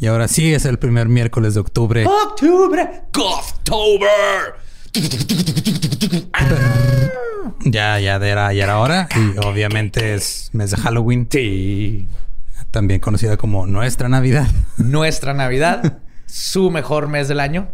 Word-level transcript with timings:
Y 0.00 0.06
ahora 0.06 0.28
sí 0.28 0.52
es 0.52 0.64
el 0.64 0.78
primer 0.78 1.08
miércoles 1.08 1.54
de 1.54 1.60
octubre. 1.60 2.04
¡Octubre! 2.06 3.02
¡October! 3.16 4.54
Ya, 7.64 7.98
ya 8.00 8.16
era, 8.16 8.52
ya 8.52 8.64
era 8.64 8.78
hora. 8.78 9.08
Y 9.14 9.38
obviamente 9.46 10.14
es 10.14 10.50
mes 10.52 10.70
de 10.70 10.76
Halloween. 10.76 11.28
Sí. 11.30 12.08
También 12.70 13.00
conocida 13.00 13.36
como 13.36 13.66
nuestra 13.66 14.08
Navidad. 14.08 14.48
Nuestra 14.76 15.34
Navidad, 15.34 15.98
su 16.26 16.70
mejor 16.70 17.08
mes 17.08 17.28
del 17.28 17.40
año. 17.40 17.68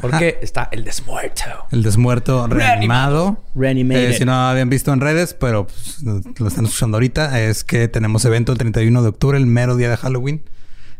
Porque 0.00 0.38
está 0.42 0.68
el 0.70 0.84
desmuerto. 0.84 1.44
El 1.72 1.82
desmuerto 1.82 2.46
reanimado. 2.46 3.42
Reanimated. 3.54 4.10
Eh, 4.10 4.14
si 4.14 4.24
no 4.24 4.32
habían 4.32 4.70
visto 4.70 4.92
en 4.92 5.00
redes, 5.00 5.34
pero 5.34 5.66
pues, 5.66 6.02
lo 6.02 6.48
están 6.48 6.66
escuchando 6.66 6.96
ahorita, 6.96 7.40
es 7.40 7.64
que 7.64 7.88
tenemos 7.88 8.24
evento 8.24 8.52
el 8.52 8.58
31 8.58 9.02
de 9.02 9.08
octubre, 9.08 9.36
el 9.36 9.46
mero 9.46 9.76
día 9.76 9.90
de 9.90 9.96
Halloween. 9.96 10.42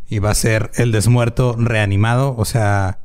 Y 0.08 0.20
va 0.20 0.30
a 0.30 0.34
ser 0.34 0.70
el 0.74 0.92
desmuerto 0.92 1.54
reanimado. 1.58 2.34
O 2.36 2.44
sea, 2.44 2.98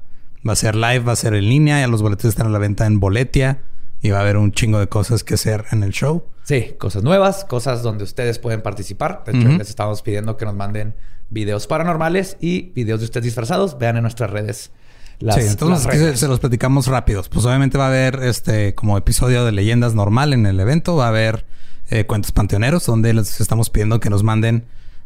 va 0.47 0.53
a 0.53 0.55
ser 0.55 0.75
live, 0.75 0.99
va 0.99 1.13
a 1.13 1.17
ser 1.17 1.33
en 1.33 1.49
línea. 1.49 1.79
Ya 1.79 1.87
los 1.87 2.01
boletos 2.01 2.25
están 2.25 2.47
a 2.47 2.49
la 2.49 2.59
venta 2.59 2.85
en 2.85 2.99
Boletia. 2.99 3.61
Y 4.01 4.09
va 4.09 4.17
a 4.17 4.21
haber 4.21 4.37
un 4.37 4.51
chingo 4.51 4.79
de 4.79 4.87
cosas 4.87 5.23
que 5.23 5.35
hacer 5.35 5.65
en 5.71 5.83
el 5.83 5.91
show. 5.91 6.25
Sí, 6.43 6.75
cosas 6.77 7.03
nuevas, 7.03 7.45
cosas 7.45 7.83
donde 7.83 8.03
ustedes 8.03 8.37
pueden 8.37 8.61
participar. 8.61 9.23
De 9.25 9.31
hecho, 9.37 9.47
les 9.47 9.69
estamos 9.69 10.01
pidiendo 10.01 10.35
que 10.35 10.45
nos 10.45 10.55
manden 10.55 10.93
videos 11.29 11.67
paranormales 11.67 12.35
y 12.41 12.73
videos 12.73 12.99
de 12.99 13.05
ustedes 13.05 13.23
disfrazados. 13.23 13.77
Vean 13.77 13.95
en 13.95 14.01
nuestras 14.01 14.29
redes 14.29 14.71
las, 15.19 15.35
sí, 15.35 15.41
entonces 15.49 15.85
las 15.85 15.95
se, 15.95 16.17
se 16.17 16.27
los 16.27 16.41
platicamos 16.41 16.88
rápidos. 16.88 17.29
Pues 17.29 17.45
obviamente 17.45 17.78
va 17.78 17.85
a 17.85 17.88
haber 17.88 18.23
este 18.23 18.75
como 18.75 18.97
episodio 18.97 19.45
de 19.45 19.53
leyendas 19.53 19.95
normal 19.95 20.33
en 20.33 20.45
el 20.45 20.59
evento. 20.59 20.97
Va 20.97 21.05
a 21.05 21.09
haber 21.09 21.45
eh, 21.89 22.05
cuentos 22.05 22.33
panteoneros 22.33 22.85
donde 22.85 23.13
les 23.13 23.39
estamos 23.39 23.69
pidiendo 23.69 23.99
que 23.99 24.09
nos 24.09 24.23
manden 24.23 24.66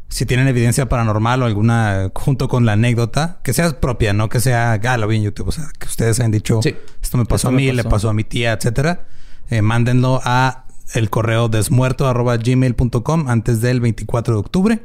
si 0.09 0.25
tienen 0.25 0.47
evidencia 0.47 0.87
paranormal 0.87 1.41
o 1.43 1.45
alguna 1.45 2.11
junto 2.15 2.47
con 2.47 2.65
la 2.65 2.73
anécdota 2.73 3.39
que 3.43 3.53
sea 3.53 3.79
propia, 3.79 4.13
no 4.13 4.29
que 4.29 4.39
sea 4.39 4.73
ah, 4.73 4.97
lo 4.97 5.07
vi 5.07 5.17
en 5.17 5.23
YouTube. 5.23 5.49
O 5.49 5.51
sea, 5.51 5.65
que 5.77 5.87
ustedes 5.87 6.19
hayan 6.19 6.31
dicho 6.31 6.61
Sí. 6.61 6.75
esto 7.01 7.17
me 7.17 7.25
pasó 7.25 7.35
Esto 7.35 7.47
a 7.49 7.51
mí, 7.51 7.71
le 7.71 7.83
pasó. 7.83 8.09
a 8.09 8.13
mi 8.13 8.23
tía, 8.23 8.53
etcétera. 8.53 9.05
Eh, 9.49 9.61
mándenlo 9.61 10.21
a 10.23 10.65
el 10.93 11.09
correo 11.09 11.49
desmuerto 11.49 12.07
arroba 12.07 12.37
gmail.com 12.37 13.27
antes 13.27 13.59
del 13.61 13.81
24 13.81 14.33
de 14.35 14.39
octubre. 14.39 14.83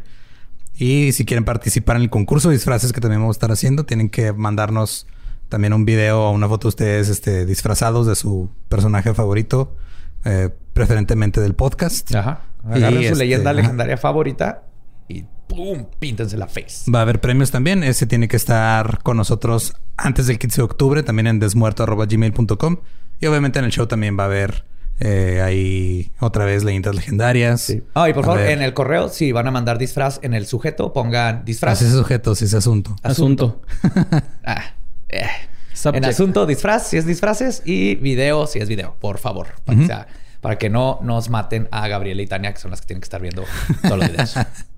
Y 0.76 1.12
si 1.12 1.24
quieren 1.24 1.44
participar 1.44 1.96
en 1.96 2.02
el 2.02 2.10
concurso 2.10 2.48
de 2.48 2.56
disfraces 2.56 2.92
que 2.92 3.00
también 3.00 3.20
vamos 3.20 3.36
a 3.36 3.38
estar 3.38 3.52
haciendo, 3.52 3.84
tienen 3.84 4.08
que 4.08 4.32
mandarnos 4.32 5.06
también 5.48 5.72
un 5.74 5.84
video 5.84 6.22
o 6.22 6.30
una 6.30 6.48
foto 6.48 6.66
de 6.66 6.68
ustedes 6.70 7.08
este, 7.08 7.46
disfrazados 7.46 8.06
de 8.06 8.16
su 8.16 8.50
personaje 8.68 9.12
favorito, 9.14 9.76
eh, 10.24 10.48
preferentemente 10.72 11.40
del 11.40 11.54
podcast. 11.54 12.12
Ajá. 12.14 12.40
Agarren 12.64 13.00
Y, 13.02 13.04
su 13.06 13.12
este, 13.12 13.18
leyenda 13.24 13.50
ajá. 13.50 13.60
legendaria 13.60 13.96
favorita 13.98 14.62
y 15.08 15.24
¡pum! 15.48 15.86
Píntense 15.98 16.36
la 16.36 16.46
face. 16.46 16.90
Va 16.90 17.00
a 17.00 17.02
haber 17.02 17.20
premios 17.20 17.50
también. 17.50 17.82
Ese 17.84 18.06
tiene 18.06 18.28
que 18.28 18.36
estar 18.36 19.02
con 19.02 19.16
nosotros 19.16 19.74
antes 19.96 20.26
del 20.26 20.38
15 20.38 20.56
de 20.60 20.64
octubre, 20.64 21.02
también 21.02 21.26
en 21.26 21.38
desmuerto.gmail.com. 21.38 22.76
Y 23.20 23.26
obviamente 23.26 23.58
en 23.58 23.64
el 23.66 23.70
show 23.70 23.86
también 23.86 24.18
va 24.18 24.24
a 24.24 24.26
haber 24.26 24.64
eh, 25.00 25.40
ahí 25.44 26.12
otra 26.20 26.44
vez 26.44 26.64
leyendas 26.64 26.94
legendarias. 26.94 27.60
Sí. 27.60 27.82
Ah, 27.94 28.08
y 28.08 28.12
por 28.14 28.24
A 28.24 28.26
favor, 28.26 28.40
ver. 28.42 28.50
en 28.52 28.62
el 28.62 28.74
correo, 28.74 29.08
si 29.08 29.32
van 29.32 29.46
a 29.46 29.50
mandar 29.50 29.78
disfraz 29.78 30.18
en 30.22 30.34
el 30.34 30.46
sujeto, 30.46 30.92
pongan 30.92 31.44
disfraz. 31.44 31.82
Ese 31.82 31.92
sujeto, 31.92 32.32
ese 32.32 32.56
asunto. 32.56 32.96
Asunto. 33.02 33.62
Ah, 34.44 34.74
eh. 35.08 35.26
Subject. 35.72 36.04
En 36.04 36.10
asunto, 36.10 36.46
disfraz, 36.46 36.88
si 36.88 36.96
es 36.98 37.06
disfraces, 37.06 37.62
y 37.64 37.94
video, 37.96 38.46
si 38.46 38.58
es 38.58 38.68
video, 38.68 38.96
por 39.00 39.18
favor. 39.18 39.48
Para, 39.64 39.78
que, 39.78 39.86
sea- 39.86 40.06
para 40.40 40.58
que 40.58 40.68
no 40.68 40.98
nos 41.02 41.30
maten 41.30 41.68
a 41.70 41.88
Gabriela 41.88 42.22
y 42.22 42.26
Tania, 42.26 42.52
que 42.52 42.60
son 42.60 42.70
las 42.70 42.80
que 42.80 42.88
tienen 42.88 43.00
que 43.00 43.06
estar 43.06 43.20
viendo 43.22 43.44
todos 43.82 43.98
los 43.98 44.10
videos. 44.10 44.34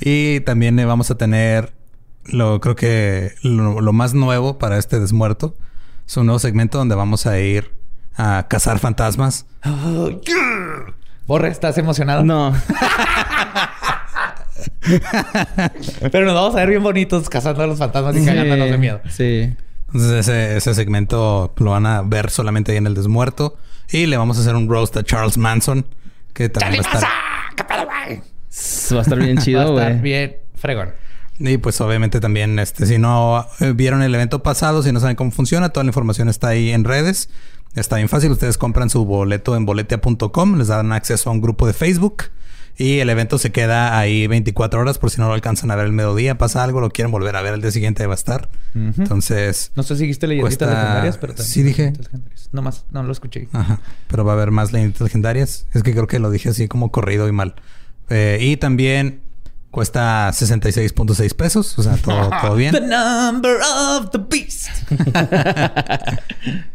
Y 0.00 0.40
también 0.40 0.78
eh, 0.78 0.84
vamos 0.84 1.10
a 1.10 1.16
tener 1.16 1.72
lo 2.24 2.60
creo 2.60 2.76
que 2.76 3.32
lo, 3.42 3.80
lo 3.80 3.92
más 3.92 4.12
nuevo 4.14 4.58
para 4.58 4.76
este 4.76 5.00
desmuerto 5.00 5.56
es 6.08 6.16
un 6.16 6.26
nuevo 6.26 6.38
segmento 6.38 6.78
donde 6.78 6.94
vamos 6.94 7.26
a 7.26 7.38
ir 7.38 7.70
a 8.16 8.46
cazar 8.48 8.78
fantasmas. 8.78 9.44
Oh, 9.64 10.08
yeah. 10.08 10.94
Borre, 11.26 11.48
¿estás 11.48 11.76
emocionado? 11.76 12.24
No. 12.24 12.54
Pero 16.10 16.24
nos 16.24 16.34
vamos 16.34 16.54
a 16.54 16.60
ver 16.60 16.70
bien 16.70 16.82
bonitos 16.82 17.28
cazando 17.28 17.62
a 17.62 17.66
los 17.66 17.78
fantasmas 17.78 18.16
y 18.16 18.24
cagándonos 18.24 18.70
de 18.70 18.78
miedo. 18.78 19.02
Sí. 19.10 19.54
Entonces 19.88 20.12
ese, 20.26 20.56
ese 20.56 20.74
segmento 20.74 21.52
lo 21.58 21.72
van 21.72 21.84
a 21.84 22.00
ver 22.00 22.30
solamente 22.30 22.72
ahí 22.72 22.78
en 22.78 22.86
el 22.86 22.94
desmuerto. 22.94 23.58
Y 23.90 24.06
le 24.06 24.16
vamos 24.16 24.38
a 24.38 24.40
hacer 24.40 24.54
un 24.54 24.66
roast 24.68 24.96
a 24.96 25.02
Charles 25.02 25.36
Manson. 25.36 25.86
Que 26.32 26.48
también 26.48 26.82
va 26.82 26.90
a 26.90 26.94
estar... 26.94 27.10
Va 28.92 28.98
a 28.98 29.02
estar 29.02 29.18
bien 29.18 29.36
Va 29.36 29.40
a 29.40 29.44
chido, 29.44 29.78
estar 29.80 30.00
bien 30.02 30.36
fregón. 30.54 30.90
Y 31.40 31.56
pues 31.58 31.80
obviamente 31.80 32.18
también, 32.20 32.58
este, 32.58 32.84
si 32.86 32.98
no 32.98 33.46
eh, 33.60 33.72
vieron 33.72 34.02
el 34.02 34.12
evento 34.14 34.42
pasado, 34.42 34.82
si 34.82 34.90
no 34.92 34.98
saben 35.00 35.14
cómo 35.16 35.30
funciona, 35.30 35.68
toda 35.68 35.84
la 35.84 35.90
información 35.90 36.28
está 36.28 36.48
ahí 36.48 36.70
en 36.70 36.82
redes. 36.84 37.30
Está 37.76 37.96
bien 37.96 38.08
fácil. 38.08 38.32
Ustedes 38.32 38.58
compran 38.58 38.90
su 38.90 39.04
boleto 39.04 39.54
en 39.54 39.64
boletia.com, 39.64 40.58
les 40.58 40.66
dan 40.68 40.90
acceso 40.92 41.30
a 41.30 41.32
un 41.32 41.40
grupo 41.40 41.66
de 41.66 41.74
Facebook 41.74 42.24
y 42.76 42.98
el 43.00 43.10
evento 43.10 43.38
se 43.38 43.50
queda 43.52 43.98
ahí 43.98 44.26
24 44.28 44.80
horas 44.80 44.98
por 44.98 45.10
si 45.10 45.20
no 45.20 45.26
lo 45.28 45.34
alcanzan 45.34 45.70
a 45.72 45.76
ver 45.76 45.86
el 45.86 45.92
mediodía, 45.92 46.38
pasa 46.38 46.62
algo, 46.64 46.80
lo 46.80 46.90
quieren 46.90 47.10
volver 47.12 47.34
a 47.36 47.42
ver 47.42 47.54
el 47.54 47.60
día 47.60 47.70
siguiente 47.72 48.06
va 48.06 48.14
a 48.14 48.16
estar. 48.16 48.48
Entonces, 48.74 49.72
No 49.76 49.82
sé 49.82 49.96
si 49.96 50.02
dijiste 50.02 50.26
leyenditas 50.26 50.58
Cuesta- 50.58 50.74
legendarias, 50.80 51.18
pero 51.18 51.34
también 51.34 51.52
Sí, 51.52 51.62
dije. 51.62 51.82
leyenditas 51.82 52.06
legendarias. 52.06 52.48
No 52.52 52.62
más, 52.62 52.84
no 52.90 53.02
lo 53.02 53.12
escuché. 53.12 53.48
Ajá. 53.52 53.80
Pero 54.08 54.24
va 54.24 54.32
a 54.32 54.34
haber 54.36 54.50
más 54.50 54.72
leyendas 54.72 55.00
legendarias. 55.00 55.66
Es 55.74 55.82
que 55.82 55.92
creo 55.92 56.06
que 56.06 56.18
lo 56.18 56.30
dije 56.30 56.48
así 56.48 56.68
como 56.68 56.90
corrido 56.90 57.28
y 57.28 57.32
mal. 57.32 57.54
Eh, 58.10 58.38
y 58.40 58.56
también 58.56 59.22
cuesta 59.70 60.28
66.6 60.30 61.34
pesos. 61.34 61.78
O 61.78 61.82
sea, 61.82 61.96
todo, 61.96 62.30
todo 62.42 62.54
bien. 62.54 62.72
The 62.72 62.80
number 62.80 63.56
of 63.62 64.10
the 64.10 64.18
beast. 64.18 64.68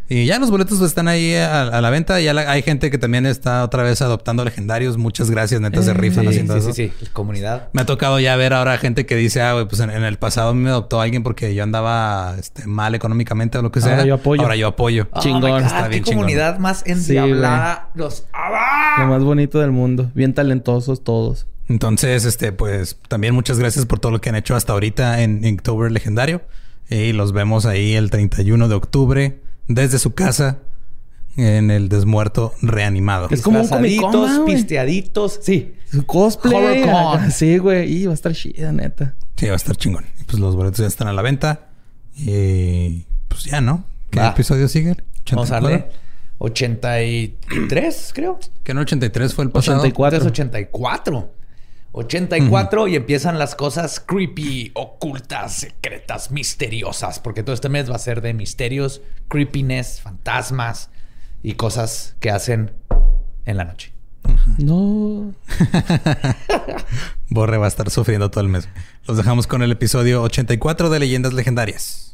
Y 0.09 0.25
ya 0.27 0.37
los 0.37 0.51
boletos 0.51 0.79
están 0.81 1.07
ahí 1.07 1.33
a, 1.33 1.61
a 1.63 1.81
la 1.81 1.89
venta. 1.89 2.19
Ya 2.19 2.33
la- 2.33 2.51
hay 2.51 2.61
gente 2.61 2.91
que 2.91 2.99
también 2.99 3.25
está 3.25 3.63
otra 3.63 3.81
vez 3.81 3.99
adoptando 4.01 4.45
legendarios. 4.45 4.97
Muchas 4.97 5.31
gracias, 5.31 5.59
neta, 5.59 5.81
se 5.81 5.93
rifan 5.93 6.25
Sí, 6.25 6.29
haciendo 6.29 6.53
sí, 6.53 6.59
eso. 6.59 6.73
sí, 6.73 6.91
sí. 6.99 7.07
Comunidad. 7.13 7.69
Me 7.73 7.81
ha 7.81 7.85
tocado 7.87 8.19
ya 8.19 8.35
ver 8.35 8.53
ahora 8.53 8.77
gente 8.77 9.07
que 9.07 9.15
dice, 9.15 9.41
ah, 9.41 9.53
güey, 9.53 9.65
pues 9.67 9.81
en, 9.81 9.89
en 9.89 10.03
el 10.03 10.17
pasado 10.17 10.53
me 10.53 10.69
adoptó 10.69 11.01
alguien 11.01 11.23
porque 11.23 11.55
yo 11.55 11.63
andaba 11.63 12.35
este, 12.37 12.67
mal 12.67 12.93
económicamente 12.93 13.57
o 13.57 13.63
lo 13.63 13.71
que 13.71 13.81
sea. 13.81 13.93
Ahora 13.93 14.05
yo 14.05 14.13
apoyo. 14.15 14.41
Ahora 14.43 14.55
yo 14.55 14.67
apoyo. 14.67 15.07
Chingón. 15.19 15.43
Oh 15.45 15.55
my 15.55 15.61
God, 15.61 15.61
Está 15.63 15.87
bien 15.87 16.03
qué 16.03 16.09
chingón. 16.11 16.25
comunidad 16.25 16.59
más 16.59 16.83
endiablada. 16.85 17.89
Los... 17.95 18.25
¡Ah! 18.33 18.97
Lo 18.99 19.07
más 19.07 19.23
bonito 19.23 19.59
del 19.61 19.71
mundo. 19.71 20.11
Bien 20.13 20.33
talentosos 20.35 21.03
todos. 21.03 21.47
Entonces, 21.69 22.25
este, 22.25 22.51
pues 22.51 22.97
también 23.07 23.33
muchas 23.33 23.57
gracias 23.57 23.85
por 23.85 23.99
todo 23.99 24.11
lo 24.11 24.21
que 24.21 24.29
han 24.29 24.35
hecho 24.35 24.55
hasta 24.55 24.73
ahorita 24.73 25.21
en 25.21 25.45
Inktober 25.45 25.91
Legendario. 25.91 26.41
Y 26.89 27.13
los 27.13 27.31
vemos 27.31 27.65
ahí 27.65 27.93
el 27.93 28.09
31 28.09 28.67
de 28.67 28.75
octubre 28.75 29.39
desde 29.67 29.97
su 29.99 30.13
casa 30.13 30.59
en 31.37 31.71
el 31.71 31.89
Desmuerto 31.89 32.53
Reanimado. 32.61 33.27
Es 33.31 33.41
como 33.41 33.61
un 33.61 34.45
pisteaditos. 34.45 35.39
Sí. 35.41 35.73
Su 35.89 36.05
cosplay. 36.05 36.83
HorrorCon. 36.83 37.31
Sí, 37.31 37.57
güey. 37.57 37.91
Y 37.91 38.05
va 38.05 38.11
a 38.11 38.15
estar 38.15 38.33
chida, 38.33 38.71
neta. 38.71 39.15
Sí, 39.37 39.47
va 39.47 39.53
a 39.53 39.55
estar 39.55 39.75
chingón. 39.75 40.05
Y 40.19 40.23
pues 40.25 40.39
los 40.39 40.55
boletos 40.55 40.79
ya 40.79 40.87
están 40.87 41.07
a 41.07 41.13
la 41.13 41.21
venta. 41.21 41.69
Y 42.15 43.05
pues 43.27 43.45
ya, 43.45 43.61
¿no? 43.61 43.85
¿Qué 44.09 44.19
Va. 44.19 44.29
episodio 44.29 44.67
sigue? 44.67 44.95
Vamos 45.31 45.49
a 45.51 45.57
84. 45.57 45.69
darle 45.69 46.03
83, 46.39 48.11
creo. 48.13 48.39
Que 48.63 48.73
en 48.73 48.77
83 48.79 49.33
fue 49.33 49.45
el 49.45 49.51
pasado. 49.51 49.79
84. 49.79 50.17
Entonces 50.17 50.31
84. 51.93 52.47
84 52.47 52.87
y 52.87 52.95
empiezan 52.95 53.39
las 53.39 53.55
cosas 53.55 53.99
creepy, 53.99 54.71
ocultas, 54.73 55.53
secretas, 55.53 56.31
misteriosas. 56.31 57.19
Porque 57.19 57.43
todo 57.43 57.53
este 57.53 57.69
mes 57.69 57.89
va 57.89 57.95
a 57.95 57.99
ser 57.99 58.21
de 58.21 58.33
misterios, 58.33 59.01
creepiness, 59.27 60.01
fantasmas 60.01 60.89
y 61.43 61.53
cosas 61.53 62.15
que 62.19 62.31
hacen 62.31 62.71
en 63.45 63.57
la 63.57 63.65
noche. 63.65 63.93
No. 64.57 65.33
Borre 67.29 67.57
va 67.57 67.65
a 67.65 67.67
estar 67.67 67.89
sufriendo 67.89 68.31
todo 68.31 68.41
el 68.41 68.49
mes. 68.49 68.67
Los 69.07 69.17
dejamos 69.17 69.47
con 69.47 69.61
el 69.61 69.71
episodio 69.71 70.23
84 70.23 70.89
de 70.89 70.99
Leyendas 70.99 71.33
Legendarias. 71.33 72.12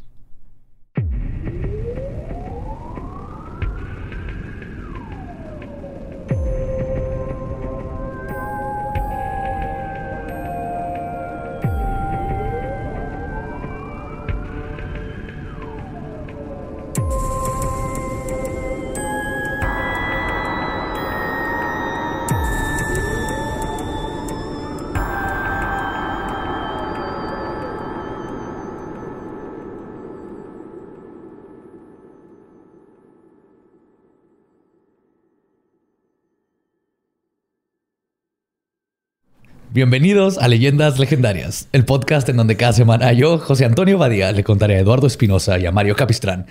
Bienvenidos 39.79 40.37
a 40.39 40.49
Leyendas 40.49 40.99
Legendarias, 40.99 41.69
el 41.71 41.85
podcast 41.85 42.27
en 42.27 42.35
donde 42.35 42.57
cada 42.57 42.73
semana 42.73 43.13
yo, 43.13 43.37
José 43.37 43.63
Antonio 43.63 43.97
Badía, 43.97 44.33
le 44.33 44.43
contaré 44.43 44.75
a 44.75 44.79
Eduardo 44.79 45.07
Espinosa 45.07 45.57
y 45.57 45.65
a 45.65 45.71
Mario 45.71 45.95
Capistrán 45.95 46.47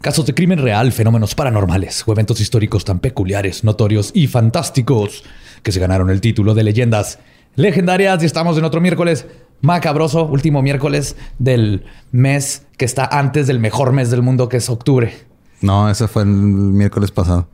casos 0.00 0.26
de 0.26 0.34
crimen 0.34 0.58
real, 0.58 0.90
fenómenos 0.90 1.36
paranormales 1.36 2.02
o 2.04 2.10
eventos 2.10 2.40
históricos 2.40 2.84
tan 2.84 2.98
peculiares, 2.98 3.62
notorios 3.62 4.10
y 4.14 4.26
fantásticos 4.26 5.22
que 5.62 5.70
se 5.70 5.78
ganaron 5.78 6.10
el 6.10 6.20
título 6.20 6.54
de 6.54 6.64
Leyendas 6.64 7.20
Legendarias. 7.54 8.20
Y 8.20 8.26
estamos 8.26 8.58
en 8.58 8.64
otro 8.64 8.80
miércoles 8.80 9.26
macabroso, 9.60 10.24
último 10.24 10.60
miércoles 10.60 11.14
del 11.38 11.84
mes 12.10 12.66
que 12.78 12.84
está 12.84 13.06
antes 13.06 13.46
del 13.46 13.60
mejor 13.60 13.92
mes 13.92 14.10
del 14.10 14.22
mundo, 14.22 14.48
que 14.48 14.56
es 14.56 14.68
octubre. 14.68 15.14
No, 15.60 15.88
ese 15.88 16.08
fue 16.08 16.22
el 16.22 16.30
miércoles 16.30 17.12
pasado. 17.12 17.46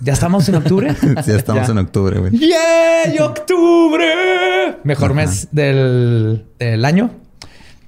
¿Ya 0.00 0.12
estamos 0.14 0.48
en 0.48 0.54
octubre? 0.56 0.94
ya 1.26 1.36
estamos 1.36 1.66
Ya. 1.66 1.72
en 1.72 1.78
octubre, 1.78 2.18
güey. 2.18 2.32
¡Yay! 2.38 3.18
¡Octubre! 3.20 4.76
Mejor 4.84 5.14
mes 5.14 5.48
del, 5.52 6.46
del 6.58 6.84
año. 6.84 7.10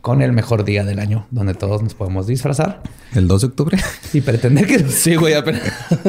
Con 0.02 0.20
el 0.20 0.32
mejor 0.32 0.64
día 0.64 0.84
del 0.84 0.98
año, 0.98 1.26
donde 1.30 1.54
todos 1.54 1.80
nos 1.80 1.94
podemos 1.94 2.26
disfrazar 2.26 2.82
El 3.14 3.28
2 3.28 3.40
de 3.40 3.46
octubre. 3.46 3.78
y 4.12 4.20
pretender 4.20 4.66
que 4.66 4.80
Sí, 4.88 5.14
güey, 5.14 5.34
apenas. 5.34 5.62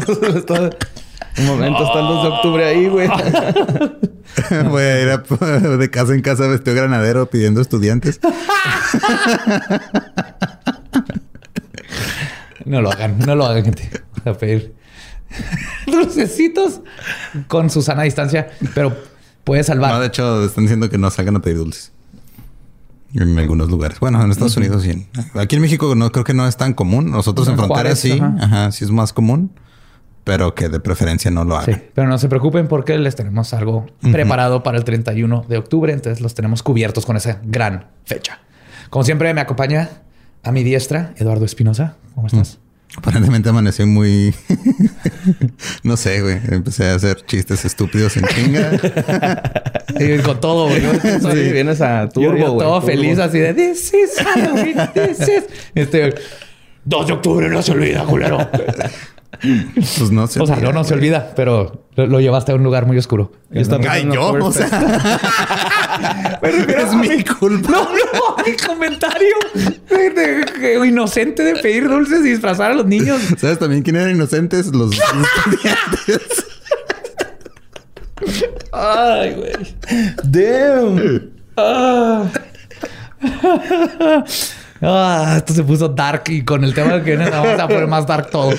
Un 1.38 1.46
momento, 1.46 1.84
está 1.86 2.00
el 2.00 2.06
2 2.08 2.24
de 2.24 2.30
octubre 2.30 2.66
ahí, 2.66 2.88
güey. 2.88 3.08
Voy 4.70 4.82
a 4.82 5.00
ir 5.02 5.10
a- 5.10 5.18
de 5.78 5.90
casa 5.92 6.14
en 6.16 6.22
casa 6.22 6.48
vestido 6.48 6.76
granadero 6.76 7.28
pidiendo 7.28 7.62
estudiantes. 7.62 8.20
No 12.66 12.82
lo 12.82 12.92
hagan, 12.92 13.20
no 13.20 13.36
lo 13.36 13.46
hagan, 13.46 13.64
gente. 13.66 13.90
A 14.26 14.34
pedir 14.34 14.74
dulcecitos 15.88 16.82
con 17.48 17.70
su 17.70 17.82
sana 17.82 18.04
distancia, 18.04 18.50
pero 18.74 18.96
puede 19.44 19.64
salvar. 19.64 19.94
No, 19.94 20.00
de 20.00 20.08
hecho, 20.08 20.46
están 20.46 20.64
diciendo 20.66 20.90
que 20.90 20.98
no 20.98 21.10
salgan 21.10 21.36
a 21.36 21.42
pedir 21.42 21.58
dulces. 21.58 21.92
En 23.16 23.38
algunos 23.38 23.70
lugares. 23.70 24.00
Bueno, 24.00 24.24
en 24.24 24.32
Estados 24.32 24.58
Unidos 24.58 24.82
sí. 24.82 25.08
Aquí 25.36 25.56
en 25.56 25.62
México 25.62 25.94
no 25.94 26.12
creo 26.12 26.24
que 26.26 26.34
no 26.34 26.48
es 26.48 26.58
tan 26.58 26.74
común. 26.74 27.12
Nosotros 27.12 27.48
en 27.48 27.54
En 27.54 27.58
fronteras 27.60 28.00
Juárez, 28.02 28.18
sí. 28.18 28.20
ajá. 28.20 28.36
Ajá. 28.42 28.72
sí 28.72 28.84
es 28.86 28.90
más 28.92 29.14
común. 29.14 29.52
Pero 30.24 30.56
que 30.56 30.68
de 30.70 30.80
preferencia 30.80 31.30
no 31.30 31.44
lo 31.44 31.58
hagan. 31.58 31.76
Sí, 31.76 31.82
pero 31.94 32.08
no 32.08 32.18
se 32.18 32.28
preocupen 32.30 32.68
porque 32.68 32.98
les 32.98 33.16
tenemos 33.16 33.54
algo 33.54 33.86
preparado 34.12 34.64
para 34.64 34.78
el 34.80 34.84
31 34.84 35.46
de 35.48 35.58
octubre. 35.58 35.94
Entonces 35.94 36.22
los 36.22 36.34
tenemos 36.34 36.64
cubiertos 36.64 37.06
con 37.06 37.16
esa 37.18 37.40
gran 37.44 37.86
fecha. 38.06 38.40
Como 38.90 39.04
siempre, 39.04 39.32
me 39.34 39.42
acompaña 39.42 39.90
a 40.42 40.52
mi 40.52 40.64
diestra 40.64 41.14
Eduardo 41.18 41.46
Espinosa. 41.46 41.98
¿Cómo 42.16 42.28
estás? 42.28 42.58
Aparentemente 42.96 43.50
amanecí 43.50 43.84
muy... 43.86 44.34
no 45.84 45.98
sé, 45.98 46.22
güey. 46.22 46.40
Empecé 46.50 46.86
a 46.90 46.96
hacer 46.96 47.26
chistes 47.26 47.66
estúpidos 47.66 48.16
en 48.18 48.26
chinga. 48.28 48.72
Sí, 49.98 50.18
con 50.24 50.40
todo, 50.40 50.68
güey. 50.70 50.82
Yo 51.22 51.32
Sí, 51.32 51.52
vienes 51.52 51.82
a 51.82 52.04
yo- 52.06 52.10
turbo, 52.10 52.38
yo 52.38 52.52
güey. 52.54 52.68
todo 52.68 52.80
turbo. 52.80 52.82
feliz 52.88 53.18
así 53.20 53.40
de 53.40 53.54
This 53.54 53.94
is 53.94 54.12
Halloween, 54.24 54.78
this 54.94 55.20
is... 55.28 55.44
Este... 55.76 56.16
2 56.86 57.08
de 57.08 57.14
octubre 57.14 57.50
no 57.50 57.62
se 57.62 57.72
olvida, 57.72 58.04
culero. 58.06 58.38
Pues 59.42 60.12
no 60.12 60.26
sé. 60.28 60.40
O 60.40 60.46
sea, 60.48 60.56
no, 60.58 60.72
no 60.72 60.84
se 60.86 60.94
olvida, 60.94 61.34
pero 61.36 61.86
lo, 61.96 62.06
lo 62.08 62.22
llevaste 62.22 62.54
a 62.54 62.56
un 62.56 62.64
lugar 62.64 62.86
muy 62.86 62.98
oscuro. 62.98 63.32
Yo 63.50 63.60
estaba 63.60 63.82
Ay, 63.92 64.04
pensando 64.04 64.16
yo, 64.16 64.36
en 64.38 64.42
o 64.44 64.52
sea... 64.54 66.40
es 66.44 66.94
mi 66.94 67.24
culpa. 67.26 67.70
No, 67.72 67.84
no, 67.84 68.44
mi 68.46 68.56
comentario 68.56 69.36
de, 69.90 70.10
de- 70.12 70.46
de- 70.46 70.88
inocente 70.88 71.44
de 71.44 71.56
pedir 71.56 71.90
dulces 71.90 72.20
y 72.22 72.30
disfrazar 72.30 72.72
a 72.72 72.76
los 72.76 72.86
niños. 72.86 73.20
¿Sabes 73.38 73.60
también 73.60 73.82
quién 73.82 73.98
eran 73.98 74.12
inocentes? 74.12 74.68
Los 74.68 74.92
estudiantes. 75.48 76.46
Ay, 78.72 79.34
güey. 79.34 79.76
Damn. 80.24 81.32
Ah. 81.58 82.24
Ah, 84.86 85.36
esto 85.38 85.54
se 85.54 85.64
puso 85.64 85.88
dark 85.88 86.24
y 86.28 86.44
con 86.44 86.64
el 86.66 86.74
tema 86.74 87.02
que 87.02 87.16
viene 87.16 87.30
vamos 87.30 87.58
a 87.58 87.68
poner 87.68 87.88
más 87.88 88.06
dark 88.06 88.30
todo. 88.30 88.52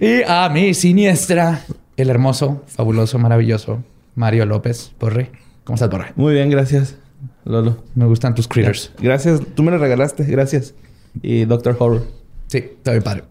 Y 0.00 0.22
a 0.26 0.48
mi 0.48 0.72
siniestra, 0.72 1.60
el 1.98 2.08
hermoso, 2.08 2.62
fabuloso, 2.66 3.18
maravilloso 3.18 3.84
Mario 4.14 4.46
López 4.46 4.92
Borre. 4.98 5.30
¿Cómo 5.64 5.74
estás, 5.74 5.90
Borre? 5.90 6.12
Muy 6.16 6.32
bien, 6.32 6.48
gracias, 6.48 6.96
Lolo. 7.44 7.84
Me 7.94 8.06
gustan 8.06 8.34
tus 8.34 8.48
critters. 8.48 8.92
Gracias. 8.98 9.40
Tú 9.54 9.62
me 9.62 9.70
lo 9.70 9.76
regalaste. 9.76 10.24
Gracias. 10.24 10.74
Y 11.22 11.44
Doctor 11.44 11.76
Horror. 11.78 12.06
Sí, 12.46 12.58
está 12.58 12.92
bien 12.92 13.02
padre. 13.02 13.24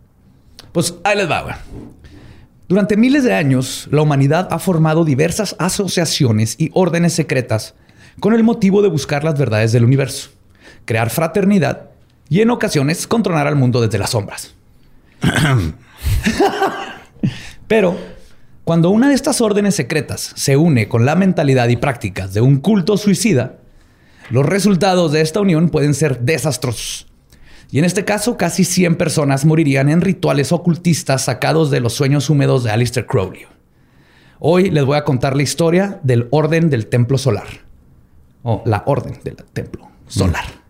Pues 0.71 0.93
ahí 1.03 1.17
les 1.17 1.29
va, 1.29 1.41
güey. 1.41 1.55
Durante 2.67 2.95
miles 2.95 3.23
de 3.23 3.33
años, 3.33 3.87
la 3.91 4.01
humanidad 4.01 4.47
ha 4.51 4.59
formado 4.59 5.03
diversas 5.03 5.55
asociaciones 5.59 6.55
y 6.59 6.69
órdenes 6.73 7.13
secretas 7.13 7.75
con 8.19 8.33
el 8.33 8.43
motivo 8.43 8.81
de 8.81 8.89
buscar 8.89 9.23
las 9.23 9.37
verdades 9.37 9.71
del 9.71 9.83
universo, 9.83 10.29
crear 10.85 11.09
fraternidad 11.09 11.89
y 12.29 12.41
en 12.41 12.49
ocasiones 12.49 13.07
controlar 13.07 13.47
al 13.47 13.55
mundo 13.55 13.81
desde 13.81 13.97
las 13.97 14.11
sombras. 14.11 14.53
Pero 17.67 17.97
cuando 18.63 18.89
una 18.89 19.09
de 19.09 19.15
estas 19.15 19.41
órdenes 19.41 19.75
secretas 19.75 20.31
se 20.35 20.55
une 20.57 20.87
con 20.87 21.05
la 21.05 21.15
mentalidad 21.15 21.67
y 21.67 21.75
prácticas 21.75 22.33
de 22.33 22.41
un 22.41 22.57
culto 22.57 22.97
suicida, 22.97 23.57
los 24.29 24.45
resultados 24.45 25.11
de 25.11 25.21
esta 25.21 25.41
unión 25.41 25.69
pueden 25.69 25.93
ser 25.93 26.21
desastrosos. 26.21 27.07
Y 27.71 27.79
en 27.79 27.85
este 27.85 28.05
caso, 28.05 28.37
casi 28.37 28.63
100 28.63 28.95
personas 28.97 29.45
morirían 29.45 29.89
en 29.89 30.01
rituales 30.01 30.51
ocultistas 30.51 31.23
sacados 31.23 31.71
de 31.71 31.79
los 31.79 31.93
sueños 31.93 32.29
húmedos 32.29 32.63
de 32.63 32.71
Aleister 32.71 33.05
Crowley. 33.05 33.47
Hoy 34.39 34.69
les 34.69 34.85
voy 34.85 34.97
a 34.97 35.03
contar 35.03 35.35
la 35.35 35.43
historia 35.43 35.99
del 36.03 36.27
Orden 36.29 36.69
del 36.69 36.87
Templo 36.87 37.17
Solar. 37.17 37.47
O 38.43 38.61
la 38.65 38.83
Orden 38.85 39.19
del 39.23 39.37
Templo 39.37 39.89
Solar. 40.07 40.62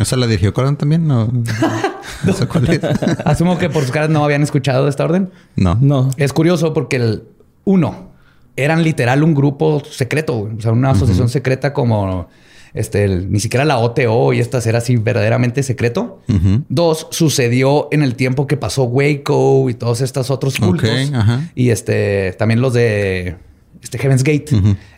¿Esa 0.00 0.16
la 0.16 0.26
dirigió 0.26 0.52
Coran 0.54 0.76
también? 0.76 1.06
No. 1.06 1.30
no 2.24 2.32
sé 2.32 2.46
cuál 2.46 2.68
es. 2.70 2.80
Asumo 3.24 3.58
que 3.58 3.68
por 3.70 3.82
sus 3.82 3.92
caras 3.92 4.10
no 4.10 4.24
habían 4.24 4.42
escuchado 4.42 4.84
de 4.84 4.90
esta 4.90 5.04
orden. 5.04 5.30
No. 5.56 5.76
No. 5.80 6.10
Es 6.16 6.32
curioso 6.32 6.72
porque 6.72 6.96
el 6.96 7.24
uno 7.64 8.10
eran 8.56 8.82
literal 8.82 9.22
un 9.22 9.34
grupo 9.34 9.82
secreto, 9.84 10.50
o 10.56 10.60
sea, 10.60 10.72
una 10.72 10.90
asociación 10.90 11.28
secreta 11.28 11.72
como 11.72 12.28
este, 12.74 13.04
el- 13.04 13.30
ni 13.32 13.40
siquiera 13.40 13.64
la 13.64 13.78
OTO 13.78 14.32
y 14.32 14.40
estas 14.40 14.66
era 14.66 14.78
así 14.78 14.96
verdaderamente 14.96 15.62
secreto. 15.62 16.20
Dos, 16.68 17.06
sucedió 17.10 17.88
en 17.90 18.02
el 18.02 18.14
tiempo 18.16 18.46
que 18.46 18.56
pasó 18.56 18.84
Waco 18.84 19.68
y 19.70 19.74
todos 19.74 20.00
estos 20.00 20.30
otros 20.30 20.58
cultos. 20.58 20.88
Ok, 20.90 21.14
ajá. 21.14 21.40
Y 21.54 21.70
este, 21.70 22.32
también 22.38 22.60
los 22.60 22.72
de 22.74 23.36
este 23.82 23.98
Heaven's 23.98 24.22
Gate. 24.22 24.46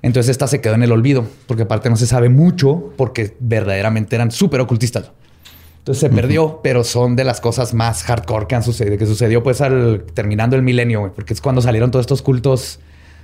Entonces 0.03 0.31
esta 0.31 0.47
se 0.47 0.61
quedó 0.61 0.75
en 0.75 0.83
el 0.83 0.93
olvido 0.93 1.27
porque 1.47 1.63
aparte 1.63 1.91
no 1.91 1.97
se 1.97 2.07
sabe 2.07 2.29
mucho 2.29 2.93
porque 2.97 3.37
verdaderamente 3.41 4.17
eran 4.17 4.31
súper 4.31 4.61
ocultistas. 4.61 5.11
Entonces 5.79 6.01
se 6.01 6.11
perdió, 6.11 6.61
pero 6.63 6.85
son 6.85 7.17
de 7.17 7.25
las 7.25 7.41
cosas 7.41 7.75
más 7.75 8.05
hardcore 8.05 8.47
que 8.47 8.55
han 8.55 8.63
sucedido, 8.63 8.99
que 8.99 9.07
sucedió 9.07 9.43
pues 9.43 9.61
al 9.61 10.05
terminando 10.15 10.55
el 10.55 10.63
milenio, 10.63 11.13
porque 11.15 11.35
es 11.35 11.41
cuando 11.41 11.61
salieron 11.61 11.91
todos 11.91 12.05
estos 12.05 12.23
cultos 12.23 12.79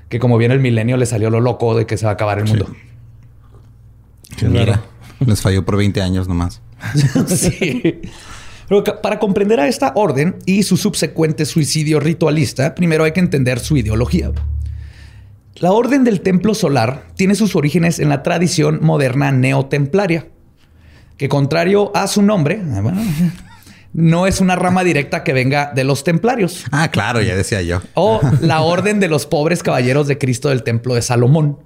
Que 0.09 0.19
como 0.19 0.39
viene 0.39 0.55
el 0.55 0.61
milenio, 0.61 0.97
le 0.97 1.07
salió 1.07 1.31
lo 1.31 1.41
loco 1.41 1.77
de 1.77 1.87
que 1.87 1.97
se 1.97 2.07
va 2.07 2.13
a 2.13 2.15
acabar 2.15 2.39
el 2.39 2.47
mundo. 2.47 2.67
Mira, 4.43 4.83
les 5.25 5.41
falló 5.41 5.65
por 5.65 5.77
20 5.77 6.01
años 6.03 6.27
nomás. 6.27 6.61
sí. 7.27 8.01
Pero 8.69 8.85
para 9.03 9.19
comprender 9.19 9.61
a 9.61 9.69
esta 9.69 9.93
orden 9.95 10.37
y 10.45 10.63
su 10.63 10.77
subsecuente 10.77 11.47
suicidio 11.47 12.01
ritualista, 12.01 12.75
primero 12.75 13.05
hay 13.05 13.13
que 13.13 13.21
entender 13.21 13.61
su 13.61 13.77
ideología. 13.77 14.33
La 15.61 15.73
Orden 15.73 16.05
del 16.05 16.21
Templo 16.21 16.55
Solar 16.55 17.05
tiene 17.17 17.35
sus 17.35 17.57
orígenes 17.57 17.99
en 17.99 18.09
la 18.09 18.23
tradición 18.23 18.79
moderna 18.83 19.33
neotemplaria, 19.33 20.29
que 21.17 21.29
contrario 21.29 21.91
a 21.97 22.07
su 22.07 22.23
nombre, 22.23 22.61
bueno, 22.65 23.01
no 23.93 24.27
es 24.29 24.41
una 24.41 24.55
rama 24.55 24.85
directa 24.85 25.25
que 25.25 25.33
venga 25.33 25.73
de 25.75 25.83
los 25.83 26.05
templarios 26.05 26.65
Ah, 26.71 26.89
claro, 26.91 27.21
ya 27.23 27.35
decía 27.35 27.61
yo. 27.63 27.81
o 27.95 28.21
la 28.41 28.61
Orden 28.61 29.01
de 29.01 29.09
los 29.09 29.27
Pobres 29.27 29.63
Caballeros 29.65 30.07
de 30.07 30.17
Cristo 30.19 30.51
del 30.51 30.63
Templo 30.63 30.95
de 30.95 31.03
Salomón. 31.03 31.59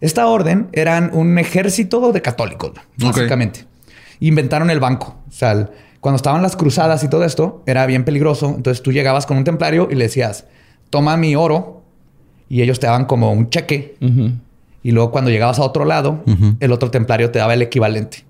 Esta 0.00 0.26
orden 0.28 0.68
eran 0.72 1.10
un 1.12 1.38
ejército 1.38 2.10
de 2.12 2.22
católicos, 2.22 2.72
básicamente. 2.96 3.66
Inventaron 4.20 4.70
el 4.70 4.80
banco. 4.80 5.18
O 5.28 5.32
sea, 5.32 5.52
el- 5.52 5.68
cuando 6.00 6.16
estaban 6.16 6.40
las 6.40 6.56
cruzadas 6.56 7.04
y 7.04 7.08
todo 7.08 7.22
esto, 7.24 7.62
era 7.66 7.84
bien 7.84 8.04
peligroso. 8.06 8.54
Entonces 8.56 8.82
tú 8.82 8.92
llegabas 8.92 9.26
con 9.26 9.36
un 9.36 9.44
templario 9.44 9.88
y 9.90 9.96
le 9.96 10.04
decías, 10.04 10.46
toma 10.88 11.18
mi 11.18 11.34
oro. 11.36 11.79
Y 12.50 12.60
ellos 12.60 12.78
te 12.78 12.86
daban 12.86 13.06
como 13.06 13.32
un 13.32 13.48
cheque. 13.48 13.96
Y 14.82 14.90
luego 14.90 15.10
cuando 15.10 15.30
llegabas 15.30 15.58
a 15.58 15.62
otro 15.62 15.86
lado, 15.86 16.22
el 16.60 16.72
otro 16.72 16.90
templario 16.90 17.30
te 17.30 17.38
daba 17.38 17.54
el 17.54 17.62
equivalente. 17.62 18.24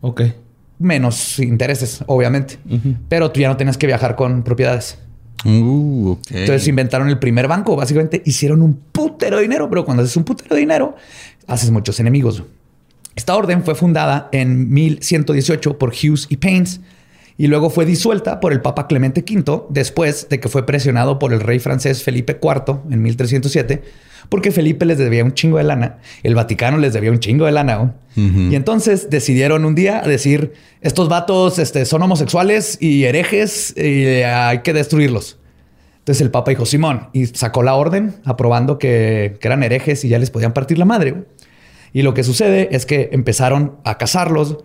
Ok. 0.00 0.22
Menos 0.80 1.38
intereses, 1.38 2.02
obviamente. 2.06 2.58
Pero 3.08 3.30
tú 3.30 3.40
ya 3.40 3.48
no 3.48 3.56
tenías 3.56 3.78
que 3.78 3.86
viajar 3.86 4.16
con 4.16 4.42
propiedades. 4.42 4.98
Uh. 5.44 6.16
Entonces 6.30 6.66
inventaron 6.66 7.08
el 7.08 7.18
primer 7.18 7.46
banco. 7.46 7.76
Básicamente 7.76 8.22
hicieron 8.24 8.62
un 8.62 8.74
putero 8.74 9.36
de 9.36 9.42
dinero, 9.42 9.68
pero 9.68 9.84
cuando 9.84 10.02
haces 10.02 10.16
un 10.16 10.24
putero 10.24 10.54
de 10.54 10.60
dinero, 10.60 10.96
haces 11.46 11.70
muchos 11.70 12.00
enemigos. 12.00 12.42
Esta 13.14 13.36
orden 13.36 13.64
fue 13.64 13.74
fundada 13.74 14.28
en 14.32 14.72
1118 14.72 15.78
por 15.78 15.90
Hughes 15.90 16.26
y 16.28 16.36
Paines 16.38 16.80
y 17.38 17.46
luego 17.46 17.70
fue 17.70 17.86
disuelta 17.86 18.40
por 18.40 18.52
el 18.52 18.60
Papa 18.60 18.88
Clemente 18.88 19.24
V 19.26 19.62
después 19.70 20.28
de 20.28 20.40
que 20.40 20.48
fue 20.48 20.66
presionado 20.66 21.18
por 21.18 21.32
el 21.32 21.40
rey 21.40 21.60
francés 21.60 22.02
Felipe 22.02 22.38
IV 22.42 22.80
en 22.90 23.00
1307 23.00 23.82
porque 24.28 24.50
Felipe 24.50 24.84
les 24.84 24.98
debía 24.98 25.24
un 25.24 25.32
chingo 25.32 25.58
de 25.58 25.64
lana, 25.64 25.98
el 26.22 26.34
Vaticano 26.34 26.76
les 26.78 26.92
debía 26.92 27.10
un 27.10 27.20
chingo 27.20 27.46
de 27.46 27.52
lana. 27.52 27.94
Y 28.16 28.56
entonces 28.56 29.10
decidieron 29.10 29.64
un 29.64 29.76
día 29.76 30.02
decir, 30.02 30.52
estos 30.80 31.08
vatos 31.08 31.60
este, 31.60 31.84
son 31.84 32.02
homosexuales 32.02 32.76
y 32.80 33.04
herejes 33.04 33.72
y 33.76 34.04
eh, 34.04 34.24
hay 34.26 34.58
que 34.62 34.72
destruirlos. 34.72 35.38
Entonces 36.00 36.22
el 36.22 36.32
Papa 36.32 36.50
dijo, 36.50 36.66
Simón, 36.66 37.10
y 37.12 37.26
sacó 37.26 37.62
la 37.62 37.76
orden 37.76 38.16
aprobando 38.24 38.76
que, 38.76 39.36
que 39.40 39.46
eran 39.46 39.62
herejes 39.62 40.04
y 40.04 40.08
ya 40.08 40.18
les 40.18 40.30
podían 40.30 40.52
partir 40.52 40.78
la 40.78 40.84
madre. 40.84 41.14
Y 41.92 42.02
lo 42.02 42.12
que 42.12 42.24
sucede 42.24 42.68
es 42.72 42.86
que 42.86 43.10
empezaron 43.12 43.76
a 43.84 43.98
cazarlos 43.98 44.64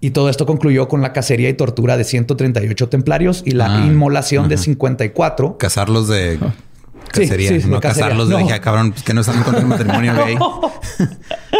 y 0.00 0.10
todo 0.10 0.28
esto 0.30 0.46
concluyó 0.46 0.88
con 0.88 1.02
la 1.02 1.12
cacería 1.12 1.48
y 1.48 1.54
tortura 1.54 1.96
de 1.96 2.04
138 2.04 2.88
templarios 2.88 3.42
y 3.44 3.52
la 3.52 3.82
Ah, 3.82 3.86
inmolación 3.86 4.48
de 4.48 4.54
ajá. 4.56 4.64
54. 4.64 5.58
Casarlos 5.58 6.08
de 6.08 6.38
cacería, 7.12 7.48
sí, 7.50 7.60
sí, 7.62 7.68
no 7.68 7.76
de 7.76 7.80
cacería. 7.82 8.04
casarlos 8.06 8.28
de 8.28 8.34
No. 8.34 8.40
dije, 8.40 8.52
"Ah, 8.54 8.60
cabrón, 8.60 8.92
pues 8.92 9.02
que 9.02 9.14
no 9.14 9.20
están 9.20 9.36
en 9.36 9.42
contra 9.42 9.60
del 9.60 9.68
matrimonio 9.68 10.14
gay. 10.14 10.36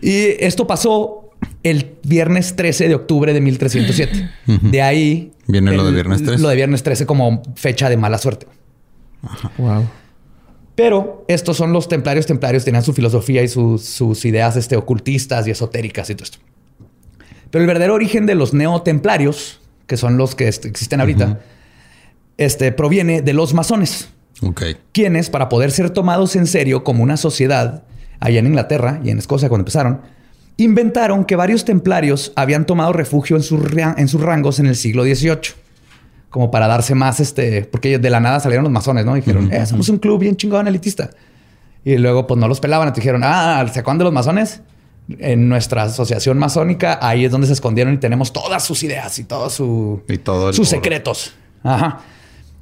Y 0.00 0.36
esto 0.44 0.66
pasó 0.66 1.30
el 1.62 1.94
viernes 2.04 2.56
13 2.56 2.88
de 2.88 2.94
octubre 2.94 3.32
de 3.32 3.40
1307. 3.40 4.30
De 4.46 4.82
ahí... 4.82 5.32
Viene 5.46 5.72
lo 5.72 5.80
el- 5.82 5.86
de 5.88 5.92
viernes 5.92 6.22
13. 6.24 6.42
Lo 6.42 6.48
de 6.48 6.56
viernes 6.56 6.82
13 6.82 7.06
como 7.06 7.42
fecha 7.56 7.88
de 7.88 7.96
mala 7.96 8.18
suerte. 8.18 8.46
Wow. 9.58 9.84
Pero 10.74 11.24
estos 11.28 11.56
son 11.56 11.72
los 11.72 11.88
templarios. 11.88 12.26
Templarios 12.26 12.64
tenían 12.64 12.82
su 12.82 12.92
filosofía 12.92 13.42
y 13.42 13.48
sus, 13.48 13.84
sus 13.84 14.24
ideas 14.24 14.56
este, 14.56 14.76
ocultistas 14.76 15.46
y 15.46 15.50
esotéricas 15.50 16.08
y 16.10 16.14
todo 16.14 16.24
esto. 16.24 16.38
Pero 17.52 17.62
el 17.62 17.68
verdadero 17.68 17.94
origen 17.94 18.26
de 18.26 18.34
los 18.34 18.52
neotemplarios, 18.54 19.60
que 19.86 19.96
son 19.96 20.16
los 20.16 20.34
que 20.34 20.48
existen 20.48 20.98
ahorita, 21.00 21.38
este, 22.38 22.72
proviene 22.72 23.22
de 23.22 23.32
los 23.34 23.54
masones, 23.54 24.08
Ok. 24.42 24.62
quienes, 24.92 25.30
para 25.30 25.48
poder 25.48 25.70
ser 25.70 25.90
tomados 25.90 26.34
en 26.34 26.46
serio 26.48 26.82
como 26.82 27.02
una 27.04 27.16
sociedad, 27.16 27.84
allá 28.18 28.40
en 28.40 28.46
Inglaterra 28.46 29.00
y 29.04 29.10
en 29.10 29.18
Escocia 29.18 29.48
cuando 29.48 29.62
empezaron, 29.62 30.00
inventaron 30.56 31.24
que 31.24 31.36
varios 31.36 31.64
templarios 31.64 32.32
habían 32.36 32.66
tomado 32.66 32.92
refugio 32.92 33.36
en, 33.36 33.42
sus 33.42 33.60
ria- 33.60 33.94
en 33.96 34.08
sus 34.08 34.20
rangos 34.20 34.58
en 34.58 34.66
el 34.66 34.74
siglo 34.76 35.04
XVIII. 35.04 35.54
Como 36.30 36.50
para 36.50 36.66
darse 36.66 36.94
más, 36.94 37.20
este, 37.20 37.62
porque 37.64 37.98
de 37.98 38.10
la 38.10 38.18
nada 38.18 38.40
salieron 38.40 38.64
los 38.64 38.72
masones, 38.72 39.04
¿no? 39.04 39.14
Dijeron, 39.14 39.52
eh, 39.52 39.66
somos 39.66 39.90
un 39.90 39.98
club 39.98 40.18
bien 40.20 40.34
chingón 40.36 40.66
elitista. 40.66 41.10
Y 41.84 41.98
luego, 41.98 42.26
pues 42.26 42.40
no 42.40 42.48
los 42.48 42.58
pelaban. 42.60 42.88
Entonces 42.88 43.02
dijeron, 43.04 43.20
ah, 43.24 43.62
¿se 43.70 43.80
acuerdan 43.80 43.98
de 43.98 44.04
los 44.04 44.12
masones? 44.14 44.62
En 45.20 45.48
nuestra 45.48 45.84
asociación 45.84 46.38
masónica, 46.38 46.98
ahí 47.00 47.24
es 47.24 47.30
donde 47.32 47.46
se 47.46 47.52
escondieron 47.52 47.94
y 47.94 47.98
tenemos 47.98 48.32
todas 48.32 48.64
sus 48.64 48.82
ideas 48.82 49.18
y 49.18 49.24
todo 49.24 49.50
su, 49.50 50.02
Y 50.08 50.18
todo 50.18 50.48
el 50.48 50.54
sus 50.54 50.68
oro. 50.68 50.76
secretos. 50.82 51.34
Ajá. 51.62 52.00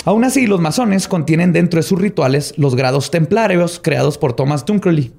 Aún 0.04 0.24
así, 0.24 0.46
los 0.46 0.60
masones 0.60 1.08
contienen 1.08 1.52
dentro 1.52 1.78
de 1.78 1.82
sus 1.82 2.00
rituales 2.00 2.54
los 2.56 2.74
grados 2.74 3.10
templarios 3.10 3.80
creados 3.82 4.16
por 4.18 4.32
Thomas 4.32 4.64
Dunkerley. 4.64 5.12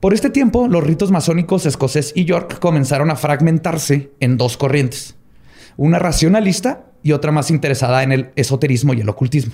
Por 0.00 0.14
este 0.14 0.30
tiempo, 0.30 0.68
los 0.68 0.82
ritos 0.82 1.10
masónicos 1.10 1.66
escocés 1.66 2.12
y 2.14 2.24
York 2.24 2.58
comenzaron 2.58 3.10
a 3.10 3.16
fragmentarse 3.16 4.10
en 4.20 4.38
dos 4.38 4.56
corrientes. 4.56 5.16
Una 5.76 5.98
racionalista 5.98 6.86
y 7.02 7.12
otra 7.12 7.32
más 7.32 7.50
interesada 7.50 8.02
en 8.02 8.12
el 8.12 8.30
esoterismo 8.36 8.94
y 8.94 9.00
el 9.02 9.08
ocultismo. 9.10 9.52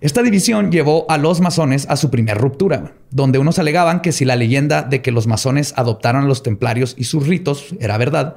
Esta 0.00 0.22
división 0.22 0.70
llevó 0.70 1.06
a 1.08 1.16
los 1.18 1.40
masones 1.40 1.86
a 1.88 1.96
su 1.96 2.10
primera 2.10 2.38
ruptura, 2.38 2.92
donde 3.10 3.38
unos 3.38 3.58
alegaban 3.58 4.00
que 4.00 4.12
si 4.12 4.24
la 4.24 4.36
leyenda 4.36 4.82
de 4.82 5.00
que 5.02 5.10
los 5.12 5.26
masones 5.26 5.72
adoptaron 5.76 6.24
a 6.24 6.26
los 6.26 6.42
templarios 6.42 6.94
y 6.98 7.04
sus 7.04 7.26
ritos 7.26 7.74
era 7.80 7.96
verdad, 7.96 8.36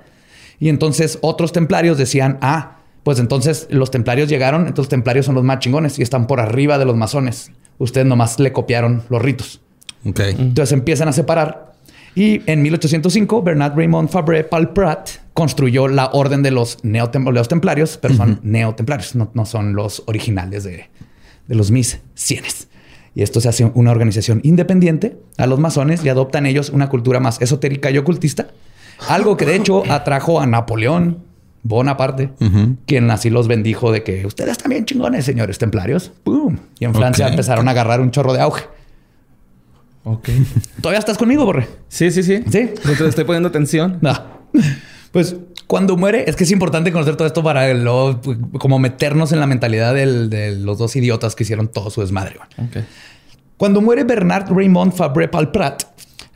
y 0.60 0.70
entonces 0.70 1.20
otros 1.22 1.52
templarios 1.52 1.98
decían, 1.98 2.38
ah, 2.42 2.78
pues 3.04 3.20
entonces 3.20 3.68
los 3.70 3.92
templarios 3.92 4.28
llegaron, 4.30 4.62
entonces 4.62 4.80
los 4.86 4.90
templarios 4.90 5.26
son 5.26 5.36
los 5.36 5.44
más 5.44 5.60
chingones 5.60 6.00
y 6.00 6.02
están 6.04 6.28
por 6.28 6.40
arriba 6.40 6.78
de 6.78 6.86
los 6.86 6.96
masones. 6.98 7.52
Ustedes 7.78 8.08
nomás 8.08 8.40
le 8.40 8.52
copiaron 8.52 9.04
los 9.10 9.22
ritos. 9.22 9.62
Ok. 10.06 10.20
Entonces 10.20 10.74
empiezan 10.74 11.08
a 11.08 11.14
separar. 11.14 11.74
Y 12.16 12.42
en 12.50 12.64
1805, 12.64 13.44
Bernard 13.44 13.76
Raymond 13.78 14.10
Fabre 14.10 14.44
Palprat 14.44 15.10
construyó 15.34 15.88
la 15.88 16.08
orden 16.08 16.42
de 16.42 16.50
los, 16.52 16.84
neotem- 16.84 17.32
los 17.32 17.48
templarios, 17.48 17.98
pero 18.02 18.16
son 18.16 18.40
neotemplarios, 18.42 19.16
no, 19.16 19.30
no 19.36 19.46
son 19.46 19.76
los 19.76 20.02
originales 20.08 20.64
de, 20.64 20.90
de 21.48 21.56
los 21.56 21.72
mis 21.72 22.00
cienes. 22.16 22.68
Y 23.16 23.24
esto 23.24 23.42
se 23.42 23.50
hace 23.50 23.66
una 23.74 23.92
organización 23.92 24.42
independiente 24.44 25.18
a 25.38 25.48
los 25.48 25.60
masones 25.60 26.06
y 26.06 26.10
adoptan 26.10 26.46
ellos 26.46 26.70
una 26.70 26.88
cultura 26.90 27.20
más 27.20 27.42
esotérica 27.42 27.90
y 27.90 27.98
ocultista. 27.98 28.50
Algo 29.08 29.38
que 29.38 29.46
de 29.46 29.56
hecho 29.56 29.84
atrajo 29.92 30.40
a 30.40 30.46
Napoleón 30.46 31.26
Bonaparte, 31.64 32.30
quien 32.86 33.12
así 33.12 33.30
los 33.30 33.48
bendijo 33.48 33.92
de 33.92 34.04
que 34.04 34.26
ustedes 34.26 34.58
también 34.58 34.86
chingones, 34.86 35.26
señores 35.26 35.58
templarios. 35.58 36.12
Y 36.80 36.86
en 36.86 36.94
Francia 36.94 37.28
empezaron 37.28 37.68
a 37.68 37.72
agarrar 37.72 38.00
un 38.00 38.12
chorro 38.12 38.34
de 38.34 38.40
auge. 38.40 38.64
Ok. 40.06 40.30
¿Todavía 40.80 41.00
estás 41.00 41.18
conmigo, 41.18 41.44
Borre? 41.44 41.68
Sí, 41.90 42.12
sí, 42.12 42.24
sí. 42.24 42.44
Sí. 42.50 42.70
Te 42.82 43.08
estoy 43.08 43.26
poniendo 43.26 43.50
atención. 43.50 43.98
No. 44.00 44.14
Pues 45.12 45.36
cuando 45.68 45.98
muere, 45.98 46.24
es 46.30 46.36
que 46.36 46.46
es 46.46 46.52
importante 46.52 46.92
conocer 46.92 47.16
todo 47.18 47.28
esto 47.28 47.44
para 47.44 47.74
luego, 47.74 48.22
pues, 48.22 48.38
como 48.60 48.80
meternos 48.80 49.32
en 49.34 49.40
la 49.40 49.48
mentalidad 49.48 49.94
del- 49.94 50.30
de 50.30 50.56
los 50.56 50.78
dos 50.78 50.96
idiotas 50.96 51.36
que 51.36 51.44
hicieron 51.44 51.68
todo 51.68 51.90
su 51.90 52.02
desmadre. 52.02 52.38
Cuando 53.58 53.82
muere 53.82 54.04
Bernard 54.04 54.50
Raymond 54.52 54.94
Fabre 54.94 55.28
Palprat, 55.28 55.84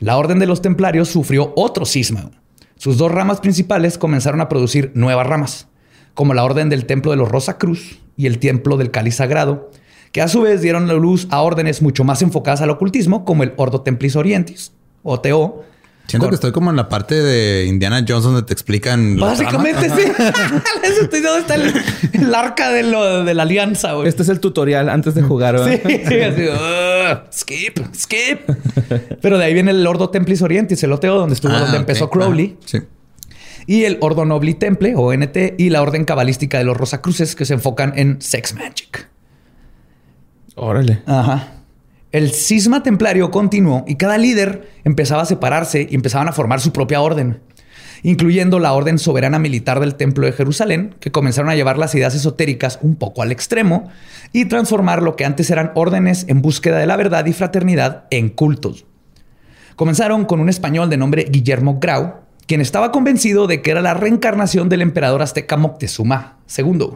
la 0.00 0.16
Orden 0.18 0.38
de 0.38 0.46
los 0.46 0.60
Templarios 0.60 1.08
sufrió 1.08 1.52
otro 1.56 1.86
cisma. 1.86 2.30
Sus 2.76 2.98
dos 2.98 3.10
ramas 3.12 3.40
principales 3.40 3.96
comenzaron 3.96 4.40
a 4.40 4.48
producir 4.48 4.90
nuevas 4.94 5.26
ramas, 5.26 5.68
como 6.14 6.34
la 6.34 6.44
Orden 6.44 6.68
del 6.68 6.84
Templo 6.84 7.10
de 7.12 7.16
los 7.16 7.30
Rosa 7.30 7.56
Cruz 7.58 8.00
y 8.16 8.26
el 8.26 8.38
Templo 8.38 8.76
del 8.76 8.90
Cáliz 8.90 9.14
Sagrado, 9.16 9.70
que 10.10 10.20
a 10.20 10.28
su 10.28 10.42
vez 10.42 10.60
dieron 10.60 10.88
la 10.88 10.94
luz 10.94 11.26
a 11.30 11.40
órdenes 11.42 11.80
mucho 11.80 12.04
más 12.04 12.20
enfocadas 12.22 12.60
al 12.60 12.70
ocultismo, 12.70 13.24
como 13.24 13.44
el 13.44 13.54
Ordo 13.56 13.80
Templis 13.82 14.16
Orientis, 14.16 14.72
o 15.04 15.20
TO. 15.20 15.62
Siento 16.08 16.28
que 16.28 16.34
estoy 16.34 16.52
como 16.52 16.68
en 16.68 16.76
la 16.76 16.88
parte 16.90 17.14
de 17.22 17.64
Indiana 17.66 18.04
Jones 18.06 18.24
donde 18.24 18.42
te 18.42 18.52
explican. 18.52 19.18
la 19.18 19.26
Básicamente 19.26 19.86
trama. 19.86 19.96
sí. 20.02 20.12
Estoy 21.02 21.20
dónde 21.20 21.40
está 21.40 21.54
el, 21.54 21.72
el 22.12 22.34
arca 22.34 22.70
de, 22.70 22.82
lo- 22.82 23.24
de 23.24 23.32
la 23.34 23.44
alianza, 23.44 23.92
güey. 23.94 24.08
Este 24.08 24.22
es 24.22 24.28
el 24.28 24.38
tutorial 24.40 24.90
antes 24.90 25.14
de 25.14 25.22
jugar, 25.22 25.54
¿verdad? 25.58 25.80
Sí, 25.86 26.20
así, 26.20 26.48
"Ugh, 26.48 27.18
skip, 27.32 27.78
skip. 27.94 28.40
Pero 29.22 29.38
de 29.38 29.44
ahí 29.44 29.54
viene 29.54 29.70
el 29.70 29.86
Ordo 29.86 30.10
Templis 30.10 30.42
Orientis, 30.42 30.82
el 30.82 30.92
OTO, 30.92 31.14
donde 31.18 31.34
estuvo, 31.34 31.52
Ah, 31.54 31.60
donde 31.60 31.78
empezó 31.78 32.10
Crowley. 32.10 32.56
Ah, 32.60 32.64
sí. 32.66 32.78
Y 33.66 33.84
el 33.84 33.96
Ordo 34.00 34.24
Nobli 34.26 34.52
Temple, 34.54 34.94
o 34.96 35.12
NT, 35.14 35.54
y 35.56 35.70
la 35.70 35.80
Orden 35.80 36.04
Cabalística 36.04 36.58
de 36.58 36.64
los 36.64 36.76
Rosacruces, 36.76 37.34
que 37.36 37.46
se 37.46 37.54
enfocan 37.54 37.92
en 37.96 38.20
Sex 38.20 38.54
Magic. 38.54 39.08
Órale. 40.56 41.02
Ajá. 41.06 41.48
El 42.12 42.30
cisma 42.32 42.82
templario 42.82 43.30
continuó 43.30 43.84
y 43.88 43.96
cada 43.96 44.18
líder 44.18 44.70
empezaba 44.84 45.22
a 45.22 45.26
separarse 45.26 45.86
y 45.90 45.94
empezaban 45.94 46.28
a 46.28 46.32
formar 46.32 46.60
su 46.60 46.72
propia 46.72 47.00
orden. 47.00 47.40
incluyendo 48.04 48.58
la 48.58 48.72
Orden 48.72 48.98
Soberana 48.98 49.38
Militar 49.38 49.78
del 49.78 49.94
Templo 49.94 50.26
de 50.26 50.32
Jerusalén, 50.32 50.96
que 50.98 51.12
comenzaron 51.12 51.48
a 51.50 51.54
llevar 51.54 51.78
las 51.78 51.94
ideas 51.94 52.14
esotéricas 52.16 52.80
un 52.82 52.96
poco 52.96 53.22
al 53.22 53.30
extremo 53.30 53.88
y 54.32 54.46
transformar 54.46 55.02
lo 55.04 55.14
que 55.14 55.24
antes 55.24 55.50
eran 55.50 55.70
órdenes 55.76 56.24
en 56.28 56.42
búsqueda 56.42 56.78
de 56.78 56.86
la 56.88 56.96
verdad 56.96 57.24
y 57.26 57.32
fraternidad 57.32 58.06
en 58.10 58.28
cultos. 58.28 58.86
Comenzaron 59.76 60.24
con 60.24 60.40
un 60.40 60.48
español 60.48 60.90
de 60.90 60.96
nombre 60.96 61.26
Guillermo 61.30 61.78
Grau, 61.80 62.14
quien 62.48 62.60
estaba 62.60 62.90
convencido 62.90 63.46
de 63.46 63.62
que 63.62 63.70
era 63.70 63.80
la 63.82 63.94
reencarnación 63.94 64.68
del 64.68 64.82
emperador 64.82 65.22
azteca 65.22 65.56
Moctezuma 65.56 66.38
II. 66.58 66.88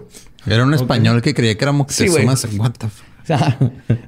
Era 0.46 0.64
un 0.64 0.74
español 0.74 1.22
que 1.22 1.34
creía 1.34 1.56
que 1.56 1.64
era 1.64 1.70
Moctezuma. 1.72 2.34
Sí, 2.36 2.58
What 2.58 2.72
the 2.78 2.86
f- 2.86 3.04
O 3.26 3.38
sea, 3.38 3.58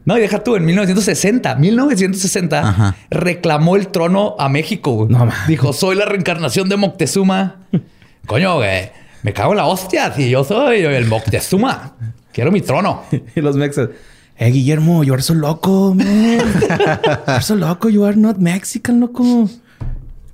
no, 0.04 0.16
y 0.16 0.20
deja 0.20 0.44
tú, 0.44 0.54
en 0.54 0.64
1960, 0.64 1.56
1960, 1.56 2.60
Ajá. 2.60 2.96
reclamó 3.10 3.74
el 3.74 3.88
trono 3.88 4.36
a 4.38 4.48
México. 4.48 4.92
güey. 4.92 5.08
No. 5.08 5.28
Dijo, 5.48 5.72
soy 5.72 5.96
la 5.96 6.04
reencarnación 6.04 6.68
de 6.68 6.76
Moctezuma. 6.76 7.56
Coño, 8.26 8.56
güey, 8.58 8.90
me 9.24 9.32
cago 9.32 9.52
en 9.52 9.56
la 9.56 9.66
hostia. 9.66 10.12
Si 10.14 10.30
yo 10.30 10.44
soy 10.44 10.82
el 10.82 11.06
Moctezuma, 11.06 11.94
quiero 12.32 12.52
mi 12.52 12.60
trono. 12.60 13.02
Y 13.34 13.40
los 13.40 13.56
mexas. 13.56 13.88
Eh, 14.36 14.50
Guillermo, 14.52 15.02
you 15.02 15.12
are 15.14 15.22
so 15.22 15.34
loco, 15.34 15.92
man. 15.94 16.38
you 16.38 17.10
are 17.26 17.42
so 17.42 17.56
loco. 17.56 17.88
You 17.88 18.04
are 18.04 18.16
not 18.16 18.36
Mexican, 18.38 19.00
loco. 19.00 19.48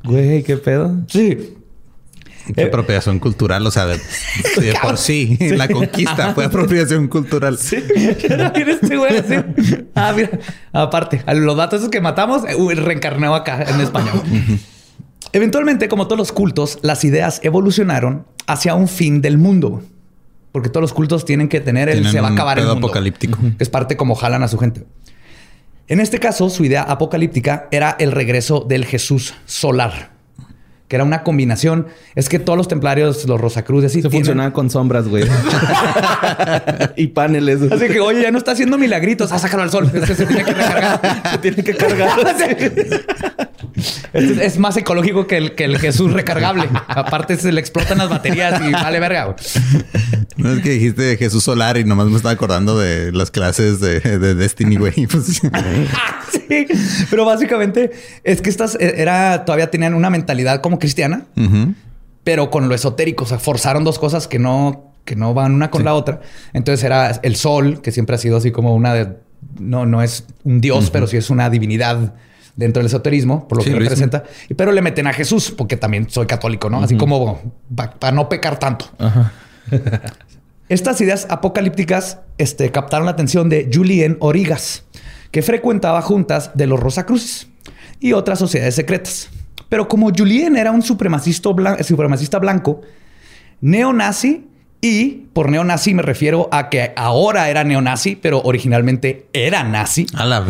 Güey, 0.05 0.43
qué 0.43 0.59
pedo. 0.59 0.95
Sí. 1.09 1.55
Qué 2.47 2.63
Eh, 2.63 2.65
apropiación 2.67 3.19
cultural, 3.19 3.67
o 3.67 3.71
sea, 3.71 3.87
de, 3.87 3.99
de 4.61 4.75
por 4.83 4.99
sí, 4.99 5.39
la 5.57 5.69
conquista 5.69 6.35
fue 6.35 6.45
apropiación 6.45 7.09
cultural. 7.09 7.59
Mira 7.97 8.53
este 8.73 8.97
güey 8.97 9.19
así. 9.19 9.35
Ah, 9.95 10.13
mira. 10.15 10.31
Aparte, 10.73 11.23
a 11.27 11.35
los 11.35 11.57
datos 11.57 11.81
esos 11.81 11.91
que 11.91 12.01
matamos, 12.01 12.43
eh, 12.47 12.75
reencarnó 12.75 13.35
acá 13.35 13.65
en 13.69 13.81
español. 13.81 14.23
Eventualmente, 15.33 15.89
como 15.89 16.07
todos 16.07 16.19
los 16.19 16.33
cultos, 16.33 16.79
las 16.83 17.05
ideas 17.05 17.41
evolucionaron 17.43 18.27
hacia 18.47 18.75
un 18.75 18.89
fin 18.89 19.21
del 19.21 19.39
mundo. 19.39 19.83
Porque 20.53 20.69
todos 20.69 20.83
los 20.83 20.93
cultos 20.93 21.25
tienen 21.25 21.49
que 21.49 21.61
tener 21.61 21.89
el 21.89 21.97
Tienen 21.97 22.13
se 22.13 22.21
va 22.21 22.29
a 22.29 22.33
acabar 22.33 22.59
el 22.61 22.67
mundo. 22.67 22.87
apocalíptico. 22.87 23.39
Es 23.59 23.69
parte 23.69 23.97
como 23.97 24.15
jalan 24.15 24.45
a 24.45 24.49
su 24.49 24.59
gente. 24.59 24.85
En 25.89 26.01
este 26.01 26.21
caso, 26.21 26.49
su 26.49 26.65
idea 26.65 26.83
apocalíptica 26.83 27.69
era 27.73 27.97
el 27.99 28.13
regreso 28.13 28.61
del 28.61 28.85
Jesús 28.85 29.35
solar, 29.45 30.14
que 30.95 30.97
era 30.97 31.05
una 31.05 31.25
combinación. 31.25 31.89
Es 32.15 32.29
que 32.29 32.39
todos 32.39 32.57
los 32.57 32.69
templarios, 32.69 33.25
los 33.27 33.41
Rosacruces, 33.41 33.91
sí 33.91 34.01
Se 34.01 34.09
tienen- 34.09 34.21
funcionaba 34.27 34.53
con 34.53 34.71
sombras, 34.71 35.09
güey. 35.09 35.25
y 36.97 37.09
paneles. 37.09 37.61
Así 37.73 37.89
que, 37.89 37.99
oye, 37.99 38.23
ya 38.23 38.31
no 38.31 38.39
está 38.39 38.53
haciendo 38.53 38.79
milagritos. 38.79 39.33
Ah, 39.33 39.41
sácalo 39.41 39.65
al 39.65 39.71
sol. 39.73 39.91
Es 39.93 40.05
que 40.05 40.15
se 40.15 40.25
tiene 40.25 40.45
que 40.45 40.53
recargar. 40.55 41.23
Se 41.33 41.39
tiene 41.39 41.65
que 41.65 41.75
cargar. 41.75 42.11
Es, 44.13 44.39
es 44.39 44.59
más 44.59 44.77
ecológico 44.77 45.27
que 45.27 45.37
el, 45.37 45.55
que 45.57 45.65
el 45.65 45.79
Jesús 45.79 46.13
recargable. 46.13 46.69
Aparte, 46.87 47.37
se 47.37 47.51
le 47.51 47.61
explotan 47.61 47.99
las 47.99 48.09
baterías 48.09 48.61
y 48.63 48.71
vale 48.71 49.01
verga. 49.01 49.25
güey. 49.25 49.37
No 50.37 50.53
es 50.53 50.61
que 50.63 50.71
dijiste 50.71 51.17
Jesús 51.17 51.43
Solar 51.43 51.77
y 51.77 51.85
nomás 51.85 52.07
me 52.07 52.17
estaba 52.17 52.33
acordando 52.33 52.79
de 52.79 53.11
las 53.11 53.33
clases 53.33 53.81
de, 53.81 53.99
de 54.01 54.35
Destiny, 54.37 54.77
güey. 54.77 54.93
Pues, 55.11 55.41
Sí, 56.49 56.67
pero 57.11 57.25
básicamente 57.25 57.91
es 58.23 58.41
que 58.43 58.51
estas 58.51 58.75
eh, 58.79 58.95
era 58.99 59.45
todavía 59.45 59.71
tenían 59.71 59.95
una 59.95 60.11
mentalidad 60.11 60.61
como 60.61 60.79
cristiana, 60.85 61.27
pero 62.25 62.51
con 62.51 62.69
lo 62.69 62.75
esotérico. 62.75 63.25
O 63.25 63.27
sea, 63.27 63.39
forzaron 63.39 63.85
dos 63.85 63.99
cosas 63.99 64.29
que 64.29 64.39
no, 64.39 64.93
que 65.05 65.17
no 65.17 65.35
van 65.35 65.55
una 65.55 65.71
con 65.71 65.85
la 65.85 65.95
otra. 65.95 66.21
Entonces 66.53 66.85
era 66.85 67.11
el 67.23 67.37
sol, 67.37 67.81
que 67.83 67.93
siempre 67.93 68.17
ha 68.17 68.19
sido 68.19 68.37
así 68.37 68.51
como 68.51 68.75
una 68.75 68.95
de. 68.95 69.17
No, 69.59 69.87
no 69.87 70.03
es 70.03 70.25
un 70.45 70.61
dios, 70.61 70.91
pero 70.91 71.07
sí 71.07 71.17
es 71.17 71.31
una 71.31 71.51
divinidad 71.51 72.15
dentro 72.57 72.81
del 72.81 72.87
esoterismo, 72.87 73.49
por 73.49 73.59
lo 73.59 73.65
Sí, 73.65 73.71
que 73.71 73.79
representa. 73.79 74.25
Y 74.49 74.55
pero 74.55 74.73
le 74.73 74.83
meten 74.83 75.07
a 75.07 75.13
Jesús, 75.13 75.51
porque 75.51 75.77
también 75.77 76.09
soy 76.09 76.27
católico, 76.27 76.71
¿no? 76.71 76.83
Así 76.83 76.97
como 76.97 77.41
para 77.99 78.13
no 78.13 78.29
pecar 78.29 78.59
tanto. 78.59 78.87
Ajá. 78.99 79.33
Estas 80.69 81.01
ideas 81.01 81.27
apocalípticas 81.29 82.21
este, 82.39 82.71
captaron 82.71 83.05
la 83.05 83.13
atención 83.13 83.49
de 83.49 83.71
Julien 83.73 84.17
Origas, 84.21 84.85
que 85.31 85.43
frecuentaba 85.43 86.01
juntas 86.01 86.53
de 86.55 86.67
los 86.67 86.81
Rosacruces 86.81 87.49
y 88.01 88.13
otras 88.13 88.39
sociedades 88.39 88.75
secretas. 88.75 89.29
Pero 89.69 89.89
como 89.89 90.11
Julien 90.17 90.57
era 90.57 90.71
un 90.71 90.83
supremacista, 90.83 91.51
blan- 91.51 91.83
supremacista 91.83 92.39
blanco, 92.39 92.81
neonazi, 93.61 94.47
y 94.81 95.29
por 95.33 95.49
neonazi 95.51 95.95
me 95.95 96.03
refiero 96.03 96.49
a 96.53 96.69
que 96.69 96.93
ahora 96.95 97.49
era 97.49 97.65
neonazi, 97.65 98.17
pero 98.17 98.43
originalmente 98.43 99.29
era 99.33 99.65
nazi. 99.65 100.07
A 100.15 100.27
la... 100.27 100.45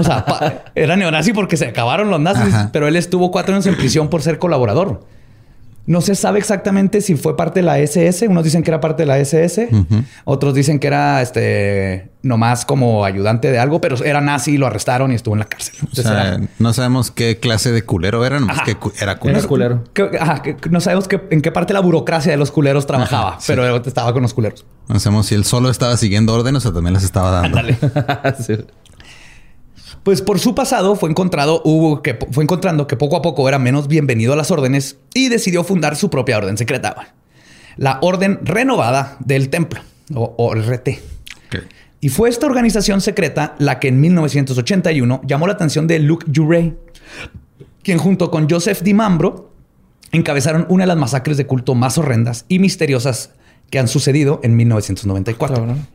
O 0.00 0.04
sea, 0.04 0.64
era 0.74 0.96
neonazi 0.96 1.34
porque 1.34 1.58
se 1.58 1.66
acabaron 1.66 2.08
los 2.08 2.18
nazis, 2.18 2.54
Ajá. 2.54 2.70
pero 2.72 2.88
él 2.88 2.96
estuvo 2.96 3.30
cuatro 3.30 3.54
años 3.54 3.66
en 3.66 3.76
prisión 3.76 4.08
por 4.08 4.22
ser 4.22 4.38
colaborador. 4.38 5.06
No 5.88 6.00
se 6.02 6.14
sabe 6.14 6.38
exactamente 6.38 7.00
si 7.00 7.16
fue 7.16 7.36
parte 7.36 7.60
de 7.60 7.64
la 7.66 7.78
SS. 7.78 8.28
Unos 8.28 8.44
dicen 8.44 8.62
que 8.62 8.70
era 8.70 8.78
parte 8.80 9.02
de 9.02 9.06
la 9.06 9.18
SS. 9.18 9.68
Otros 10.24 10.54
dicen 10.54 10.78
que 10.78 10.86
era 10.86 11.22
este 11.22 12.10
nomás 12.22 12.64
como 12.66 13.04
ayudante 13.06 13.50
de 13.50 13.58
algo, 13.58 13.80
pero 13.80 13.96
era 14.04 14.20
nazi 14.20 14.52
y 14.52 14.58
lo 14.58 14.66
arrestaron 14.66 15.12
y 15.12 15.14
estuvo 15.14 15.34
en 15.34 15.38
la 15.38 15.46
cárcel. 15.46 15.76
O 15.90 15.94
sea, 15.94 16.34
era- 16.34 16.40
no 16.58 16.72
sabemos 16.74 17.10
qué 17.10 17.38
clase 17.38 17.72
de 17.72 17.82
culero 17.82 18.24
era, 18.26 18.38
nomás 18.38 18.56
Ajá. 18.58 18.64
que 18.66 18.74
cu- 18.74 18.92
era 19.00 19.18
culero. 19.18 19.38
Era 19.38 19.48
culero. 19.48 19.84
que- 19.94 20.10
ajá, 20.20 20.42
que 20.42 20.56
no 20.70 20.80
sabemos 20.80 21.08
que- 21.08 21.22
en 21.30 21.40
qué 21.40 21.52
parte 21.52 21.72
de 21.72 21.74
la 21.74 21.80
burocracia 21.80 22.30
de 22.32 22.36
los 22.38 22.50
culeros 22.50 22.86
trabajaba, 22.86 23.30
Ajá, 23.30 23.40
sí. 23.40 23.46
pero 23.48 23.76
estaba 23.76 24.12
con 24.12 24.22
los 24.22 24.34
culeros. 24.34 24.66
No 24.88 24.98
sabemos 25.00 25.26
si 25.26 25.36
él 25.36 25.44
solo 25.44 25.70
estaba 25.70 25.96
siguiendo 25.96 26.34
órdenes 26.34 26.66
o 26.66 26.72
también 26.72 26.92
las 26.94 27.04
estaba 27.04 27.30
dando. 27.30 27.58
Ándale. 27.60 27.78
Sí. 28.46 28.56
Pues 30.02 30.22
por 30.22 30.38
su 30.38 30.54
pasado 30.54 30.96
fue 30.96 31.10
encontrado, 31.10 31.60
hubo 31.64 32.02
que 32.02 32.18
fue 32.30 32.44
encontrando 32.44 32.86
que 32.86 32.96
poco 32.96 33.16
a 33.16 33.22
poco 33.22 33.48
era 33.48 33.58
menos 33.58 33.88
bienvenido 33.88 34.32
a 34.32 34.36
las 34.36 34.50
órdenes 34.50 34.98
y 35.14 35.28
decidió 35.28 35.64
fundar 35.64 35.96
su 35.96 36.10
propia 36.10 36.38
orden 36.38 36.56
secreta, 36.56 37.14
la 37.76 37.98
Orden 38.00 38.40
Renovada 38.42 39.16
del 39.20 39.50
Templo 39.50 39.80
o, 40.14 40.34
o 40.38 40.54
RT. 40.54 40.88
Y 42.00 42.10
fue 42.10 42.28
esta 42.28 42.46
organización 42.46 43.00
secreta 43.00 43.56
la 43.58 43.80
que 43.80 43.88
en 43.88 44.00
1981 44.00 45.22
llamó 45.24 45.46
la 45.46 45.54
atención 45.54 45.86
de 45.88 45.98
Luke 45.98 46.26
Jurey, 46.34 46.76
quien 47.82 47.98
junto 47.98 48.30
con 48.30 48.48
Joseph 48.48 48.82
Di 48.82 48.94
Mambro 48.94 49.52
encabezaron 50.12 50.66
una 50.68 50.84
de 50.84 50.88
las 50.88 50.96
masacres 50.96 51.36
de 51.36 51.46
culto 51.46 51.74
más 51.74 51.98
horrendas 51.98 52.44
y 52.48 52.60
misteriosas 52.60 53.32
que 53.70 53.78
han 53.78 53.88
sucedido 53.88 54.40
en 54.42 54.56
1994. 54.56 55.56
Cabrón. 55.56 55.86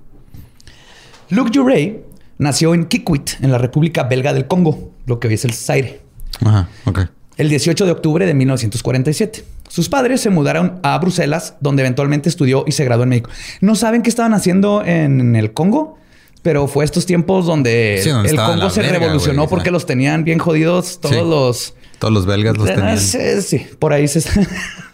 Luke 1.29 1.51
Jurey 1.53 2.03
nació 2.37 2.73
en 2.73 2.85
Kikwit, 2.85 3.31
en 3.41 3.51
la 3.51 3.57
República 3.57 4.03
Belga 4.03 4.33
del 4.33 4.47
Congo, 4.47 4.91
lo 5.05 5.19
que 5.19 5.27
hoy 5.27 5.35
es 5.35 5.45
el 5.45 5.53
Zaire, 5.53 6.01
Ajá, 6.43 6.67
ok. 6.85 7.01
el 7.37 7.49
18 7.49 7.85
de 7.85 7.91
octubre 7.91 8.25
de 8.25 8.33
1947. 8.33 9.43
Sus 9.69 9.89
padres 9.89 10.21
se 10.21 10.29
mudaron 10.29 10.79
a 10.83 10.97
Bruselas, 10.99 11.55
donde 11.59 11.81
eventualmente 11.81 12.29
estudió 12.29 12.63
y 12.67 12.73
se 12.73 12.83
graduó 12.85 13.03
en 13.03 13.09
médico. 13.09 13.29
No 13.61 13.75
saben 13.75 14.01
qué 14.03 14.09
estaban 14.09 14.33
haciendo 14.33 14.83
en 14.85 15.35
el 15.35 15.53
Congo, 15.53 15.97
pero 16.43 16.67
fue 16.67 16.85
estos 16.85 17.05
tiempos 17.05 17.45
donde, 17.45 17.99
Sí, 18.03 18.09
el 18.09 18.35
Congo 18.35 18.69
se 18.69 18.81
verga, 18.81 18.99
revolucionó 18.99 19.47
porque 19.47 19.71
los 19.71 19.85
tenían 19.85 20.23
bien 20.23 20.37
jodidos 20.39 20.99
todos 20.99 21.15
Sí. 21.15 21.21
los... 21.21 21.73
Todos 21.99 22.13
los 22.13 22.25
belgas 22.25 22.57
los 22.57 22.65
tenían. 22.67 22.99
Sí, 22.99 23.41
sí, 23.41 23.65
por 23.79 23.93
ahí 23.93 24.07
se... 24.07 24.21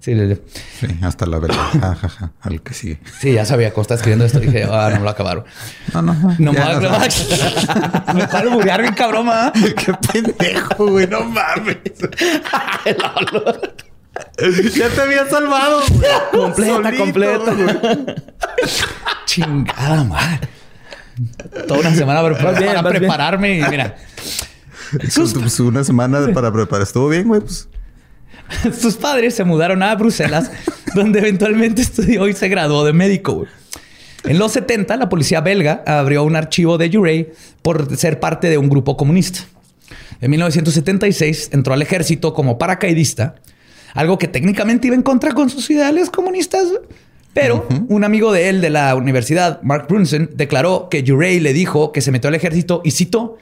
sí, 0.00 0.14
le- 0.14 0.26
le- 0.26 0.42
Sí, 0.80 0.86
hasta 1.02 1.26
la. 1.26 1.40
Ja, 1.40 1.94
ja, 1.94 2.08
ja. 2.08 2.32
Al 2.40 2.62
que 2.62 2.74
sigue. 2.74 2.98
sí, 3.20 3.32
ya 3.34 3.44
sabía 3.44 3.72
cómo 3.72 3.82
estaba 3.82 3.96
escribiendo 3.96 4.24
esto. 4.24 4.40
Dije, 4.40 4.64
ah, 4.64 4.88
no 4.92 4.98
me 4.98 5.04
lo 5.04 5.10
acabaron. 5.10 5.44
No, 5.94 6.02
no. 6.02 6.14
No 6.38 6.52
voy 6.52 6.60
a 6.62 6.80
grabar. 6.80 7.10
Me 8.14 8.22
está 8.22 8.38
a 8.38 8.40
alburear 8.40 8.80
bien 8.82 8.94
cabrón, 8.94 9.28
¿ah? 9.30 9.52
Qué 9.76 9.92
pendejo, 10.12 10.86
güey. 10.88 11.06
No 11.06 11.22
mames. 11.24 11.78
ya 14.74 14.88
te 14.88 15.00
había 15.00 15.26
salvado, 15.28 15.82
güey. 15.90 16.10
Completa, 16.32 16.74
Solito, 16.74 17.02
completa. 17.04 17.52
güey. 17.54 18.06
Chingada 19.26 20.04
madre. 20.04 20.48
Toda 21.68 21.80
una 21.80 21.94
semana 21.94 22.22
para, 22.22 22.42
Vas 22.42 22.58
bien, 22.58 22.70
para 22.70 22.82
vas 22.82 22.92
bien. 22.92 23.02
prepararme 23.02 23.58
y 23.58 23.62
mira. 23.62 23.96
Pues 25.14 25.60
una 25.60 25.84
semana 25.84 26.20
para 26.32 26.52
preparar. 26.52 26.82
Estuvo 26.82 27.08
bien, 27.08 27.28
güey. 27.28 27.40
Pues. 27.42 27.68
sus 28.78 28.96
padres 28.96 29.34
se 29.34 29.44
mudaron 29.44 29.82
a 29.82 29.94
Bruselas, 29.94 30.50
donde 30.94 31.20
eventualmente 31.20 31.82
estudió 31.82 32.28
y 32.28 32.32
se 32.32 32.48
graduó 32.48 32.84
de 32.84 32.92
médico. 32.92 33.34
güey. 33.34 33.48
En 34.24 34.38
los 34.38 34.52
70, 34.52 34.96
la 34.96 35.08
policía 35.08 35.40
belga 35.40 35.82
abrió 35.86 36.24
un 36.24 36.36
archivo 36.36 36.76
de 36.76 36.90
Jurey 36.90 37.32
por 37.62 37.96
ser 37.96 38.20
parte 38.20 38.50
de 38.50 38.58
un 38.58 38.68
grupo 38.68 38.96
comunista. 38.96 39.40
En 40.20 40.30
1976 40.30 41.50
entró 41.52 41.72
al 41.72 41.80
ejército 41.80 42.34
como 42.34 42.58
paracaidista, 42.58 43.36
algo 43.94 44.18
que 44.18 44.28
técnicamente 44.28 44.88
iba 44.88 44.96
en 44.96 45.02
contra 45.02 45.32
con 45.32 45.48
sus 45.48 45.70
ideales 45.70 46.10
comunistas. 46.10 46.68
Pero 47.32 47.66
un 47.88 48.04
amigo 48.04 48.32
de 48.32 48.48
él 48.48 48.60
de 48.60 48.70
la 48.70 48.94
universidad, 48.96 49.62
Mark 49.62 49.86
Brunson, 49.88 50.30
declaró 50.34 50.88
que 50.90 51.04
Jurey 51.06 51.38
le 51.40 51.52
dijo 51.52 51.92
que 51.92 52.00
se 52.00 52.10
metió 52.10 52.28
al 52.28 52.34
ejército 52.34 52.82
y 52.84 52.90
citó, 52.90 53.38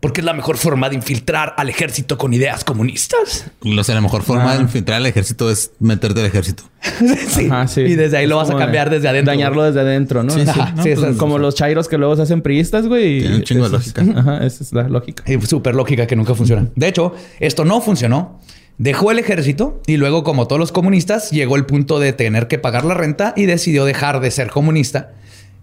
porque 0.00 0.20
es 0.20 0.24
la 0.24 0.34
mejor 0.34 0.56
forma 0.56 0.88
de 0.88 0.94
infiltrar 0.94 1.54
al 1.56 1.68
ejército 1.68 2.18
con 2.18 2.32
ideas 2.34 2.64
comunistas. 2.64 3.46
O 3.64 3.82
sea, 3.84 3.94
la 3.94 4.00
mejor 4.00 4.22
forma 4.22 4.52
Ah. 4.52 4.56
de 4.56 4.62
infiltrar 4.62 4.98
al 4.98 5.06
ejército 5.06 5.50
es 5.50 5.72
meterte 5.80 6.20
al 6.20 6.26
ejército. 6.26 6.64
sí. 7.28 7.46
Ajá, 7.46 7.66
sí. 7.66 7.80
Y 7.80 7.94
desde 7.96 8.18
ahí 8.18 8.24
Es 8.24 8.30
lo 8.30 8.36
vas 8.36 8.50
a 8.50 8.56
cambiar 8.56 8.90
de 8.90 8.96
desde 8.96 9.08
adentro. 9.08 9.32
Dañarlo 9.32 9.62
desde 9.64 9.80
adentro, 9.80 10.22
¿no? 10.22 10.30
Sí, 10.32 10.42
ajá, 10.46 10.72
¿no? 10.76 10.82
sí, 10.82 10.90
Pues 10.90 10.98
eso 10.98 11.08
es- 11.08 11.16
como 11.16 11.38
los 11.38 11.54
chairos 11.54 11.88
que 11.88 11.98
luego 11.98 12.14
se 12.14 12.22
hacen 12.22 12.42
priistas, 12.42 12.86
güey. 12.86 13.20
Tiene 13.20 13.36
un 13.36 13.42
chingo 13.42 13.68
de 13.68 13.76
eso 13.78 13.88
es- 13.88 13.96
lógica. 13.96 14.20
Ajá, 14.20 14.44
esa 14.46 14.62
es 14.64 14.72
la 14.72 14.88
lógica. 14.88 15.24
Y 15.26 15.40
súper 15.46 15.74
lógica 15.74 16.06
que 16.06 16.14
nunca 16.14 16.34
funciona. 16.34 16.68
De 16.76 16.88
hecho, 16.88 17.14
esto 17.40 17.64
no 17.64 17.80
funcionó 17.80 18.38
Dejó 18.78 19.10
el 19.10 19.18
ejército 19.18 19.80
y 19.86 19.96
luego, 19.96 20.22
como 20.22 20.46
todos 20.46 20.60
los 20.60 20.70
comunistas, 20.70 21.30
llegó 21.30 21.56
el 21.56 21.64
punto 21.64 21.98
de 21.98 22.12
tener 22.12 22.46
que 22.46 22.58
pagar 22.58 22.84
la 22.84 22.92
renta 22.92 23.32
y 23.34 23.46
decidió 23.46 23.86
dejar 23.86 24.20
de 24.20 24.30
ser 24.30 24.50
comunista 24.50 25.12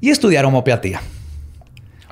y 0.01 0.09
estudiar 0.09 0.45
homeopatía. 0.45 0.99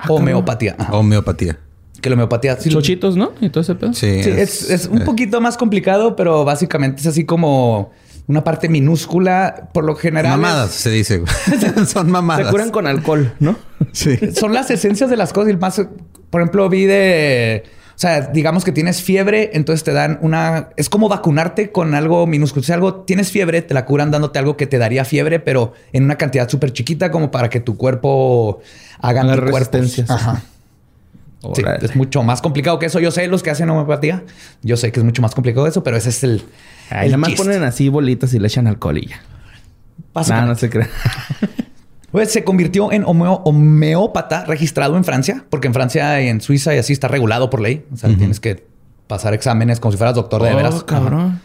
homeopatía. 0.07 0.75
ajá. 0.77 0.93
Homeopatía. 0.93 1.57
Que 2.01 2.09
la 2.09 2.15
homeopatía... 2.15 2.57
sí, 2.59 2.69
Chochitos, 2.69 3.15
¿no? 3.15 3.31
Y 3.41 3.49
todo 3.49 3.61
ese 3.61 3.75
pedo. 3.75 3.93
Sí. 3.93 4.23
Sí, 4.23 4.29
es, 4.31 4.69
es 4.69 4.87
un 4.87 5.01
eh, 5.03 5.05
poquito 5.05 5.39
más 5.39 5.55
complicado, 5.57 6.15
pero 6.15 6.43
básicamente 6.43 7.01
es 7.01 7.07
así 7.07 7.25
como 7.25 7.91
una 8.27 8.43
parte 8.43 8.69
minúscula. 8.69 9.69
Por 9.73 9.83
lo 9.85 9.95
general. 9.95 10.31
Mamadas, 10.39 10.71
es- 10.71 10.75
se 10.75 10.89
dice. 10.89 11.21
Son 11.85 12.09
mamadas. 12.09 12.45
Se 12.47 12.51
curan 12.51 12.71
con 12.71 12.87
alcohol, 12.87 13.33
¿no? 13.39 13.55
Sí. 13.93 14.17
son 14.35 14.53
las 14.53 14.69
esencias 14.71 15.09
de 15.09 15.17
las 15.17 15.33
cosas. 15.33 15.53
Y 15.53 15.57
más, 15.57 15.81
por 16.29 16.41
ejemplo, 16.41 16.67
vi 16.69 16.85
de. 16.85 17.63
O 17.93 17.99
sea, 18.01 18.21
digamos 18.21 18.63
que 18.63 18.71
tienes 18.71 19.01
fiebre, 19.03 19.51
entonces 19.53 19.83
te 19.83 19.91
dan 19.93 20.17
una. 20.23 20.69
Es 20.77 20.89
como 20.89 21.07
vacunarte 21.07 21.71
con 21.71 21.93
algo 21.93 22.25
minúsculo. 22.25 22.63
Si 22.63 22.71
algo 22.71 22.95
tienes 23.01 23.31
fiebre, 23.31 23.61
te 23.61 23.73
la 23.75 23.85
curan 23.85 24.09
dándote 24.09 24.39
algo 24.39 24.57
que 24.57 24.65
te 24.65 24.79
daría 24.79 25.05
fiebre, 25.05 25.39
pero 25.39 25.73
en 25.93 26.05
una 26.05 26.17
cantidad 26.17 26.49
súper 26.49 26.73
chiquita, 26.73 27.11
como 27.11 27.29
para 27.29 27.49
que 27.49 27.59
tu 27.59 27.77
cuerpo 27.77 28.59
haga 28.99 29.21
anticuerpos. 29.21 29.59
resistencias. 29.59 30.09
Ajá. 30.09 30.41
Sí, 31.55 31.63
es 31.81 31.95
mucho 31.95 32.21
más 32.23 32.41
complicado 32.41 32.77
que 32.79 32.85
eso. 32.85 32.99
Yo 32.99 33.09
sé 33.11 33.27
los 33.27 33.41
que 33.43 33.49
hacen 33.49 33.69
homeopatía. 33.69 34.23
Yo 34.61 34.77
sé 34.77 34.91
que 34.91 34.99
es 34.99 35.03
mucho 35.03 35.21
más 35.21 35.33
complicado 35.33 35.65
eso, 35.67 35.83
pero 35.83 35.97
ese 35.97 36.09
es 36.09 36.23
el. 36.23 36.43
Ahí 36.89 37.05
el 37.07 37.11
nada 37.13 37.17
más 37.17 37.31
ponen 37.33 37.63
así 37.63 37.89
bolitas 37.89 38.33
y 38.33 38.39
le 38.39 38.47
echan 38.47 38.67
alcohol 38.67 38.97
y 38.99 39.07
ya. 39.07 39.17
No, 39.17 40.05
Básicamente. 40.13 40.49
no 40.49 40.55
se 40.55 40.69
cree. 40.69 40.87
Pues 42.11 42.29
se 42.29 42.43
convirtió 42.43 42.91
en 42.91 43.03
homeo- 43.05 43.41
homeópata 43.45 44.43
registrado 44.43 44.97
en 44.97 45.05
Francia, 45.05 45.45
porque 45.49 45.67
en 45.67 45.73
Francia 45.73 46.21
y 46.21 46.27
en 46.27 46.41
Suiza 46.41 46.75
y 46.75 46.77
así 46.77 46.91
está 46.91 47.07
regulado 47.07 47.49
por 47.49 47.61
ley. 47.61 47.85
O 47.93 47.95
sea, 47.95 48.09
tienes 48.17 48.41
que 48.41 48.65
pasar 49.07 49.33
exámenes 49.33 49.79
como 49.79 49.93
si 49.93 49.97
fueras 49.97 50.15
doctor 50.15 50.43
de 50.43 50.51
Oh, 50.51 50.55
veras. 50.57 50.83
Cabrón. 50.83 51.39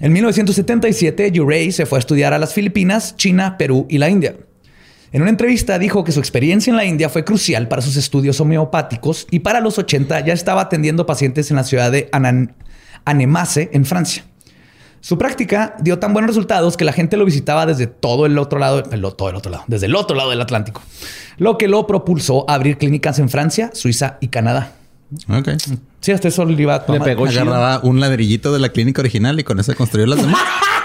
En 0.00 0.12
1977, 0.12 1.40
Urey 1.40 1.70
se 1.70 1.86
fue 1.86 1.98
a 1.98 2.00
estudiar 2.00 2.32
a 2.34 2.38
las 2.40 2.54
Filipinas, 2.54 3.16
China, 3.16 3.56
Perú 3.56 3.86
y 3.88 3.98
la 3.98 4.08
India. 4.10 4.34
En 5.12 5.22
una 5.22 5.30
entrevista 5.30 5.78
dijo 5.78 6.04
que 6.04 6.12
su 6.12 6.20
experiencia 6.20 6.70
en 6.70 6.76
la 6.76 6.84
India 6.84 7.08
fue 7.08 7.24
crucial 7.24 7.66
para 7.68 7.80
sus 7.82 7.96
estudios 7.96 8.40
homeopáticos 8.40 9.26
y 9.30 9.38
para 9.40 9.60
los 9.60 9.78
80 9.78 10.20
ya 10.20 10.32
estaba 10.34 10.62
atendiendo 10.62 11.06
pacientes 11.06 11.50
en 11.50 11.56
la 11.56 11.64
ciudad 11.64 11.90
de 11.90 12.10
Anan- 12.12 12.54
Annemasse, 13.04 13.70
en 13.72 13.84
Francia. 13.86 14.24
Su 15.00 15.16
práctica 15.16 15.76
dio 15.80 15.98
tan 15.98 16.12
buenos 16.12 16.28
resultados 16.30 16.76
que 16.76 16.84
la 16.84 16.92
gente 16.92 17.16
lo 17.16 17.24
visitaba 17.24 17.64
desde 17.66 17.86
todo 17.86 18.26
el 18.26 18.36
otro 18.36 18.58
lado, 18.58 18.82
el, 18.90 19.00
todo 19.16 19.30
el 19.30 19.36
otro 19.36 19.50
lado, 19.50 19.64
desde 19.68 19.86
el 19.86 19.94
otro 19.94 20.16
lado 20.16 20.30
del 20.30 20.40
Atlántico, 20.40 20.82
lo 21.38 21.56
que 21.56 21.68
lo 21.68 21.86
propulsó 21.86 22.44
a 22.50 22.54
abrir 22.54 22.76
clínicas 22.78 23.18
en 23.20 23.28
Francia, 23.28 23.70
Suiza 23.74 24.18
y 24.20 24.28
Canadá. 24.28 24.72
Ok. 25.28 25.50
Sí, 26.00 26.12
hasta 26.12 26.28
eso 26.28 26.44
le 26.44 26.60
iba 26.60 26.74
a 26.74 26.92
Le 26.92 27.00
pegó. 27.00 27.24
Agarraba 27.26 27.80
un 27.82 28.00
ladrillito 28.00 28.52
de 28.52 28.58
la 28.58 28.68
clínica 28.70 29.00
original 29.00 29.38
y 29.40 29.44
con 29.44 29.58
eso 29.58 29.74
construyó 29.74 30.04
las 30.06 30.20
demás. 30.20 30.40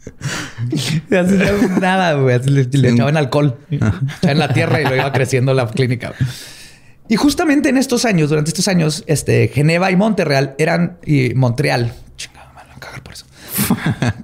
Así 0.70 1.02
no, 1.10 1.78
nada, 1.80 2.14
güey. 2.14 2.36
Así 2.36 2.50
Le, 2.50 2.64
le 2.64 2.88
echaban 2.90 3.16
alcohol. 3.16 3.58
Echaban 3.70 4.38
la 4.38 4.52
tierra 4.52 4.80
y 4.80 4.84
lo 4.84 4.94
iba 4.96 5.12
creciendo 5.12 5.54
la 5.54 5.66
clínica. 5.68 6.12
Y 7.08 7.16
justamente 7.16 7.68
en 7.68 7.76
estos 7.76 8.04
años, 8.04 8.30
durante 8.30 8.50
estos 8.50 8.68
años, 8.68 9.04
este, 9.06 9.48
Geneva 9.48 9.90
y 9.90 9.96
Montreal 9.96 10.54
eran... 10.58 10.98
Y 11.04 11.34
Montreal. 11.34 11.92
Chingada, 12.16 12.48
me 12.50 12.54
van 12.54 12.70
a 12.70 12.78
cagar 12.80 13.02
por 13.02 13.14
eso. 13.14 13.26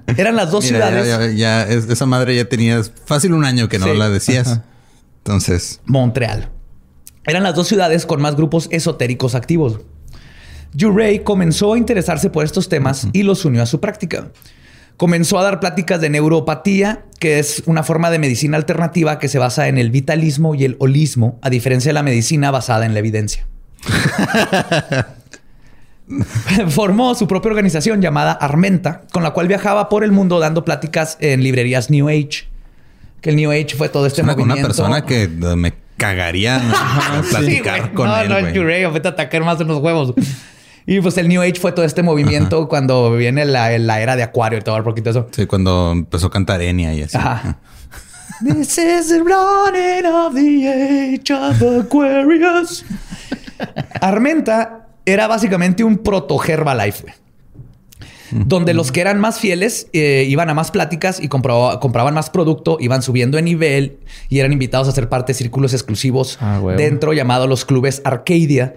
Eran 0.17 0.35
las 0.35 0.51
dos 0.51 0.63
Mira, 0.65 0.87
ciudades... 0.87 1.07
ya, 1.07 1.19
ya- 1.27 1.31
ya 1.31 1.63
es- 1.67 1.89
esa 1.89 2.05
madre 2.05 2.35
ya 2.35 2.45
tenía 2.45 2.81
fácil 3.05 3.33
un 3.33 3.43
año 3.43 3.67
que 3.67 3.77
no 3.77 3.87
Sí. 3.87 3.97
la 3.97 4.09
decías. 4.09 4.47
Ajá. 4.47 4.63
Entonces, 5.17 5.81
Montreal. 5.85 6.49
Eran 7.25 7.43
las 7.43 7.55
dos 7.55 7.67
ciudades 7.67 8.05
con 8.05 8.21
más 8.21 8.35
grupos 8.37 8.69
esotéricos 8.71 9.35
activos. 9.35 9.81
Urey 10.81 11.19
comenzó 11.25 11.73
a 11.73 11.77
interesarse 11.77 12.29
por 12.29 12.45
estos 12.45 12.69
temas 12.69 13.07
y 13.11 13.23
los 13.23 13.43
unió 13.43 13.61
a 13.63 13.65
su 13.65 13.81
práctica. 13.81 14.31
Comenzó 14.97 15.37
a 15.39 15.43
dar 15.43 15.59
pláticas 15.59 16.01
de 16.01 16.09
neuropatía, 16.09 17.05
que 17.19 17.39
es 17.39 17.63
una 17.67 17.83
forma 17.83 18.09
de 18.09 18.19
medicina 18.19 18.57
alternativa 18.57 19.19
que 19.19 19.27
se 19.27 19.37
basa 19.37 19.67
en 19.67 19.77
el 19.77 19.91
vitalismo 19.91 20.55
y 20.55 20.65
el 20.65 20.75
holismo, 20.79 21.37
a 21.41 21.49
diferencia 21.51 21.89
de 21.89 21.93
la 21.93 22.03
medicina 22.03 22.49
basada 22.51 22.85
en 22.85 22.93
la 22.93 22.99
evidencia. 22.99 23.45
Formó 26.69 27.15
su 27.15 27.27
propia 27.27 27.49
organización 27.49 28.01
llamada 28.01 28.31
Armenta, 28.31 29.03
con 29.11 29.23
la 29.23 29.31
cual 29.31 29.47
viajaba 29.47 29.89
por 29.89 30.03
el 30.03 30.11
mundo 30.11 30.39
dando 30.39 30.63
pláticas 30.65 31.17
en 31.19 31.43
librerías 31.43 31.89
New 31.89 32.07
Age. 32.09 32.47
Que 33.21 33.31
el 33.31 33.35
New 33.35 33.51
Age 33.51 33.75
fue 33.77 33.89
todo 33.89 34.05
este 34.07 34.21
suena 34.21 34.33
con 34.35 34.43
una 34.43 34.55
movimiento. 34.55 34.75
persona 34.75 35.05
que 35.05 35.23
eh, 35.23 35.55
me 35.55 35.73
cagaría 35.97 36.61
platicar 37.29 37.79
güey. 37.81 37.93
con 37.93 38.07
no, 38.07 38.17
él. 38.19 38.29
No. 38.29 38.61
Urey, 38.61 38.85
vete 38.85 39.09
a 39.09 39.11
atacar 39.11 39.43
más 39.43 39.59
en 39.59 39.67
los 39.67 39.81
huevos. 39.81 40.13
Y 40.89 41.01
pues 41.01 41.17
el 41.17 41.27
New 41.27 41.41
Age 41.41 41.55
fue 41.59 41.73
todo 41.73 41.85
este 41.85 42.01
movimiento 42.01 42.67
cuando 42.69 43.11
viene 43.15 43.43
la, 43.45 43.77
la 43.77 44.01
era 44.01 44.15
de 44.15 44.23
Acuario 44.23 44.57
y 44.57 44.61
todo 44.61 44.77
el 44.77 44.83
poquito 44.83 45.09
eso. 45.11 45.27
Sí, 45.31 45.45
cuando 45.45 45.91
empezó 45.91 46.27
a 46.27 46.31
cantar 46.31 46.61
Enya 46.61 46.93
y 46.93 47.03
así. 47.03 47.17
Ajá. 47.17 47.59
This 48.41 48.77
is 48.77 49.09
the 49.09 49.19
running 49.19 50.05
of 50.05 50.33
the 50.33 51.13
age 51.19 51.33
of 51.33 51.61
Aquarius. 51.85 52.85
Armenta 54.01 54.87
era 55.05 55.27
básicamente 55.27 55.83
un 55.83 55.97
proto 55.97 56.41
Herbalife, 56.43 57.03
güey. 57.03 57.13
Donde 58.45 58.73
los 58.73 58.91
que 58.91 58.99
eran 58.99 59.19
más 59.21 59.39
fieles 59.39 59.87
eh, 59.93 60.25
iban 60.27 60.49
a 60.49 60.53
más 60.53 60.69
pláticas 60.69 61.21
y 61.21 61.29
compraba- 61.29 61.79
compraban 61.79 62.13
más 62.13 62.29
producto, 62.29 62.77
iban 62.81 63.01
subiendo 63.01 63.37
de 63.37 63.41
nivel 63.43 63.99
y 64.27 64.39
eran 64.39 64.51
invitados 64.51 64.89
a 64.89 64.91
ser 64.91 65.07
parte 65.07 65.31
de 65.31 65.37
círculos 65.37 65.73
exclusivos 65.73 66.37
Ah, 66.41 66.61
dentro 66.77 67.13
llamados 67.13 67.47
los 67.47 67.63
clubes 67.63 68.01
Arcadia. 68.03 68.75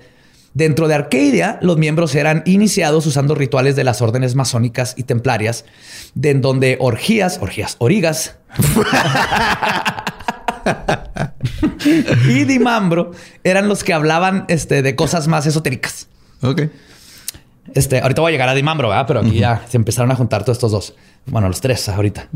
Dentro 0.53 0.89
de 0.89 0.95
Arcadia, 0.95 1.61
los 1.63 1.79
miembros 1.79 2.15
eran 2.15 2.43
iniciados 2.45 3.07
usando 3.07 3.37
rituales 3.37 3.77
de 3.77 3.85
las 3.85 4.03
órdenes 4.03 4.35
masónicas 4.35 4.95
y 4.97 5.05
templarias, 5.05 5.65
de 6.15 6.31
en 6.31 6.41
donde 6.41 6.77
orgías, 6.81 7.39
orgías, 7.41 7.77
origas 7.79 8.37
y 12.29 12.45
Dimambro 12.45 13.13
eran 13.45 13.69
los 13.69 13.85
que 13.85 13.93
hablaban 13.93 14.45
este, 14.49 14.83
de 14.83 14.97
cosas 14.97 15.29
más 15.29 15.47
esotéricas. 15.47 16.09
Ok. 16.43 16.63
Este, 17.75 18.01
ahorita 18.01 18.21
voy 18.21 18.31
a 18.31 18.33
llegar 18.33 18.49
a 18.49 18.55
Dimambro, 18.55 18.89
¿verdad? 18.89 19.05
Pero 19.07 19.21
aquí 19.21 19.39
ya 19.39 19.65
se 19.69 19.77
empezaron 19.77 20.11
a 20.11 20.17
juntar 20.17 20.43
todos 20.43 20.57
estos 20.57 20.73
dos. 20.73 20.95
Bueno, 21.27 21.49
los 21.49 21.61
tres 21.61 21.89
ahorita. 21.89 22.29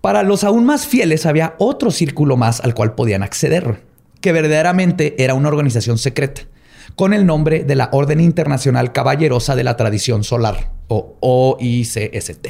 Para 0.00 0.22
los 0.22 0.44
aún 0.44 0.64
más 0.64 0.86
fieles 0.86 1.26
había 1.26 1.54
otro 1.58 1.90
círculo 1.90 2.36
más 2.36 2.60
al 2.60 2.74
cual 2.74 2.94
podían 2.94 3.22
acceder, 3.22 3.82
que 4.20 4.32
verdaderamente 4.32 5.22
era 5.22 5.34
una 5.34 5.48
organización 5.48 5.98
secreta, 5.98 6.42
con 6.96 7.12
el 7.12 7.26
nombre 7.26 7.64
de 7.64 7.74
la 7.74 7.88
Orden 7.92 8.20
Internacional 8.20 8.92
Caballerosa 8.92 9.56
de 9.56 9.64
la 9.64 9.76
Tradición 9.76 10.24
Solar, 10.24 10.72
o 10.88 11.16
OICST. 11.20 12.46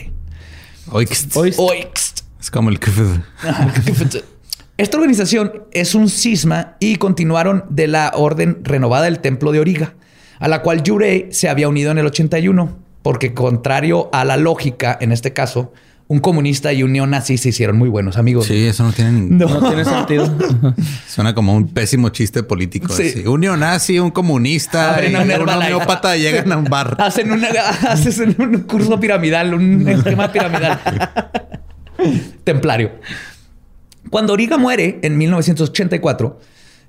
Oixt. 0.93 1.37
Hoy 1.37 1.55
OICST. 1.57 2.21
Es 2.41 2.51
como 2.51 2.71
el 2.71 2.81
kfd. 2.81 3.21
Esta 4.77 4.97
organización 4.97 5.65
es 5.73 5.95
un 5.95 6.09
cisma 6.09 6.77
y 6.81 6.97
continuaron 6.97 7.65
de 7.69 7.87
la 7.87 8.13
orden 8.15 8.65
renovada 8.65 9.05
del 9.05 9.21
Templo 9.21 9.53
de 9.53 9.61
Origa, 9.61 9.95
a 10.39 10.49
la 10.49 10.63
cual 10.63 10.83
Yurei 10.83 11.29
se 11.33 11.51
había 11.51 11.69
unido 11.69 11.91
en 11.91 11.99
el 11.99 12.07
81, 12.07 12.79
porque 13.03 13.35
contrario 13.35 14.09
a 14.13 14.25
la 14.25 14.39
lógica, 14.39 14.97
en 14.99 15.13
este 15.13 15.35
caso, 15.35 15.73
un 16.11 16.19
comunista 16.19 16.73
y 16.73 16.83
un 16.83 16.93
neonazi 16.93 17.39
se 17.39 17.51
hicieron 17.51 17.79
muy 17.79 17.89
buenos 17.89 18.17
amigos. 18.17 18.47
Sí, 18.47 18.67
eso 18.67 18.83
no 18.83 18.93
tiene 18.93 19.13
ni- 19.13 19.29
no 19.31 19.61
tiene 19.69 19.85
sentido. 19.85 20.29
Suena 21.09 21.37
como 21.37 21.55
un 21.55 21.69
pésimo 21.69 22.09
chiste 22.09 22.43
político. 22.43 22.93
Sí. 22.93 23.11
así. 23.15 23.27
Un 23.29 23.39
neonazi, 23.43 24.01
un 24.01 24.11
comunista 24.11 24.95
Abren 24.97 25.13
y 25.13 25.15
un 25.15 25.49
homeópata 25.49 26.17
llegan 26.17 26.51
a 26.51 26.57
un 26.57 26.65
bar. 26.65 26.97
Hacen, 27.01 27.31
una, 27.31 27.47
hacen 27.49 28.35
un 28.41 28.59
curso 28.63 28.99
piramidal, 28.99 29.55
un 29.55 29.89
esquema 29.89 30.33
piramidal. 30.33 30.81
Templario. 32.43 32.91
Cuando 34.11 34.33
Origa 34.33 34.59
muere 34.59 34.99
en 35.03 35.17
1984, 35.17 36.41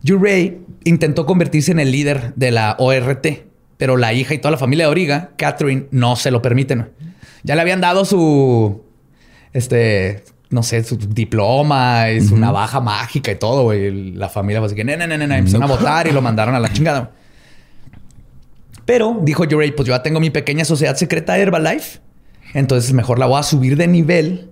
Urey 0.10 0.62
intentó 0.84 1.28
convertirse 1.28 1.72
en 1.72 1.80
el 1.80 1.92
líder 1.92 2.34
de 2.36 2.50
la 2.50 2.76
ORT, 2.80 3.28
pero 3.78 3.98
la 3.98 4.14
hija 4.14 4.34
y 4.34 4.40
toda 4.40 4.52
la 4.54 4.58
familia 4.58 4.86
de 4.86 4.92
Origa, 4.92 5.30
Catherine, 5.38 5.86
no 5.92 6.16
se 6.16 6.32
lo 6.32 6.42
permiten. 6.42 6.90
Ya 7.44 7.54
le 7.54 7.62
habían 7.62 7.82
dado 7.82 8.04
su, 8.06 8.82
este, 9.54 10.24
no 10.50 10.64
sé, 10.64 10.84
su 10.84 10.98
diploma 10.98 12.10
y 12.10 12.22
su 12.22 12.38
navaja 12.38 12.80
mágica 12.82 13.32
y 13.32 13.36
todo, 13.36 13.64
güey. 13.64 14.12
La 14.12 14.30
familia 14.30 14.60
pues, 14.60 14.74
que, 14.74 14.84
no, 14.84 14.96
no, 14.98 15.08
no, 15.08 15.18
no, 15.18 15.28
no", 15.28 15.36
empezaron 15.36 15.64
a 15.64 15.68
votar 15.68 16.08
y 16.08 16.12
lo 16.12 16.22
mandaron 16.22 16.56
a 16.56 16.60
la 16.60 16.72
chingada. 16.72 17.12
Pero 18.86 19.20
dijo 19.22 19.44
Urey, 19.44 19.72
pues 19.72 19.88
yo 19.88 19.94
ya 19.94 20.04
tengo 20.04 20.20
mi 20.20 20.30
pequeña 20.30 20.66
sociedad 20.66 20.96
secreta 20.96 21.38
Herbalife. 21.38 22.00
Entonces 22.54 22.92
mejor 22.94 23.20
la 23.20 23.26
voy 23.26 23.40
a 23.40 23.44
subir 23.44 23.78
de 23.78 23.88
nivel. 23.88 24.50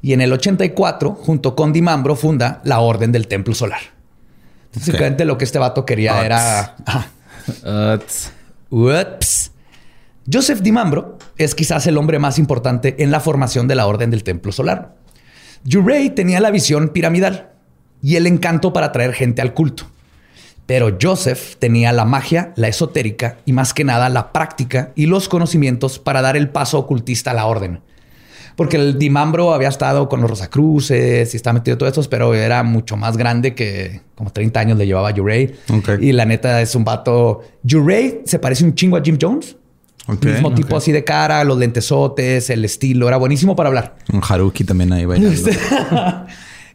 Y 0.00 0.14
en 0.14 0.20
el 0.20 0.32
84, 0.32 1.14
junto 1.14 1.54
con 1.54 1.72
Dimambro, 1.72 2.16
funda 2.16 2.60
la 2.64 2.80
Orden 2.80 3.12
del 3.12 3.28
Templo 3.28 3.54
Solar. 3.54 3.80
Entonces, 4.66 4.88
Ok. 4.88 4.94
Básicamente 4.94 5.24
lo 5.24 5.38
que 5.38 5.44
este 5.44 5.58
vato 5.58 5.84
quería 5.84 6.14
Uts. 6.14 6.24
era... 6.24 6.76
Ajá. 6.86 7.08
Ah. 7.64 7.98
Ups. 8.70 9.51
Joseph 10.30 10.60
Dimambro 10.60 11.18
es 11.36 11.54
quizás 11.54 11.86
el 11.86 11.98
hombre 11.98 12.18
más 12.18 12.38
importante 12.38 12.96
en 12.98 13.10
la 13.10 13.20
formación 13.20 13.66
de 13.66 13.74
la 13.74 13.86
Orden 13.86 14.10
del 14.10 14.22
Templo 14.22 14.52
Solar. 14.52 14.94
Urey 15.64 16.10
tenía 16.10 16.40
la 16.40 16.50
visión 16.50 16.90
piramidal 16.90 17.50
y 18.02 18.16
el 18.16 18.26
encanto 18.26 18.72
para 18.72 18.86
atraer 18.86 19.14
gente 19.14 19.42
al 19.42 19.54
culto. 19.54 19.86
Pero 20.66 20.96
Joseph 21.00 21.56
tenía 21.58 21.92
la 21.92 22.04
magia, 22.04 22.52
la 22.56 22.68
esotérica 22.68 23.38
y 23.44 23.52
más 23.52 23.74
que 23.74 23.84
nada 23.84 24.08
la 24.08 24.32
práctica 24.32 24.92
y 24.94 25.06
los 25.06 25.28
conocimientos 25.28 25.98
para 25.98 26.22
dar 26.22 26.36
el 26.36 26.50
paso 26.50 26.78
ocultista 26.78 27.32
a 27.32 27.34
la 27.34 27.46
orden. 27.46 27.80
Porque 28.54 28.76
el 28.76 28.98
Dimambro 28.98 29.54
había 29.54 29.68
estado 29.68 30.08
con 30.08 30.20
los 30.20 30.30
Rosacruces 30.30 31.32
y 31.32 31.36
estaba 31.36 31.54
metido 31.54 31.74
en 31.74 31.78
todo 31.78 31.88
eso, 31.88 32.08
pero 32.08 32.34
era 32.34 32.62
mucho 32.62 32.96
más 32.96 33.16
grande 33.16 33.54
que 33.54 34.02
como 34.14 34.30
30 34.30 34.60
años 34.60 34.78
le 34.78 34.86
llevaba. 34.86 35.10
Ok. 35.10 35.88
Y 36.00 36.12
la 36.12 36.26
neta 36.26 36.60
es 36.60 36.74
un 36.74 36.84
vato. 36.84 37.42
Yurei 37.62 38.20
se 38.24 38.38
parece 38.38 38.64
un 38.64 38.74
chingo 38.74 38.96
a 38.96 39.02
Jim 39.02 39.18
Jones. 39.20 39.56
Ok, 40.08 40.24
Mismo 40.24 40.52
tipo 40.52 40.76
así 40.76 40.90
de 40.90 41.04
cara, 41.04 41.44
los 41.44 41.58
lentesotes, 41.58 42.50
el 42.50 42.64
estilo. 42.64 43.08
Era 43.08 43.16
buenísimo 43.18 43.54
para 43.54 43.68
hablar. 43.68 43.96
Un 44.12 44.20
Haruki 44.26 44.64
también 44.64 44.92
ahí 44.92 45.04
bailando. 45.04 45.50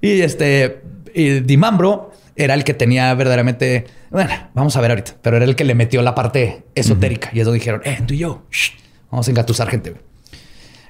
y 0.02 0.22
este 0.22 0.82
y 1.14 1.42
Dimambro 1.42 2.12
era 2.36 2.54
el 2.54 2.64
que 2.64 2.74
tenía 2.74 3.14
verdaderamente. 3.16 3.86
Bueno, 4.12 4.32
vamos 4.54 4.78
a 4.78 4.82
ver 4.82 4.92
ahorita, 4.92 5.16
pero 5.22 5.38
era 5.38 5.46
el 5.46 5.56
que 5.56 5.66
le 5.66 5.76
metió 5.76 6.02
la 6.02 6.16
parte 6.16 6.64
esotérica. 6.76 7.30
Y 7.34 7.40
es 7.40 7.46
donde 7.46 7.60
dijeron, 7.60 7.82
eh, 7.84 8.00
tú 8.06 8.14
y 8.14 8.20
yo, 8.20 8.44
shh, 8.52 8.72
vamos 9.12 9.28
a 9.28 9.32
engatusar 9.32 9.70
gente. 9.70 9.90
güey". 9.92 10.02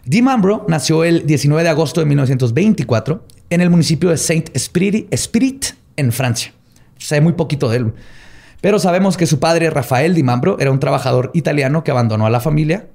Dimambro 0.06 0.66
nació 0.68 1.04
el 1.04 1.26
19 1.26 1.64
de 1.64 1.70
agosto 1.70 2.02
de 2.02 2.06
1924 2.06 3.26
en 3.50 3.62
el 3.62 3.70
municipio 3.70 4.10
de 4.10 4.18
Saint 4.18 4.50
Spirit, 4.56 5.08
Spirit 5.14 5.66
en 5.96 6.12
Francia. 6.12 6.54
Sé 6.98 7.20
muy 7.22 7.34
poquito 7.34 7.70
de 7.70 7.78
él. 7.78 7.94
Pero 8.62 8.80
sabemos 8.80 9.18
que 9.18 9.28
su 9.28 9.40
padre, 9.40 9.70
Rafael 9.70 10.16
Dimambro, 10.16 10.58
era 10.60 10.72
un 10.72 10.80
trabajador 10.80 11.32
italiano 11.34 11.84
que 11.84 11.92
abandonó 11.92 12.26
a 12.26 12.30
la 12.30 12.40
familia. 12.40 12.88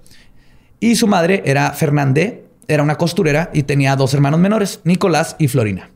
Y 0.81 0.97
su 0.97 1.07
madre 1.07 1.43
era 1.47 1.71
Fernande, 1.71 2.47
era 2.69 2.83
una 2.83 2.97
costurera 2.97 3.51
y 3.53 3.63
tenía 3.63 3.97
dos 3.97 4.15
hermanos 4.15 4.41
menores, 4.41 4.81
Nicolás 4.85 5.37
y 5.39 5.49
Florina. 5.49 5.91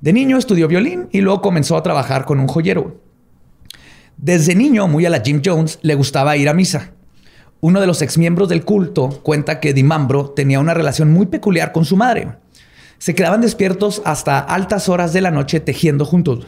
De 0.00 0.12
niño 0.12 0.38
estudió 0.38 0.68
violín 0.68 1.08
y 1.12 1.20
luego 1.20 1.40
comenzó 1.40 1.76
a 1.76 1.82
trabajar 1.82 2.24
con 2.24 2.40
un 2.40 2.48
joyero. 2.48 3.00
Desde 4.16 4.54
niño, 4.54 4.86
muy 4.88 5.06
a 5.06 5.10
la 5.10 5.20
Jim 5.20 5.42
Jones, 5.44 5.78
le 5.82 5.94
gustaba 5.94 6.36
ir 6.36 6.48
a 6.48 6.54
misa. 6.54 6.92
Uno 7.60 7.80
de 7.80 7.86
los 7.86 8.02
exmiembros 8.02 8.48
del 8.48 8.64
culto 8.64 9.20
cuenta 9.22 9.60
que 9.60 9.72
Dimambro 9.72 10.30
tenía 10.30 10.60
una 10.60 10.74
relación 10.74 11.10
muy 11.12 11.26
peculiar 11.26 11.72
con 11.72 11.84
su 11.84 11.96
madre. 11.96 12.36
Se 12.98 13.14
quedaban 13.14 13.40
despiertos 13.40 14.02
hasta 14.04 14.38
altas 14.38 14.88
horas 14.88 15.12
de 15.12 15.20
la 15.20 15.30
noche 15.30 15.60
tejiendo 15.60 16.04
juntos. 16.04 16.46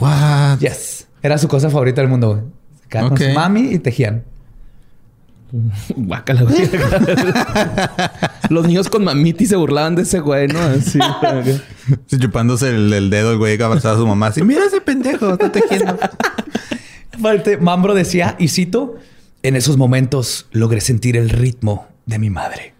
What? 0.00 0.58
Yes. 0.60 1.08
Era 1.22 1.38
su 1.38 1.48
cosa 1.48 1.70
favorita 1.70 2.00
del 2.00 2.10
mundo. 2.10 2.30
güey. 2.30 2.42
Se 2.82 2.88
quedaban 2.88 3.10
con 3.10 3.18
su 3.18 3.30
mami 3.30 3.72
y 3.72 3.78
tejían. 3.78 4.24
Guácala, 5.96 6.42
güey. 6.42 6.68
Los 8.50 8.66
niños 8.66 8.88
con 8.88 9.04
mamiti 9.04 9.46
se 9.46 9.56
burlaban 9.56 9.94
de 9.94 10.02
ese 10.02 10.20
güey, 10.20 10.48
¿no? 10.48 10.58
Así. 10.60 10.98
Sí, 12.06 12.18
chupándose 12.18 12.70
el, 12.70 12.92
el 12.92 13.10
dedo 13.10 13.32
el 13.32 13.38
güey 13.38 13.56
que 13.58 13.64
abrazaba 13.64 13.94
a 13.94 13.98
su 13.98 14.06
mamá. 14.06 14.28
Así, 14.28 14.42
mira 14.42 14.64
ese 14.64 14.80
pendejo, 14.80 15.32
está 15.34 15.52
tejiendo. 15.52 15.98
Mambro 17.60 17.94
decía, 17.94 18.36
y 18.38 18.48
cito, 18.48 18.96
en 19.42 19.56
esos 19.56 19.76
momentos 19.76 20.46
logré 20.52 20.80
sentir 20.80 21.16
el 21.16 21.28
ritmo 21.30 21.86
de 22.06 22.18
mi 22.18 22.30
madre. 22.30 22.74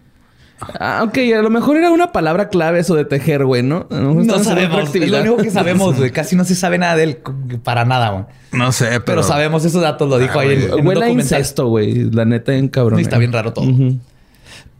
Ah, 0.78 1.04
ok. 1.04 1.18
A 1.36 1.42
lo 1.42 1.50
mejor 1.50 1.76
era 1.76 1.90
una 1.90 2.12
palabra 2.12 2.48
clave 2.48 2.80
eso 2.80 2.94
de 2.94 3.04
tejer, 3.04 3.44
güey, 3.44 3.62
¿no? 3.62 3.86
No 3.90 4.42
sabemos, 4.42 4.94
es 4.94 5.10
lo 5.10 5.20
único 5.20 5.36
que 5.38 5.50
sabemos, 5.50 5.96
güey. 5.96 6.10
Casi 6.10 6.36
no 6.36 6.44
se 6.44 6.54
sabe 6.54 6.78
nada 6.78 6.96
de 6.96 7.04
él 7.04 7.18
para 7.62 7.84
nada, 7.84 8.10
güey. 8.10 8.24
No 8.52 8.72
sé, 8.72 8.86
pero... 8.86 9.04
Pero, 9.04 9.22
sabemos 9.22 9.64
esos 9.64 9.82
datos, 9.82 10.08
lo 10.08 10.18
dijo 10.18 10.38
Ah, 10.38 10.42
ahí 10.42 10.68
Huele 10.82 11.04
a 11.04 11.10
incesto, 11.10 11.68
güey. 11.68 12.10
La 12.10 12.24
neta, 12.24 12.54
en 12.54 12.68
cabrón. 12.68 12.98
Sí, 12.98 13.02
está 13.02 13.18
bien 13.18 13.32
raro 13.32 13.52
todo. 13.52 13.66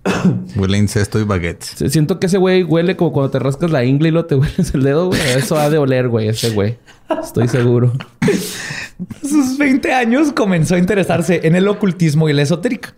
Huele 0.56 0.76
a 0.76 0.80
incesto 0.80 1.20
y 1.20 1.24
baguettes. 1.24 1.90
Siento 1.90 2.18
que 2.18 2.26
ese 2.26 2.38
güey 2.38 2.62
huele 2.64 2.96
como 2.96 3.12
cuando 3.12 3.30
te 3.30 3.38
rascas 3.38 3.70
la 3.70 3.84
ingle 3.84 4.08
y 4.08 4.12
lo 4.12 4.24
te 4.24 4.34
hueles 4.34 4.74
el 4.74 4.82
dedo, 4.82 5.08
güey. 5.08 5.20
Eso 5.36 5.56
ha 5.58 5.70
de 5.70 5.78
oler, 5.78 6.08
güey, 6.08 6.28
ese 6.28 6.50
güey. 6.50 6.78
Estoy 7.22 7.48
seguro. 7.48 7.92
A 8.20 8.26
sus 9.26 9.58
20 9.58 9.92
años 9.92 10.32
comenzó 10.32 10.74
a 10.74 10.78
interesarse 10.78 11.40
en 11.44 11.54
el 11.54 11.68
ocultismo 11.68 12.28
y 12.28 12.32
la 12.32 12.42
esotérica, 12.42 12.94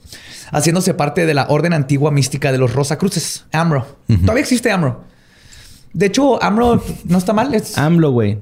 haciéndose 0.51 0.95
parte 0.95 1.27
de 1.27 1.35
la 1.35 1.47
orden 1.49 1.73
antigua 1.73 2.11
mística 2.11 2.53
de 2.53 2.59
los 2.59 2.73
Rosacruces, 2.75 3.45
AMRO. 3.53 3.87
Todavía 4.21 4.43
existe 4.43 4.71
AMRO. 4.71 5.05
De 5.93 6.07
hecho, 6.07 6.43
AMRO 6.43 6.83
no 7.05 7.19
está 7.19 7.33
mal. 7.33 7.55
Es 7.55 7.79
AMLO, 7.79 8.11
güey. 8.11 8.41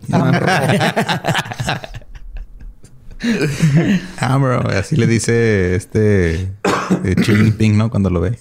Ah, 4.18 4.36
bro. 4.38 4.60
Así 4.78 4.96
le 4.96 5.06
dice 5.06 5.76
este... 5.76 6.34
eh, 7.04 7.14
Xi 7.16 7.34
Jinping, 7.36 7.76
¿no? 7.76 7.90
Cuando 7.90 8.10
lo 8.10 8.20
ve. 8.20 8.38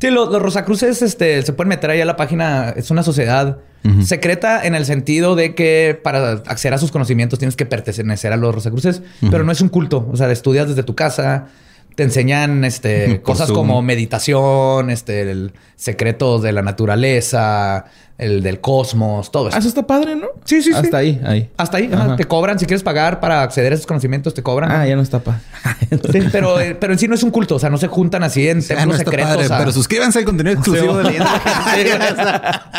Sí, 0.00 0.10
los, 0.10 0.30
los 0.30 0.42
Rosacruces 0.42 1.02
este, 1.02 1.42
se 1.42 1.52
pueden 1.52 1.68
meter 1.68 1.90
ahí 1.90 2.00
a 2.00 2.04
la 2.04 2.16
página. 2.16 2.70
Es 2.70 2.90
una 2.90 3.02
sociedad 3.02 3.58
secreta 4.04 4.66
en 4.66 4.74
el 4.74 4.84
sentido 4.84 5.36
de 5.36 5.54
que 5.54 5.98
para 6.02 6.32
acceder 6.32 6.74
a 6.74 6.78
sus 6.78 6.90
conocimientos 6.92 7.38
tienes 7.38 7.56
que 7.56 7.66
pertenecer 7.66 8.32
a 8.32 8.36
los 8.36 8.54
Rosacruces, 8.54 9.02
pero 9.30 9.44
no 9.44 9.52
es 9.52 9.60
un 9.60 9.68
culto. 9.68 10.08
O 10.12 10.16
sea, 10.16 10.30
estudias 10.30 10.68
desde 10.68 10.82
tu 10.82 10.94
casa, 10.94 11.46
te 11.94 12.02
enseñan 12.04 12.64
este, 12.64 13.20
cosas 13.24 13.48
Zoom. 13.48 13.56
como 13.58 13.82
meditación, 13.82 14.90
este, 14.90 15.22
el 15.30 15.52
secretos 15.76 16.42
de 16.42 16.52
la 16.52 16.62
naturaleza, 16.62 17.86
el 18.18 18.42
del 18.42 18.60
cosmos, 18.60 19.30
todo 19.32 19.48
eso. 19.48 19.56
Ah, 19.56 19.60
eso 19.60 19.68
está 19.68 19.86
padre, 19.86 20.14
¿no? 20.14 20.26
Sí, 20.44 20.60
sí, 20.60 20.72
sí. 20.72 20.76
Hasta 20.78 20.98
ahí, 20.98 21.18
ahí. 21.24 21.48
Hasta 21.56 21.78
ahí, 21.78 21.88
ajá. 21.90 22.16
Te 22.16 22.24
cobran. 22.26 22.58
Si 22.58 22.66
quieres 22.66 22.82
pagar 22.82 23.18
para 23.18 23.40
acceder 23.42 23.72
a 23.72 23.74
esos 23.76 23.86
conocimientos, 23.86 24.34
te 24.34 24.42
cobran. 24.42 24.70
Ah, 24.70 24.86
ya 24.86 24.94
no 24.96 25.02
está 25.02 25.20
padre. 25.20 25.40
Sí, 26.12 26.20
pero, 26.30 26.60
eh, 26.60 26.76
pero 26.78 26.92
en 26.92 26.98
sí 26.98 27.08
no 27.08 27.14
es 27.14 27.22
un 27.22 27.30
culto. 27.30 27.56
O 27.56 27.58
sea, 27.58 27.70
no 27.70 27.78
se 27.78 27.86
juntan 27.88 28.22
así 28.22 28.46
en 28.48 28.58
Ah, 28.58 28.62
templos 28.68 28.86
no 28.86 28.92
está 28.94 29.10
secretos. 29.10 29.34
padre, 29.36 29.54
a- 29.54 29.58
pero 29.58 29.72
suscríbanse 29.72 30.18
al 30.20 30.24
contenido 30.26 30.54
exclusivo 30.56 30.96
de 30.98 31.04
Leyenda 31.04 32.70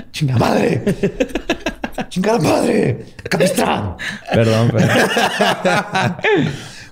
Chinga 0.12 0.38
madre. 0.38 0.82
Chingada 2.08 2.38
madre. 2.38 3.04
Capistrán. 3.28 3.96
Perdón, 4.32 4.70
perdón. 4.70 4.98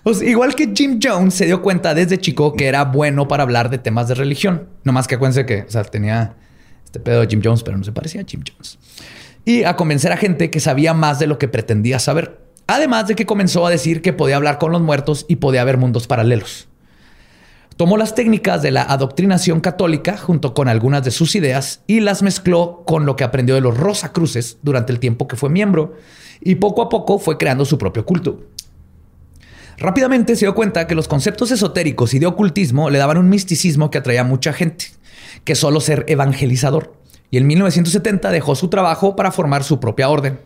Pues, 0.06 0.22
igual 0.22 0.54
que 0.54 0.70
Jim 0.72 1.00
Jones 1.02 1.34
se 1.34 1.46
dio 1.46 1.60
cuenta 1.62 1.92
desde 1.92 2.18
chico 2.18 2.54
que 2.54 2.68
era 2.68 2.84
bueno 2.84 3.26
para 3.26 3.42
hablar 3.42 3.70
de 3.70 3.78
temas 3.78 4.06
de 4.06 4.14
religión. 4.14 4.68
No 4.84 4.92
más 4.92 5.08
que 5.08 5.16
acuérdense 5.16 5.46
que, 5.46 5.66
tenía 5.90 6.36
este 6.84 7.00
pedo 7.00 7.22
de 7.22 7.26
Jim 7.26 7.40
Jones, 7.42 7.64
pero 7.64 7.76
no 7.76 7.82
se 7.82 7.90
parecía 7.90 8.20
a 8.20 8.24
Jim 8.24 8.40
Jones. 8.48 8.78
Y 9.44 9.64
a 9.64 9.74
convencer 9.74 10.12
a 10.12 10.16
gente 10.16 10.48
que 10.48 10.60
sabía 10.60 10.94
más 10.94 11.18
de 11.18 11.26
lo 11.26 11.38
que 11.38 11.48
pretendía 11.48 11.98
saber. 11.98 12.38
Además 12.68 13.08
de 13.08 13.16
que 13.16 13.26
comenzó 13.26 13.66
a 13.66 13.70
decir 13.70 14.00
que 14.00 14.12
podía 14.12 14.36
hablar 14.36 14.58
con 14.58 14.70
los 14.70 14.80
muertos 14.80 15.26
y 15.28 15.36
podía 15.36 15.62
haber 15.62 15.76
mundos 15.76 16.06
paralelos. 16.06 16.68
Tomó 17.76 17.96
las 17.96 18.14
técnicas 18.14 18.62
de 18.62 18.70
la 18.70 18.82
adoctrinación 18.84 19.58
católica 19.58 20.16
junto 20.16 20.54
con 20.54 20.68
algunas 20.68 21.02
de 21.02 21.10
sus 21.10 21.34
ideas 21.34 21.82
y 21.88 21.98
las 21.98 22.22
mezcló 22.22 22.84
con 22.86 23.06
lo 23.06 23.16
que 23.16 23.24
aprendió 23.24 23.56
de 23.56 23.60
los 23.60 23.76
Rosacruces 23.76 24.58
durante 24.62 24.92
el 24.92 25.00
tiempo 25.00 25.26
que 25.26 25.34
fue 25.34 25.50
miembro 25.50 25.96
y 26.40 26.54
poco 26.54 26.82
a 26.82 26.88
poco 26.88 27.18
fue 27.18 27.38
creando 27.38 27.64
su 27.64 27.76
propio 27.76 28.06
culto. 28.06 28.40
Rápidamente 29.78 30.36
se 30.36 30.46
dio 30.46 30.54
cuenta 30.54 30.86
que 30.86 30.94
los 30.94 31.08
conceptos 31.08 31.50
esotéricos 31.50 32.14
y 32.14 32.18
de 32.18 32.26
ocultismo 32.26 32.90
le 32.90 32.98
daban 32.98 33.18
un 33.18 33.28
misticismo 33.28 33.90
que 33.90 33.98
atraía 33.98 34.22
a 34.22 34.24
mucha 34.24 34.52
gente, 34.52 34.86
que 35.44 35.54
solo 35.54 35.80
ser 35.80 36.04
evangelizador. 36.08 36.94
Y 37.30 37.38
en 37.38 37.46
1970 37.46 38.30
dejó 38.30 38.54
su 38.54 38.68
trabajo 38.68 39.16
para 39.16 39.32
formar 39.32 39.64
su 39.64 39.80
propia 39.80 40.08
orden, 40.08 40.38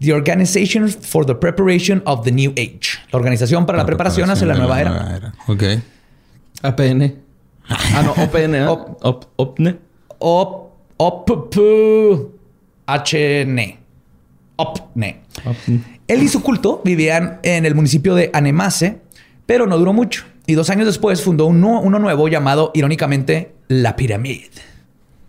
The 0.00 0.12
Organization 0.14 0.88
for 0.88 1.26
the 1.26 1.34
Preparation 1.34 2.02
of 2.06 2.24
the 2.24 2.32
New 2.32 2.52
Age, 2.52 2.98
la 3.12 3.18
organización 3.18 3.66
para 3.66 3.78
la, 3.78 3.86
preparación 3.86 4.30
hacia 4.30 4.46
la 4.46 4.54
nueva 4.54 4.80
era. 4.80 5.34
Ok. 5.46 5.62
APN. 6.62 7.14
Ah, 7.68 8.02
no, 8.02 8.12
OPN. 8.22 8.54
¿eh? 8.54 8.66
Op- 8.66 8.98
Op- 9.04 9.26
OPNE. 9.36 9.78
Op, 10.18 10.72
op, 10.96 11.30
HN. 12.86 13.78
OPNE. 14.56 15.20
Él 16.10 16.24
y 16.24 16.28
su 16.28 16.42
culto 16.42 16.82
vivían 16.84 17.38
en 17.44 17.64
el 17.64 17.76
municipio 17.76 18.16
de 18.16 18.30
Anemase, 18.32 18.98
pero 19.46 19.68
no 19.68 19.78
duró 19.78 19.92
mucho. 19.92 20.24
Y 20.44 20.54
dos 20.54 20.68
años 20.68 20.86
después 20.86 21.22
fundó 21.22 21.46
uno, 21.46 21.80
uno 21.80 22.00
nuevo 22.00 22.26
llamado, 22.26 22.72
irónicamente, 22.74 23.52
La 23.68 23.94
Pirámide. 23.94 24.50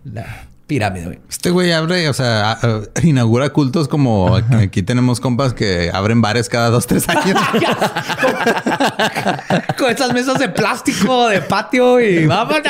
La 0.03 0.47
pirámide. 0.65 1.05
güey. 1.05 1.19
Este 1.29 1.51
güey 1.51 1.71
abre, 1.71 2.09
o 2.09 2.13
sea, 2.13 2.57
inaugura 3.03 3.49
cultos 3.49 3.87
como 3.87 4.35
aquí 4.35 4.81
tenemos 4.81 5.19
compas 5.19 5.53
que 5.53 5.91
abren 5.93 6.19
bares 6.19 6.49
cada 6.49 6.71
dos, 6.71 6.87
tres 6.87 7.07
años. 7.09 7.39
Con 9.77 9.91
esas 9.91 10.11
mesas 10.13 10.39
de 10.39 10.49
plástico, 10.49 11.27
de 11.27 11.41
patio 11.41 11.99
y 11.99 12.25
vámonos. 12.25 12.63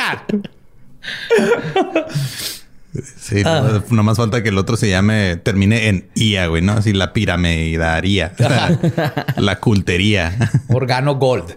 Sí, 3.32 3.42
no, 3.44 3.82
no 3.88 4.02
más 4.02 4.18
falta 4.18 4.42
que 4.42 4.50
el 4.50 4.58
otro 4.58 4.76
se 4.76 4.90
llame, 4.90 5.36
termine 5.36 5.88
en 5.88 6.08
IA, 6.14 6.46
güey, 6.48 6.62
¿no? 6.62 6.72
Así 6.72 6.92
la 6.92 7.12
piramidaría, 7.12 8.32
la, 8.38 8.78
la 9.36 9.58
cultería. 9.58 10.36
Organo 10.68 11.14
Gold. 11.16 11.56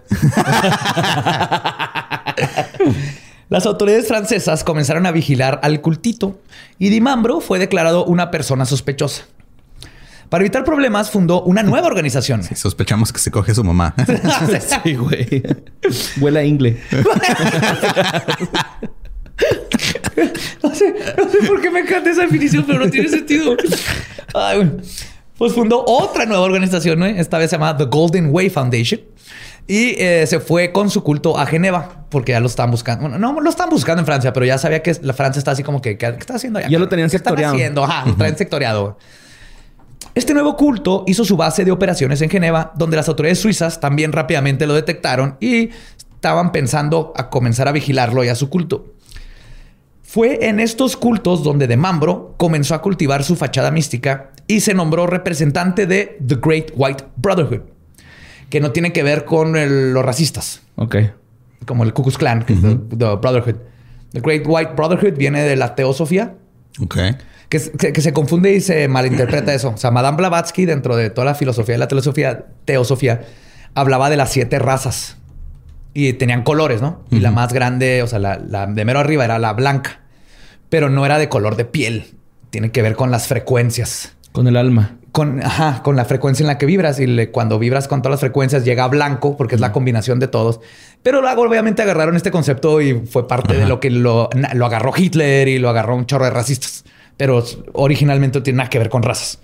Las 3.48 3.64
autoridades 3.64 4.08
francesas 4.08 4.64
comenzaron 4.64 5.06
a 5.06 5.12
vigilar 5.12 5.60
al 5.62 5.80
cultito 5.80 6.40
y 6.78 6.88
Dimambro 6.88 7.40
fue 7.40 7.60
declarado 7.60 8.04
una 8.04 8.32
persona 8.32 8.64
sospechosa. 8.64 9.24
Para 10.28 10.42
evitar 10.42 10.64
problemas, 10.64 11.12
fundó 11.12 11.42
una 11.42 11.62
nueva 11.62 11.86
organización. 11.86 12.42
Sí, 12.42 12.56
sospechamos 12.56 13.12
que 13.12 13.20
se 13.20 13.30
coge 13.30 13.52
a 13.52 13.54
su 13.54 13.62
mamá. 13.62 13.94
Sí, 14.82 14.94
güey. 14.94 15.42
Huele 16.20 16.40
a 16.40 16.44
ingle. 16.44 16.80
No, 20.62 20.74
sé, 20.74 20.94
no 21.16 21.30
sé 21.30 21.38
por 21.46 21.60
qué 21.60 21.70
me 21.70 21.80
encanta 21.80 22.10
esa 22.10 22.22
definición, 22.22 22.64
pero 22.66 22.78
no 22.80 22.90
tiene 22.90 23.08
sentido. 23.08 23.56
Ay, 24.34 24.56
bueno. 24.56 24.72
Pues 25.38 25.52
fundó 25.52 25.84
otra 25.86 26.24
nueva 26.24 26.42
organización, 26.44 26.98
¿no? 26.98 27.04
esta 27.04 27.36
vez 27.36 27.50
se 27.50 27.56
llama 27.56 27.76
The 27.76 27.84
Golden 27.84 28.30
Way 28.32 28.48
Foundation. 28.48 29.00
Y 29.68 30.00
eh, 30.00 30.26
se 30.26 30.38
fue 30.40 30.72
con 30.72 30.90
su 30.90 31.02
culto 31.02 31.38
a 31.38 31.44
Geneva, 31.44 32.06
porque 32.08 32.32
ya 32.32 32.40
lo 32.40 32.46
estaban 32.46 32.70
buscando. 32.70 33.02
Bueno, 33.08 33.18
no 33.18 33.40
lo 33.40 33.50
estaban 33.50 33.68
buscando 33.68 34.00
en 34.00 34.06
Francia, 34.06 34.32
pero 34.32 34.46
ya 34.46 34.58
sabía 34.58 34.80
que 34.80 34.96
la 35.02 35.12
Francia 35.12 35.38
está 35.38 35.50
así 35.50 35.62
como 35.62 35.82
que, 35.82 35.98
¿qué, 35.98 36.06
está 36.06 36.36
haciendo 36.36 36.60
allá? 36.60 36.68
Ya 36.68 36.78
lo 36.78 36.88
tenían 36.88 37.10
¿Qué 37.10 37.16
están 37.16 37.32
sectoriado. 37.32 37.54
haciendo? 37.54 37.84
Ajá, 37.84 38.06
lo 38.06 38.14
traen 38.16 38.38
sectoriado. 38.38 38.96
Este 40.14 40.32
nuevo 40.32 40.56
culto 40.56 41.04
hizo 41.06 41.24
su 41.24 41.36
base 41.36 41.64
de 41.64 41.72
operaciones 41.72 42.22
en 42.22 42.30
Geneva, 42.30 42.72
donde 42.76 42.96
las 42.96 43.08
autoridades 43.08 43.40
suizas 43.40 43.80
también 43.80 44.12
rápidamente 44.12 44.66
lo 44.66 44.72
detectaron 44.72 45.36
y 45.40 45.70
estaban 45.98 46.52
pensando 46.52 47.12
a 47.16 47.28
comenzar 47.28 47.68
a 47.68 47.72
vigilarlo 47.72 48.24
y 48.24 48.28
a 48.28 48.34
su 48.34 48.48
culto. 48.48 48.95
Fue 50.06 50.46
en 50.48 50.60
estos 50.60 50.96
cultos 50.96 51.42
donde 51.42 51.66
De 51.66 51.76
Mambro 51.76 52.34
comenzó 52.38 52.74
a 52.74 52.80
cultivar 52.82 53.24
su 53.24 53.34
fachada 53.36 53.70
mística 53.70 54.30
y 54.46 54.60
se 54.60 54.72
nombró 54.72 55.06
representante 55.06 55.86
de 55.86 56.16
The 56.26 56.36
Great 56.40 56.70
White 56.76 57.04
Brotherhood, 57.16 57.62
que 58.48 58.60
no 58.60 58.70
tiene 58.70 58.92
que 58.92 59.02
ver 59.02 59.24
con 59.24 59.56
el- 59.56 59.92
los 59.92 60.04
racistas, 60.04 60.62
Ok. 60.76 60.96
como 61.66 61.82
el 61.82 61.92
Ku 61.92 62.02
Klux 62.04 62.18
Klan, 62.18 62.46
the, 62.46 62.54
the 62.96 63.16
Brotherhood. 63.16 63.56
The 64.12 64.20
Great 64.20 64.44
White 64.46 64.72
Brotherhood 64.76 65.14
viene 65.18 65.42
de 65.42 65.56
la 65.56 65.74
teosofía, 65.74 66.34
Ok. 66.80 66.96
que, 67.48 67.58
se- 67.58 67.72
que- 67.72 67.92
que 67.92 68.00
se 68.00 68.12
confunde 68.12 68.52
y 68.54 68.60
se 68.60 68.86
malinterpreta 68.86 69.52
eso. 69.52 69.70
O 69.70 69.76
sea, 69.76 69.90
Madame 69.90 70.16
Blavatsky, 70.18 70.64
dentro 70.66 70.94
de 70.96 71.10
toda 71.10 71.24
la 71.24 71.34
filosofía 71.34 71.74
de 71.74 71.78
la 71.80 71.88
teosofía, 71.88 72.46
teosofía 72.64 73.22
hablaba 73.74 74.08
de 74.08 74.16
las 74.16 74.30
siete 74.32 74.60
razas 74.60 75.16
y 75.98 76.12
tenían 76.12 76.42
colores, 76.42 76.82
¿no? 76.82 77.04
Y 77.10 77.20
la 77.20 77.30
más 77.30 77.52
grande, 77.52 78.02
o 78.02 78.06
sea, 78.06 78.18
la, 78.18 78.36
la 78.38 78.66
de 78.66 78.84
mero 78.84 78.98
arriba 78.98 79.24
era 79.24 79.38
la 79.38 79.52
blanca, 79.54 80.00
pero 80.68 80.90
no 80.90 81.06
era 81.06 81.18
de 81.18 81.28
color 81.28 81.56
de 81.56 81.64
piel. 81.64 82.04
Tiene 82.50 82.70
que 82.70 82.82
ver 82.82 82.96
con 82.96 83.10
las 83.10 83.26
frecuencias. 83.26 84.12
Con 84.32 84.46
el 84.46 84.56
alma. 84.56 84.96
Con, 85.12 85.42
ajá, 85.42 85.82
con 85.82 85.96
la 85.96 86.04
frecuencia 86.04 86.42
en 86.42 86.48
la 86.48 86.58
que 86.58 86.66
vibras. 86.66 87.00
Y 87.00 87.06
le- 87.06 87.30
cuando 87.30 87.58
vibras 87.58 87.88
con 87.88 88.02
todas 88.02 88.12
las 88.14 88.20
frecuencias 88.20 88.64
llega 88.64 88.84
a 88.84 88.88
blanco, 88.88 89.36
porque 89.38 89.54
es 89.54 89.60
la 89.62 89.72
combinación 89.72 90.20
de 90.20 90.28
todos. 90.28 90.60
Pero 91.02 91.22
luego 91.22 91.42
obviamente 91.42 91.80
agarraron 91.82 92.16
este 92.16 92.30
concepto 92.30 92.80
y 92.82 92.94
fue 93.06 93.26
parte 93.26 93.54
de 93.56 93.66
lo 93.66 93.80
que 93.80 93.88
lo, 93.90 94.28
agarró 94.62 94.92
Hitler 94.94 95.48
y 95.48 95.58
lo 95.58 95.70
agarró 95.70 95.96
un 95.96 96.04
chorro 96.04 96.24
de 96.26 96.30
racistas. 96.32 96.84
Pero 97.16 97.42
originalmente 97.72 98.38
no 98.38 98.42
tiene 98.42 98.58
nada 98.58 98.68
que 98.68 98.78
ver 98.78 98.90
con 98.90 99.02
razas. 99.02 99.38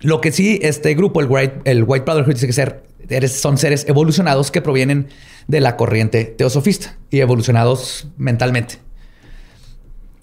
Lo 0.00 0.20
que 0.20 0.32
sí, 0.32 0.58
este 0.62 0.94
grupo, 0.94 1.20
el 1.20 1.26
White, 1.28 1.60
el 1.64 1.84
White 1.86 2.04
Brotherhood, 2.04 2.32
dice 2.34 2.46
que 2.46 2.52
ser, 2.52 2.82
eres- 3.10 3.40
son 3.40 3.58
seres 3.58 3.84
evolucionados 3.88 4.50
que 4.50 4.60
provienen 4.62 5.08
de 5.48 5.60
la 5.60 5.76
corriente 5.76 6.24
teosofista 6.24 6.96
y 7.10 7.20
evolucionados 7.20 8.08
mentalmente. 8.16 8.78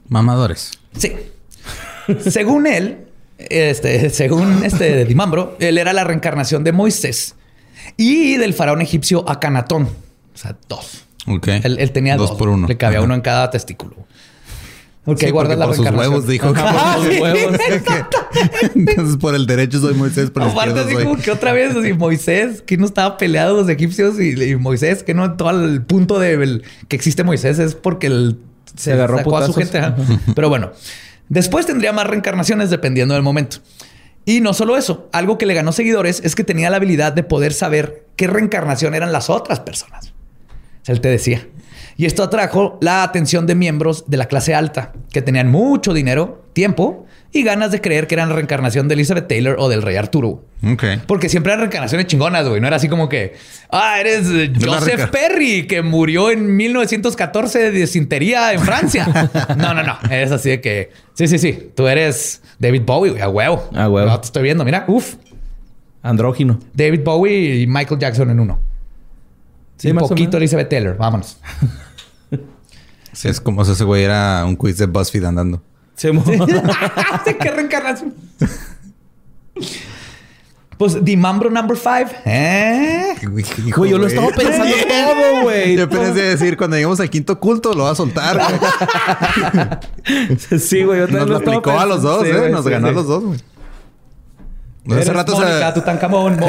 Mamadores. 0.10 0.72
Sí. 0.98 1.14
según 2.22 2.68
él, 2.68 3.08
este, 3.38 4.10
según 4.10 4.64
este 4.64 5.06
Dimambro, 5.06 5.56
él 5.60 5.78
era 5.78 5.94
la 5.94 6.04
reencarnación 6.04 6.64
de 6.64 6.72
Moisés 6.72 7.36
y 7.98 8.38
del 8.38 8.54
faraón 8.54 8.82
egipcio 8.82 9.30
Akanatón. 9.30 9.84
O 10.34 10.38
sea, 10.38 10.56
dos. 10.70 11.04
Ok. 11.28 11.48
Él, 11.64 11.78
él 11.80 11.92
tenía 11.92 12.16
dos. 12.16 12.30
Dos 12.30 12.38
por 12.40 12.50
uno. 12.50 12.68
Le 12.68 12.78
cabía 12.78 13.00
Ajá. 13.00 13.06
uno 13.06 13.16
en 13.16 13.22
cada 13.22 13.50
testículo. 13.50 13.96
Ok, 15.10 15.20
Sí, 15.20 15.30
guarda 15.32 15.56
porque 15.56 15.60
la 15.60 15.66
por 15.68 15.76
sus 15.78 15.86
reencarnación. 15.86 16.14
huevos 16.14 16.28
dijo. 16.28 16.48
Ajá, 16.56 16.96
por 16.98 17.06
sí. 17.08 17.12
sus 17.12 17.22
huevos. 17.22 17.58
Entonces, 18.76 19.18
por 19.18 19.36
el 19.36 19.46
derecho 19.48 19.80
soy 19.80 19.94
Moisés, 19.94 20.30
por 20.32 20.44
el 20.44 20.50
Aparte, 20.50 20.80
así 20.82 20.94
soy... 20.94 21.04
como 21.06 21.18
que 21.18 21.32
otra 21.32 21.54
vez, 21.54 21.76
así, 21.76 21.94
Moisés, 21.94 22.62
que 22.62 22.78
no 22.78 22.86
estaba 22.86 23.18
peleado 23.18 23.56
los 23.56 23.70
egipcios 23.70 24.20
y, 24.20 24.32
y 24.44 24.56
Moisés, 24.58 25.04
que 25.04 25.14
no 25.14 25.34
todo 25.38 25.50
el 25.52 25.82
punto 25.82 26.20
de 26.20 26.34
el- 26.34 26.64
que 26.88 26.96
existe 26.96 27.24
Moisés 27.24 27.58
es 27.60 27.74
porque 27.74 28.08
él 28.08 28.38
se, 28.76 28.94
agarró 28.94 29.16
a 29.16 29.18
sacó 29.20 29.38
a 29.38 29.46
su 29.46 29.54
gente. 29.54 29.82
Pero 30.36 30.50
bueno, 30.50 30.72
después 31.30 31.66
tendría 31.66 31.94
más 31.94 32.06
reencarnaciones 32.08 32.70
dependiendo 32.70 33.14
del 33.14 33.24
momento. 33.24 33.58
Y 34.26 34.42
no 34.42 34.54
solo 34.54 34.76
eso, 34.76 35.08
algo 35.14 35.38
que 35.38 35.46
le 35.46 35.54
ganó 35.54 35.72
seguidores 35.72 36.22
es 36.26 36.36
que 36.36 36.44
tenía 36.44 36.70
la 36.70 36.76
habilidad 36.78 37.14
de 37.14 37.24
poder 37.24 37.54
saber 37.54 38.06
qué 38.18 38.28
reencarnación 38.28 38.94
eran 38.94 39.14
las 39.14 39.30
otras 39.30 39.62
personas. 39.62 40.14
Él 40.86 41.00
te 41.00 41.08
decía. 41.08 41.48
Y 41.96 42.06
esto 42.06 42.24
atrajo 42.24 42.78
la 42.82 43.04
atención 43.04 43.48
de 43.48 43.56
miembros 43.56 44.06
de 44.08 44.18
la 44.18 44.26
clase 44.26 44.54
alta, 44.56 44.94
que 45.12 45.22
tenían 45.22 45.50
mucho 45.50 45.94
dinero, 45.94 46.44
tiempo 46.54 47.06
y 47.32 47.44
ganas 47.44 47.72
de 47.72 47.82
creer 47.82 48.08
que 48.08 48.16
eran 48.16 48.30
la 48.30 48.36
reencarnación 48.36 48.88
de 48.88 48.96
Elizabeth 48.96 49.28
Taylor 49.28 49.58
o 49.60 49.70
del 49.70 49.82
rey 49.82 49.96
Arturo. 49.96 50.44
Ok. 50.64 50.84
Porque 51.06 51.30
siempre 51.30 51.52
eran 51.52 51.62
reencarnaciones 51.62 52.08
chingonas, 52.08 52.48
güey. 52.48 52.62
No 52.62 52.68
era 52.68 52.78
así 52.78 52.88
como 52.88 53.10
que, 53.10 53.36
ah, 53.70 54.00
eres 54.00 54.28
Joseph 54.60 55.10
Perry, 55.12 55.68
que 55.68 55.82
murió 55.82 56.32
en 56.32 56.56
1914 56.56 57.60
de 57.60 57.72
disentería 57.72 58.54
en 58.54 58.62
Francia. 58.62 59.08
no, 59.58 59.74
no, 59.74 59.84
no. 59.84 59.98
Es 60.10 60.32
así 60.32 60.50
de 60.50 60.62
que, 60.62 60.92
sí, 61.14 61.28
sí, 61.28 61.38
sí. 61.38 61.72
Tú 61.76 61.88
eres 61.88 62.42
David 62.60 62.84
Bowie, 62.86 63.12
güey, 63.12 63.22
a 63.22 63.30
huevo. 63.30 63.70
A 63.76 63.90
huevo. 63.90 64.10
No, 64.10 64.20
te 64.20 64.26
estoy 64.26 64.44
viendo, 64.44 64.66
mira, 64.66 64.86
uf. 64.88 65.16
Andrógino. 66.02 66.60
David 66.74 67.02
Bowie 67.04 67.62
y 67.62 67.68
Michael 67.68 68.00
Jackson 68.00 68.30
en 68.30 68.40
uno. 68.40 68.60
Sí, 69.78 69.90
y 69.90 69.94
más 69.94 70.06
o 70.06 70.10
poquito. 70.10 70.38
Elizabeth 70.38 70.70
Taylor. 70.70 70.98
Vámonos. 70.98 71.38
Sí, 73.14 73.28
es 73.28 73.42
como 73.42 73.66
si 73.66 73.72
ese 73.72 73.84
güey 73.84 74.04
era 74.04 74.46
un 74.46 74.56
quiz 74.56 74.78
de 74.78 74.86
BuzzFeed 74.86 75.24
andando. 75.24 75.62
Se 75.96 76.12
¿Qué 77.40 77.52
reencarnación? 77.52 78.14
Pues 80.78 81.04
Dimambro 81.04 81.50
number 81.50 81.76
five. 81.76 82.08
¿Eh? 82.26 83.16
Hijo, 83.66 83.80
Güey, 83.80 83.90
yo 83.92 83.98
lo 83.98 84.06
estaba 84.06 84.28
pensando 84.28 84.76
todo, 84.88 85.42
güey. 85.42 85.76
Yo 85.76 85.88
iba 85.92 86.04
a 86.04 86.12
decir, 86.12 86.56
cuando 86.56 86.76
lleguemos 86.76 87.00
al 87.00 87.10
quinto 87.10 87.40
culto, 87.40 87.74
lo 87.74 87.86
va 87.86 87.92
a 87.92 87.96
soltar. 87.96 88.38
güey. 88.38 88.60
Sí, 90.60 90.84
güey. 90.84 91.00
yo 91.00 91.08
Nos 91.08 91.28
lo 91.28 91.38
aplicó 91.38 91.72
a 91.72 91.88
los 91.88 92.04
dos, 92.04 92.24
Sí, 92.24 92.30
¿eh? 92.30 92.38
güey, 92.38 92.52
Nos 92.52 92.64
sí, 92.64 92.70
ganó 92.70 92.90
a 92.90 92.92
los 92.92 93.08
dos, 93.08 93.24
güey. 93.24 93.40
Eres 94.90 95.04
Hace 95.04 95.14
rato, 95.14 95.34
Mónica, 95.34 95.68
se, 95.68 95.74
Tutankamón, 95.80 96.38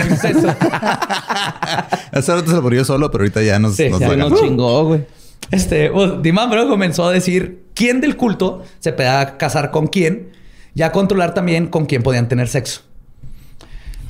hace 2.13 2.35
rato 2.35 2.47
se 2.47 2.53
lo 2.57 2.63
murió 2.63 2.85
solo, 2.85 3.11
pero 3.11 3.23
ahorita 3.23 3.43
ya 3.43 3.59
nos, 3.59 3.77
Sí, 3.77 3.89
nos 3.89 4.01
ya 4.01 4.15
nos 4.17 4.41
chingó, 4.41 4.85
güey. 4.85 5.05
Este, 5.51 5.91
pues, 5.91 6.23
Dimambro 6.23 6.69
comenzó 6.69 7.07
a 7.07 7.13
decir 7.13 7.65
quién 7.75 8.01
del 8.01 8.17
culto 8.17 8.63
se 8.81 8.93
podía 8.93 9.37
casar 9.39 9.71
con 9.71 9.87
quién 9.87 10.31
y 10.75 10.83
a 10.83 10.93
controlar 10.93 11.35
también 11.35 11.67
con 11.69 11.87
quién 11.87 12.03
podían 12.03 12.29
tener 12.29 12.49
sexo. 12.49 12.83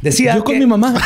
Decía 0.02 0.34
Yo 0.36 0.44
con 0.44 0.54
que- 0.54 0.60
mi 0.60 0.66
mamá. 0.66 0.94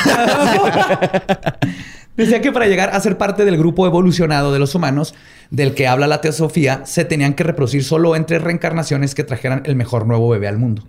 Decía 2.17 2.43
que 2.43 2.53
para 2.53 2.67
llegar 2.67 2.91
a 2.91 3.01
ser 3.01 3.17
parte 3.17 3.45
del 3.47 3.57
grupo 3.57 3.87
evolucionado 3.87 4.53
de 4.53 4.59
los 4.59 4.75
humanos 4.75 5.15
del 5.51 5.75
que 5.75 5.87
habla 5.89 6.07
la 6.07 6.21
teosofía, 6.21 6.83
se 6.85 7.07
tenían 7.07 7.33
que 7.33 7.43
reproducir 7.43 7.85
solo 7.85 8.17
entre 8.17 8.39
reencarnaciones 8.39 9.15
que 9.15 9.25
trajeran 9.25 9.63
el 9.65 9.77
mejor 9.77 10.07
nuevo 10.07 10.29
bebé 10.29 10.47
al 10.49 10.59
mundo. 10.59 10.83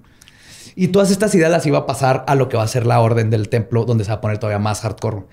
Y 0.75 0.87
todas 0.89 1.11
estas 1.11 1.33
ideas 1.35 1.51
las 1.51 1.65
iba 1.65 1.79
a 1.79 1.85
pasar 1.85 2.23
a 2.27 2.35
lo 2.35 2.49
que 2.49 2.57
va 2.57 2.63
a 2.63 2.67
ser 2.67 2.85
la 2.85 2.99
orden 2.99 3.29
del 3.29 3.49
templo, 3.49 3.85
donde 3.85 4.03
se 4.03 4.09
va 4.11 4.15
a 4.17 4.21
poner 4.21 4.37
todavía 4.39 4.59
más 4.59 4.81
hardcore. 4.81 5.23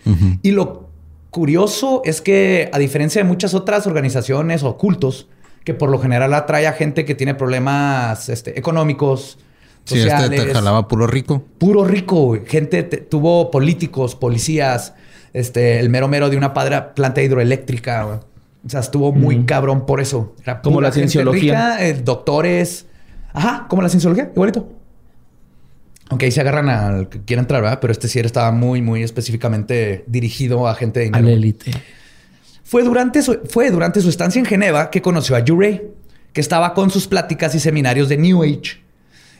Y 0.42 0.50
lo 0.50 0.88
curioso 1.30 2.02
es 2.04 2.20
que, 2.20 2.68
a 2.72 2.78
diferencia 2.78 3.22
de 3.22 3.28
muchas 3.28 3.54
otras 3.54 3.86
organizaciones 3.86 4.62
o 4.62 4.76
cultos, 4.76 5.28
que 5.64 5.74
por 5.74 5.90
lo 5.90 5.98
general 5.98 6.34
atrae 6.34 6.66
a 6.66 6.72
gente 6.72 7.04
que 7.04 7.14
tiene 7.14 7.34
problemas 7.34 8.28
este, 8.28 8.58
económicos, 8.58 9.38
Sí, 9.84 9.98
este 9.98 10.10
sociales, 10.10 10.44
te 10.46 10.52
jalaba 10.54 10.86
puro 10.88 11.06
rico. 11.06 11.42
puro 11.58 11.84
rico. 11.84 12.36
Gente 12.46 12.82
te- 12.82 12.98
tuvo 12.98 13.50
políticos, 13.50 14.14
policías, 14.14 14.92
este, 15.32 15.80
el 15.80 15.88
mero 15.88 16.06
mero 16.06 16.28
de 16.28 16.36
una 16.36 16.52
padra, 16.52 16.94
planta 16.94 17.22
hidroeléctrica. 17.22 18.20
O 18.64 18.68
sea, 18.68 18.80
estuvo 18.80 19.10
muy 19.10 19.44
cabrón 19.46 19.86
por 19.86 20.00
eso. 20.02 20.34
Era 20.42 20.60
Como 20.60 20.80
la 20.82 20.92
cienciología. 20.92 21.76
rica, 21.76 21.86
eh, 21.86 21.94
doctores. 21.94 22.86
Ajá, 23.32 23.66
como 23.68 23.80
la 23.80 23.88
cienciología, 23.88 24.30
igualito. 24.34 24.68
Aunque 26.10 26.26
ahí 26.26 26.32
se 26.32 26.40
agarran 26.40 26.68
al 26.68 27.08
que 27.08 27.22
quiera 27.22 27.40
entrar, 27.40 27.62
¿verdad? 27.62 27.78
Pero 27.80 27.92
este 27.92 28.08
sí 28.08 28.18
estaba 28.18 28.50
muy, 28.50 28.82
muy 28.82 29.02
específicamente 29.02 30.04
dirigido 30.06 30.68
a 30.68 30.74
gente 30.74 31.00
de 31.00 31.06
A 31.06 31.08
dinero. 31.08 31.26
la 31.28 31.32
élite. 31.32 31.70
Fue 32.64 32.82
durante, 32.82 33.22
su, 33.22 33.40
fue 33.48 33.70
durante 33.70 34.00
su 34.00 34.08
estancia 34.08 34.38
en 34.38 34.44
Geneva 34.44 34.90
que 34.90 35.02
conoció 35.02 35.36
a 35.36 35.44
Jurey, 35.46 35.82
que 36.32 36.40
estaba 36.40 36.74
con 36.74 36.90
sus 36.90 37.06
pláticas 37.06 37.54
y 37.54 37.60
seminarios 37.60 38.08
de 38.08 38.16
New 38.16 38.42
Age. 38.42 38.82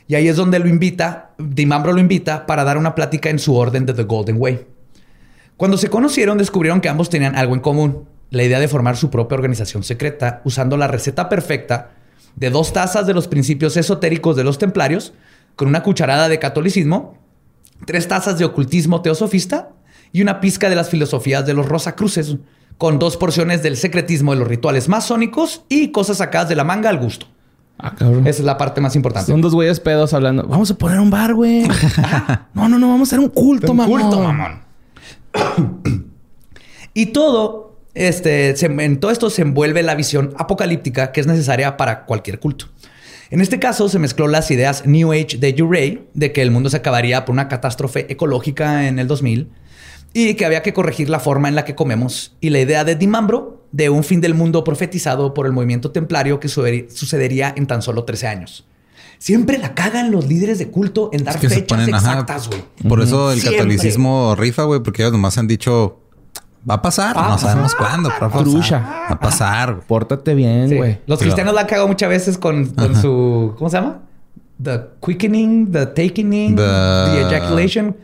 Y 0.07 0.15
ahí 0.15 0.27
es 0.27 0.35
donde 0.35 0.59
lo 0.59 0.67
invita, 0.67 1.31
Dimambro 1.37 1.93
lo 1.93 1.99
invita 1.99 2.45
para 2.45 2.63
dar 2.63 2.77
una 2.77 2.95
plática 2.95 3.29
en 3.29 3.39
su 3.39 3.55
orden 3.55 3.85
de 3.85 3.93
The 3.93 4.03
Golden 4.03 4.37
Way. 4.39 4.65
Cuando 5.57 5.77
se 5.77 5.89
conocieron, 5.89 6.37
descubrieron 6.37 6.81
que 6.81 6.89
ambos 6.89 7.09
tenían 7.09 7.35
algo 7.35 7.53
en 7.53 7.61
común: 7.61 8.09
la 8.29 8.43
idea 8.43 8.59
de 8.59 8.67
formar 8.67 8.97
su 8.97 9.09
propia 9.09 9.35
organización 9.35 9.83
secreta 9.83 10.41
usando 10.43 10.75
la 10.75 10.87
receta 10.87 11.29
perfecta 11.29 11.91
de 12.35 12.49
dos 12.49 12.73
tazas 12.73 13.05
de 13.07 13.13
los 13.13 13.27
principios 13.27 13.77
esotéricos 13.77 14.35
de 14.35 14.43
los 14.43 14.57
templarios, 14.57 15.13
con 15.55 15.67
una 15.67 15.83
cucharada 15.83 16.29
de 16.29 16.39
catolicismo, 16.39 17.17
tres 17.85 18.07
tazas 18.07 18.37
de 18.39 18.45
ocultismo 18.45 19.01
teosofista 19.01 19.69
y 20.11 20.21
una 20.21 20.39
pizca 20.41 20.69
de 20.69 20.75
las 20.75 20.89
filosofías 20.89 21.45
de 21.45 21.53
los 21.53 21.67
Rosacruces, 21.67 22.35
con 22.77 22.97
dos 22.99 23.15
porciones 23.17 23.61
del 23.63 23.77
secretismo 23.77 24.33
de 24.33 24.39
los 24.39 24.47
rituales 24.47 24.89
masónicos 24.89 25.63
y 25.69 25.89
cosas 25.91 26.17
sacadas 26.17 26.49
de 26.49 26.55
la 26.55 26.63
manga 26.63 26.89
al 26.89 26.97
gusto. 26.97 27.27
Ah, 27.77 27.95
cabrón. 27.95 28.27
Esa 28.27 28.39
es 28.41 28.45
la 28.45 28.57
parte 28.57 28.81
más 28.81 28.95
importante. 28.95 29.31
Son 29.31 29.41
dos 29.41 29.53
güeyes 29.55 29.79
pedos 29.79 30.13
hablando. 30.13 30.43
Vamos 30.47 30.69
a 30.71 30.75
poner 30.75 30.99
un 30.99 31.09
bar, 31.09 31.33
güey. 31.33 31.63
no, 32.53 32.69
no, 32.69 32.77
no. 32.77 32.89
Vamos 32.89 33.07
a 33.07 33.09
hacer 33.09 33.19
un 33.19 33.29
culto, 33.29 33.71
Un 33.71 33.77
mamón. 33.77 34.01
culto, 34.01 34.19
mamón. 34.19 34.59
y 36.93 37.07
todo 37.07 37.77
este, 37.93 38.55
se- 38.55 38.65
en 38.67 38.99
todo 38.99 39.11
esto 39.11 39.29
se 39.29 39.41
envuelve 39.41 39.83
la 39.83 39.95
visión 39.95 40.33
apocalíptica 40.37 41.11
que 41.11 41.21
es 41.21 41.27
necesaria 41.27 41.77
para 41.77 42.05
cualquier 42.05 42.39
culto. 42.39 42.67
En 43.31 43.39
este 43.41 43.59
caso 43.59 43.87
se 43.89 43.97
mezcló 43.97 44.27
las 44.27 44.51
ideas 44.51 44.85
New 44.85 45.13
Age 45.13 45.37
de 45.39 45.63
Urey, 45.63 46.05
de 46.13 46.31
que 46.33 46.41
el 46.41 46.51
mundo 46.51 46.69
se 46.69 46.77
acabaría 46.77 47.23
por 47.25 47.33
una 47.33 47.47
catástrofe 47.47 48.11
ecológica 48.11 48.87
en 48.87 48.99
el 48.99 49.07
2000 49.07 49.49
y 50.13 50.33
que 50.33 50.45
había 50.45 50.61
que 50.61 50.73
corregir 50.73 51.09
la 51.09 51.21
forma 51.21 51.47
en 51.47 51.55
la 51.55 51.63
que 51.63 51.73
comemos, 51.73 52.35
y 52.41 52.49
la 52.49 52.59
idea 52.59 52.83
de 52.83 52.95
Dimambro 52.95 53.65
de 53.71 53.89
un 53.89 54.03
fin 54.03 54.19
del 54.19 54.33
mundo 54.33 54.65
profetizado 54.65 55.33
por 55.33 55.45
el 55.45 55.53
movimiento 55.53 55.91
templario 55.91 56.41
que 56.41 56.49
suceder- 56.49 56.89
sucedería 56.91 57.53
en 57.55 57.65
tan 57.67 57.81
solo 57.81 58.03
13 58.03 58.27
años. 58.27 58.67
Siempre 59.17 59.57
la 59.57 59.73
cagan 59.75 60.11
los 60.11 60.27
líderes 60.27 60.59
de 60.59 60.67
culto 60.69 61.09
en 61.13 61.23
dar 61.23 61.35
Es 61.35 61.41
que 61.41 61.47
se 61.47 61.55
fechas 61.55 61.67
ponen, 61.79 61.95
exactas, 61.95 62.49
güey. 62.49 62.61
Por 62.89 63.01
eso 63.01 63.31
el 63.31 63.39
Siempre. 63.39 63.59
catolicismo 63.59 64.35
rifa, 64.35 64.63
güey, 64.63 64.81
porque 64.83 65.03
ellos 65.03 65.13
nomás 65.13 65.37
han 65.37 65.47
dicho, 65.47 66.00
va 66.69 66.75
a 66.75 66.81
pasar, 66.81 67.15
Va 67.17 67.25
a 67.27 67.29
no 67.29 67.37
sabemos 67.37 67.75
cuándo, 67.75 68.09
pero 68.19 68.29
va 68.29 68.39
a 68.39 68.43
pasar. 68.43 68.81
Va 68.81 69.07
a 69.15 69.19
pasar. 69.19 69.73
güey. 69.75 69.87
Pórtate 69.87 70.33
bien, 70.35 70.69
Sí. 70.69 70.77
güey. 70.77 70.99
Los 71.07 71.19
cristianos 71.19 71.53
la 71.53 71.61
han 71.61 71.67
cagado 71.67 71.87
muchas 71.87 72.09
veces 72.09 72.37
con, 72.37 72.65
con 72.67 72.95
su. 72.95 73.53
¿Cómo 73.57 73.69
se 73.69 73.77
llama? 73.77 73.99
The 74.61 74.79
quickening, 75.05 75.71
the 75.71 75.85
takening, 75.87 76.55
The- 76.55 76.61
the, 76.61 77.21
ejaculation. 77.35 77.95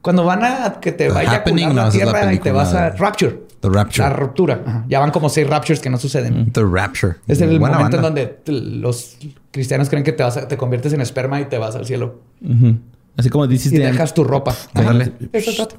Cuando 0.00 0.24
van 0.24 0.44
a 0.44 0.78
que 0.80 0.92
te 0.92 1.08
The 1.08 1.10
va 1.12 1.20
a 1.20 1.22
la 1.24 1.30
es 1.36 1.74
la 1.74 1.90
tierra 1.90 2.32
y 2.32 2.38
te 2.38 2.52
vas 2.52 2.72
a. 2.74 2.90
Rapture. 2.90 3.42
The 3.60 3.68
rapture. 3.70 4.08
La 4.08 4.14
ruptura. 4.14 4.60
Ajá. 4.64 4.84
Ya 4.88 5.00
van 5.00 5.10
como 5.10 5.28
seis 5.28 5.48
raptures 5.48 5.80
que 5.80 5.90
no 5.90 5.98
suceden. 5.98 6.52
The 6.52 6.62
Rapture. 6.62 7.16
Es 7.26 7.40
el 7.40 7.58
Buena 7.58 7.78
momento 7.78 8.00
banda. 8.00 8.20
en 8.20 8.36
donde 8.46 8.78
los 8.80 9.16
cristianos 9.50 9.88
creen 9.88 10.04
que 10.04 10.12
te, 10.12 10.22
vas 10.22 10.36
a- 10.36 10.46
te 10.46 10.56
conviertes 10.56 10.92
en 10.92 11.00
esperma 11.00 11.40
y 11.40 11.46
te 11.46 11.58
vas 11.58 11.74
al 11.74 11.84
cielo. 11.86 12.20
Ujú. 12.42 12.76
Así 13.16 13.30
como 13.30 13.46
dices 13.46 13.72
Y 13.72 13.78
dejas 13.78 14.12
tu 14.14 14.24
ropa. 14.24 14.52
Ajá. 14.52 14.80
Órale. 14.90 15.12
Eso 15.32 15.50
trata. 15.56 15.76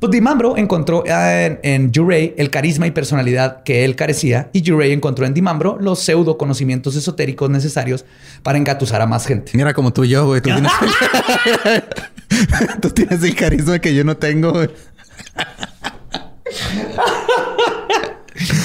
Pues 0.00 0.10
Dimambro 0.10 0.56
encontró 0.56 1.04
eh, 1.06 1.58
en, 1.62 1.92
en 1.94 2.32
el 2.36 2.50
carisma 2.50 2.86
y 2.86 2.90
personalidad 2.90 3.62
que 3.64 3.84
él 3.84 3.96
carecía 3.96 4.48
y 4.54 4.72
Urey 4.72 4.92
encontró 4.92 5.26
en 5.26 5.34
Dimambro 5.34 5.76
los 5.78 6.00
pseudo 6.00 6.38
conocimientos 6.38 6.96
esotéricos 6.96 7.50
necesarios 7.50 8.06
para 8.42 8.56
engatusar 8.56 9.02
a 9.02 9.06
más 9.06 9.26
gente. 9.26 9.52
Mira 9.54 9.74
como 9.74 9.92
tú 9.92 10.04
y 10.04 10.08
yo, 10.08 10.24
güey. 10.24 10.40
Tú 10.40 10.48
tienes, 10.48 10.72
tú 12.80 12.88
tienes 12.90 13.22
el 13.22 13.36
carisma 13.36 13.78
que 13.78 13.94
yo 13.94 14.02
no 14.02 14.16
tengo, 14.16 14.52
güey. 14.52 14.70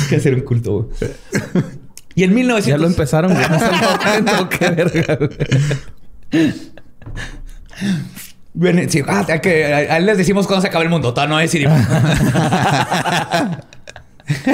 que 0.10 0.16
hacer 0.16 0.34
un 0.36 0.42
culto. 0.42 0.90
güey. 1.00 1.12
Y 2.16 2.24
en 2.24 2.34
1900... 2.34 2.66
Ya 2.66 2.78
lo 2.78 2.88
empezaron, 2.88 3.34
güey. 3.34 3.46
No 3.50 3.56
están 3.58 4.24
contento, 4.24 4.50
qué 4.50 4.70
verga, 4.70 5.18
güey. 5.18 5.32
Bueno, 8.58 8.82
sí, 8.88 9.03
ah, 9.08 9.26
que, 9.41 9.66
a, 9.66 9.78
a 9.93 9.97
él 9.97 10.06
les 10.06 10.18
decimos 10.18 10.47
cuándo 10.47 10.62
se 10.62 10.68
acaba 10.70 10.84
el 10.84 10.89
mundo. 10.89 11.14
Todavía 11.14 11.36
no 11.36 11.41
decidimos. 11.41 11.78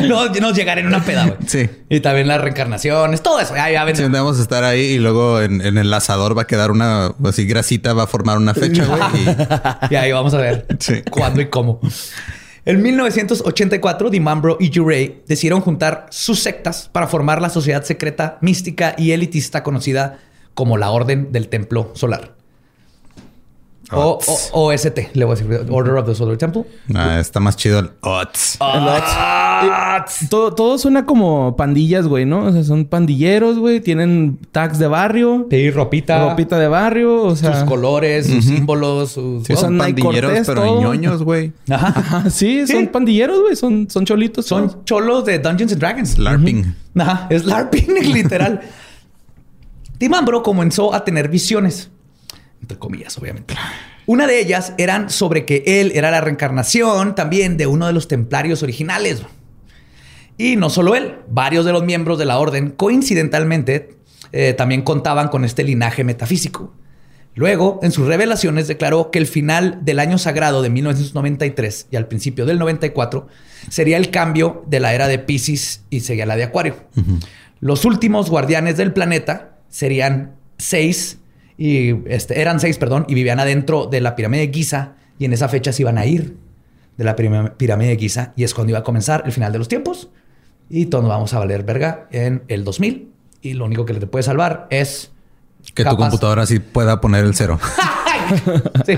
no, 0.03 0.29
nos 0.29 0.55
llegará 0.55 0.81
en 0.81 0.87
una 0.87 1.03
peda, 1.03 1.25
güey. 1.27 1.37
Sí. 1.47 1.69
Y 1.89 1.99
también 2.01 2.27
las 2.27 2.41
reencarnaciones, 2.41 3.21
todo 3.21 3.39
eso. 3.39 3.55
Ya, 3.55 3.69
ya 3.69 3.81
Sí, 3.95 4.01
vendrá. 4.01 4.21
vamos 4.21 4.39
a 4.39 4.41
estar 4.41 4.63
ahí 4.63 4.81
y 4.81 4.99
luego 4.99 5.41
en, 5.41 5.61
en 5.61 5.77
el 5.77 5.93
asador 5.93 6.37
va 6.37 6.43
a 6.43 6.47
quedar 6.47 6.71
una 6.71 7.13
así 7.25 7.45
grasita, 7.45 7.93
va 7.93 8.03
a 8.03 8.07
formar 8.07 8.37
una 8.37 8.53
fecha, 8.53 8.85
güey. 8.85 8.99
y- 9.89 9.93
Y 9.93 9.95
ahí 9.95 10.11
vamos 10.11 10.33
a 10.33 10.37
ver 10.37 10.65
Sí. 10.79 11.01
cuándo 11.09 11.41
y 11.41 11.49
cómo. 11.49 11.79
En 12.65 12.81
1984, 12.81 14.09
Dimambro 14.09 14.57
y 14.59 14.77
Urey 14.79 15.23
decidieron 15.27 15.61
juntar 15.61 16.05
sus 16.11 16.39
sectas 16.39 16.89
para 16.91 17.07
formar 17.07 17.41
la 17.41 17.49
sociedad 17.49 17.83
secreta, 17.83 18.37
mística 18.41 18.93
y 18.97 19.11
elitista 19.13 19.63
conocida 19.63 20.19
como 20.53 20.77
la 20.77 20.91
Orden 20.91 21.31
del 21.31 21.47
Templo 21.47 21.91
Solar. 21.95 22.35
O, 23.93 24.19
o- 24.53 24.67
OST, 24.67 25.13
le 25.15 25.25
voy 25.25 25.35
a 25.35 25.39
decir, 25.39 25.65
Order 25.69 25.95
of 25.95 26.05
the 26.07 26.15
Solar 26.15 26.37
Temple. 26.37 26.63
Ah, 26.95 27.19
está 27.19 27.39
más 27.39 27.55
chido 27.57 27.79
el 27.79 27.89
Ots. 28.01 28.57
El 28.61 28.87
Ots. 28.87 30.29
Todo, 30.29 30.53
todo 30.53 30.77
suena 30.77 31.05
como 31.05 31.55
pandillas, 31.57 32.07
güey, 32.07 32.25
¿no? 32.25 32.45
O 32.45 32.51
sea, 32.51 32.63
son 32.63 32.85
pandilleros, 32.85 33.57
güey. 33.59 33.81
Tienen 33.81 34.39
tags 34.51 34.79
de 34.79 34.87
barrio. 34.87 35.47
Sí, 35.49 35.69
ropita, 35.71 36.29
Ropita 36.29 36.57
de 36.57 36.67
barrio. 36.67 37.23
O 37.23 37.35
sea... 37.35 37.53
sus 37.59 37.63
colores, 37.69 38.27
sus 38.27 38.45
símbolos, 38.45 39.11
sus... 39.11 39.45
Sí, 39.45 39.55
son 39.55 39.77
pandilleros, 39.77 40.31
Cortés, 40.31 40.47
pero 40.47 40.63
todo. 40.63 40.81
ñoños, 40.81 41.23
güey. 41.23 41.51
Ajá. 41.69 41.87
Ajá, 41.95 42.29
sí, 42.29 42.65
Sí. 42.65 42.73
son 42.73 42.87
pandilleros, 42.87 43.41
güey. 43.41 43.55
Son, 43.55 43.89
son 43.89 44.05
cholitos. 44.05 44.45
todos. 44.45 44.71
Son 44.71 44.85
cholos 44.85 45.25
de 45.25 45.39
Dungeons 45.39 45.73
and 45.73 45.81
Dragons. 45.81 46.17
LARPing. 46.17 46.75
Ajá, 46.97 47.27
es 47.29 47.45
LARPing, 47.45 47.87
literal. 48.13 48.61
Dimambro 49.99 50.41
comenzó 50.41 50.93
a 50.93 51.03
tener 51.03 51.27
visiones, 51.29 51.91
entre 52.61 52.77
comillas, 52.77 53.17
obviamente. 53.17 53.55
Una 54.05 54.27
de 54.27 54.39
ellas 54.39 54.73
eran 54.77 55.09
sobre 55.09 55.45
que 55.45 55.63
él 55.65 55.91
era 55.95 56.11
la 56.11 56.21
reencarnación 56.21 57.15
también 57.15 57.57
de 57.57 57.67
uno 57.67 57.87
de 57.87 57.93
los 57.93 58.07
templarios 58.07 58.63
originales. 58.63 59.21
Y 60.37 60.55
no 60.55 60.69
solo 60.69 60.95
él, 60.95 61.15
varios 61.27 61.65
de 61.65 61.71
los 61.71 61.83
miembros 61.83 62.17
de 62.17 62.25
la 62.25 62.39
orden, 62.39 62.71
coincidentalmente, 62.71 63.97
eh, 64.31 64.53
también 64.53 64.81
contaban 64.81 65.27
con 65.27 65.45
este 65.45 65.63
linaje 65.63 66.03
metafísico. 66.03 66.73
Luego, 67.33 67.79
en 67.81 67.91
sus 67.91 68.07
revelaciones, 68.07 68.67
declaró 68.67 69.09
que 69.09 69.19
el 69.19 69.27
final 69.27 69.79
del 69.83 69.99
año 69.99 70.17
sagrado 70.17 70.61
de 70.61 70.69
1993 70.69 71.87
y 71.89 71.95
al 71.95 72.07
principio 72.07 72.45
del 72.45 72.59
94 72.59 73.27
sería 73.69 73.97
el 73.97 74.09
cambio 74.09 74.63
de 74.67 74.81
la 74.81 74.93
era 74.93 75.07
de 75.07 75.19
Pisces 75.19 75.83
y 75.89 76.01
sería 76.01 76.25
la 76.25 76.35
de 76.35 76.43
Acuario. 76.43 76.75
Los 77.61 77.85
últimos 77.85 78.29
guardianes 78.29 78.75
del 78.75 78.91
planeta 78.91 79.59
serían 79.69 80.35
seis 80.57 81.19
y 81.63 82.01
este, 82.07 82.41
eran 82.41 82.59
seis, 82.59 82.79
perdón, 82.79 83.05
y 83.07 83.13
vivían 83.13 83.39
adentro 83.39 83.85
de 83.85 84.01
la 84.01 84.15
pirámide 84.15 84.47
de 84.47 84.51
Giza 84.51 84.93
y 85.19 85.25
en 85.25 85.33
esa 85.33 85.47
fecha 85.47 85.71
se 85.71 85.83
iban 85.83 85.99
a 85.99 86.07
ir 86.07 86.35
de 86.97 87.03
la 87.03 87.15
pirámide 87.15 87.89
de 87.89 87.97
Giza 87.97 88.33
y 88.35 88.45
es 88.45 88.55
cuando 88.55 88.71
iba 88.71 88.79
a 88.79 88.83
comenzar 88.83 89.21
el 89.27 89.31
final 89.31 89.51
de 89.51 89.59
los 89.59 89.67
tiempos 89.67 90.09
y 90.71 90.87
todos 90.87 91.03
nos 91.03 91.09
vamos 91.09 91.35
a 91.35 91.37
valer 91.37 91.61
verga 91.61 92.07
en 92.09 92.41
el 92.47 92.63
2000 92.63 93.11
y 93.43 93.53
lo 93.53 93.65
único 93.65 93.85
que 93.85 93.93
te 93.93 94.07
puede 94.07 94.23
salvar 94.23 94.65
es 94.71 95.11
Que 95.75 95.83
tu 95.83 95.91
Capaz. 95.91 95.97
computadora 95.97 96.47
sí 96.47 96.57
pueda 96.57 96.99
poner 96.99 97.25
el 97.25 97.35
cero. 97.35 97.59
sí, 98.87 98.97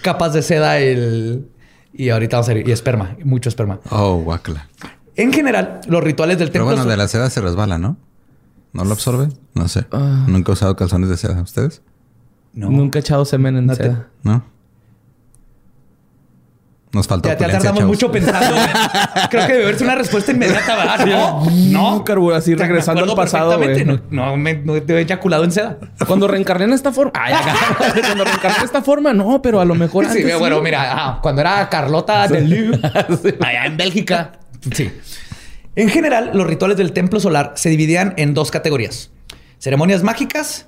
capas 0.00 0.32
de 0.32 0.42
seda 0.42 0.78
el, 0.78 1.48
y 1.92 2.10
ahorita 2.10 2.36
vamos 2.36 2.50
a 2.50 2.52
ir 2.52 2.68
y 2.68 2.70
esperma, 2.70 3.16
mucho 3.24 3.48
esperma. 3.48 3.80
Oh, 3.90 4.18
guácala. 4.18 4.68
En 5.16 5.32
general, 5.32 5.80
los 5.88 6.04
rituales 6.04 6.38
del 6.38 6.52
Pero 6.52 6.66
templo 6.66 6.76
bueno, 6.76 6.88
de 6.88 6.96
la 6.96 7.08
seda 7.08 7.30
se 7.30 7.40
resbala, 7.40 7.78
¿no? 7.78 7.96
¿No 8.72 8.84
lo 8.84 8.92
absorbe? 8.92 9.28
No 9.54 9.66
sé. 9.66 9.86
Ah. 9.90 10.24
Nunca 10.28 10.52
he 10.52 10.54
usado 10.54 10.76
calzones 10.76 11.08
de 11.08 11.16
seda. 11.16 11.40
¿Ustedes? 11.42 11.82
No. 12.56 12.68
Nunca 12.70 12.98
he 12.98 13.00
echado 13.00 13.24
semen 13.24 13.56
en 13.56 13.66
No 13.66 13.76
te- 13.76 13.84
seda. 13.84 14.08
¿No? 14.24 14.44
Nos 16.92 17.06
falta 17.08 17.28
Ya, 17.28 17.34
ya 17.34 17.36
opulencia, 17.36 17.58
tardamos 17.58 17.80
chavos. 17.80 17.94
mucho 17.94 18.12
pensando. 18.12 18.56
Creo 19.28 19.46
que 19.46 19.52
debe 19.52 19.64
haberse 19.64 19.84
una 19.84 19.96
respuesta 19.96 20.32
inmediata. 20.32 20.76
¿verdad? 20.76 21.06
No, 21.06 22.04
no. 22.04 22.34
Así 22.34 22.54
regresando 22.54 23.02
al 23.04 23.14
pasado, 23.14 23.58
güey. 23.58 23.84
No, 23.84 24.00
no, 24.10 24.36
me 24.38 24.54
no 24.54 24.80
te 24.80 24.94
he 24.94 25.00
eyaculado 25.02 25.44
en 25.44 25.52
seda. 25.52 25.78
Cuando 26.06 26.26
reencarné 26.26 26.64
en 26.64 26.72
esta 26.72 26.92
forma. 26.92 27.12
Ay. 27.14 27.34
Cuando 28.00 28.24
reencarné 28.24 28.58
en 28.60 28.64
esta 28.64 28.82
forma, 28.82 29.12
no, 29.12 29.42
pero 29.42 29.60
a 29.60 29.64
lo 29.66 29.74
mejor 29.74 30.06
Sí, 30.06 30.22
antes. 30.22 30.38
bueno, 30.38 30.56
sí. 30.56 30.62
mira, 30.62 30.92
ah, 30.92 31.18
cuando 31.20 31.42
era 31.42 31.68
Carlota 31.68 32.26
de 32.28 32.40
Lille, 32.40 32.80
allá 33.40 33.66
en 33.66 33.76
Bélgica. 33.76 34.32
Sí. 34.72 34.90
En 35.74 35.90
general, 35.90 36.30
los 36.32 36.46
rituales 36.46 36.78
del 36.78 36.92
templo 36.92 37.20
solar 37.20 37.52
se 37.56 37.68
dividían 37.68 38.14
en 38.16 38.32
dos 38.32 38.50
categorías: 38.50 39.10
ceremonias 39.58 40.02
mágicas 40.02 40.66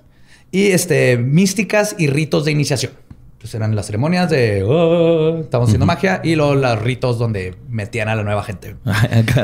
y 0.50 0.68
este, 0.68 1.16
místicas 1.18 1.94
y 1.98 2.06
ritos 2.08 2.44
de 2.44 2.52
iniciación. 2.52 2.92
Entonces 3.32 3.54
eran 3.54 3.76
las 3.76 3.86
ceremonias 3.86 4.28
de 4.30 4.64
"Oh, 4.64 5.38
estamos 5.40 5.68
haciendo 5.68 5.86
magia 5.86 6.20
y 6.24 6.34
luego 6.34 6.54
los 6.56 6.82
ritos 6.82 7.18
donde 7.18 7.54
metían 7.68 8.08
a 8.08 8.16
la 8.16 8.24
nueva 8.24 8.42
gente. 8.42 8.74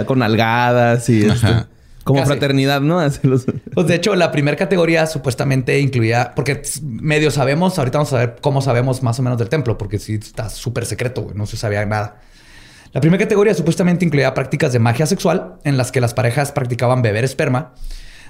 Con 0.07 0.23
algadas 0.23 1.09
y 1.09 1.27
este, 1.27 1.47
Ajá. 1.47 1.69
como 2.03 2.19
Casi. 2.19 2.33
fraternidad, 2.33 2.81
¿no? 2.81 2.99
Pues 3.73 3.87
de 3.87 3.95
hecho, 3.95 4.17
la 4.17 4.33
primera 4.33 4.57
categoría 4.57 5.07
supuestamente 5.07 5.79
incluía, 5.79 6.33
porque 6.35 6.63
medio 6.83 7.31
sabemos, 7.31 7.79
ahorita 7.79 7.99
vamos 7.99 8.13
a 8.15 8.19
ver 8.19 8.37
cómo 8.41 8.63
sabemos 8.63 9.03
más 9.05 9.19
o 9.21 9.23
menos 9.23 9.39
del 9.39 9.49
templo, 9.49 9.79
porque 9.79 9.99
sí 10.01 10.15
está 10.15 10.49
súper 10.51 10.87
secreto, 10.87 11.23
güey, 11.23 11.37
no 11.37 11.47
se 11.47 11.57
sabía 11.57 11.85
nada. 11.87 12.21
La 12.93 13.01
primera 13.01 13.23
categoría 13.23 13.55
supuestamente 13.55 14.05
incluía 14.05 14.35
prácticas 14.35 14.73
de 14.73 14.79
magia 14.81 15.07
sexual, 15.07 15.55
en 15.65 15.77
las 15.77 15.93
que 15.93 16.01
las 16.01 16.15
parejas 16.15 16.51
practicaban 16.53 17.01
beber 17.03 17.25
esperma. 17.25 17.75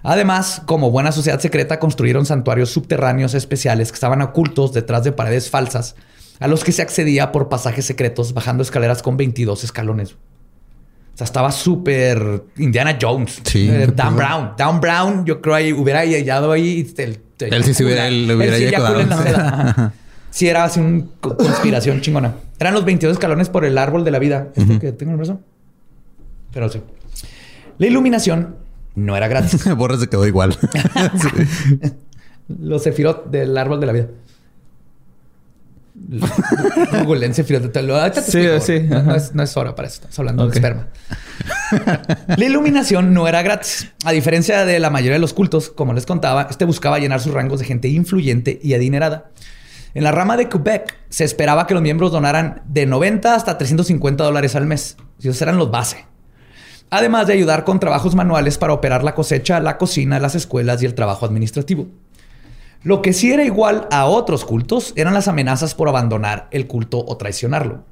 Además, 0.05 0.61
como 0.67 0.91
buena 0.91 1.13
sociedad 1.13 1.41
secreta, 1.41 1.81
construyeron 1.81 2.27
santuarios 2.27 2.71
subterráneos 2.71 3.33
especiales 3.35 3.91
que 3.91 3.95
estaban 3.95 4.21
ocultos 4.21 4.73
detrás 4.75 5.03
de 5.03 5.13
paredes 5.13 5.49
falsas, 5.49 5.97
a 6.41 6.47
los 6.47 6.63
que 6.63 6.73
se 6.73 6.83
accedía 6.83 7.33
por 7.33 7.49
pasajes 7.49 7.87
secretos 7.87 8.35
bajando 8.35 8.63
escaleras 8.63 9.03
con 9.03 9.17
22 9.17 9.65
escalones. 9.65 10.13
O 10.13 11.17
sea, 11.17 11.25
estaba 11.25 11.51
súper 11.53 12.43
Indiana 12.59 12.99
Jones. 13.01 13.41
Sí. 13.45 13.69
Eh, 13.71 13.89
Dan 13.95 14.15
Brown. 14.17 14.51
Dan 14.59 14.81
Brown, 14.81 15.25
yo 15.25 15.41
creo 15.41 15.55
ahí 15.55 15.73
hubiera 15.73 16.01
hallado 16.01 16.53
ahí. 16.53 16.87
Él 16.99 17.65
sí 17.65 17.73
se 17.73 17.85
hubiera- 17.85 18.07
él 18.09 18.31
hubiera 18.31 18.57
Él 18.57 19.93
sí 20.31 20.49
era 20.49 20.65
así 20.65 20.81
una 20.81 21.05
conspiración 21.21 22.01
chingona. 22.03 22.35
Eran 22.59 22.75
los 22.75 22.85
22 22.85 23.15
escalones 23.15 23.49
por 23.49 23.65
el 23.65 23.79
árbol 23.79 24.05
de 24.05 24.11
la 24.11 24.19
vida. 24.19 24.49
Este 24.55 24.79
que 24.79 24.93
tengo 24.93 25.11
en 25.13 25.15
el 25.15 25.17
brazo. 25.19 25.41
Pero 26.53 26.69
sí. 26.69 26.81
La 27.79 27.87
iluminación 27.87 28.57
no 28.95 29.17
era 29.17 29.29
gratis. 29.29 29.75
Borra 29.77 29.99
se 29.99 30.09
quedó 30.09 30.27
igual. 30.27 30.57
Los 32.49 32.83
sefirot 32.83 33.31
del 33.31 33.57
árbol 33.57 33.81
de 33.81 33.87
la 33.87 33.93
vida. 33.93 34.07
Filósofo. 37.45 38.01
Ahorita 38.01 38.23
te 38.23 38.31
Sí, 38.31 38.39
explico, 38.41 38.61
sí, 38.61 38.81
No, 39.07 39.15
es, 39.15 39.35
no 39.35 39.43
es 39.43 39.57
hora 39.57 39.75
para 39.75 39.89
eso. 39.89 39.95
Estamos 39.97 40.19
hablando 40.19 40.47
de 40.49 40.55
esperma. 40.55 40.89
la 42.37 42.45
iluminación 42.45 43.15
no 43.15 43.29
era 43.29 43.43
gratis. 43.43 43.93
A 44.05 44.13
diferencia 44.13 44.65
de 44.65 44.79
la 44.81 44.91
mayoría 44.91 45.15
de 45.15 45.19
los 45.21 45.33
cultos, 45.33 45.71
como 45.71 45.93
les 45.95 46.05
contaba, 46.05 46.49
este 46.51 46.65
buscaba 46.65 46.99
llenar 46.99 47.21
sus 47.21 47.33
rangos 47.33 47.61
de 47.61 47.67
gente 47.67 47.89
influyente 47.89 48.59
y 48.63 48.75
adinerada. 48.75 49.31
En 49.95 50.03
la 50.03 50.11
rama 50.11 50.37
de 50.37 50.49
Quebec 50.49 50.97
se 51.09 51.23
esperaba 51.25 51.67
que 51.69 51.75
los 51.75 51.83
miembros 51.83 52.11
donaran 52.11 52.63
de 52.67 52.85
90 52.87 53.35
hasta 53.35 53.57
350 53.57 54.25
dólares 54.25 54.57
al 54.57 54.67
mes. 54.67 54.97
Esos 55.21 55.41
eran 55.41 55.57
los 55.57 55.71
base. 55.71 56.07
Además 56.97 57.27
de 57.27 57.33
ayudar 57.33 57.65
con 57.65 57.81
trabajos 57.81 58.15
manuales 58.15 58.57
para 58.57 58.73
operar 58.73 59.03
la 59.03 59.17
cosecha, 59.17 59.59
la 59.59 59.79
cocina, 59.79 60.21
las 60.21 60.37
escuelas 60.37 60.81
y 60.81 60.87
el 60.87 60.95
trabajo 60.95 61.27
administrativo. 61.27 61.89
Lo 62.85 63.03
que 63.03 63.13
sí 63.13 63.33
era 63.33 63.43
igual 63.43 63.89
a 63.91 64.05
otros 64.05 64.45
cultos 64.45 64.93
eran 64.95 65.13
las 65.13 65.27
amenazas 65.27 65.75
por 65.75 65.89
abandonar 65.89 66.47
el 66.53 66.69
culto 66.69 67.05
o 67.05 67.17
traicionarlo. 67.17 67.83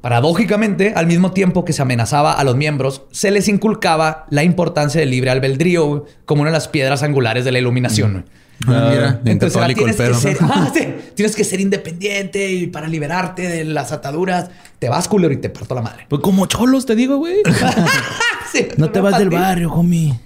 Paradójicamente, 0.00 0.94
al 0.96 1.06
mismo 1.06 1.32
tiempo 1.32 1.66
que 1.66 1.74
se 1.74 1.82
amenazaba 1.82 2.32
a 2.32 2.44
los 2.44 2.56
miembros, 2.56 3.02
se 3.10 3.30
les 3.30 3.46
inculcaba 3.46 4.24
la 4.30 4.42
importancia 4.42 5.00
del 5.00 5.10
libre 5.10 5.28
albedrío 5.28 6.06
como 6.24 6.40
una 6.40 6.50
de 6.50 6.56
las 6.56 6.68
piedras 6.68 7.02
angulares 7.02 7.44
de 7.44 7.52
la 7.52 7.58
iluminación. 7.58 8.24
Ah, 8.66 8.90
mira, 8.90 9.20
Entonces, 9.24 9.56
ahora 9.56 9.74
tienes, 9.74 9.96
que 9.96 10.14
ser, 10.14 10.36
ah, 10.40 10.70
sí, 10.72 10.94
tienes 11.14 11.36
que 11.36 11.44
ser 11.44 11.60
independiente 11.60 12.50
y 12.52 12.66
para 12.68 12.88
liberarte 12.88 13.42
de 13.42 13.64
las 13.64 13.92
ataduras, 13.92 14.50
te 14.78 14.88
vas 14.88 15.08
culero 15.08 15.34
y 15.34 15.38
te 15.38 15.50
parto 15.50 15.74
la 15.74 15.82
madre. 15.82 16.06
Pues 16.08 16.22
como 16.22 16.46
cholos 16.46 16.86
te 16.86 16.94
digo, 16.94 17.16
güey. 17.16 17.36
Sí, 18.52 18.68
No 18.76 18.90
te 18.90 19.00
vas 19.00 19.18
del 19.18 19.30
barrio, 19.30 19.72
homie. 19.72 20.20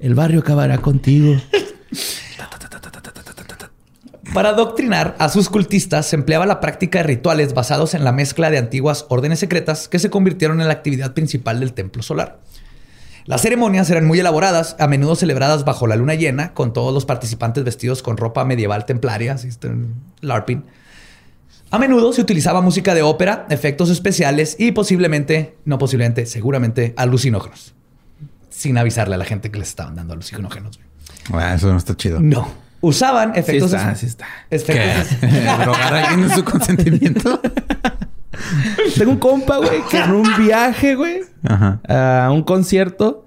El 0.00 0.14
barrio 0.14 0.40
acabará 0.40 0.78
contigo. 0.78 1.36
Para 4.32 4.48
adoctrinar 4.48 5.14
a 5.18 5.28
sus 5.28 5.48
cultistas 5.48 6.06
se 6.06 6.16
empleaba 6.16 6.44
la 6.44 6.60
práctica 6.60 6.98
de 6.98 7.04
rituales 7.04 7.54
basados 7.54 7.94
en 7.94 8.02
la 8.02 8.10
mezcla 8.10 8.50
de 8.50 8.58
antiguas 8.58 9.06
órdenes 9.08 9.38
secretas 9.38 9.88
que 9.88 10.00
se 10.00 10.10
convirtieron 10.10 10.60
en 10.60 10.66
la 10.66 10.72
actividad 10.72 11.14
principal 11.14 11.60
del 11.60 11.72
templo 11.72 12.02
solar. 12.02 12.40
Las 13.26 13.40
ceremonias 13.40 13.88
eran 13.90 14.04
muy 14.06 14.20
elaboradas, 14.20 14.76
a 14.78 14.86
menudo 14.86 15.16
celebradas 15.16 15.64
bajo 15.64 15.86
la 15.86 15.96
luna 15.96 16.14
llena, 16.14 16.52
con 16.52 16.72
todos 16.74 16.92
los 16.92 17.06
participantes 17.06 17.64
vestidos 17.64 18.02
con 18.02 18.16
ropa 18.18 18.44
medieval 18.44 18.84
templaria, 18.84 19.32
así 19.32 19.48
LARPing. 20.20 20.62
A 21.70 21.78
menudo 21.78 22.12
se 22.12 22.20
utilizaba 22.20 22.60
música 22.60 22.94
de 22.94 23.02
ópera, 23.02 23.46
efectos 23.48 23.88
especiales 23.90 24.56
y 24.58 24.72
posiblemente, 24.72 25.56
no 25.64 25.78
posiblemente, 25.78 26.26
seguramente 26.26 26.92
alucinógenos. 26.96 27.74
Sin 28.50 28.76
avisarle 28.78 29.14
a 29.14 29.18
la 29.18 29.24
gente 29.24 29.50
que 29.50 29.58
les 29.58 29.68
estaban 29.68 29.96
dando 29.96 30.12
alucinógenos. 30.12 30.78
Ah, 31.32 31.54
eso 31.54 31.72
no 31.72 31.78
está 31.78 31.96
chido. 31.96 32.20
No. 32.20 32.46
Usaban 32.82 33.32
Sí 33.32 33.40
efectos. 33.40 33.72
está, 33.72 33.94
sí 33.94 34.06
está. 34.06 34.26
efectos- 34.50 35.20
¿Drogar 35.64 35.94
a 35.94 36.08
alguien 36.10 36.28
en 36.30 36.36
su 36.36 36.44
consentimiento? 36.44 37.40
Tengo 38.96 39.12
un 39.12 39.18
compa, 39.18 39.58
güey, 39.58 39.82
que 39.90 39.98
en 39.98 40.12
un 40.12 40.28
viaje, 40.38 40.94
güey, 40.94 41.20
a 41.88 42.30
un 42.32 42.42
concierto, 42.42 43.26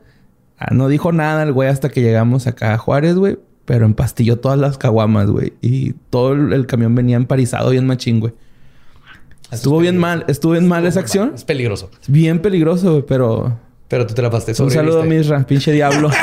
ah, 0.57 0.73
no 0.73 0.87
dijo 0.87 1.11
nada 1.11 1.43
el 1.43 1.53
güey 1.53 1.69
hasta 1.69 1.89
que 1.89 2.01
llegamos 2.01 2.47
acá 2.47 2.73
a 2.73 2.77
Juárez, 2.77 3.15
güey, 3.15 3.37
pero 3.65 3.85
empastilló 3.85 4.37
todas 4.39 4.57
las 4.57 4.77
caguamas, 4.77 5.27
güey, 5.29 5.53
y 5.61 5.93
todo 6.09 6.33
el, 6.33 6.53
el 6.53 6.65
camión 6.67 6.95
venía 6.95 7.17
emparizado 7.17 7.69
bien 7.71 7.85
machín, 7.85 8.19
güey. 8.19 8.33
Estuvo 9.51 9.79
bien 9.79 9.97
mal, 9.97 10.25
estuvo 10.27 10.51
bien 10.53 10.67
mal 10.67 10.85
esa 10.85 10.99
acción. 10.99 11.31
Es 11.33 11.45
peligroso. 11.45 11.89
Bien 12.07 12.39
peligroso, 12.39 12.91
güey, 12.91 13.05
pero 13.07 13.57
Pero 13.87 14.05
tú 14.05 14.13
te 14.13 14.21
la 14.21 14.29
pasaste 14.29 14.61
un 14.61 14.71
saludo. 14.71 15.03
Misra, 15.03 15.45
pinche 15.45 15.71
diablo. 15.71 16.09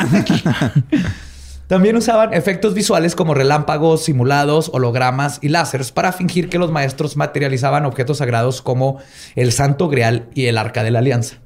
También 1.67 1.95
usaban 1.95 2.33
efectos 2.33 2.73
visuales 2.73 3.15
como 3.15 3.33
relámpagos, 3.33 4.03
simulados, 4.03 4.69
hologramas 4.73 5.39
y 5.41 5.49
láseres 5.49 5.91
para 5.91 6.11
fingir 6.11 6.47
que 6.49 6.59
los 6.59 6.71
maestros 6.71 7.17
materializaban 7.17 7.85
objetos 7.85 8.19
sagrados 8.19 8.61
como 8.61 8.99
el 9.35 9.51
Santo 9.51 9.89
Grial 9.89 10.29
y 10.35 10.45
el 10.45 10.57
Arca 10.57 10.83
de 10.83 10.91
la 10.91 10.99
Alianza. 10.99 11.37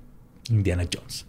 Indiana 0.49 0.83
Jones. 0.93 1.25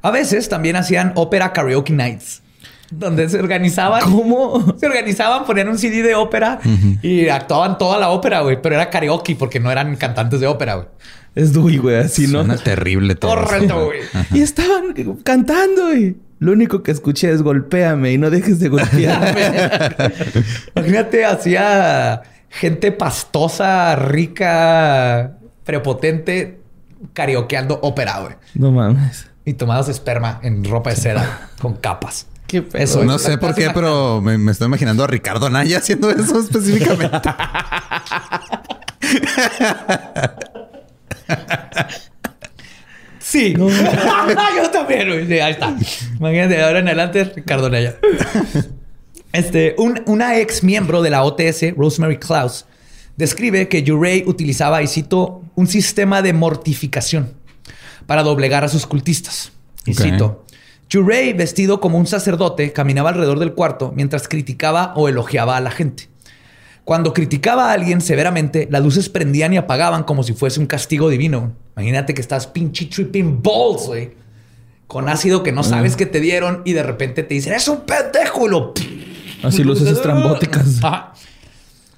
A 0.00 0.10
veces 0.10 0.48
también 0.48 0.76
hacían 0.76 1.12
ópera 1.16 1.52
karaoke 1.52 1.92
nights, 1.92 2.42
donde 2.90 3.28
se 3.28 3.38
organizaban. 3.38 4.02
¿Cómo? 4.04 4.74
Se 4.78 4.86
organizaban, 4.86 5.44
ponían 5.44 5.68
un 5.68 5.76
CD 5.76 6.02
de 6.02 6.14
ópera 6.14 6.60
y 7.02 7.28
actuaban 7.28 7.76
toda 7.76 7.98
la 7.98 8.08
ópera, 8.08 8.40
güey. 8.40 8.62
Pero 8.62 8.76
era 8.76 8.88
karaoke 8.88 9.36
porque 9.36 9.60
no 9.60 9.70
eran 9.70 9.96
cantantes 9.96 10.40
de 10.40 10.46
ópera, 10.46 10.76
güey. 10.76 10.88
Es 11.34 11.52
Dewey, 11.52 11.76
güey, 11.76 11.96
así, 11.96 12.26
¿no? 12.28 12.38
Suena 12.38 12.56
terrible 12.56 13.14
todo. 13.14 13.34
Correcto, 13.34 13.84
güey. 13.86 14.00
Y 14.32 14.40
estaban 14.40 14.94
cantando 15.22 15.94
y 15.94 16.16
lo 16.38 16.52
único 16.52 16.82
que 16.82 16.90
escuché 16.92 17.30
es 17.30 17.42
golpéame 17.42 18.12
y 18.12 18.18
no 18.18 18.30
dejes 18.30 18.58
de 18.60 18.68
golpearme. 18.68 19.32
Imagínate, 20.76 21.24
hacía 21.24 22.22
gente 22.50 22.92
pastosa, 22.92 23.96
rica, 23.96 25.38
prepotente, 25.64 26.60
karaokeando 27.12 27.78
ópera, 27.82 28.20
güey. 28.20 28.34
no 28.54 28.70
mames. 28.72 29.26
Y 29.44 29.54
tomados 29.54 29.88
esperma 29.88 30.40
en 30.42 30.64
ropa 30.64 30.90
de 30.90 30.96
seda 30.96 31.50
con 31.60 31.74
capas. 31.76 32.26
Qué. 32.46 32.64
Eso 32.74 33.04
No 33.04 33.16
es. 33.16 33.22
sé 33.22 33.38
por 33.38 33.54
qué, 33.54 33.70
pero 33.72 34.20
me, 34.20 34.38
me 34.38 34.52
estoy 34.52 34.66
imaginando 34.66 35.04
a 35.04 35.06
Ricardo 35.06 35.48
Naya 35.50 35.78
haciendo 35.78 36.10
eso 36.10 36.38
específicamente. 36.40 37.28
Sí. 43.38 43.54
Yo 44.56 44.70
también, 44.70 45.08
güey. 45.08 45.40
Ahí 45.40 45.52
está. 45.52 45.76
Imagínate, 46.18 46.54
de 46.54 46.62
ahora 46.62 46.78
en 46.78 46.86
adelante, 46.88 47.24
Ricardo 47.24 47.68
Naya. 47.70 47.96
Este, 49.32 49.74
un- 49.76 50.00
una 50.06 50.38
ex 50.38 50.62
miembro 50.64 51.02
de 51.02 51.10
la 51.10 51.22
OTS, 51.22 51.76
Rosemary 51.76 52.16
Klaus, 52.16 52.64
describe 53.18 53.68
que 53.68 53.82
Urey 53.92 54.24
utilizaba, 54.26 54.82
y 54.82 54.86
cito, 54.86 55.42
un 55.54 55.66
sistema 55.66 56.22
de 56.22 56.32
mortificación 56.32 57.34
para 58.06 58.22
doblegar 58.22 58.64
a 58.64 58.68
sus 58.68 58.86
cultistas. 58.86 59.52
Y 59.84 59.92
cito, 59.92 60.46
Urey, 60.94 61.34
vestido 61.34 61.80
como 61.80 61.98
un 61.98 62.06
sacerdote, 62.06 62.72
caminaba 62.72 63.10
alrededor 63.10 63.38
del 63.38 63.52
cuarto 63.52 63.92
mientras 63.94 64.26
criticaba 64.26 64.94
o 64.96 65.06
elogiaba 65.08 65.58
a 65.58 65.60
la 65.60 65.70
gente. 65.70 66.08
Cuando 66.84 67.12
criticaba 67.12 67.68
a 67.70 67.72
alguien 67.72 68.00
severamente, 68.00 68.68
las 68.70 68.82
luces 68.82 69.10
prendían 69.10 69.52
y 69.52 69.58
apagaban 69.58 70.04
como 70.04 70.22
si 70.22 70.32
fuese 70.32 70.60
un 70.60 70.66
castigo 70.66 71.10
divino. 71.10 71.52
Imagínate 71.76 72.14
que 72.14 72.20
estás 72.20 72.46
pinche 72.46 72.86
tripping 72.86 73.42
balls, 73.42 73.86
güey. 73.86 74.10
Con 74.86 75.08
ácido 75.08 75.42
que 75.42 75.52
no 75.52 75.62
sabes 75.62 75.96
que 75.96 76.06
te 76.06 76.20
dieron 76.20 76.62
y 76.64 76.72
de 76.72 76.82
repente 76.82 77.22
te 77.22 77.34
dicen, 77.34 77.52
es 77.52 77.66
un 77.68 77.80
pendejo. 77.80 78.46
y 78.46 78.50
lo- 78.50 78.72
Así 79.42 79.62
luces 79.64 79.88
estrambóticas. 79.88 80.78
Ajá. 80.82 81.12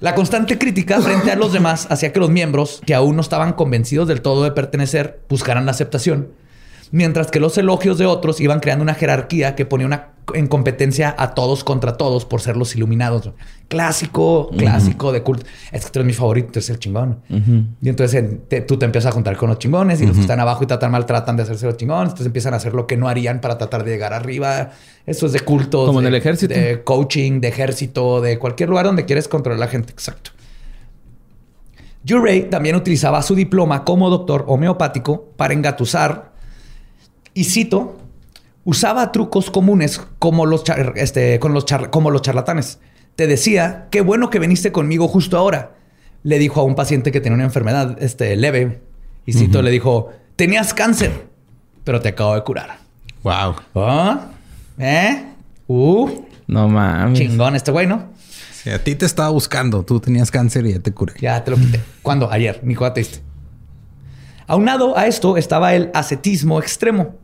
La 0.00 0.14
constante 0.14 0.58
crítica 0.58 1.00
frente 1.00 1.30
a 1.32 1.36
los 1.36 1.52
demás 1.52 1.86
hacía 1.90 2.12
que 2.12 2.20
los 2.20 2.30
miembros, 2.30 2.80
que 2.86 2.94
aún 2.94 3.16
no 3.16 3.20
estaban 3.22 3.52
convencidos 3.52 4.06
del 4.08 4.20
todo 4.22 4.44
de 4.44 4.52
pertenecer, 4.52 5.20
buscaran 5.28 5.64
la 5.66 5.72
aceptación. 5.72 6.28
Mientras 6.90 7.30
que 7.30 7.40
los 7.40 7.56
elogios 7.58 7.98
de 7.98 8.06
otros 8.06 8.40
iban 8.40 8.60
creando 8.60 8.82
una 8.82 8.94
jerarquía 8.94 9.54
que 9.54 9.66
ponía 9.66 9.86
una, 9.86 10.08
en 10.34 10.46
competencia 10.46 11.14
a 11.18 11.34
todos 11.34 11.62
contra 11.64 11.96
todos 11.98 12.24
por 12.24 12.40
ser 12.40 12.56
los 12.56 12.74
iluminados. 12.76 13.30
Clásico, 13.68 14.48
clásico 14.56 15.12
de 15.12 15.22
culto. 15.22 15.44
Es 15.70 15.84
que 15.84 15.90
tú 15.90 15.98
eres 15.98 16.06
mi 16.06 16.12
favorito, 16.14 16.48
tú 16.52 16.58
eres 16.60 16.70
el 16.70 16.78
chingón. 16.78 17.20
Y 17.82 17.88
entonces 17.88 18.14
en- 18.18 18.38
te- 18.48 18.62
tú 18.62 18.78
te 18.78 18.86
empiezas 18.86 19.10
a 19.10 19.12
juntar 19.14 19.36
con 19.36 19.48
los 19.50 19.58
chingones 19.58 20.00
y 20.00 20.06
los 20.06 20.14
que 20.16 20.22
están 20.22 20.40
abajo 20.40 20.64
y 20.64 20.66
tratan 20.66 20.90
mal 20.90 21.04
tratan 21.04 21.36
de 21.36 21.42
hacerse 21.42 21.66
los 21.66 21.76
chingones. 21.76 22.04
Entonces 22.08 22.26
empiezan 22.26 22.54
a 22.54 22.56
hacer 22.56 22.72
lo 22.74 22.86
que 22.86 22.96
no 22.96 23.08
harían 23.08 23.40
para 23.42 23.58
tratar 23.58 23.84
de 23.84 23.90
llegar 23.90 24.14
arriba. 24.14 24.70
Eso 25.04 25.26
es 25.26 25.32
de 25.32 25.40
cultos. 25.40 25.86
Como 25.86 26.00
en 26.00 26.04
de- 26.04 26.08
el 26.08 26.14
ejército. 26.14 26.54
De 26.54 26.82
coaching, 26.84 27.40
de 27.40 27.48
ejército, 27.48 28.20
de 28.22 28.38
cualquier 28.38 28.70
lugar 28.70 28.86
donde 28.86 29.04
quieres 29.04 29.28
controlar 29.28 29.58
a 29.62 29.66
la 29.66 29.70
gente. 29.70 29.92
Exacto. 29.92 30.30
Urey 32.10 32.48
también 32.48 32.74
utilizaba 32.76 33.20
su 33.22 33.34
diploma 33.34 33.84
como 33.84 34.08
doctor 34.08 34.44
homeopático 34.48 35.26
para 35.36 35.52
engatusar 35.52 36.32
y 37.40 37.44
cito, 37.44 37.98
usaba 38.64 39.12
trucos 39.12 39.50
comunes 39.50 40.00
como 40.18 40.46
los, 40.46 40.64
char- 40.64 40.92
este, 40.96 41.38
con 41.38 41.52
los 41.54 41.64
char- 41.66 41.90
como 41.90 42.10
los 42.10 42.22
charlatanes. 42.22 42.78
Te 43.16 43.26
decía, 43.26 43.86
qué 43.90 44.00
bueno 44.00 44.30
que 44.30 44.38
viniste 44.38 44.72
conmigo 44.72 45.08
justo 45.08 45.36
ahora. 45.36 45.74
Le 46.22 46.38
dijo 46.38 46.60
a 46.60 46.64
un 46.64 46.74
paciente 46.74 47.10
que 47.12 47.20
tenía 47.20 47.34
una 47.36 47.44
enfermedad 47.44 47.96
este, 48.02 48.34
leve. 48.36 48.80
Y 49.26 49.32
cito, 49.34 49.62
le 49.62 49.70
dijo, 49.70 50.10
tenías 50.36 50.72
cáncer, 50.74 51.26
pero 51.84 52.00
te 52.00 52.08
acabo 52.10 52.34
de 52.34 52.42
curar. 52.44 52.78
wow. 53.22 53.54
¿Ah? 53.74 54.28
¿Eh? 54.78 55.24
Uh, 55.66 56.08
No 56.46 56.68
mames. 56.68 57.18
chingón 57.18 57.54
este 57.56 57.70
güey, 57.70 57.86
¿no? 57.86 58.08
A 58.74 58.78
ti 58.78 58.94
te 58.94 59.06
estaba 59.06 59.28
buscando, 59.30 59.82
tú 59.84 59.98
tenías 60.00 60.30
cáncer 60.30 60.66
y 60.66 60.72
ya 60.72 60.80
te 60.80 60.92
curé. 60.92 61.14
Ya 61.20 61.42
te 61.44 61.50
lo 61.50 61.56
quité. 61.56 61.80
¿Cuándo? 62.02 62.30
Ayer. 62.30 62.60
Ni 62.62 62.74
cuándo 62.74 62.94
te 62.94 63.00
diste. 63.00 63.20
Aunado 64.46 64.96
a 64.96 65.06
esto 65.06 65.36
estaba 65.36 65.74
el 65.74 65.90
ascetismo 65.94 66.58
extremo. 66.60 67.16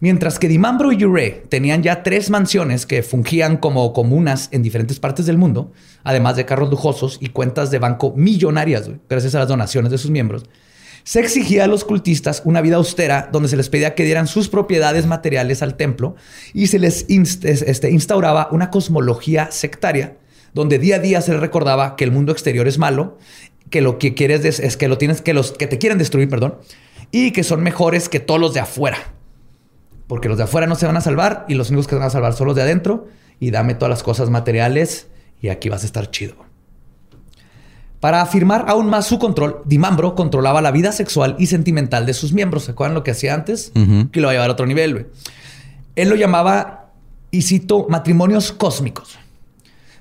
Mientras 0.00 0.38
que 0.38 0.46
Dimambro 0.46 0.92
y 0.92 1.04
Ure 1.04 1.42
tenían 1.48 1.82
ya 1.82 2.04
tres 2.04 2.30
mansiones 2.30 2.86
que 2.86 3.02
fungían 3.02 3.56
como 3.56 3.92
comunas 3.92 4.48
en 4.52 4.62
diferentes 4.62 5.00
partes 5.00 5.26
del 5.26 5.38
mundo, 5.38 5.72
además 6.04 6.36
de 6.36 6.44
carros 6.44 6.70
lujosos 6.70 7.18
y 7.20 7.30
cuentas 7.30 7.72
de 7.72 7.80
banco 7.80 8.12
millonarias, 8.14 8.88
gracias 9.08 9.34
a 9.34 9.40
las 9.40 9.48
donaciones 9.48 9.90
de 9.90 9.98
sus 9.98 10.12
miembros, 10.12 10.44
se 11.02 11.18
exigía 11.18 11.64
a 11.64 11.66
los 11.66 11.84
cultistas 11.84 12.42
una 12.44 12.60
vida 12.60 12.76
austera 12.76 13.28
donde 13.32 13.48
se 13.48 13.56
les 13.56 13.70
pedía 13.70 13.96
que 13.96 14.04
dieran 14.04 14.28
sus 14.28 14.48
propiedades 14.48 15.06
materiales 15.06 15.62
al 15.62 15.76
templo 15.76 16.14
y 16.54 16.68
se 16.68 16.78
les 16.78 17.06
este, 17.08 17.90
instauraba 17.90 18.48
una 18.52 18.70
cosmología 18.70 19.50
sectaria 19.50 20.16
donde 20.54 20.78
día 20.78 20.96
a 20.96 21.00
día 21.00 21.22
se 21.22 21.32
le 21.32 21.40
recordaba 21.40 21.96
que 21.96 22.04
el 22.04 22.12
mundo 22.12 22.30
exterior 22.30 22.68
es 22.68 22.78
malo, 22.78 23.18
que 23.70 23.80
lo 23.80 23.98
que 23.98 24.14
quieres 24.14 24.44
es, 24.44 24.60
es 24.60 24.76
que 24.76 24.86
lo 24.86 24.96
tienes, 24.96 25.22
que 25.22 25.34
los 25.34 25.52
que 25.52 25.66
te 25.66 25.78
quieren 25.78 25.98
destruir, 25.98 26.28
perdón, 26.28 26.56
y 27.10 27.32
que 27.32 27.42
son 27.42 27.62
mejores 27.62 28.08
que 28.08 28.20
todos 28.20 28.40
los 28.40 28.54
de 28.54 28.60
afuera. 28.60 29.17
Porque 30.08 30.28
los 30.28 30.38
de 30.38 30.44
afuera 30.44 30.66
no 30.66 30.74
se 30.74 30.86
van 30.86 30.96
a 30.96 31.00
salvar 31.00 31.44
y 31.48 31.54
los 31.54 31.70
únicos 31.70 31.86
que 31.86 31.94
se 31.94 31.98
van 31.98 32.08
a 32.08 32.10
salvar 32.10 32.32
son 32.32 32.48
los 32.48 32.56
de 32.56 32.62
adentro. 32.62 33.06
Y 33.38 33.52
dame 33.52 33.74
todas 33.74 33.90
las 33.90 34.02
cosas 34.02 34.30
materiales 34.30 35.06
y 35.40 35.48
aquí 35.48 35.68
vas 35.68 35.84
a 35.84 35.86
estar 35.86 36.10
chido. 36.10 36.34
Para 38.00 38.22
afirmar 38.22 38.64
aún 38.68 38.86
más 38.86 39.06
su 39.06 39.18
control, 39.18 39.62
Dimambro 39.64 40.14
controlaba 40.14 40.60
la 40.60 40.70
vida 40.70 40.92
sexual 40.92 41.34
y 41.38 41.46
sentimental 41.46 42.06
de 42.06 42.14
sus 42.14 42.32
miembros. 42.32 42.64
¿Se 42.64 42.70
acuerdan 42.70 42.94
lo 42.94 43.02
que 43.02 43.10
hacía 43.10 43.34
antes? 43.34 43.72
Que 44.12 44.20
lo 44.20 44.26
va 44.26 44.32
a 44.32 44.34
llevar 44.34 44.50
a 44.50 44.52
otro 44.52 44.66
nivel. 44.66 45.08
Él 45.96 46.08
lo 46.08 46.14
llamaba, 46.14 46.90
y 47.32 47.42
cito, 47.42 47.86
matrimonios 47.88 48.52
cósmicos, 48.52 49.18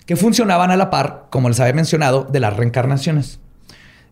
que 0.06 0.16
funcionaban 0.16 0.70
a 0.70 0.78
la 0.78 0.92
par, 0.92 1.26
como 1.32 1.50
les 1.50 1.60
había 1.60 1.74
mencionado, 1.74 2.24
de 2.24 2.40
las 2.40 2.56
reencarnaciones. 2.56 3.40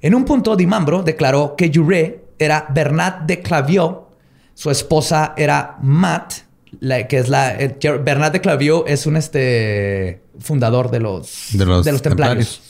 En 0.02 0.16
un 0.16 0.26
punto, 0.26 0.56
Dimambro 0.56 1.04
declaró 1.04 1.56
que 1.56 1.72
Juré 1.74 2.26
era 2.40 2.66
Bernat 2.74 3.22
de 3.28 3.42
Claviaux, 3.42 4.05
su 4.56 4.72
esposa 4.72 5.34
era 5.38 5.78
Matt, 5.84 6.34
la- 6.80 7.08
que 7.08 7.20
es 7.20 7.30
la... 7.30 7.54
eh, 7.56 7.78
Bernat 8.04 8.34
de 8.34 8.42
Claviaux 8.42 8.84
es 8.88 9.06
un 9.06 9.16
este, 9.16 10.22
fundador 10.40 10.90
de 10.90 11.00
los, 11.02 11.50
De 11.52 11.66
los 11.66 11.84
templarios. 11.84 12.02
templarios. 12.02 12.62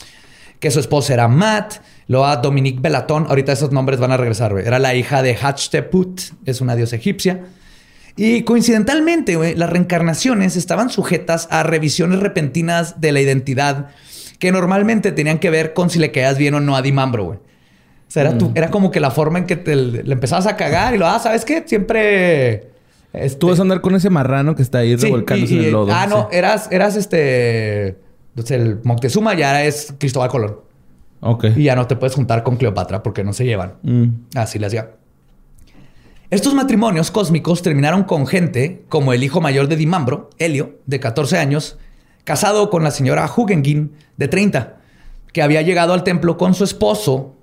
Que 0.60 0.72
su 0.72 0.80
esposa 0.80 1.14
era 1.14 1.28
Matt, 1.28 1.76
luego 2.08 2.26
a 2.26 2.38
Dominique 2.38 2.80
Belatón, 2.82 3.26
ahorita 3.30 3.52
esos 3.54 3.72
nombres 3.72 4.00
van 4.00 4.12
a 4.12 4.18
regresar, 4.18 4.52
güey. 4.52 4.66
Era 4.66 4.80
la 4.80 4.94
hija 4.96 5.22
de 5.22 5.36
Hatshepsut, 5.36 6.22
es 6.46 6.60
una 6.62 6.76
diosa 6.76 6.96
egipcia. 6.98 7.46
Y 8.18 8.44
coincidentalmente, 8.44 9.36
güey, 9.36 9.56
las 9.56 9.70
reencarnaciones 9.70 10.56
estaban 10.56 10.90
sujetas 10.90 11.48
a 11.52 11.64
revisiones 11.64 12.20
repentinas 12.20 13.00
de 13.02 13.12
la 13.12 13.22
identidad 13.22 13.88
que 14.40 14.52
normalmente 14.52 15.12
tenían 15.12 15.38
que 15.40 15.50
ver 15.50 15.74
con 15.74 15.90
si 15.90 16.00
le 16.00 16.12
quedas 16.12 16.38
bien 16.38 16.54
o 16.56 16.60
no 16.62 16.76
a 16.76 16.82
Dimambro, 16.82 17.26
güey. 17.26 17.40
Sea, 18.16 18.24
era, 18.30 18.38
tu- 18.38 18.52
era 18.56 18.70
como 18.72 18.92
que 18.92 19.00
la 19.02 19.12
forma 19.12 19.40
en 19.40 19.46
que 19.46 19.58
te, 19.58 19.76
le 19.76 20.14
empezabas 20.14 20.48
a 20.48 20.56
cagar 20.56 20.96
y 20.96 20.98
lo, 20.98 21.06
ah, 21.06 21.20
¿sabes 21.20 21.44
qué? 21.44 21.64
Siempre... 21.68 22.70
este, 23.12 23.38
Tú 23.38 23.50
vas 23.50 23.60
a 23.60 23.64
andar 23.64 23.82
con 23.82 23.94
ese 23.94 24.10
marrano 24.10 24.56
que 24.56 24.62
está 24.62 24.78
ahí 24.80 24.98
sí, 24.98 25.04
revolcándose 25.08 25.54
y- 25.54 25.60
en 25.60 25.66
el 25.66 25.72
lodo. 25.74 25.92
Ah, 25.94 26.08
no, 26.08 26.30
Sí. 26.32 26.38
eras, 26.38 26.70
eras 26.72 26.96
este... 26.96 27.98
entonces, 28.30 28.52
el 28.62 28.80
Moctezuma 28.84 29.34
ya 29.34 29.66
es 29.66 29.94
Cristóbal 29.98 30.30
Colón. 30.30 30.60
Ok. 31.20 31.46
Y 31.58 31.64
ya 31.64 31.76
no 31.76 31.88
te 31.88 31.96
puedes 31.98 32.16
juntar 32.16 32.44
con 32.44 32.56
Cleopatra 32.56 33.04
porque 33.04 33.24
no 33.26 33.34
se 33.34 33.44
llevan. 33.46 33.74
Mm. 33.84 34.06
Así 34.36 34.60
le 34.60 34.68
hacía. 34.68 34.92
Estos 36.30 36.54
matrimonios 36.54 37.12
cósmicos 37.12 37.62
terminaron 37.62 38.04
con 38.04 38.28
gente 38.28 38.84
como 38.90 39.14
el 39.14 39.24
hijo 39.24 39.42
mayor 39.42 39.68
de 39.68 39.76
Dimambro, 39.76 40.30
Helio, 40.40 40.80
de 40.86 41.00
14 41.00 41.38
años, 41.38 41.78
casado 42.24 42.70
con 42.70 42.84
la 42.84 42.92
señora 42.92 43.30
Hugengin, 43.34 43.92
de 44.18 44.28
30, 44.28 44.78
que 45.32 45.42
había 45.42 45.62
llegado 45.62 45.94
al 45.94 46.04
templo 46.04 46.38
con 46.38 46.54
su 46.54 46.64
esposo. 46.64 47.35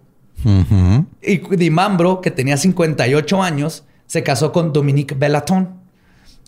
Y 1.22 1.38
Dimambro, 1.57 2.20
que 2.20 2.30
tenía 2.30 2.57
58 2.57 3.43
años, 3.43 3.84
se 4.07 4.22
casó 4.22 4.53
con 4.53 4.72
Dominique 4.72 5.14
Bellaton, 5.14 5.80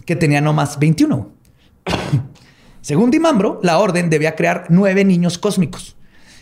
que 0.04 0.16
tenía 0.16 0.40
nomás 0.40 0.78
21. 0.78 1.30
Según 2.80 3.10
Dimambro, 3.10 3.60
la 3.62 3.78
orden 3.78 4.10
debía 4.10 4.36
crear 4.36 4.66
nueve 4.68 5.04
niños 5.04 5.38
cósmicos. 5.38 5.96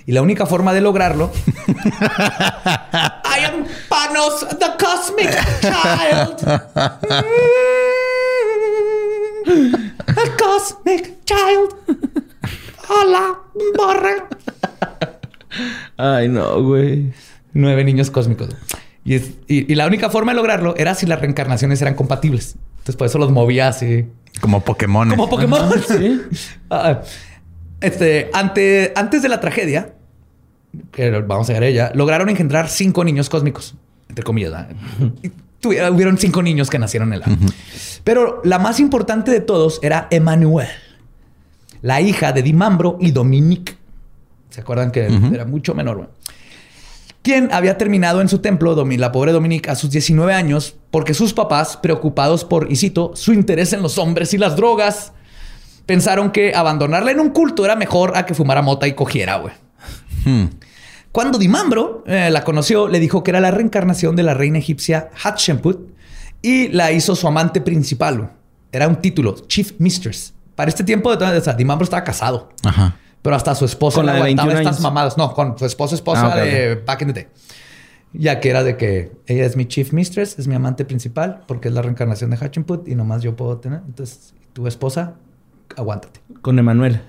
Y 0.04 0.12
la 0.12 0.22
única 0.22 0.46
forma 0.46 0.72
de 0.72 0.80
lograrlo. 0.80 1.30
I 1.68 3.44
am 3.44 3.64
Panos, 3.88 4.44
the 4.58 4.72
cosmic 4.78 5.30
child. 5.60 6.38
the 10.06 10.30
cosmic 10.36 11.24
child. 11.24 11.74
Hola, 12.88 13.38
borre. 13.76 14.24
Ay, 15.96 16.28
no, 16.28 16.62
güey. 16.62 17.12
Nueve 17.54 17.84
niños 17.84 18.10
cósmicos. 18.10 18.50
Y, 19.04 19.14
es- 19.14 19.32
y- 19.48 19.70
y 19.70 19.74
la 19.74 19.86
única 19.86 20.10
forma 20.10 20.32
de 20.32 20.36
lograrlo 20.36 20.74
era 20.76 20.94
si 20.94 21.06
las 21.06 21.20
reencarnaciones 21.20 21.80
eran 21.82 21.94
compatibles. 21.94 22.56
Entonces, 22.78 22.96
por 22.96 23.06
eso 23.06 23.18
los 23.18 23.30
movía 23.30 23.68
así. 23.68 24.06
Como 24.40 24.60
Pokémon. 24.64 25.08
Como 25.10 25.28
Pokémon. 25.28 25.70
Sí. 25.86 26.20
Ah, 26.70 27.00
este, 27.80 28.30
ante, 28.32 28.92
antes 28.96 29.22
de 29.22 29.28
la 29.28 29.40
tragedia, 29.40 29.94
que 30.92 31.10
vamos 31.10 31.48
a 31.48 31.52
llegar 31.52 31.64
a 31.64 31.66
ella, 31.66 31.92
lograron 31.94 32.28
engendrar 32.28 32.68
cinco 32.68 33.04
niños 33.04 33.28
cósmicos, 33.28 33.74
entre 34.08 34.24
comillas. 34.24 34.52
¿verdad? 34.52 34.68
Y 35.22 35.28
tuvi- 35.60 35.92
hubieron 35.92 36.16
cinco 36.16 36.42
niños 36.42 36.70
que 36.70 36.78
nacieron 36.78 37.12
en 37.12 37.20
la. 37.20 37.26
Pero 38.04 38.40
la 38.44 38.58
más 38.58 38.80
importante 38.80 39.30
de 39.32 39.40
todos 39.40 39.80
era 39.82 40.06
Emmanuel, 40.10 40.68
la 41.82 42.00
hija 42.00 42.32
de 42.32 42.42
Dimambro 42.42 42.96
y 43.00 43.10
Dominique. 43.10 43.74
¿Se 44.50 44.60
acuerdan 44.60 44.90
que 44.92 45.06
era 45.32 45.44
mucho 45.44 45.74
menor? 45.74 45.96
güey? 45.96 46.08
Quien 47.22 47.52
había 47.52 47.78
terminado 47.78 48.20
en 48.20 48.28
su 48.28 48.38
templo, 48.40 48.74
la 48.74 49.12
pobre 49.12 49.32
Dominique, 49.32 49.70
a 49.70 49.76
sus 49.76 49.90
19 49.90 50.34
años, 50.34 50.76
porque 50.90 51.14
sus 51.14 51.32
papás, 51.32 51.76
preocupados 51.76 52.44
por, 52.44 52.70
y 52.70 52.76
cito, 52.76 53.12
su 53.14 53.32
interés 53.32 53.72
en 53.72 53.80
los 53.80 53.96
hombres 53.98 54.34
y 54.34 54.38
las 54.38 54.56
drogas, 54.56 55.12
pensaron 55.86 56.32
que 56.32 56.54
abandonarla 56.54 57.12
en 57.12 57.20
un 57.20 57.30
culto 57.30 57.64
era 57.64 57.76
mejor 57.76 58.16
a 58.16 58.26
que 58.26 58.34
fumara 58.34 58.60
mota 58.60 58.88
y 58.88 58.94
cogiera, 58.94 59.36
güey. 59.36 59.54
Hmm. 60.24 60.46
Cuando 61.12 61.38
Dimambro 61.38 62.02
eh, 62.06 62.30
la 62.30 62.42
conoció, 62.42 62.88
le 62.88 62.98
dijo 62.98 63.22
que 63.22 63.30
era 63.30 63.40
la 63.40 63.50
reencarnación 63.50 64.16
de 64.16 64.22
la 64.24 64.34
reina 64.34 64.58
egipcia 64.58 65.10
Hatshepsut 65.22 65.90
y 66.40 66.68
la 66.68 66.90
hizo 66.90 67.14
su 67.14 67.28
amante 67.28 67.60
principal. 67.60 68.32
Era 68.72 68.88
un 68.88 68.96
título, 68.96 69.36
Chief 69.46 69.72
Mistress. 69.78 70.34
Para 70.56 70.70
este 70.70 70.82
tiempo, 70.82 71.10
o 71.10 71.40
sea, 71.40 71.54
Dimambro 71.54 71.84
estaba 71.84 72.02
casado, 72.02 72.48
Ajá. 72.64 72.96
Pero 73.22 73.36
hasta 73.36 73.54
su 73.54 73.64
esposa 73.64 73.96
¿Con 73.96 74.06
le 74.06 74.12
la 74.12 74.16
de 74.18 74.22
aguantaba 74.24 74.46
21 74.48 74.60
estas 74.70 74.76
años? 74.76 74.82
mamadas. 74.82 75.16
No, 75.16 75.32
con 75.34 75.58
su 75.58 75.64
esposa, 75.64 75.94
esposa 75.94 76.32
Ah, 76.32 76.36
de 76.36 76.74
back 76.84 77.02
in 77.02 77.08
the 77.08 77.14
day. 77.14 77.26
Ya 78.14 78.40
que 78.40 78.50
era 78.50 78.62
de 78.62 78.76
que 78.76 79.12
ella 79.26 79.46
es 79.46 79.56
mi 79.56 79.64
Chief 79.66 79.92
Mistress, 79.92 80.38
es 80.38 80.46
mi 80.46 80.54
amante 80.54 80.84
principal, 80.84 81.44
porque 81.48 81.68
es 81.68 81.74
la 81.74 81.80
reencarnación 81.82 82.28
de 82.30 82.36
Hatshepsut 82.36 82.86
y 82.88 82.94
nomás 82.94 83.22
yo 83.22 83.34
puedo 83.36 83.56
tener. 83.56 83.80
Entonces, 83.86 84.34
tu 84.52 84.66
esposa, 84.66 85.14
aguántate. 85.76 86.20
Con 86.42 86.58
Emanuel. 86.58 87.00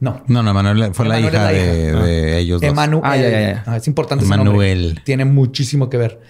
No, 0.00 0.22
No, 0.28 0.42
no, 0.42 0.54
Manuel 0.54 0.94
fue 0.94 1.06
la 1.06 1.18
Emanuel 1.18 1.34
hija, 1.34 1.48
de, 1.48 1.92
de 1.94 2.38
ellos 2.38 2.60
dos. 2.62 2.70
Emanuel. 2.70 3.02
Ah, 3.04 3.16
ya, 3.18 3.28
ya, 3.28 3.40
ya. 3.40 3.64
Ah, 3.66 3.76
es 3.76 3.86
importante 3.86 4.24
ese 4.24 4.34
nombre. 4.36 4.72
Emanuel. 4.72 5.00
Tiene 5.04 5.24
muchísimo 5.26 5.90
que 5.90 5.98
ver. 5.98 6.20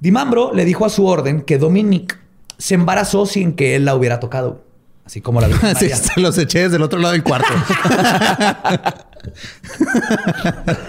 Dimambro 0.00 0.52
le 0.54 0.64
dijo 0.64 0.84
a 0.86 0.88
su 0.88 1.04
orden 1.06 1.42
que 1.42 1.58
Dominique 1.58 2.14
se 2.56 2.74
embarazó 2.76 3.26
sin 3.26 3.54
que 3.54 3.74
él 3.76 3.84
la 3.84 3.94
hubiera 3.94 4.20
tocado. 4.20 4.63
Así 5.04 5.20
como 5.20 5.40
la 5.40 5.48
Virgen 5.48 5.70
Sí, 5.76 5.84
María. 5.86 5.96
se 5.96 6.20
los 6.20 6.38
eché 6.38 6.62
desde 6.64 6.76
el 6.76 6.82
otro 6.82 6.98
lado 6.98 7.12
del 7.12 7.22
cuarto. 7.22 7.48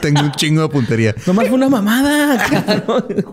Tengo 0.01 0.21
un 0.21 0.31
chingo 0.31 0.61
de 0.63 0.69
puntería. 0.69 1.15
Nomás 1.25 1.47
fue 1.47 1.55
una 1.55 1.69
mamada. 1.69 2.45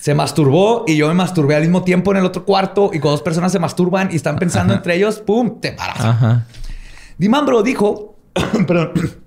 Se 0.00 0.14
masturbó 0.14 0.84
y 0.86 0.96
yo 0.96 1.08
me 1.08 1.14
masturbé 1.14 1.56
al 1.56 1.62
mismo 1.62 1.82
tiempo 1.82 2.12
en 2.12 2.18
el 2.18 2.24
otro 2.24 2.44
cuarto 2.44 2.86
y 2.92 2.98
cuando 3.00 3.12
dos 3.12 3.22
personas 3.22 3.50
se 3.52 3.58
masturban 3.58 4.10
y 4.12 4.16
están 4.16 4.38
pensando 4.38 4.72
entre 4.72 4.94
ellos, 4.94 5.18
¡pum! 5.18 5.60
Te 5.60 5.70
embarazas. 5.70 6.04
Ajá. 6.04 6.46
Dimambro 7.18 7.62
dijo 7.62 8.16
perdón, 8.66 8.92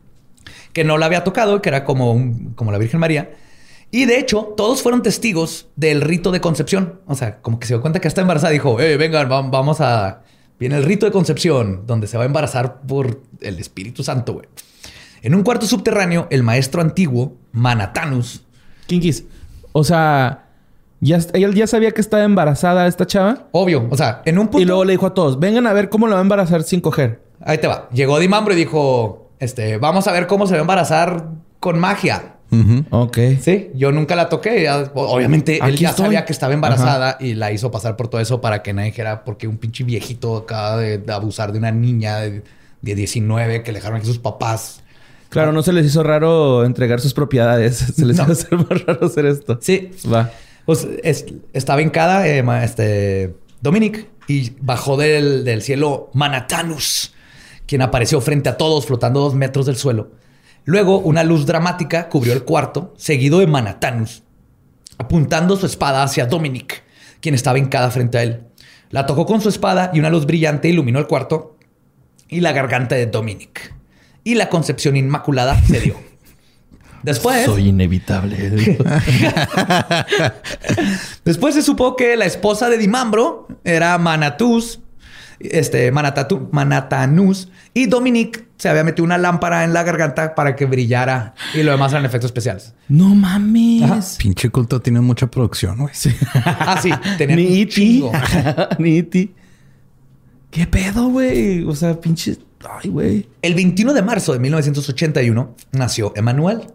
que 0.73 0.83
no 0.85 0.97
la 0.97 1.07
había 1.07 1.23
tocado, 1.23 1.61
que 1.61 1.69
era 1.69 1.83
como, 1.83 2.13
un- 2.13 2.53
como 2.55 2.71
la 2.71 2.77
Virgen 2.77 2.99
María. 3.01 3.31
Y 3.91 4.05
de 4.05 4.17
hecho, 4.19 4.53
todos 4.55 4.81
fueron 4.81 5.03
testigos 5.03 5.67
del 5.75 6.01
rito 6.01 6.31
de 6.31 6.39
concepción. 6.39 7.01
O 7.07 7.15
sea, 7.15 7.41
como 7.41 7.59
que 7.59 7.67
se 7.67 7.73
dio 7.73 7.81
cuenta 7.81 7.99
que 7.99 8.07
está 8.07 8.21
embarazada. 8.21 8.51
Dijo, 8.53 8.79
eh, 8.79 8.97
vengan, 8.97 9.29
va- 9.29 9.41
vamos 9.41 9.81
a... 9.81 10.21
Viene 10.59 10.77
el 10.77 10.83
rito 10.83 11.05
de 11.05 11.11
concepción, 11.11 11.83
donde 11.87 12.07
se 12.07 12.17
va 12.17 12.23
a 12.23 12.25
embarazar 12.27 12.81
por 12.81 13.21
el 13.41 13.59
Espíritu 13.59 14.03
Santo, 14.03 14.33
güey. 14.33 14.45
En 15.23 15.35
un 15.35 15.43
cuarto 15.43 15.65
subterráneo, 15.65 16.27
el 16.29 16.43
maestro 16.43 16.81
antiguo, 16.81 17.35
Manatanus, 17.51 18.43
Kinkis. 18.87 19.25
O 19.71 19.83
sea, 19.83 20.47
ya, 20.99 21.19
ella 21.33 21.49
ya 21.53 21.67
sabía 21.67 21.91
que 21.91 22.01
estaba 22.01 22.23
embarazada 22.23 22.87
esta 22.87 23.05
chava. 23.07 23.47
obvio, 23.51 23.87
o 23.89 23.97
sea, 23.97 24.21
en 24.25 24.37
un 24.37 24.45
punto... 24.47 24.59
Y 24.61 24.65
luego 24.65 24.85
le 24.85 24.93
dijo 24.93 25.07
a 25.07 25.13
todos, 25.13 25.39
vengan 25.39 25.65
a 25.67 25.73
ver 25.73 25.89
cómo 25.89 26.07
la 26.07 26.13
va 26.15 26.19
a 26.19 26.23
embarazar 26.23 26.63
sin 26.63 26.79
coger. 26.81 27.21
Ahí 27.43 27.57
te 27.57 27.67
va. 27.67 27.89
Llegó 27.91 28.19
Dimambro 28.19 28.53
y 28.53 28.57
dijo, 28.57 29.31
este, 29.39 29.77
vamos 29.77 30.07
a 30.07 30.11
ver 30.11 30.27
cómo 30.27 30.45
se 30.47 30.53
va 30.53 30.59
a 30.59 30.61
embarazar 30.61 31.27
con 31.59 31.79
magia. 31.79 32.35
Ujú. 32.51 32.85
Ok. 32.89 33.17
Sí, 33.41 33.69
yo 33.75 33.91
nunca 33.91 34.15
la 34.15 34.27
toqué. 34.29 34.69
Obviamente 34.93 35.59
él 35.63 35.77
ya 35.77 35.89
estoy. 35.91 36.05
sabía 36.05 36.25
que 36.25 36.33
estaba 36.33 36.53
embarazada 36.53 37.17
y 37.19 37.33
la 37.35 37.51
hizo 37.51 37.71
pasar 37.71 37.95
por 37.95 38.09
todo 38.09 38.19
eso 38.19 38.41
para 38.41 38.61
que 38.61 38.73
nadie 38.73 38.87
dijera 38.91 39.23
porque 39.23 39.47
un 39.47 39.57
pinche 39.57 39.83
viejito 39.85 40.35
acaba 40.37 40.77
de, 40.77 40.97
de 40.97 41.13
abusar 41.13 41.51
de 41.53 41.59
una 41.59 41.71
niña 41.71 42.17
de, 42.19 42.43
de 42.81 42.95
19 42.95 43.63
que 43.63 43.71
le 43.71 43.79
dejaron 43.79 43.97
aquí 43.99 44.07
sus 44.07 44.19
papás. 44.19 44.83
Claro, 45.29 45.53
no 45.53 45.63
se 45.63 45.71
les 45.71 45.85
hizo 45.85 46.03
raro 46.03 46.65
entregar 46.65 46.99
sus 46.99 47.13
propiedades. 47.13 47.77
Se 47.95 48.05
les 48.05 48.17
No. 48.17 48.23
a 48.23 48.27
hacer 48.27 48.51
más 48.51 48.85
raro 48.85 49.05
hacer 49.05 49.25
esto. 49.25 49.57
Sí, 49.61 49.91
Va. 50.13 50.29
pues 50.65 50.85
es- 51.03 51.25
estaba 51.53 51.81
hincada 51.81 52.27
eh, 52.27 52.43
este, 52.63 53.33
Dominic 53.61 54.07
y 54.27 54.51
bajó 54.59 54.97
del, 54.97 55.45
del 55.45 55.61
cielo 55.61 56.09
Manatanus, 56.13 57.13
quien 57.65 57.81
apareció 57.81 58.19
frente 58.19 58.49
a 58.49 58.57
todos 58.57 58.85
flotando 58.85 59.21
dos 59.21 59.33
metros 59.33 59.65
del 59.65 59.77
suelo. 59.77 60.11
Luego 60.65 60.99
una 60.99 61.23
luz 61.23 61.45
dramática 61.45 62.07
cubrió 62.09 62.33
el 62.33 62.43
cuarto, 62.43 62.93
seguido 62.97 63.39
de 63.39 63.47
Manatanus, 63.47 64.23
apuntando 64.97 65.57
su 65.57 65.65
espada 65.65 66.03
hacia 66.03 66.25
Dominic, 66.27 66.83
quien 67.19 67.33
estaba 67.35 67.57
hincada 67.59 67.89
frente 67.91 68.17
a 68.17 68.23
él. 68.23 68.43
La 68.89 69.05
tocó 69.05 69.25
con 69.25 69.41
su 69.41 69.49
espada 69.49 69.89
y 69.93 69.99
una 69.99 70.09
luz 70.09 70.25
brillante 70.25 70.67
iluminó 70.69 70.99
el 70.99 71.07
cuarto 71.07 71.57
y 72.27 72.41
la 72.41 72.51
garganta 72.51 72.95
de 72.95 73.07
Dominic. 73.07 73.73
y 74.23 74.35
la 74.35 74.49
concepción 74.49 74.95
inmaculada 74.97 75.59
se 75.63 75.79
dio. 75.79 75.95
Después, 77.03 77.45
Soy 77.45 77.69
inevitable. 77.69 78.77
después 81.25 81.55
se 81.55 81.63
supo 81.63 81.95
que 81.95 82.15
la 82.15 82.25
esposa 82.25 82.69
de 82.69 82.77
Dimambro 82.77 83.47
era 83.63 83.97
Manatus, 83.97 84.79
este, 85.39 85.91
Manatatu- 85.91 86.49
Manatanus, 86.51 87.49
y 87.73 87.87
Dominic 87.87 88.45
se 88.61 88.69
había 88.69 88.83
metido 88.83 89.03
una 89.05 89.17
lámpara 89.17 89.63
en 89.63 89.73
la 89.73 89.81
garganta 89.81 90.35
para 90.35 90.55
que 90.55 90.65
brillara 90.65 91.33
y 91.55 91.63
lo 91.63 91.71
demás 91.71 91.91
eran 91.93 92.05
efectos 92.05 92.27
especiales. 92.29 92.75
no 92.89 93.15
mames. 93.15 94.17
Pinche 94.19 94.49
culto 94.51 94.79
tiene 94.83 95.01
mucha 95.01 95.25
producción, 95.25 95.77
güey. 95.79 95.93
Ah, 96.45 96.79
sí, 96.79 96.91
tenían 97.17 97.39
Ni 97.39 97.47
un 97.47 97.53
E.T. 97.53 97.67
chingo. 97.69 98.11
Ni 98.77 98.97
E.T. 98.99 99.31
¿Qué 100.51 100.67
pedo, 100.67 101.07
güey? 101.07 101.63
O 101.63 101.73
sea, 101.75 101.99
pinche... 101.99 102.37
Ay, 102.83 102.91
güey. 102.91 103.27
El 103.41 103.55
21 103.55 103.93
de 103.95 104.01
marzo 104.03 104.31
de 104.33 104.37
1981 104.37 105.55
nació 105.71 106.13
Emanuel, 106.15 106.67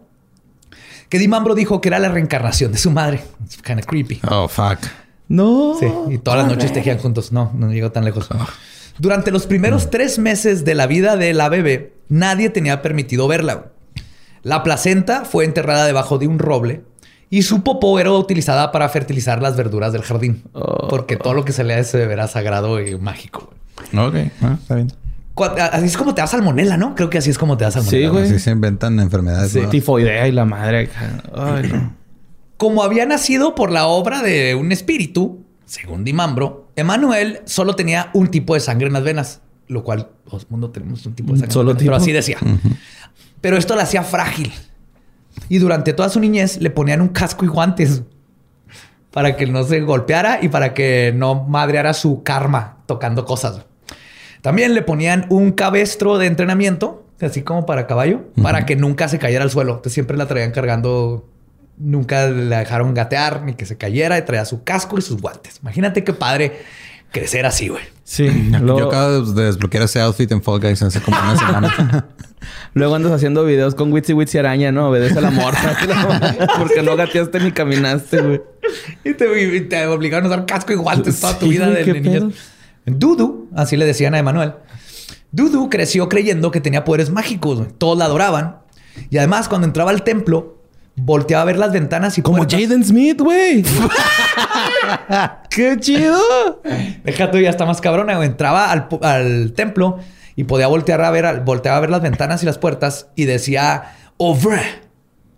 que 1.07 1.19
Dimambro 1.19 1.55
dijo 1.55 1.79
que 1.79 1.87
era 1.87 1.99
la 1.99 2.09
reencarnación 2.09 2.73
de 2.73 2.79
su 2.79 2.91
madre. 2.91 3.23
It's 3.45 3.61
kind 3.61 3.79
of 3.79 3.85
creepy. 3.85 4.19
Oh, 4.29 4.49
fuck. 4.49 4.79
No. 5.29 5.77
Sí, 5.79 5.87
y 6.09 6.17
todas 6.17 6.41
las 6.41 6.49
noches 6.51 6.73
tejían 6.73 6.97
juntos. 6.97 7.31
No, 7.31 7.53
no 7.55 7.71
llegó 7.71 7.93
tan 7.93 8.03
lejos. 8.03 8.27
Durante 8.99 9.31
los 9.31 9.45
primeros 9.45 9.89
tres 9.89 10.19
meses 10.19 10.65
de 10.65 10.75
la 10.75 10.87
vida 10.87 11.17
de 11.17 11.33
la 11.33 11.49
bebé, 11.49 11.93
nadie 12.09 12.49
tenía 12.49 12.81
permitido 12.81 13.27
verla. 13.27 13.71
La 14.43 14.63
placenta 14.63 15.25
fue 15.25 15.45
enterrada 15.45 15.85
debajo 15.85 16.17
de 16.17 16.27
un 16.27 16.39
roble 16.39 16.83
y 17.29 17.43
su 17.43 17.63
popó 17.63 17.99
era 17.99 18.11
utilizada 18.11 18.71
para 18.71 18.87
fertilizar 18.89 19.41
las 19.41 19.57
verduras 19.57 19.91
del 19.93 20.01
jardín. 20.01 20.43
Oh. 20.53 20.87
Porque 20.87 21.17
todo 21.17 21.33
lo 21.33 21.45
que 21.45 21.51
se 21.51 21.63
le 21.63 21.77
ese 21.77 21.97
bebé 21.97 22.13
era 22.13 22.27
sagrado 22.27 22.81
y 22.81 22.97
mágico. 22.97 23.51
Ok, 23.95 24.15
ah, 24.41 24.57
está 24.59 24.75
bien. 24.75 24.91
Así 25.71 25.85
es 25.85 25.97
como 25.97 26.15
te 26.15 26.21
da 26.21 26.27
salmonela, 26.27 26.77
¿no? 26.77 26.95
Creo 26.95 27.09
que 27.11 27.19
así 27.19 27.29
es 27.29 27.37
como 27.37 27.57
te 27.57 27.65
da 27.65 27.71
salmonela. 27.71 28.07
Sí, 28.07 28.11
güey. 28.11 28.23
Así 28.23 28.39
se 28.39 28.51
inventan 28.51 28.99
enfermedades. 28.99 29.51
Sí. 29.51 29.61
Tifoidea 29.69 30.27
y 30.27 30.31
la 30.31 30.45
madre. 30.45 30.83
acá. 30.85 31.23
Ay, 31.35 31.69
no. 31.71 31.93
Como 32.57 32.81
había 32.81 33.05
nacido 33.05 33.53
por 33.53 33.71
la 33.71 33.85
obra 33.85 34.23
de 34.23 34.55
un 34.55 34.71
espíritu, 34.71 35.45
según 35.65 36.03
Dimambro, 36.03 36.66
Emanuel 36.77 37.41
solo 37.45 37.75
tenía 37.75 38.11
un 38.13 38.29
tipo 38.29 38.53
de 38.53 38.61
sangre 38.61 38.87
en 38.87 38.93
las 38.93 39.03
venas, 39.03 39.41
lo 39.67 39.83
cual 39.83 40.07
todo 40.25 40.39
el 40.39 40.45
mundo 40.49 40.69
tenemos 40.69 41.05
un 41.05 41.15
tipo 41.15 41.33
de 41.33 41.39
sangre. 41.39 41.53
solo 41.53 41.71
en 41.71 41.77
las 41.77 41.83
venas, 41.83 42.03
tipo. 42.05 42.13
Pero 42.13 42.21
así 42.21 42.35
decía. 42.37 42.37
Pero 43.41 43.57
esto 43.57 43.75
la 43.75 43.83
hacía 43.83 44.03
frágil. 44.03 44.53
Y 45.49 45.57
durante 45.57 45.93
toda 45.93 46.09
su 46.09 46.19
niñez 46.19 46.61
le 46.61 46.69
ponían 46.69 47.01
un 47.01 47.09
casco 47.09 47.43
y 47.45 47.47
guantes 47.47 48.03
para 49.11 49.35
que 49.35 49.47
no 49.47 49.63
se 49.63 49.81
golpeara 49.81 50.39
y 50.41 50.49
para 50.49 50.75
que 50.75 51.11
no 51.15 51.43
madreara 51.45 51.93
su 51.93 52.21
karma 52.21 52.77
tocando 52.85 53.25
cosas. 53.25 53.65
También 54.41 54.75
le 54.75 54.83
ponían 54.83 55.25
un 55.29 55.53
cabestro 55.53 56.19
de 56.19 56.27
entrenamiento, 56.27 57.05
así 57.19 57.41
como 57.41 57.65
para 57.65 57.87
caballo, 57.87 58.21
para 58.41 58.67
que 58.67 58.75
nunca 58.75 59.07
se 59.07 59.17
cayera 59.17 59.43
al 59.43 59.49
suelo. 59.49 59.71
Entonces 59.71 59.93
siempre 59.93 60.15
la 60.17 60.27
traían 60.27 60.51
cargando, 60.51 61.27
nunca 61.77 62.27
la 62.29 62.59
dejaron 62.59 62.93
gatear 62.93 63.43
ni 63.43 63.53
que 63.53 63.65
se 63.65 63.77
cayera 63.77 64.17
y 64.17 64.23
traía 64.23 64.45
su 64.45 64.63
casco 64.63 64.97
y 64.97 65.01
sus 65.01 65.21
guantes. 65.21 65.59
Imagínate 65.61 66.03
qué 66.03 66.13
padre 66.13 66.61
crecer 67.11 67.45
así, 67.45 67.69
güey. 67.69 67.83
Sí. 68.03 68.27
Yo 68.51 68.59
Luego, 68.59 68.87
acabo 68.87 69.21
de 69.21 69.45
desbloquear 69.45 69.83
ese 69.83 70.01
outfit 70.01 70.31
en 70.31 70.41
Fall 70.41 70.59
Guys 70.59 70.81
hace 70.81 71.01
como 71.01 71.17
una 71.19 71.37
semana. 71.37 72.07
luego 72.73 72.95
andas 72.95 73.11
haciendo 73.11 73.43
videos 73.45 73.75
con 73.75 73.91
Witsy 73.91 74.13
Witsy 74.13 74.37
Araña, 74.37 74.71
¿no? 74.71 74.89
Obedece 74.89 75.17
a 75.19 75.21
la 75.21 75.31
morsa. 75.31 75.77
Porque 76.57 76.81
no 76.81 76.95
gateaste 76.95 77.39
ni 77.39 77.51
caminaste, 77.51 78.21
güey. 78.21 78.41
Y 79.03 79.13
te, 79.13 79.55
y 79.55 79.61
te 79.61 79.85
obligaron 79.87 80.25
a 80.25 80.35
usar 80.35 80.45
casco 80.45 80.73
y 80.73 80.75
guantes 80.75 81.19
toda 81.19 81.37
tu 81.39 81.45
Sí, 81.45 81.51
vida 81.51 81.69
de, 81.69 81.83
de 81.83 82.01
pedo. 82.01 82.31
Dudu, 82.85 83.49
así 83.55 83.75
le 83.75 83.85
decían 83.85 84.15
a 84.15 84.19
Emanuel. 84.19 84.53
Dudu 85.31 85.69
creció 85.69 86.07
creyendo 86.07 86.51
que 86.51 86.61
tenía 86.61 86.83
poderes 86.85 87.09
mágicos. 87.09 87.61
Todos 87.77 87.97
la 87.97 88.05
adoraban. 88.05 88.59
Y 89.09 89.17
además, 89.17 89.49
cuando 89.49 89.67
entraba 89.67 89.91
al 89.91 90.03
templo, 90.03 90.56
volteaba 90.99 91.43
a 91.43 91.45
ver 91.45 91.57
las 91.57 91.71
ventanas 91.71 92.17
y 92.17 92.21
Como 92.21 92.37
puertas. 92.39 92.59
Jaden 92.59 92.83
Smith, 92.83 93.21
güey. 93.21 93.63
¡Qué 95.49 95.77
chido! 95.79 96.19
Deja 97.03 97.31
tú, 97.31 97.39
ya 97.39 97.49
está 97.49 97.65
más 97.65 97.81
cabrona. 97.81 98.15
güey. 98.15 98.27
Entraba 98.27 98.71
al, 98.71 98.87
al 99.01 99.53
templo 99.53 99.97
y 100.35 100.43
podía 100.43 100.67
voltear 100.67 101.01
a 101.01 101.11
ver, 101.11 101.41
volteaba 101.41 101.77
a 101.77 101.81
ver 101.81 101.89
las 101.89 102.01
ventanas 102.01 102.43
y 102.43 102.45
las 102.45 102.57
puertas 102.57 103.07
y 103.15 103.25
decía, 103.25 103.95
¡Over! 104.17 104.61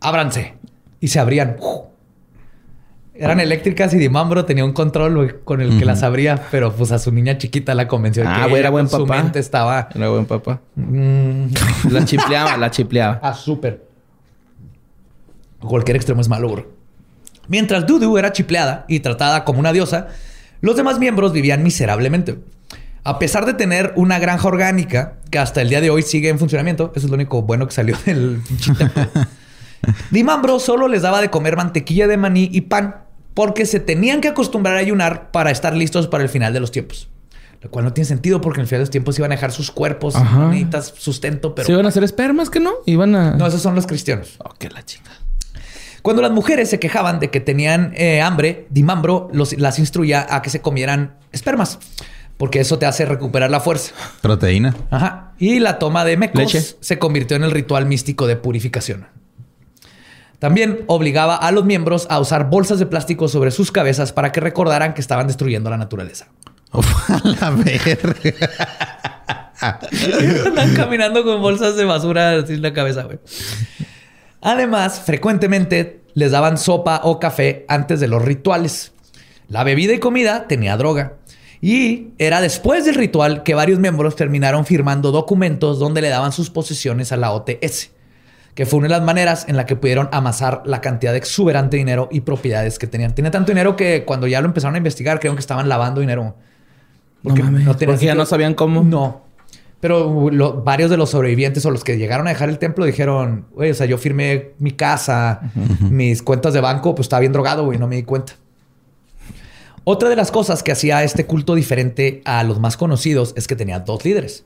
¡Ábranse! 0.01 0.55
Y 0.99 1.07
se 1.09 1.19
abrían. 1.19 1.57
Eran 3.13 3.41
eléctricas 3.41 3.93
y 3.93 3.97
Dimambro 3.97 4.45
tenía 4.45 4.63
un 4.63 4.71
control 4.71 5.41
con 5.43 5.59
el 5.59 5.77
que 5.77 5.83
las 5.83 6.03
abría, 6.03 6.41
pero 6.51 6.71
pues 6.73 6.93
a 6.93 6.99
su 6.99 7.11
niña 7.11 7.37
chiquita 7.37 7.73
la 7.75 7.85
convenció 7.85 8.23
de 8.23 8.29
Ah, 8.29 8.43
que 8.43 8.49
güey, 8.49 8.61
era 8.61 8.69
buen 8.69 8.87
con 8.87 9.01
su 9.01 9.05
papá. 9.07 9.21
mente 9.23 9.39
estaba 9.39 9.89
Era 9.93 10.07
buen 10.07 10.25
papá. 10.25 10.61
mm, 10.75 11.43
La 11.91 12.05
chipleaba, 12.05 12.55
la 12.55 12.71
chipleaba. 12.71 13.19
Ah, 13.23 13.33
súper. 13.33 13.88
Cualquier 15.59 15.97
extremo 15.97 16.21
es 16.21 16.29
malo, 16.29 16.49
bro. 16.49 16.71
Mientras 17.47 17.87
Dudu 17.87 18.17
era 18.17 18.31
chipleada 18.31 18.85
y 18.87 18.99
tratada 18.99 19.43
como 19.43 19.59
una 19.59 19.73
diosa, 19.73 20.07
los 20.61 20.75
demás 20.75 20.99
miembros 20.99 21.33
vivían 21.33 21.63
miserablemente. 21.63 22.39
A 23.03 23.17
pesar 23.17 23.45
de 23.45 23.53
tener 23.53 23.93
una 23.95 24.19
granja 24.19 24.47
orgánica 24.47 25.17
que 25.31 25.39
hasta 25.39 25.61
el 25.61 25.69
día 25.69 25.81
de 25.81 25.89
hoy 25.89 26.03
sigue 26.03 26.29
en 26.29 26.37
funcionamiento, 26.37 26.91
eso 26.95 27.07
es 27.07 27.09
lo 27.09 27.15
único 27.15 27.41
bueno 27.41 27.67
que 27.67 27.73
salió 27.73 27.97
del. 28.05 28.41
Dimambro 30.11 30.59
solo 30.59 30.87
les 30.87 31.01
daba 31.01 31.21
de 31.21 31.29
comer 31.29 31.55
mantequilla 31.55 32.07
de 32.07 32.17
maní 32.17 32.49
y 32.51 32.61
pan, 32.61 33.03
porque 33.33 33.65
se 33.65 33.79
tenían 33.79 34.21
que 34.21 34.27
acostumbrar 34.27 34.75
a 34.75 34.79
ayunar 34.79 35.31
para 35.31 35.49
estar 35.49 35.75
listos 35.75 36.07
para 36.07 36.23
el 36.23 36.29
final 36.29 36.53
de 36.53 36.59
los 36.59 36.71
tiempos. 36.71 37.09
Lo 37.61 37.69
cual 37.71 37.85
no 37.85 37.93
tiene 37.93 38.05
sentido 38.05 38.41
porque 38.41 38.59
en 38.59 38.63
el 38.63 38.67
final 38.67 38.79
de 38.79 38.83
los 38.83 38.89
tiempos 38.89 39.17
iban 39.17 39.31
a 39.31 39.35
dejar 39.35 39.51
sus 39.51 39.71
cuerpos, 39.71 40.15
no 40.15 40.49
necesitas 40.49 40.93
sustento, 40.97 41.55
pero 41.55 41.65
¿Se 41.65 41.73
iban 41.73 41.85
a 41.85 41.89
hacer 41.89 42.03
espermas 42.03 42.49
que 42.49 42.59
no? 42.59 42.71
Iban 42.85 43.15
a... 43.15 43.31
no, 43.31 43.47
esos 43.47 43.61
son 43.61 43.75
los 43.75 43.85
cristianos. 43.85 44.37
Oh, 44.39 44.53
la 44.69 44.85
chinga. 44.85 45.11
Cuando 46.01 46.21
las 46.21 46.31
mujeres 46.31 46.69
se 46.69 46.79
quejaban 46.79 47.19
de 47.19 47.29
que 47.29 47.39
tenían 47.39 47.93
eh, 47.95 48.21
hambre, 48.21 48.67
Dimambro 48.69 49.29
los- 49.33 49.57
las 49.57 49.79
instruía 49.79 50.25
a 50.29 50.41
que 50.41 50.49
se 50.49 50.61
comieran 50.61 51.15
espermas, 51.31 51.79
porque 52.37 52.59
eso 52.61 52.79
te 52.79 52.85
hace 52.85 53.05
recuperar 53.05 53.51
la 53.51 53.59
fuerza. 53.59 53.93
Proteína. 54.21 54.75
Ajá. 54.91 55.33
Y 55.39 55.59
la 55.59 55.77
toma 55.79 56.05
de 56.05 56.15
mecos 56.17 56.39
Leche. 56.53 56.77
se 56.79 56.99
convirtió 56.99 57.35
en 57.37 57.43
el 57.43 57.51
ritual 57.51 57.85
místico 57.85 58.27
de 58.27 58.35
purificación. 58.37 59.07
También 60.39 60.85
obligaba 60.87 61.35
a 61.35 61.51
los 61.51 61.65
miembros 61.65 62.07
a 62.09 62.17
usar 62.19 62.49
bolsas 62.49 62.79
de 62.79 62.85
plástico 62.85 63.27
sobre 63.27 63.51
sus 63.51 63.73
cabezas 63.73 64.13
para 64.13 64.31
que 64.31 64.39
recordaran 64.39 64.93
que 64.93 65.01
estaban 65.01 65.27
destruyendo 65.27 65.69
la 65.69 65.75
naturaleza. 65.75 66.27
Uf, 66.71 67.09
a 67.09 67.21
la 67.27 67.49
verga. 67.51 68.15
Andan 70.47 70.73
caminando 70.75 71.23
con 71.25 71.41
bolsas 71.41 71.75
de 71.75 71.83
basura 71.83 72.35
en 72.35 72.61
la 72.61 72.71
cabeza, 72.71 73.03
güey. 73.03 73.19
Además, 74.41 75.01
frecuentemente 75.01 76.01
les 76.13 76.31
daban 76.31 76.57
sopa 76.57 77.01
o 77.03 77.19
café 77.19 77.65
antes 77.67 77.99
de 77.99 78.07
los 78.07 78.23
rituales. 78.23 78.93
La 79.47 79.63
bebida 79.63 79.93
y 79.93 79.99
comida 79.99 80.47
tenía 80.47 80.77
droga. 80.77 81.13
Y 81.61 82.09
era 82.17 82.39
después 82.39 82.85
del 82.85 82.95
ritual 82.95 83.43
que 83.43 83.53
varios 83.53 83.79
miembros 83.79 84.15
terminaron 84.15 84.65
firmando 84.65 85.11
documentos 85.11 85.79
donde 85.79 86.01
le 86.01 86.09
daban 86.09 86.31
sus 86.31 86.49
posesiones 86.49 87.11
a 87.11 87.17
la 87.17 87.31
OTS, 87.31 87.91
que 88.53 88.65
fue 88.65 88.79
una 88.79 88.87
de 88.87 88.93
las 88.93 89.03
maneras 89.03 89.45
en 89.49 89.57
la 89.57 89.65
que 89.65 89.75
pudieron 89.75 90.07
amasar 90.13 90.61
la 90.65 90.79
cantidad 90.79 91.11
de 91.11 91.17
exuberante 91.17 91.75
dinero 91.75 92.07
y 92.11 92.21
propiedades 92.21 92.79
que 92.79 92.87
tenían. 92.87 93.13
Tenía 93.13 93.31
tanto 93.31 93.51
dinero 93.51 93.75
que 93.75 94.05
cuando 94.05 94.25
ya 94.27 94.39
lo 94.39 94.47
empezaron 94.47 94.75
a 94.75 94.77
investigar, 94.77 95.19
creo 95.19 95.33
que 95.33 95.41
estaban 95.41 95.67
lavando 95.67 95.99
dinero. 95.99 96.35
No 97.23 97.35
mames, 97.35 97.67
porque 97.67 97.85
ya 97.85 97.91
sentido. 97.91 98.15
no 98.15 98.25
sabían 98.25 98.53
cómo. 98.53 98.83
No. 98.83 99.28
Pero 99.81 100.29
lo- 100.29 100.61
varios 100.61 100.89
de 100.89 100.97
los 100.97 101.11
sobrevivientes 101.11 101.65
o 101.65 101.71
los 101.71 101.83
que 101.85 101.97
llegaron 101.97 102.27
a 102.27 102.31
dejar 102.31 102.49
el 102.49 102.57
templo 102.59 102.83
dijeron, 102.85 103.45
güey, 103.51 103.71
o 103.71 103.73
sea, 103.73 103.85
yo 103.85 103.97
firmé 103.97 104.51
mi 104.59 104.71
casa, 104.71 105.39
mis 105.89 106.21
cuentas 106.21 106.53
de 106.53 106.59
banco, 106.59 106.95
pues 106.95 107.05
estaba 107.05 107.21
bien 107.21 107.31
drogado, 107.31 107.63
güey, 107.65 107.79
no 107.79 107.87
me 107.87 107.95
di 107.95 108.03
cuenta. 108.03 108.33
Otra 109.85 110.09
de 110.09 110.15
las 110.15 110.31
cosas 110.31 110.61
que 110.63 110.71
hacía 110.71 111.03
este 111.03 111.25
culto 111.25 111.55
diferente 111.55 112.21
a 112.25 112.43
los 112.43 112.59
más 112.59 112.77
conocidos 112.77 113.33
es 113.37 113.47
que 113.47 113.55
tenía 113.55 113.79
dos 113.79 114.03
líderes. 114.05 114.45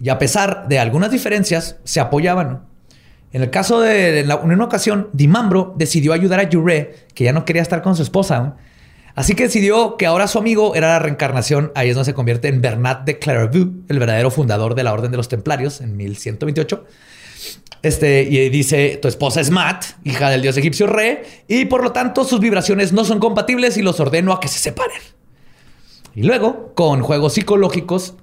Y 0.00 0.08
a 0.08 0.18
pesar 0.18 0.66
de 0.68 0.78
algunas 0.78 1.10
diferencias, 1.10 1.76
se 1.84 2.00
apoyaban. 2.00 2.62
En 3.32 3.42
el 3.42 3.50
caso 3.50 3.80
de 3.80 4.20
en, 4.20 4.28
la- 4.28 4.40
en 4.42 4.52
una 4.52 4.64
ocasión, 4.64 5.08
Dimambro 5.12 5.74
decidió 5.76 6.12
ayudar 6.12 6.40
a 6.40 6.48
Yure, 6.48 6.94
que 7.14 7.24
ya 7.24 7.32
no 7.32 7.44
quería 7.44 7.62
estar 7.62 7.82
con 7.82 7.96
su 7.96 8.02
esposa. 8.02 8.38
¿no? 8.40 8.56
Así 9.14 9.34
que 9.34 9.44
decidió 9.44 9.96
que 9.96 10.06
ahora 10.06 10.26
su 10.26 10.38
amigo 10.38 10.74
era 10.74 10.88
la 10.88 10.98
reencarnación. 10.98 11.70
Ahí 11.74 11.90
es 11.90 11.94
donde 11.94 12.06
se 12.06 12.14
convierte 12.14 12.48
en 12.48 12.60
Bernat 12.60 13.04
de 13.04 13.18
Clairvaux, 13.18 13.70
el 13.88 13.98
verdadero 13.98 14.30
fundador 14.30 14.74
de 14.74 14.84
la 14.84 14.92
Orden 14.92 15.10
de 15.10 15.16
los 15.16 15.28
Templarios 15.28 15.80
en 15.80 15.96
1128. 15.96 16.84
Este, 17.82 18.22
y 18.22 18.48
dice, 18.48 18.98
tu 19.02 19.08
esposa 19.08 19.40
es 19.40 19.50
Mat, 19.50 19.84
hija 20.04 20.30
del 20.30 20.40
dios 20.40 20.56
egipcio 20.56 20.86
Re, 20.86 21.24
y 21.48 21.64
por 21.64 21.82
lo 21.82 21.90
tanto 21.90 22.24
sus 22.24 22.38
vibraciones 22.38 22.92
no 22.92 23.04
son 23.04 23.18
compatibles 23.18 23.76
y 23.76 23.82
los 23.82 23.98
ordeno 23.98 24.32
a 24.32 24.40
que 24.40 24.48
se 24.48 24.60
separen. 24.60 25.02
Y 26.14 26.22
luego, 26.22 26.72
con 26.74 27.02
juegos 27.02 27.34
psicológicos 27.34 28.14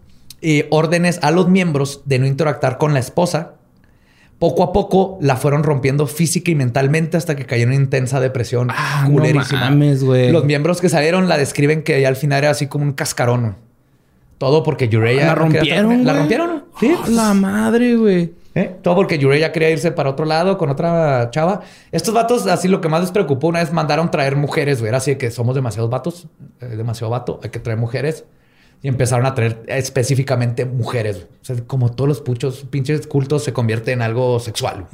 y 0.41 0.63
órdenes 0.69 1.19
a 1.21 1.31
los 1.31 1.49
miembros 1.49 2.01
de 2.05 2.19
no 2.19 2.25
interactuar 2.25 2.77
con 2.77 2.93
la 2.93 2.99
esposa, 2.99 3.55
poco 4.39 4.63
a 4.63 4.71
poco 4.73 5.17
la 5.21 5.35
fueron 5.35 5.63
rompiendo 5.63 6.07
física 6.07 6.49
y 6.49 6.55
mentalmente 6.55 7.17
hasta 7.17 7.35
que 7.35 7.45
cayó 7.45 7.63
en 7.63 7.69
una 7.69 7.75
intensa 7.77 8.19
depresión 8.19 8.69
Ah, 8.71 9.05
no 9.07 9.13
culerísima. 9.13 9.59
mames, 9.69 10.03
güey. 10.03 10.31
Los 10.31 10.45
miembros 10.45 10.79
que 10.81 10.89
salieron 10.89 11.27
la 11.27 11.37
describen 11.37 11.83
que 11.83 12.05
al 12.07 12.15
final 12.15 12.39
era 12.39 12.51
así 12.51 12.67
como 12.67 12.85
un 12.85 12.93
cascarón. 12.93 13.57
Todo 14.37 14.63
porque 14.63 14.87
Yureya 14.87 15.25
La 15.25 15.35
no 15.35 15.47
estar 15.47 15.47
con 15.47 15.51
rompieron. 15.53 16.05
La 16.05 16.13
rompieron. 16.13 16.63
Sí. 16.79 16.93
Oh, 16.97 17.09
la 17.09 17.33
madre, 17.33 17.95
güey. 17.97 18.33
¿Eh? 18.55 18.75
Todo 18.81 18.95
porque 18.95 19.19
Yurei 19.19 19.41
ya 19.41 19.51
quería 19.51 19.69
irse 19.69 19.91
para 19.91 20.09
otro 20.09 20.25
lado 20.25 20.57
con 20.57 20.69
otra 20.69 21.29
chava. 21.31 21.61
Estos 21.91 22.13
vatos, 22.13 22.47
así 22.47 22.67
lo 22.67 22.81
que 22.81 22.89
más 22.89 23.01
les 23.01 23.11
preocupó 23.11 23.47
una 23.47 23.59
vez 23.59 23.71
mandaron 23.71 24.09
traer 24.09 24.35
mujeres, 24.37 24.79
güey. 24.79 24.87
Era 24.89 24.97
así 24.97 25.11
de 25.11 25.17
que 25.17 25.29
somos 25.29 25.53
demasiados 25.55 25.89
vatos, 25.91 26.27
eh, 26.61 26.65
demasiado 26.65 27.11
vato, 27.11 27.39
hay 27.43 27.49
que 27.51 27.59
traer 27.59 27.77
mujeres. 27.77 28.23
Y 28.81 28.87
empezaron 28.87 29.25
a 29.25 29.35
traer 29.35 29.63
específicamente 29.67 30.65
mujeres. 30.65 31.27
O 31.41 31.45
sea, 31.45 31.55
como 31.67 31.91
todos 31.91 32.07
los 32.07 32.21
puchos, 32.21 32.65
pinches 32.69 33.07
cultos 33.07 33.43
se 33.43 33.51
convierte 33.51 33.91
en 33.91 34.01
algo 34.01 34.39
sexual. 34.39 34.87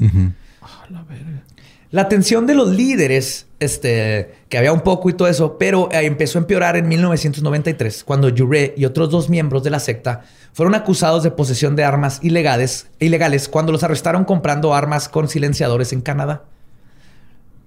La 1.91 2.01
atención 2.01 2.45
de 2.47 2.55
los 2.55 2.71
líderes, 2.71 3.47
este, 3.59 4.33
que 4.49 4.57
había 4.57 4.73
un 4.73 4.81
poco 4.81 5.09
y 5.09 5.13
todo 5.13 5.27
eso, 5.27 5.57
pero 5.57 5.87
eh, 5.91 6.05
empezó 6.05 6.39
a 6.39 6.41
empeorar 6.41 6.75
en 6.75 6.89
1993, 6.89 8.03
cuando 8.03 8.29
Jure 8.35 8.73
y 8.75 8.85
otros 8.85 9.11
dos 9.11 9.29
miembros 9.29 9.63
de 9.63 9.69
la 9.69 9.79
secta 9.79 10.23
fueron 10.51 10.75
acusados 10.75 11.23
de 11.23 11.31
posesión 11.31 11.75
de 11.75 11.83
armas 11.83 12.19
ilegales, 12.21 12.87
ilegales 12.99 13.47
cuando 13.47 13.71
los 13.71 13.83
arrestaron 13.83 14.25
comprando 14.25 14.73
armas 14.73 15.07
con 15.07 15.29
silenciadores 15.29 15.93
en 15.93 16.01
Canadá. 16.01 16.43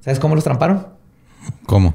¿Sabes 0.00 0.18
cómo 0.18 0.34
los 0.34 0.44
tramparon? 0.44 0.88
¿Cómo? 1.64 1.94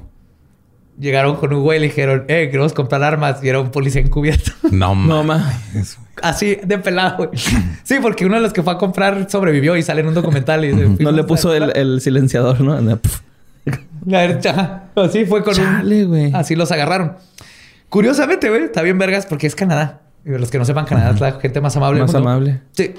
Llegaron 0.99 1.37
con 1.37 1.51
un 1.53 1.63
güey 1.63 1.77
y 1.77 1.81
le 1.81 1.87
dijeron, 1.87 2.25
eh, 2.27 2.49
queremos 2.51 2.71
comprar 2.73 3.03
armas. 3.03 3.43
Y 3.43 3.49
era 3.49 3.59
un 3.59 3.71
policía 3.71 4.01
encubierto. 4.01 4.51
No, 4.71 4.93
mames. 4.95 5.25
ma. 5.25 6.05
Así 6.21 6.55
de 6.63 6.77
pelado, 6.77 7.17
güey. 7.17 7.29
Sí, 7.83 7.95
porque 8.01 8.25
uno 8.25 8.35
de 8.35 8.41
los 8.41 8.53
que 8.53 8.61
fue 8.63 8.73
a 8.73 8.77
comprar 8.77 9.27
sobrevivió 9.29 9.75
y 9.75 9.83
sale 9.83 10.01
en 10.01 10.07
un 10.07 10.13
documental. 10.13 10.63
Y 10.65 10.69
dice, 10.69 11.03
No 11.03 11.11
le 11.11 11.23
puso 11.23 11.53
el, 11.53 11.75
el 11.75 12.01
silenciador, 12.01 12.61
¿no? 12.61 12.73
Así 14.95 15.25
fue 15.25 15.43
con 15.43 15.53
Chale, 15.53 16.03
un... 16.03 16.09
güey. 16.09 16.31
Así 16.33 16.55
los 16.55 16.71
agarraron. 16.71 17.13
Curiosamente, 17.89 18.49
güey, 18.49 18.63
está 18.65 18.81
bien 18.81 18.97
vergas 18.97 19.25
porque 19.25 19.47
es 19.47 19.55
Canadá. 19.55 20.01
Y 20.25 20.29
los 20.29 20.49
que 20.49 20.57
no 20.57 20.65
sepan, 20.65 20.85
Canadá 20.85 21.11
es 21.11 21.19
la 21.21 21.33
gente 21.39 21.61
más 21.61 21.75
amable. 21.75 21.99
del 21.99 22.07
Más 22.07 22.13
mundo. 22.13 22.29
amable. 22.29 22.61
Sí. 22.71 22.93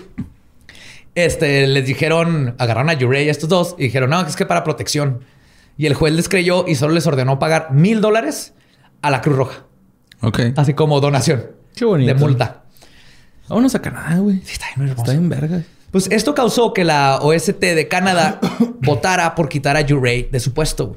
Este, 1.14 1.66
les 1.66 1.86
dijeron, 1.86 2.55
agarraron 2.59 2.90
a 2.90 2.95
Yurei 2.95 3.28
a 3.28 3.30
estos 3.30 3.49
dos 3.49 3.76
y 3.78 3.84
dijeron, 3.84 4.11
no, 4.11 4.20
es 4.26 4.36
que 4.36 4.47
para 4.47 4.64
protección. 4.64 5.20
Y 5.77 5.87
el 5.87 5.95
juez 5.95 6.12
les 6.14 6.29
creyó 6.29 6.64
y 6.66 6.75
solo 6.75 6.95
les 6.95 7.07
ordenó 7.07 7.39
pagar 7.39 7.72
mil 7.72 8.01
dólares 8.01 8.55
a 9.03 9.11
la 9.11 9.20
Cruz 9.20 9.37
Roja. 9.37 9.64
Ok. 10.20 10.41
Así 10.57 10.75
como 10.75 11.01
donación. 11.01 11.47
Qué 11.75 11.85
bonito. 11.85 12.12
De 12.12 12.18
multa. 12.18 12.64
Vámonos 13.49 13.75
a 13.75 13.83
Canadá, 13.83 14.16
güey. 14.18 14.41
Sí, 14.45 14.53
está 14.53 14.66
bien 14.77 14.89
hermoso. 14.89 15.03
Está 15.03 15.12
bien 15.12 15.29
verga. 15.29 15.62
Pues 15.91 16.09
esto 16.11 16.35
causó 16.35 16.72
que 16.72 16.85
la 16.85 17.18
OST 17.20 17.61
de 17.61 17.89
Canadá 17.89 18.41
votara 18.81 19.35
por 19.35 19.49
quitar 19.49 19.77
a 19.77 19.87
Jurey 19.87 20.29
de 20.31 20.41
su 20.41 20.53
puesto. 20.53 20.97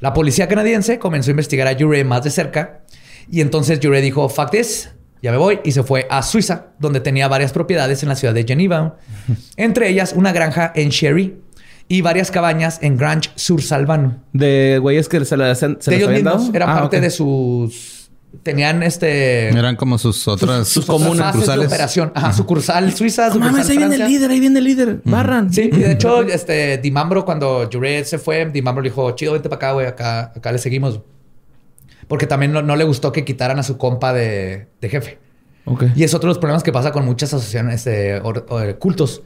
La 0.00 0.12
policía 0.12 0.46
canadiense 0.48 0.98
comenzó 0.98 1.30
a 1.30 1.32
investigar 1.32 1.66
a 1.66 1.76
Jurey 1.78 2.04
más 2.04 2.22
de 2.22 2.30
cerca 2.30 2.82
y 3.30 3.40
entonces 3.40 3.80
Jurey 3.82 4.02
dijo, 4.02 4.28
fuck 4.28 4.50
this, 4.50 4.90
ya 5.22 5.32
me 5.32 5.38
voy 5.38 5.60
y 5.64 5.72
se 5.72 5.82
fue 5.82 6.06
a 6.10 6.22
Suiza, 6.22 6.66
donde 6.78 7.00
tenía 7.00 7.28
varias 7.28 7.52
propiedades 7.52 8.02
en 8.02 8.10
la 8.10 8.16
ciudad 8.16 8.34
de 8.34 8.44
Geneva, 8.44 8.98
entre 9.56 9.88
ellas 9.88 10.12
una 10.14 10.32
granja 10.32 10.70
en 10.74 10.90
Sherry 10.90 11.40
y 11.88 12.00
varias 12.02 12.30
cabañas 12.30 12.78
en 12.82 12.96
Grange 12.96 13.30
sur 13.36 13.62
Salvano. 13.62 14.16
De 14.32 14.78
güeyes 14.80 15.08
que 15.08 15.24
se 15.24 15.36
las 15.36 15.58
hacen. 15.58 15.76
Se 15.80 15.90
De 15.90 15.96
ellos 15.98 16.08
habían 16.08 16.24
mismos, 16.24 16.42
dado. 16.46 16.56
era 16.56 16.72
Ah, 16.72 16.80
parte 16.80 17.00
de 17.00 17.10
sus... 17.10 17.94
Tenían 18.42 18.82
este... 18.82 19.48
Eran 19.48 19.76
como 19.76 19.96
sus 19.96 20.28
otras 20.28 20.68
sus 20.68 20.84
comunas. 20.84 21.18
fases 21.34 21.40
de 21.40 21.40
sucursales. 21.46 21.66
operación. 21.72 22.12
Ajá, 22.14 22.32
sucursal 22.34 22.92
Suiza, 22.92 23.28
No 23.28 23.34
sucursal 23.34 23.52
mames, 23.52 23.70
ahí 23.70 23.76
viene 23.78 23.94
el 23.96 24.06
líder, 24.06 24.30
ahí 24.30 24.40
viene 24.40 24.58
el 24.58 24.64
líder. 24.64 25.00
Barran. 25.04 25.52
Sí, 25.52 25.62
y 25.72 25.78
de 25.78 25.92
hecho, 25.92 26.22
este, 26.22 26.76
Dimambro, 26.78 27.24
cuando 27.24 27.68
Juret 27.72 28.04
se 28.04 28.18
fue, 28.18 28.44
Dimambro 28.46 28.82
le 28.82 28.90
dijo, 28.90 29.10
chido, 29.12 29.32
vente 29.32 29.48
para 29.48 29.56
acá, 29.56 29.72
güey, 29.72 29.86
acá, 29.86 30.32
acá 30.36 30.52
le 30.52 30.58
seguimos. 30.58 31.00
Porque 32.08 32.26
también 32.26 32.52
no, 32.52 32.62
no 32.62 32.76
le 32.76 32.84
gustó 32.84 33.10
que 33.10 33.24
quitaran 33.24 33.58
a 33.58 33.62
su 33.62 33.78
compa 33.78 34.12
de, 34.12 34.66
de 34.80 34.88
jefe. 34.88 35.18
Ok. 35.64 35.84
Y 35.96 36.04
es 36.04 36.12
otro 36.14 36.28
de 36.28 36.32
los 36.32 36.38
problemas 36.38 36.62
que 36.62 36.72
pasa 36.72 36.92
con 36.92 37.04
muchas 37.04 37.32
asociaciones 37.32 37.84
de 37.84 38.20
or- 38.22 38.44
or- 38.50 38.78
cultos. 38.78 39.22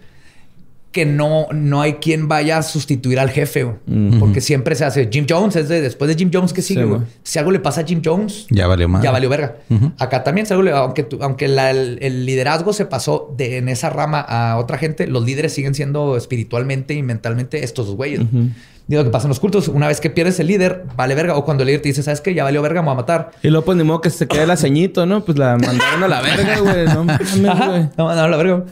Que 0.92 1.06
no, 1.06 1.46
no 1.52 1.82
hay 1.82 1.94
quien 1.94 2.26
vaya 2.26 2.58
a 2.58 2.62
sustituir 2.64 3.20
al 3.20 3.30
jefe, 3.30 3.62
güey. 3.62 3.76
Porque 4.18 4.40
siempre 4.40 4.74
se 4.74 4.84
hace. 4.84 5.08
Jim 5.12 5.24
Jones 5.28 5.54
es 5.54 5.68
de 5.68 5.80
después 5.80 6.08
de 6.08 6.16
Jim 6.16 6.30
Jones 6.34 6.52
que 6.52 6.62
sigue, 6.62 6.80
Sí, 6.80 6.86
güey. 6.86 6.98
güey. 7.00 7.10
Si 7.22 7.38
algo 7.38 7.52
le 7.52 7.60
pasa 7.60 7.82
a 7.82 7.84
Jim 7.84 8.02
Jones, 8.04 8.46
Ya 8.50 8.66
valió 8.66 8.88
más. 8.88 9.00
ya 9.00 9.12
valió 9.12 9.28
verga. 9.28 9.54
Acá 9.98 10.24
también, 10.24 10.46
si 10.48 10.52
algo 10.52 10.64
le- 10.64 10.72
aunque, 10.72 11.06
aunque 11.20 11.46
la- 11.46 11.70
el, 11.70 11.98
el 12.02 12.26
liderazgo 12.26 12.72
se 12.72 12.86
pasó 12.86 13.32
de, 13.36 13.58
en 13.58 13.68
esa 13.68 13.88
rama 13.90 14.18
a 14.20 14.56
otra 14.58 14.78
gente, 14.78 15.06
los 15.06 15.24
líderes 15.24 15.52
siguen 15.52 15.74
siendo 15.76 16.16
espiritualmente 16.16 16.94
y 16.94 17.04
mentalmente 17.04 17.62
estos 17.62 17.86
dos 17.86 17.94
güeyes. 17.94 18.22
Ujú. 18.22 18.48
Digo, 18.88 19.02
lo 19.02 19.04
que 19.04 19.12
pasa 19.12 19.26
en 19.26 19.28
los 19.28 19.38
cultos, 19.38 19.68
una 19.68 19.86
vez 19.86 20.00
que 20.00 20.10
pierdes 20.10 20.40
el 20.40 20.48
líder, 20.48 20.86
vale 20.96 21.14
verga. 21.14 21.36
O 21.36 21.44
cuando 21.44 21.62
el 21.62 21.68
líder 21.68 21.82
te 21.82 21.88
dice, 21.90 22.02
¿sabes 22.02 22.20
qué? 22.20 22.34
Ya 22.34 22.42
valió 22.42 22.60
verga, 22.62 22.82
me 22.82 22.86
voy 22.86 22.94
a 22.94 22.96
matar. 22.96 23.30
Y 23.44 23.48
luego, 23.50 23.64
pues, 23.64 23.78
ni 23.78 23.84
modo 23.84 24.00
que 24.00 24.10
se 24.10 24.26
quede 24.26 24.42
el 24.42 24.50
aceñito, 24.50 25.06
¿no? 25.06 25.24
Pues 25.24 25.38
la 25.38 25.56
mandaron 25.56 26.02
a 26.02 26.08
la 26.08 26.20
verga, 26.22 26.58
güey. 26.58 26.86
No 26.86 27.04
mames, 27.04 27.40
güey. 27.40 27.88
No, 27.96 28.12
no, 28.16 28.26
la 28.28 28.36
verga. 28.36 28.64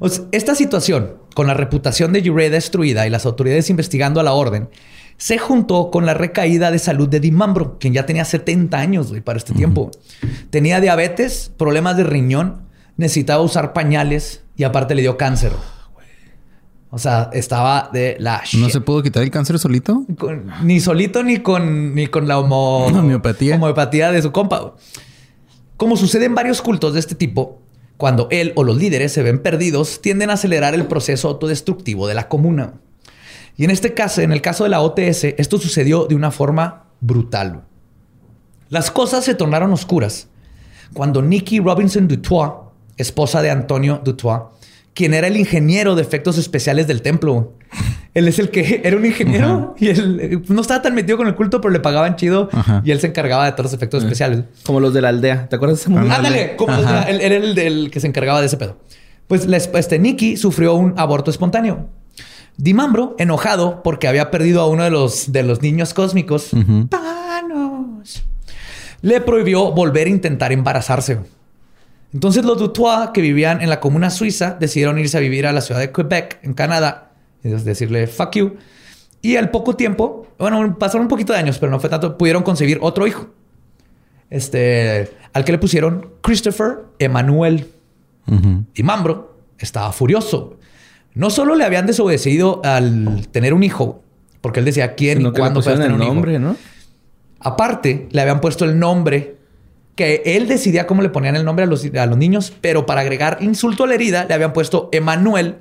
O 0.00 0.08
sea, 0.08 0.24
esta 0.32 0.54
situación, 0.56 1.14
con 1.34 1.46
la 1.46 1.54
reputación 1.54 2.12
de 2.12 2.26
Jure 2.26 2.50
destruida 2.50 3.06
y 3.06 3.10
las 3.10 3.24
autoridades 3.26 3.70
investigando 3.70 4.18
a 4.18 4.22
la 4.24 4.32
orden, 4.32 4.68
se 5.18 5.38
juntó 5.38 5.90
con 5.90 6.06
la 6.06 6.14
recaída 6.14 6.70
de 6.70 6.78
salud 6.78 7.08
de 7.08 7.20
Dimambro, 7.20 7.78
quien 7.78 7.92
ya 7.92 8.06
tenía 8.06 8.24
70 8.24 8.76
años 8.78 9.10
güey, 9.10 9.20
para 9.20 9.36
este 9.38 9.52
tiempo. 9.52 9.90
Tenía 10.50 10.80
diabetes, 10.80 11.52
problemas 11.56 11.96
de 11.98 12.04
riñón, 12.04 12.62
necesitaba 12.96 13.42
usar 13.42 13.72
pañales 13.74 14.42
y 14.56 14.64
aparte 14.64 14.94
le 14.94 15.02
dio 15.02 15.16
cáncer. 15.16 15.52
O 16.92 16.98
sea, 16.98 17.30
estaba 17.32 17.88
de 17.92 18.16
la 18.18 18.42
¿No 18.58 18.68
se 18.68 18.80
pudo 18.80 19.02
quitar 19.02 19.22
el 19.22 19.30
cáncer 19.30 19.58
solito? 19.60 20.04
Con- 20.18 20.50
ni 20.64 20.80
solito 20.80 21.22
ni 21.22 21.36
con, 21.36 21.94
ni 21.94 22.08
con 22.08 22.26
la 22.26 22.38
homo- 22.38 22.86
Homeopatía. 22.98 23.54
homeopatía 23.56 24.10
de 24.10 24.22
su 24.22 24.32
compa. 24.32 24.74
Como 25.76 25.96
sucede 25.96 26.24
en 26.24 26.34
varios 26.34 26.60
cultos 26.62 26.94
de 26.94 27.00
este 27.00 27.14
tipo, 27.14 27.59
cuando 28.00 28.28
él 28.30 28.54
o 28.56 28.64
los 28.64 28.78
líderes 28.78 29.12
se 29.12 29.22
ven 29.22 29.42
perdidos, 29.42 30.00
tienden 30.00 30.30
a 30.30 30.32
acelerar 30.32 30.74
el 30.74 30.86
proceso 30.86 31.28
autodestructivo 31.28 32.08
de 32.08 32.14
la 32.14 32.28
comuna. 32.28 32.80
Y 33.58 33.64
en 33.64 33.70
este 33.70 33.92
caso, 33.92 34.22
en 34.22 34.32
el 34.32 34.40
caso 34.40 34.64
de 34.64 34.70
la 34.70 34.80
OTS, 34.80 35.24
esto 35.36 35.58
sucedió 35.58 36.06
de 36.06 36.14
una 36.14 36.30
forma 36.30 36.86
brutal. 37.00 37.64
Las 38.70 38.90
cosas 38.90 39.22
se 39.26 39.34
tornaron 39.34 39.70
oscuras 39.72 40.28
cuando 40.94 41.20
Nikki 41.20 41.60
Robinson 41.60 42.08
Dutois, 42.08 42.52
esposa 42.96 43.42
de 43.42 43.50
Antonio 43.50 44.00
Dutois, 44.02 44.44
quien 44.94 45.12
era 45.12 45.26
el 45.26 45.36
ingeniero 45.36 45.94
de 45.94 46.00
efectos 46.00 46.38
especiales 46.38 46.86
del 46.86 47.02
templo. 47.02 47.52
Él 48.12 48.26
es 48.28 48.38
el 48.38 48.50
que 48.50 48.80
era 48.84 48.96
un 48.96 49.04
ingeniero 49.06 49.74
y 49.78 49.88
él 49.88 50.18
eh, 50.20 50.42
no 50.48 50.60
estaba 50.62 50.82
tan 50.82 50.94
metido 50.94 51.16
con 51.16 51.26
el 51.28 51.34
culto, 51.36 51.60
pero 51.60 51.72
le 51.72 51.80
pagaban 51.80 52.16
chido 52.16 52.48
Ajá. 52.52 52.82
y 52.84 52.90
él 52.90 53.00
se 53.00 53.06
encargaba 53.06 53.44
de 53.46 53.52
todos 53.52 53.64
los 53.66 53.72
efectos 53.74 54.02
especiales. 54.02 54.44
Como 54.64 54.80
los 54.80 54.92
de 54.92 55.00
la 55.02 55.08
aldea. 55.10 55.48
¿Te 55.48 55.56
acuerdas 55.56 55.78
de 55.78 55.82
ese 55.82 55.90
movie? 55.90 56.10
Ándale. 56.10 56.56
Como 56.56 56.72
los 56.76 56.84
de 56.86 56.92
la- 56.92 57.02
él 57.04 57.20
era 57.20 57.36
el 57.36 57.54
del 57.54 57.90
que 57.90 58.00
se 58.00 58.06
encargaba 58.08 58.40
de 58.40 58.46
ese 58.46 58.56
pedo. 58.56 58.76
Pues 59.28 59.46
la 59.46 59.58
este 59.58 59.98
Nikki 60.00 60.36
sufrió 60.36 60.74
un 60.74 60.94
aborto 60.96 61.30
espontáneo. 61.30 61.86
Dimambro, 62.56 63.14
enojado 63.18 63.82
porque 63.84 64.08
había 64.08 64.30
perdido 64.30 64.60
a 64.60 64.66
uno 64.66 64.82
de 64.82 64.90
los, 64.90 65.30
de 65.32 65.44
los 65.44 65.62
niños 65.62 65.94
cósmicos, 65.94 66.50
le 69.02 69.20
prohibió 69.20 69.72
volver 69.72 70.06
a 70.06 70.10
intentar 70.10 70.52
embarazarse. 70.52 71.18
Entonces 72.12 72.44
los 72.44 72.58
Dutois 72.58 73.10
que 73.14 73.20
vivían 73.20 73.62
en 73.62 73.70
la 73.70 73.80
comuna 73.80 74.10
suiza 74.10 74.56
decidieron 74.58 74.98
irse 74.98 75.16
a 75.16 75.20
vivir 75.20 75.46
a 75.46 75.52
la 75.52 75.60
ciudad 75.60 75.80
de 75.80 75.92
Quebec, 75.92 76.38
en 76.42 76.54
Canadá, 76.54 77.09
y 77.42 77.48
decirle 77.48 78.06
fuck 78.06 78.36
you. 78.36 78.56
Y 79.22 79.36
al 79.36 79.50
poco 79.50 79.76
tiempo, 79.76 80.26
bueno, 80.38 80.78
pasaron 80.78 81.02
un 81.02 81.08
poquito 81.08 81.32
de 81.32 81.38
años, 81.38 81.58
pero 81.58 81.70
no 81.70 81.78
fue 81.78 81.90
tanto, 81.90 82.16
pudieron 82.16 82.42
concebir 82.42 82.78
otro 82.80 83.06
hijo. 83.06 83.28
Este, 84.30 85.10
al 85.32 85.44
que 85.44 85.52
le 85.52 85.58
pusieron 85.58 86.10
Christopher 86.22 86.84
Emanuel. 86.98 87.66
Y 88.74 88.84
Mambro 88.84 89.36
estaba 89.58 89.90
furioso. 89.92 90.56
No 91.14 91.30
solo 91.30 91.56
le 91.56 91.64
habían 91.64 91.86
desobedecido 91.86 92.60
al 92.64 93.26
tener 93.32 93.54
un 93.54 93.64
hijo, 93.64 94.02
porque 94.40 94.60
él 94.60 94.66
decía 94.66 94.94
quién 94.94 95.18
Sino 95.18 95.30
y 95.30 95.32
cuándo 95.32 95.60
puedes 95.60 95.80
tener 95.80 95.92
el 95.92 96.00
un 96.00 96.18
hijo. 96.30 96.38
¿no? 96.38 96.56
Aparte, 97.40 98.08
le 98.12 98.20
habían 98.20 98.40
puesto 98.40 98.64
el 98.64 98.78
nombre 98.78 99.36
que 99.96 100.22
él 100.24 100.46
decidía 100.46 100.86
cómo 100.86 101.02
le 101.02 101.08
ponían 101.08 101.34
el 101.34 101.44
nombre 101.44 101.64
a 101.64 101.66
los, 101.66 101.84
a 101.84 102.06
los 102.06 102.16
niños, 102.16 102.52
pero 102.60 102.86
para 102.86 103.00
agregar 103.00 103.38
insulto 103.40 103.84
a 103.84 103.86
la 103.88 103.94
herida 103.94 104.24
le 104.26 104.34
habían 104.34 104.52
puesto 104.52 104.88
Emanuel, 104.92 105.56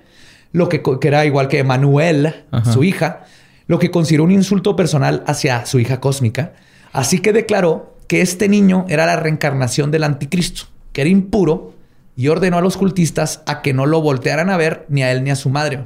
lo 0.51 0.69
que, 0.69 0.81
que 0.81 1.07
era 1.07 1.25
igual 1.25 1.47
que 1.47 1.59
Emanuel, 1.59 2.43
Ajá. 2.51 2.71
su 2.71 2.83
hija, 2.83 3.23
lo 3.67 3.79
que 3.79 3.91
consideró 3.91 4.23
un 4.23 4.31
insulto 4.31 4.75
personal 4.75 5.23
hacia 5.27 5.65
su 5.65 5.79
hija 5.79 5.99
cósmica. 5.99 6.53
Así 6.91 7.19
que 7.19 7.33
declaró 7.33 7.95
que 8.07 8.21
este 8.21 8.49
niño 8.49 8.85
era 8.89 9.05
la 9.05 9.15
reencarnación 9.15 9.91
del 9.91 10.03
anticristo, 10.03 10.63
que 10.91 11.01
era 11.01 11.09
impuro, 11.09 11.73
y 12.15 12.27
ordenó 12.27 12.57
a 12.57 12.61
los 12.61 12.75
cultistas 12.77 13.41
a 13.45 13.61
que 13.61 13.73
no 13.73 13.85
lo 13.85 14.01
voltearan 14.01 14.49
a 14.49 14.57
ver 14.57 14.85
ni 14.89 15.03
a 15.03 15.11
él 15.11 15.23
ni 15.23 15.29
a 15.29 15.35
su 15.35 15.49
madre. 15.49 15.85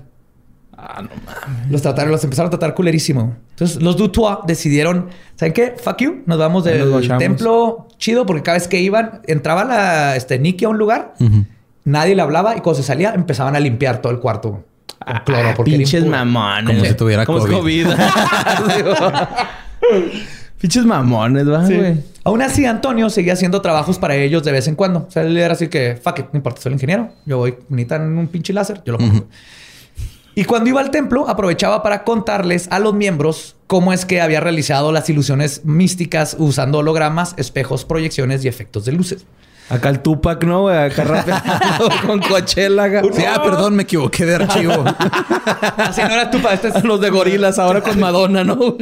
Ah, 0.76 1.02
no 1.02 1.10
mames. 1.26 1.70
Los 1.72 1.82
trataron, 1.82 2.12
los 2.12 2.24
empezaron 2.24 2.48
a 2.48 2.50
tratar 2.50 2.74
culerísimo. 2.74 3.36
Entonces, 3.52 3.82
los 3.82 3.96
Dutois 3.98 4.38
decidieron, 4.48 5.10
¿saben 5.36 5.54
qué? 5.54 5.76
Fuck 5.82 5.98
you. 6.02 6.24
Nos 6.26 6.38
vamos 6.40 6.66
nos 6.66 6.74
del 6.74 7.18
templo 7.20 7.88
chido 7.98 8.26
porque 8.26 8.42
cada 8.42 8.58
vez 8.58 8.68
que 8.68 8.82
iban, 8.82 9.22
entraba 9.28 9.64
la 9.64 10.16
este, 10.16 10.40
Nikki 10.40 10.66
a 10.66 10.70
un 10.70 10.78
lugar, 10.78 11.14
Ujú. 11.20 11.46
Nadie 11.86 12.16
le 12.16 12.22
hablaba 12.22 12.56
y 12.56 12.62
cuando 12.62 12.82
se 12.82 12.84
salía 12.84 13.14
empezaban 13.14 13.56
a 13.56 13.60
limpiar 13.60 14.02
todo 14.02 14.12
el 14.12 14.20
cuarto 14.20 14.52
con 14.52 14.64
cloro. 15.26 15.50
Ah, 15.50 15.54
porque 15.56 15.72
pinches 15.72 16.06
mamones. 16.06 16.76
Como 16.76 16.86
si 16.86 16.94
tuviera 16.96 17.26
Como 17.26 17.46
COVID. 17.46 17.88
Pinches 20.64 20.86
mamones, 20.86 21.50
¿va, 21.50 21.66
güey? 21.66 22.02
Aún 22.24 22.42
así, 22.42 22.66
Antonio 22.66 23.10
seguía 23.10 23.34
haciendo 23.34 23.62
trabajos 23.62 24.00
para 24.00 24.16
ellos 24.16 24.46
de 24.46 24.54
vez 24.54 24.70
en 24.70 24.76
cuando. 24.76 25.06
O 25.08 25.12
sea, 25.12 25.24
él 25.24 25.36
era 25.36 25.56
así 25.56 25.68
que, 25.68 26.00
fuck 26.02 26.20
it, 26.20 26.26
no 26.32 26.38
importa, 26.38 26.62
soy 26.62 26.70
el 26.70 26.76
ingeniero. 26.76 27.10
Yo 27.26 27.38
voy, 27.40 27.56
necesitan 27.68 28.18
un 28.18 28.28
pinche 28.28 28.54
láser, 28.54 28.82
yo 28.86 28.94
lo 28.94 29.00
pongo. 29.00 29.28
Y 30.36 30.46
cuando 30.46 30.70
iba 30.70 30.80
al 30.80 30.90
templo, 30.90 31.28
aprovechaba 31.28 31.84
para 31.84 32.06
contarles 32.06 32.70
a 32.72 32.80
los 32.80 32.94
miembros 32.94 33.58
cómo 33.68 33.92
es 33.92 34.06
que 34.06 34.22
había 34.22 34.40
realizado 34.40 34.94
las 34.94 35.10
ilusiones 35.10 35.66
místicas 35.66 36.38
usando 36.40 36.80
hologramas, 36.80 37.36
espejos, 37.38 37.84
proyecciones 37.84 38.46
y 38.46 38.48
efectos 38.48 38.86
de 38.86 38.94
luces. 38.94 39.26
Acá 39.70 39.90
el 39.90 40.00
Tupac, 40.02 40.44
¿no, 40.44 40.62
güey? 40.64 40.78
Acá 40.78 41.04
rapeando 41.06 41.90
con 42.06 42.20
Coachella. 42.20 42.84
acá. 42.84 43.02
Sí, 43.14 43.24
ah, 43.26 43.42
perdón, 43.44 43.76
me 43.76 43.84
equivoqué 43.84 44.26
de 44.26 44.36
archivo. 44.36 44.84
Así 45.78 46.02
no 46.02 46.10
era 46.10 46.30
tu 46.30 46.40
pa- 46.42 46.54
este 46.54 46.68
es 46.68 46.84
Los 46.84 47.00
de 47.02 47.10
gorilas 47.10 47.58
ahora 47.60 47.82
con 47.82 48.00
Madonna, 48.00 48.44
¿no? 48.44 48.76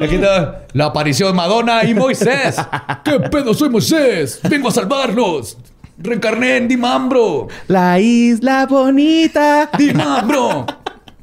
Aquí 0.00 0.14
está 0.16 0.62
la 0.72 0.86
aparición 0.86 1.30
de 1.30 1.34
Madonna 1.36 1.84
y 1.84 1.94
Moisés. 1.94 2.56
¿Qué 3.04 3.20
pedo? 3.20 3.54
Soy 3.54 3.68
Moisés. 3.68 4.40
Vengo 4.48 4.68
a 4.68 4.72
salvarlos. 4.72 5.58
Reencarné 5.98 6.56
en 6.56 6.68
Dimambro. 6.68 7.48
La 7.68 8.00
isla 8.00 8.66
bonita. 8.66 9.70
Dimambro. 9.78 10.66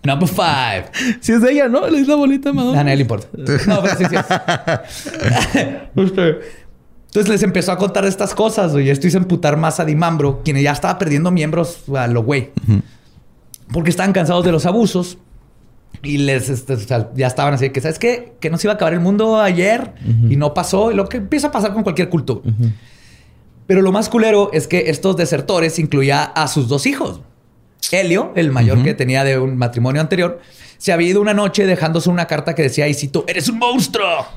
Number 0.04 0.30
five. 0.30 0.86
Si 1.20 1.34
es 1.34 1.42
de 1.42 1.52
ella, 1.52 1.68
¿no? 1.68 1.86
La 1.90 1.98
isla 1.98 2.16
bonita, 2.16 2.52
A 2.52 2.54
Madonna. 2.54 2.84
nadie 2.84 2.96
le 2.98 3.02
importa. 3.02 3.28
No, 3.68 3.82
pero 3.82 3.98
sí, 3.98 4.06
sí 4.10 4.16
es. 4.16 4.26
Entonces 7.10 7.30
les 7.30 7.42
empezó 7.42 7.72
a 7.72 7.78
contar 7.80 8.06
estas 8.06 8.36
cosas, 8.36 8.72
güey. 8.72 8.86
Y 8.86 8.90
esto 8.92 9.08
hizo 9.08 9.18
emputar 9.18 9.58
más 9.58 9.80
a 9.80 9.86
Dimambro, 9.86 10.42
quien 10.46 10.58
ya 10.58 10.72
estaba 10.72 11.00
perdiendo 11.00 11.32
miembros 11.32 11.80
a 11.96 12.06
lo 12.06 12.24
güey. 12.24 12.52
Porque 13.74 13.90
estaban 13.90 14.14
cansados 14.14 14.46
de 14.46 14.52
los 14.52 14.68
abusos. 14.68 15.18
Y 16.04 16.20
les 16.20 16.50
este, 16.50 16.74
o 16.74 16.78
sea, 16.78 17.10
ya 17.16 17.26
estaban 17.26 17.56
así 17.56 17.72
que, 17.72 17.82
¿sabes 17.82 17.98
qué? 17.98 18.34
Que 18.40 18.52
no 18.52 18.58
se 18.60 18.68
iba 18.68 18.74
a 18.74 18.76
acabar 18.76 18.94
el 18.94 19.00
mundo 19.00 19.42
ayer 19.42 19.94
y 20.30 20.36
no 20.36 20.54
pasó. 20.54 20.92
Y 20.92 20.96
lo 20.96 21.10
que 21.10 21.18
empieza 21.18 21.48
a 21.48 21.52
pasar 21.52 21.74
con 21.74 21.82
cualquier 21.82 22.10
culto. 22.10 22.44
Pero 23.66 23.82
lo 23.82 23.92
más 23.92 24.08
culero 24.08 24.52
es 24.54 24.68
que 24.68 24.90
estos 24.92 25.18
desertores 25.18 25.80
incluía 25.80 26.24
a 26.24 26.48
sus 26.48 26.68
dos 26.68 26.86
hijos. 26.86 27.22
Helio, 27.92 28.34
el 28.36 28.52
mayor 28.52 28.84
que 28.84 28.94
tenía 28.94 29.24
de 29.24 29.40
un 29.40 29.58
matrimonio 29.58 30.00
anterior, 30.00 30.40
se 30.78 30.94
había 30.94 31.10
ido 31.10 31.22
una 31.22 31.34
noche 31.34 31.66
dejándose 31.66 32.10
una 32.12 32.28
carta 32.28 32.54
que 32.54 32.62
decía, 32.62 32.88
y 32.88 32.94
cito, 32.94 33.26
eres 33.28 33.50
un 33.50 33.58
monstruo. 33.58 34.28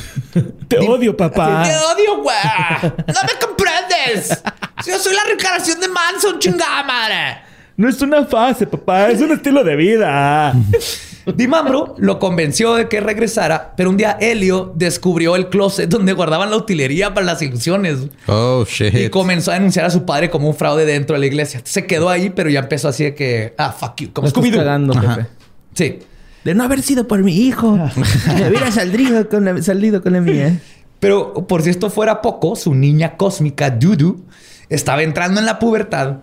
Te 0.68 0.78
odio, 0.78 1.16
papá. 1.16 1.64
Te 1.64 1.70
odio, 1.70 2.22
güey. 2.22 2.36
No 2.82 3.20
me 3.22 3.46
comprendes. 3.46 4.42
Yo 4.86 4.98
soy 4.98 5.14
la 5.14 5.24
reencarnación 5.24 5.80
de 5.80 5.88
Manson, 5.88 6.38
chingada 6.38 6.82
madre. 6.82 7.42
No 7.76 7.88
es 7.88 8.00
una 8.02 8.24
fase, 8.24 8.66
papá. 8.66 9.10
Es 9.10 9.20
un 9.20 9.32
estilo 9.32 9.64
de 9.64 9.76
vida. 9.76 10.54
Dimambro 11.36 11.94
lo 11.98 12.18
convenció 12.18 12.74
de 12.74 12.88
que 12.88 13.00
regresara, 13.00 13.74
pero 13.76 13.90
un 13.90 13.96
día 13.96 14.18
Helio 14.20 14.72
descubrió 14.74 15.36
el 15.36 15.48
closet 15.48 15.88
donde 15.88 16.12
guardaban 16.14 16.50
la 16.50 16.56
utilería 16.56 17.14
para 17.14 17.24
las 17.24 17.40
ilusiones. 17.42 17.98
Oh, 18.26 18.64
shit. 18.68 18.92
Y 18.94 19.08
comenzó 19.08 19.52
a 19.52 19.54
denunciar 19.54 19.86
a 19.86 19.90
su 19.90 20.04
padre 20.04 20.30
como 20.30 20.48
un 20.48 20.54
fraude 20.54 20.84
dentro 20.84 21.14
de 21.14 21.20
la 21.20 21.26
iglesia. 21.26 21.60
Se 21.62 21.86
quedó 21.86 22.08
ahí, 22.08 22.30
pero 22.30 22.50
ya 22.50 22.60
empezó 22.60 22.88
así 22.88 23.04
de 23.04 23.14
que, 23.14 23.54
ah, 23.56 23.70
fuck 23.70 24.00
you, 24.00 24.12
como 24.12 24.28
Scooby-Doo. 24.28 25.26
Sí. 25.74 26.00
De 26.44 26.54
no 26.54 26.64
haber 26.64 26.82
sido 26.82 27.06
por 27.06 27.22
mi 27.22 27.36
hijo. 27.36 27.76
Me 28.26 28.48
hubiera 28.48 28.70
salido 28.70 29.28
con 29.28 29.44
la, 29.44 29.62
salido 29.62 30.02
con 30.02 30.12
la 30.12 30.20
mía. 30.20 30.60
Pero 31.00 31.46
por 31.46 31.62
si 31.62 31.70
esto 31.70 31.90
fuera 31.90 32.22
poco, 32.22 32.56
su 32.56 32.74
niña 32.74 33.16
cósmica, 33.16 33.70
Dudu, 33.70 34.24
estaba 34.68 35.02
entrando 35.02 35.40
en 35.40 35.46
la 35.46 35.58
pubertad 35.58 36.18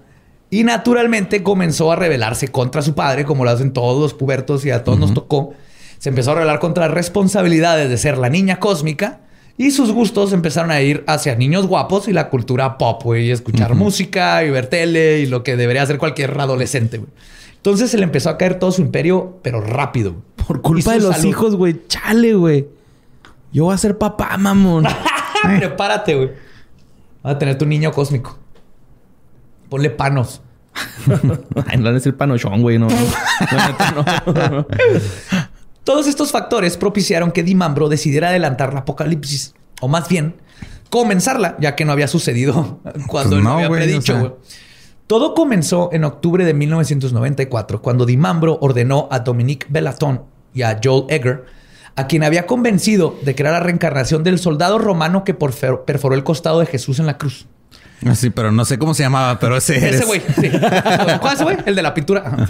y 0.50 0.64
naturalmente 0.64 1.44
comenzó 1.44 1.92
a 1.92 1.96
rebelarse 1.96 2.48
contra 2.48 2.82
su 2.82 2.96
padre, 2.96 3.26
como 3.26 3.44
lo 3.44 3.52
hacen 3.52 3.72
todos 3.72 4.02
los 4.02 4.14
pubertos 4.14 4.66
y 4.66 4.72
a 4.72 4.84
todos 4.84 5.00
nos 5.00 5.14
tocó. 5.14 5.54
Se 5.98 6.10
empezó 6.10 6.32
a 6.32 6.36
rebelar 6.36 6.60
contra 6.60 6.88
las 6.88 6.94
responsabilidades 6.94 7.90
de 7.90 7.98
ser 7.98 8.18
la 8.18 8.30
niña 8.30 8.60
cósmica 8.60 9.20
y 9.58 9.72
sus 9.72 9.92
gustos 9.92 10.32
empezaron 10.32 10.72
a 10.72 10.82
ir 10.82 11.04
hacia 11.08 11.36
niños 11.36 11.68
guapos 11.68 12.08
y 12.08 12.14
la 12.14 12.30
cultura 12.30 12.78
pop, 12.78 13.04
güey, 13.04 13.28
y 13.28 13.32
escuchar 13.32 13.76
música 13.76 14.44
y 14.46 14.50
ver 14.50 14.68
tele 14.68 15.20
y 15.20 15.26
lo 15.26 15.44
que 15.44 15.58
debería 15.58 15.84
hacer 15.84 15.98
cualquier 15.98 16.40
adolescente, 16.40 16.98
güey. 17.00 17.12
Entonces 17.60 17.92
se 17.92 17.98
le 17.98 18.04
empezó 18.04 18.30
a 18.30 18.38
caer 18.38 18.58
todo 18.58 18.72
su 18.72 18.82
imperio, 18.82 19.40
pero 19.44 19.60
rápido. 19.62 20.16
Por 20.48 20.62
culpa 20.62 20.94
de 20.94 21.02
los 21.02 21.16
salud. 21.16 21.30
hijos, 21.30 21.56
güey. 21.56 21.82
Chale, 21.88 22.34
güey. 22.34 22.68
Yo 23.52 23.66
voy 23.66 23.74
a 23.74 23.78
ser 23.78 23.98
papá, 23.98 24.38
mamón. 24.38 24.86
Prepárate, 25.44 26.16
güey. 26.16 26.30
Vas 27.22 27.36
a 27.36 27.40
tener 27.40 27.58
tu 27.58 27.66
niño 27.66 27.92
cósmico. 27.92 28.38
Ponle 29.70 29.90
panos. 29.90 30.42
Ay, 31.68 31.78
no 31.78 31.84
van 31.84 31.88
a 31.88 31.92
decir 31.92 32.16
panochón, 32.16 32.62
güey. 32.62 32.80
No. 32.80 32.88
Todos 35.84 36.08
estos 36.08 36.32
factores 36.32 36.78
propiciaron 36.78 37.32
que 37.32 37.44
Dimambro 37.44 37.90
decidiera 37.90 38.30
adelantar 38.30 38.74
la 38.74 38.82
apocalipsis. 38.82 39.54
O 39.82 39.88
más 39.88 40.08
bien, 40.08 40.36
comenzarla, 40.90 41.56
ya 41.60 41.76
que 41.76 41.86
no 41.86 41.92
había 41.92 42.08
sucedido 42.08 42.80
cuando 43.08 43.32
Pues 43.32 43.40
él 43.40 43.44
no, 43.44 43.50
lo 43.50 43.56
había 43.56 43.68
güey, 43.68 43.82
predicho. 43.82 44.16
o 44.16 44.20
sea. 44.20 44.34
Todo 45.10 45.34
comenzó 45.34 45.90
en 45.92 46.04
octubre 46.04 46.46
de 46.46 46.54
1994, 46.54 47.82
cuando 47.82 48.06
Dimambro 48.06 48.60
ordenó 48.62 49.08
a 49.10 49.18
Dominique 49.22 49.66
Bellaton 49.68 50.22
y 50.54 50.62
a 50.62 50.80
Joel 50.84 51.06
Egger, 51.10 51.46
a 51.96 52.06
quien 52.06 52.24
había 52.24 52.46
convencido 52.46 53.16
de 53.24 53.34
que 53.34 53.42
era 53.42 53.52
la 53.52 53.60
reencarnación 53.60 54.24
del 54.24 54.38
soldado 54.38 54.78
romano 54.78 55.24
que 55.24 55.34
perforó 55.34 56.14
el 56.14 56.24
costado 56.24 56.60
de 56.60 56.68
Jesús 56.68 57.00
en 57.00 57.08
la 57.08 57.18
cruz. 57.18 57.48
Sí, 58.14 58.30
pero 58.30 58.52
no 58.52 58.64
sé 58.66 58.78
cómo 58.78 58.94
se 58.94 59.02
llamaba, 59.02 59.40
pero 59.40 59.58
ese. 59.58 59.78
Ese 59.90 60.06
güey. 60.06 60.22
sí. 60.40 60.48
¿Cuál 60.52 61.20
es 61.26 61.34
ese 61.34 61.44
güey? 61.44 61.58
El 61.66 61.74
de 61.76 61.82
la 61.82 61.92
pintura. 61.96 62.22
Ajá. 62.28 62.46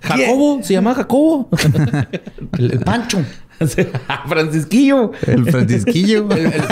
Jacobo. 0.00 0.60
Se 0.62 0.74
llama 0.74 0.94
Jacobo. 0.94 1.48
El, 2.56 2.70
el 2.72 2.78
Pancho. 2.78 3.18
Francisquillo. 4.28 5.10
El 5.26 5.50
Francisquillo. 5.50 6.30
El- 6.30 6.46
el- 6.52 6.62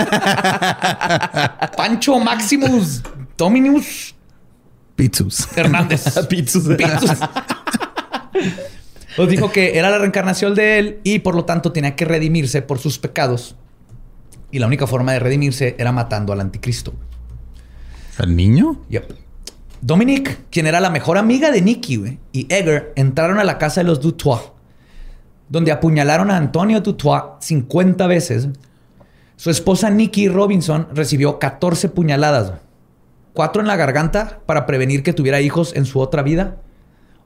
Pancho 1.75 2.19
Maximus 2.19 3.03
Dominus 3.37 4.12
Pizzus. 4.95 5.47
Hernández. 5.55 6.03
Pizzus. 6.29 6.67
Pizzus. 6.75 7.19
Nos 9.17 9.29
dijo 9.29 9.51
que 9.51 9.77
era 9.77 9.89
la 9.89 9.99
reencarnación 9.99 10.55
de 10.55 10.79
él 10.79 10.99
y 11.03 11.19
por 11.19 11.35
lo 11.35 11.45
tanto 11.45 11.71
tenía 11.71 11.95
que 11.95 12.05
redimirse 12.05 12.61
por 12.61 12.79
sus 12.79 12.97
pecados. 12.97 13.55
Y 14.51 14.59
la 14.59 14.67
única 14.67 14.87
forma 14.87 15.13
de 15.13 15.19
redimirse 15.19 15.75
era 15.77 15.91
matando 15.91 16.33
al 16.33 16.41
anticristo. 16.41 16.93
¿El 18.19 18.35
niño? 18.35 18.81
Yep. 18.89 19.13
Dominique, 19.81 20.37
quien 20.49 20.67
era 20.67 20.79
la 20.79 20.89
mejor 20.89 21.17
amiga 21.17 21.51
de 21.51 21.61
Nicky, 21.61 22.19
y 22.31 22.47
Egger 22.53 22.93
entraron 22.95 23.39
a 23.39 23.43
la 23.43 23.57
casa 23.57 23.81
de 23.81 23.85
los 23.85 23.99
Dutois, 23.99 24.41
donde 25.49 25.71
apuñalaron 25.71 26.31
a 26.31 26.37
Antonio 26.37 26.79
Dutois 26.79 27.23
50 27.41 28.07
veces. 28.07 28.47
Su 29.35 29.49
esposa 29.49 29.89
Nicky 29.89 30.29
Robinson 30.29 30.87
recibió 30.93 31.37
14 31.37 31.89
puñaladas. 31.89 32.53
Cuatro 33.33 33.61
en 33.61 33.67
la 33.67 33.75
garganta 33.75 34.39
para 34.45 34.65
prevenir 34.65 35.03
que 35.03 35.13
tuviera 35.13 35.41
hijos 35.41 35.75
en 35.75 35.85
su 35.85 35.99
otra 35.99 36.23
vida, 36.23 36.57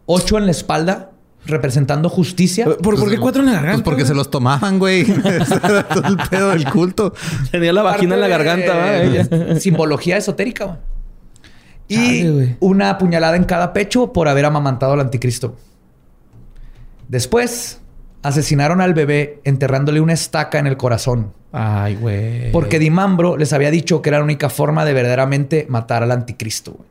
ocho 0.06 0.38
en 0.38 0.46
la 0.46 0.52
espalda 0.52 1.12
representando 1.46 2.10
justicia. 2.10 2.66
¿Por, 2.66 3.00
por 3.00 3.10
qué 3.10 3.18
cuatro 3.18 3.42
en 3.42 3.48
la 3.48 3.54
garganta? 3.54 3.84
Pues 3.84 3.84
porque 3.84 4.06
se 4.06 4.14
los 4.14 4.30
tomaban, 4.30 4.80
güey. 4.80 5.06
Todo 5.94 6.08
el 6.08 6.18
pedo 6.30 6.50
del 6.50 6.70
culto. 6.70 7.14
Tenía 7.52 7.74
la 7.74 7.84
vagina 7.84 8.16
en 8.16 8.22
la 8.22 8.28
garganta. 8.28 9.02
Ella. 9.02 9.60
Simbología 9.60 10.18
esotérica, 10.18 10.66
güey. 10.66 10.78
Y 11.90 12.28
güey. 12.28 12.58
una 12.60 12.98
puñalada 12.98 13.38
en 13.38 13.46
cada 13.46 13.72
pecho 13.72 14.12
por 14.12 14.28
haber 14.28 14.44
amamantado 14.44 14.94
al 14.94 15.00
anticristo. 15.00 15.56
Después, 17.08 17.80
asesinaron 18.24 18.82
al 18.82 18.94
bebé 18.94 19.40
enterrándole 19.46 20.02
una 20.02 20.14
estaca 20.14 20.60
en 20.60 20.68
el 20.68 20.76
corazón. 20.76 21.34
Ay, 21.52 21.96
güey. 21.96 22.52
Porque 22.52 22.80
Dimambro 22.80 23.38
les 23.38 23.54
había 23.54 23.72
dicho 23.72 24.02
que 24.02 24.10
era 24.10 24.20
la 24.20 24.24
única 24.24 24.50
forma 24.50 24.86
de 24.86 24.94
verdaderamente 24.94 25.66
matar 25.70 26.04
al 26.04 26.12
anticristo. 26.12 26.74
güey. 26.74 26.90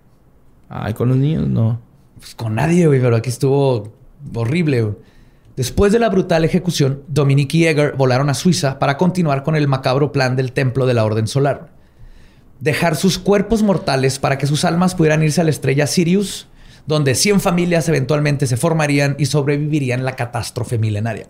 Ay, 0.68 0.94
con 0.94 1.08
los 1.08 1.16
niños 1.16 1.46
no. 1.48 1.80
Pues 2.18 2.34
con 2.34 2.54
nadie, 2.54 2.86
güey, 2.86 3.00
pero 3.00 3.16
aquí 3.16 3.28
estuvo 3.28 3.92
horrible. 4.34 4.82
güey. 4.82 4.94
Después 5.56 5.92
de 5.92 5.98
la 5.98 6.10
brutal 6.10 6.44
ejecución, 6.44 7.02
Dominique 7.08 7.56
y 7.56 7.66
Egger 7.66 7.94
volaron 7.96 8.28
a 8.28 8.34
Suiza 8.34 8.78
para 8.78 8.96
continuar 8.98 9.42
con 9.42 9.56
el 9.56 9.68
macabro 9.68 10.12
plan 10.12 10.36
del 10.36 10.52
templo 10.52 10.86
de 10.86 10.94
la 10.94 11.04
Orden 11.04 11.26
Solar. 11.26 11.70
Dejar 12.60 12.96
sus 12.96 13.18
cuerpos 13.18 13.62
mortales 13.62 14.18
para 14.18 14.38
que 14.38 14.46
sus 14.46 14.64
almas 14.64 14.94
pudieran 14.94 15.22
irse 15.22 15.40
a 15.40 15.44
la 15.44 15.50
estrella 15.50 15.86
Sirius, 15.86 16.48
donde 16.86 17.14
100 17.14 17.40
familias 17.40 17.88
eventualmente 17.88 18.46
se 18.46 18.56
formarían 18.56 19.16
y 19.18 19.26
sobrevivirían 19.26 20.04
la 20.04 20.16
catástrofe 20.16 20.78
milenaria. 20.78 21.26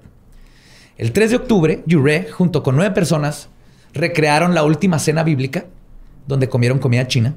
El 0.99 1.13
3 1.13 1.31
de 1.31 1.37
octubre, 1.37 1.83
Yuré, 1.85 2.31
junto 2.31 2.63
con 2.63 2.75
nueve 2.75 2.95
personas, 2.95 3.51
recrearon 3.93 4.55
la 4.55 4.65
última 4.65 4.99
cena 4.99 5.25
bíblica, 5.25 5.67
donde 6.27 6.49
comieron 6.49 6.79
comida 6.79 7.07
china. 7.07 7.35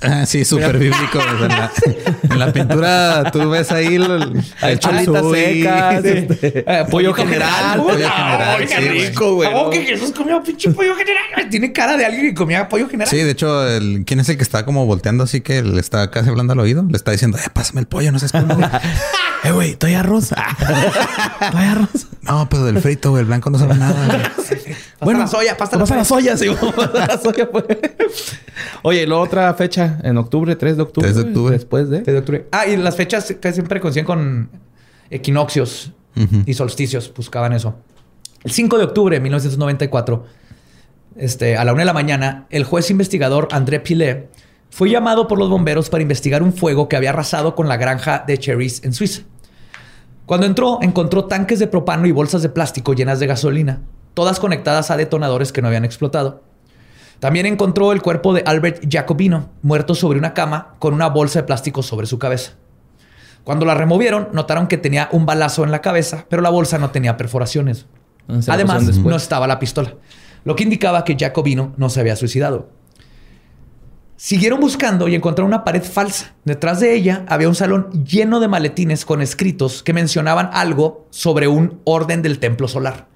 Ah, 0.00 0.26
sí, 0.26 0.44
súper 0.44 0.78
bíblico. 0.78 1.18
en, 1.42 1.48
la, 1.48 1.72
en 2.30 2.38
la 2.38 2.52
pintura 2.52 3.30
tú 3.32 3.50
ves 3.50 3.72
ahí 3.72 3.96
el, 3.96 4.42
el 4.62 4.78
chop 4.78 4.92
Alitas 4.92 5.20
suey. 5.22 5.62
secas, 5.62 6.04
este, 6.04 6.64
Eh, 6.66 6.84
pollo 6.90 7.12
general. 7.14 7.78
pollo 7.80 7.94
general, 7.94 8.56
Ay, 8.60 8.68
sí, 8.68 8.74
qué 8.74 8.80
rico, 8.90 9.34
güey. 9.34 9.48
¿Cómo 9.50 9.58
¿Cómo 9.64 9.70
que 9.70 9.84
Jesús 9.84 10.12
comió 10.12 10.42
pinche 10.42 10.70
pollo 10.70 10.94
general? 10.94 11.48
Tiene 11.50 11.72
cara 11.72 11.96
de 11.96 12.06
alguien 12.06 12.26
que 12.28 12.34
comía 12.34 12.68
pollo 12.68 12.88
general. 12.88 13.08
Sí, 13.10 13.16
de 13.16 13.30
hecho, 13.30 13.66
el, 13.68 14.04
¿quién 14.06 14.20
es 14.20 14.28
el 14.28 14.36
que 14.36 14.42
está 14.44 14.64
como 14.64 14.86
volteando 14.86 15.24
así 15.24 15.40
que 15.40 15.62
le 15.62 15.80
está 15.80 16.10
casi 16.10 16.28
hablando 16.28 16.52
al 16.52 16.60
oído? 16.60 16.84
Le 16.88 16.96
está 16.96 17.10
diciendo, 17.10 17.36
eh, 17.38 17.48
pásame 17.52 17.80
el 17.80 17.86
pollo, 17.86 18.12
no 18.12 18.18
seas 18.18 18.32
como. 18.32 18.56
Eh, 19.44 19.52
güey, 19.52 19.70
estoy 19.70 19.94
arroz. 19.94 20.32
Estoy 21.40 21.64
arroz. 21.64 22.08
no, 22.22 22.48
pero 22.50 22.64
del 22.64 22.80
frito, 22.80 23.10
güey, 23.10 23.20
el 23.20 23.26
blanco 23.26 23.50
no 23.50 23.58
sabe 23.60 23.76
nada. 23.76 23.94
güey. 24.98 25.16
Pasta 25.16 25.18
la 25.18 25.26
soya, 25.28 25.56
pasta 25.56 25.76
la 25.76 25.82
pasa 25.84 25.96
la 25.96 26.04
soya. 26.04 26.36
soya, 26.36 26.54
sí. 26.56 26.66
pasa 26.74 27.06
la 27.06 27.18
soya, 27.22 27.48
pues. 27.48 27.64
Oye, 28.82 29.06
luego 29.06 29.22
otra 29.22 29.54
fecha 29.54 29.87
en 30.02 30.16
octubre, 30.18 30.56
3 30.56 30.76
de 30.76 30.82
octubre. 30.82 31.10
3 31.10 31.16
de 31.16 31.28
octubre. 31.28 31.52
Después 31.52 31.88
de. 31.88 32.00
3 32.00 32.14
de 32.14 32.18
octubre. 32.18 32.48
Ah, 32.52 32.66
y 32.66 32.76
las 32.76 32.96
fechas 32.96 33.34
que 33.40 33.52
siempre 33.52 33.80
coinciden 33.80 34.06
con 34.06 34.50
equinoccios 35.10 35.92
y 36.46 36.54
solsticios. 36.54 37.12
Buscaban 37.14 37.52
eso. 37.52 37.76
El 38.44 38.50
5 38.50 38.78
de 38.78 38.84
octubre 38.84 39.16
de 39.16 39.20
1994, 39.20 40.24
este, 41.16 41.56
a 41.56 41.64
la 41.64 41.72
una 41.72 41.82
de 41.82 41.86
la 41.86 41.92
mañana, 41.92 42.46
el 42.50 42.64
juez 42.64 42.90
investigador 42.90 43.48
André 43.50 43.80
Pilet 43.80 44.30
fue 44.70 44.90
llamado 44.90 45.26
por 45.28 45.38
los 45.38 45.48
bomberos 45.48 45.90
para 45.90 46.02
investigar 46.02 46.42
un 46.42 46.52
fuego 46.52 46.88
que 46.88 46.96
había 46.96 47.10
arrasado 47.10 47.54
con 47.54 47.68
la 47.68 47.76
granja 47.76 48.24
de 48.26 48.38
Cherries 48.38 48.84
en 48.84 48.92
Suiza. 48.92 49.22
Cuando 50.26 50.46
entró, 50.46 50.78
encontró 50.82 51.24
tanques 51.24 51.58
de 51.58 51.66
propano 51.66 52.06
y 52.06 52.12
bolsas 52.12 52.42
de 52.42 52.50
plástico 52.50 52.92
llenas 52.92 53.18
de 53.18 53.26
gasolina, 53.26 53.80
todas 54.14 54.38
conectadas 54.38 54.90
a 54.90 54.96
detonadores 54.96 55.52
que 55.52 55.62
no 55.62 55.68
habían 55.68 55.84
explotado. 55.84 56.42
También 57.20 57.46
encontró 57.46 57.92
el 57.92 58.00
cuerpo 58.00 58.32
de 58.32 58.42
Albert 58.46 58.84
Jacobino, 58.88 59.50
muerto 59.62 59.94
sobre 59.94 60.18
una 60.18 60.34
cama 60.34 60.74
con 60.78 60.94
una 60.94 61.08
bolsa 61.08 61.40
de 61.40 61.46
plástico 61.46 61.82
sobre 61.82 62.06
su 62.06 62.18
cabeza. 62.18 62.52
Cuando 63.42 63.64
la 63.66 63.74
removieron, 63.74 64.28
notaron 64.32 64.68
que 64.68 64.78
tenía 64.78 65.08
un 65.10 65.26
balazo 65.26 65.64
en 65.64 65.70
la 65.70 65.80
cabeza, 65.80 66.26
pero 66.28 66.42
la 66.42 66.50
bolsa 66.50 66.78
no 66.78 66.90
tenía 66.90 67.16
perforaciones. 67.16 67.86
Ah, 68.28 68.42
se 68.42 68.52
Además, 68.52 68.98
no 68.98 69.16
estaba 69.16 69.46
la 69.46 69.58
pistola, 69.58 69.94
lo 70.44 70.54
que 70.54 70.64
indicaba 70.64 71.04
que 71.04 71.16
Jacobino 71.18 71.72
no 71.76 71.88
se 71.88 72.00
había 72.00 72.14
suicidado. 72.14 72.68
Siguieron 74.16 74.60
buscando 74.60 75.06
y 75.08 75.14
encontraron 75.14 75.48
una 75.48 75.64
pared 75.64 75.82
falsa. 75.82 76.34
Detrás 76.44 76.80
de 76.80 76.94
ella 76.94 77.24
había 77.28 77.48
un 77.48 77.54
salón 77.54 78.04
lleno 78.04 78.40
de 78.40 78.48
maletines 78.48 79.04
con 79.04 79.22
escritos 79.22 79.84
que 79.84 79.92
mencionaban 79.92 80.50
algo 80.52 81.06
sobre 81.10 81.46
un 81.46 81.80
orden 81.84 82.20
del 82.20 82.40
templo 82.40 82.66
solar. 82.66 83.06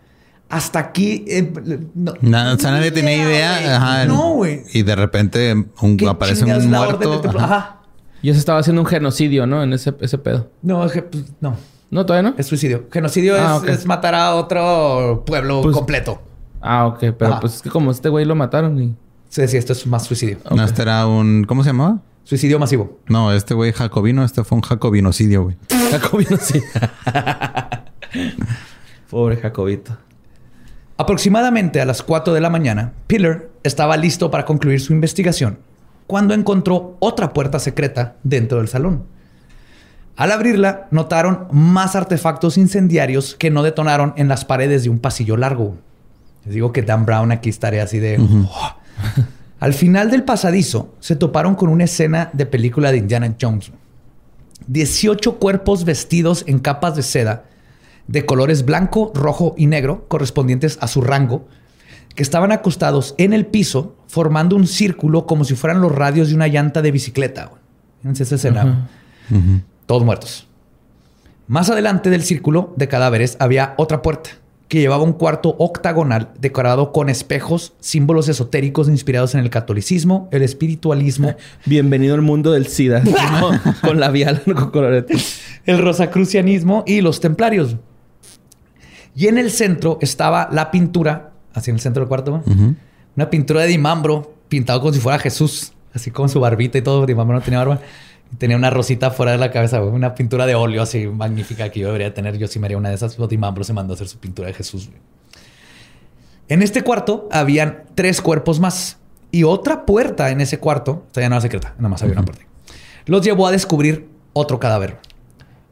Hasta 0.52 0.78
aquí... 0.78 1.24
eh, 1.28 1.50
no, 1.94 2.12
Nada, 2.20 2.54
o 2.54 2.58
sea, 2.58 2.72
nadie 2.72 2.90
tenía 2.90 3.16
idea. 3.16 3.76
Ajá, 3.76 4.04
no, 4.04 4.34
güey. 4.34 4.62
Y 4.74 4.82
de 4.82 4.94
repente 4.94 5.54
un- 5.80 5.96
¿Qué 5.96 6.06
aparece 6.06 6.44
un 6.44 6.70
la 6.70 6.82
orden 6.82 7.08
muerto. 7.08 7.30
Ajá. 7.38 7.44
Ajá. 7.44 7.76
Y 8.20 8.30
se 8.32 8.38
estaba 8.38 8.60
haciendo 8.60 8.82
un 8.82 8.86
genocidio, 8.86 9.46
¿no? 9.46 9.62
En 9.62 9.72
ese, 9.72 9.94
ese 10.00 10.18
pedo. 10.18 10.50
No, 10.60 10.84
es 10.84 10.92
que, 10.92 11.02
pues, 11.02 11.24
no. 11.40 11.56
No, 11.90 12.04
todavía 12.06 12.30
no. 12.30 12.36
Es 12.38 12.46
suicidio. 12.46 12.86
Genocidio 12.92 13.34
Ah, 13.38 13.60
es, 13.66 13.80
es 13.80 13.86
matar 13.86 14.14
a 14.14 14.34
otro 14.34 15.24
pueblo 15.26 15.62
Pues- 15.62 15.74
completo. 15.74 16.20
Ah, 16.60 16.86
ok. 16.86 16.98
Pero 17.18 17.32
Ajá. 17.32 17.40
pues 17.40 17.54
es 17.56 17.62
que 17.62 17.70
como 17.70 17.90
este 17.90 18.10
güey 18.10 18.26
lo 18.26 18.34
mataron 18.34 18.80
y. 18.80 18.94
Sí, 19.30 19.48
sí, 19.48 19.56
esto 19.56 19.72
es 19.72 19.86
más 19.86 20.04
suicidio. 20.04 20.36
No, 20.54 20.62
este 20.62 20.82
era 20.82 21.06
un. 21.06 21.44
¿Cómo 21.44 21.64
se 21.64 21.70
llamaba? 21.70 22.00
Suicidio 22.24 22.58
masivo. 22.58 23.00
No, 23.08 23.32
este 23.32 23.54
güey 23.54 23.72
jacobino, 23.72 24.22
este 24.22 24.44
fue 24.44 24.56
un 24.56 24.62
jacobinocidio, 24.62 25.44
güey. 25.44 25.56
Jacobino, 25.90 26.36
sí. 26.36 26.60
Pobre 29.10 29.36
Jacobito. 29.38 29.96
Aproximadamente 31.02 31.80
a 31.80 31.84
las 31.84 32.00
4 32.00 32.32
de 32.32 32.40
la 32.40 32.48
mañana, 32.48 32.92
Piller 33.08 33.50
estaba 33.64 33.96
listo 33.96 34.30
para 34.30 34.44
concluir 34.44 34.80
su 34.80 34.92
investigación 34.92 35.58
cuando 36.06 36.32
encontró 36.32 36.96
otra 37.00 37.32
puerta 37.32 37.58
secreta 37.58 38.14
dentro 38.22 38.58
del 38.58 38.68
salón. 38.68 39.02
Al 40.14 40.30
abrirla, 40.30 40.86
notaron 40.92 41.48
más 41.50 41.96
artefactos 41.96 42.56
incendiarios 42.56 43.34
que 43.34 43.50
no 43.50 43.64
detonaron 43.64 44.14
en 44.16 44.28
las 44.28 44.44
paredes 44.44 44.84
de 44.84 44.90
un 44.90 45.00
pasillo 45.00 45.36
largo. 45.36 45.76
Les 46.44 46.54
digo 46.54 46.72
que 46.72 46.82
Dan 46.82 47.04
Brown 47.04 47.32
aquí 47.32 47.50
estaría 47.50 47.82
así 47.82 47.98
de... 47.98 48.20
"Oh". 48.20 48.76
Al 49.58 49.74
final 49.74 50.08
del 50.08 50.22
pasadizo, 50.22 50.94
se 51.00 51.16
toparon 51.16 51.56
con 51.56 51.68
una 51.68 51.82
escena 51.82 52.30
de 52.32 52.46
película 52.46 52.92
de 52.92 52.98
Indiana 52.98 53.34
Jones. 53.40 53.72
18 54.68 55.40
cuerpos 55.40 55.84
vestidos 55.84 56.44
en 56.46 56.60
capas 56.60 56.94
de 56.94 57.02
seda 57.02 57.46
de 58.06 58.26
colores 58.26 58.64
blanco, 58.64 59.12
rojo 59.14 59.54
y 59.56 59.66
negro, 59.66 60.06
correspondientes 60.08 60.78
a 60.80 60.88
su 60.88 61.00
rango, 61.00 61.46
que 62.14 62.22
estaban 62.22 62.52
acostados 62.52 63.14
en 63.18 63.32
el 63.32 63.46
piso, 63.46 63.96
formando 64.06 64.56
un 64.56 64.66
círculo 64.66 65.26
como 65.26 65.44
si 65.44 65.54
fueran 65.54 65.80
los 65.80 65.92
radios 65.92 66.28
de 66.28 66.34
una 66.34 66.48
llanta 66.48 66.82
de 66.82 66.90
bicicleta. 66.90 67.50
Fíjense 68.00 68.24
esa 68.24 68.34
escena. 68.34 68.88
Todos 69.86 70.04
muertos. 70.04 70.46
Más 71.46 71.70
adelante 71.70 72.10
del 72.10 72.22
círculo 72.22 72.72
de 72.76 72.88
cadáveres 72.88 73.36
había 73.38 73.74
otra 73.76 74.02
puerta 74.02 74.30
que 74.72 74.80
llevaba 74.80 75.02
un 75.02 75.12
cuarto 75.12 75.54
octagonal 75.58 76.30
decorado 76.40 76.92
con 76.92 77.10
espejos, 77.10 77.74
símbolos 77.80 78.30
esotéricos 78.30 78.88
inspirados 78.88 79.34
en 79.34 79.40
el 79.40 79.50
catolicismo, 79.50 80.30
el 80.32 80.40
espiritualismo, 80.40 81.34
Bienvenido 81.66 82.14
al 82.14 82.22
mundo 82.22 82.52
del 82.52 82.68
SIDA. 82.68 83.02
con, 83.40 83.60
con 83.82 84.00
labial, 84.00 84.40
con 84.44 84.70
colorete. 84.70 85.14
el 85.66 85.78
rosacrucianismo 85.78 86.84
y 86.86 87.02
los 87.02 87.20
templarios. 87.20 87.76
Y 89.14 89.26
en 89.26 89.38
el 89.38 89.50
centro 89.50 89.98
estaba 90.00 90.48
la 90.50 90.70
pintura, 90.70 91.32
así 91.52 91.70
en 91.70 91.76
el 91.76 91.80
centro 91.80 92.00
del 92.00 92.08
cuarto, 92.08 92.42
una 93.16 93.30
pintura 93.30 93.60
de 93.62 93.66
Dimambro 93.68 94.34
pintado 94.48 94.80
como 94.80 94.92
si 94.92 95.00
fuera 95.00 95.18
Jesús, 95.18 95.72
así 95.94 96.10
con 96.10 96.28
su 96.28 96.40
barbita 96.40 96.78
y 96.78 96.82
todo. 96.82 97.04
Dimambro 97.06 97.36
no 97.36 97.42
tenía 97.42 97.58
barba. 97.58 97.80
Tenía 98.38 98.56
una 98.56 98.70
rosita 98.70 99.10
fuera 99.10 99.32
de 99.32 99.38
la 99.38 99.50
cabeza, 99.50 99.78
güey. 99.80 99.92
una 99.92 100.14
pintura 100.14 100.46
de 100.46 100.54
óleo 100.54 100.80
así 100.80 101.06
magnífica 101.06 101.68
que 101.70 101.80
yo 101.80 101.88
debería 101.88 102.14
tener. 102.14 102.38
Yo 102.38 102.48
sí 102.48 102.58
me 102.58 102.66
haría 102.66 102.78
una 102.78 102.88
de 102.88 102.94
esas. 102.94 103.14
pero 103.14 103.28
Dimambro 103.28 103.62
se 103.62 103.74
mandó 103.74 103.92
a 103.92 103.96
hacer 103.96 104.08
su 104.08 104.18
pintura 104.18 104.48
de 104.48 104.54
Jesús. 104.54 104.88
güey. 104.88 104.98
En 106.48 106.62
este 106.62 106.82
cuarto 106.82 107.28
habían 107.30 107.84
tres 107.94 108.20
cuerpos 108.22 108.58
más 108.60 108.98
y 109.30 109.44
otra 109.44 109.84
puerta 109.86 110.30
en 110.30 110.40
ese 110.40 110.58
cuarto. 110.58 111.04
O 111.10 111.14
sea, 111.14 111.22
ya 111.22 111.28
no 111.28 111.34
era 111.36 111.42
secreta, 111.42 111.74
nada 111.76 111.88
más 111.90 112.02
había 112.02 112.14
una 112.14 112.24
puerta. 112.24 112.44
Los 113.06 113.22
llevó 113.22 113.46
a 113.46 113.50
descubrir 113.52 114.08
otro 114.32 114.58
cadáver. 114.58 114.98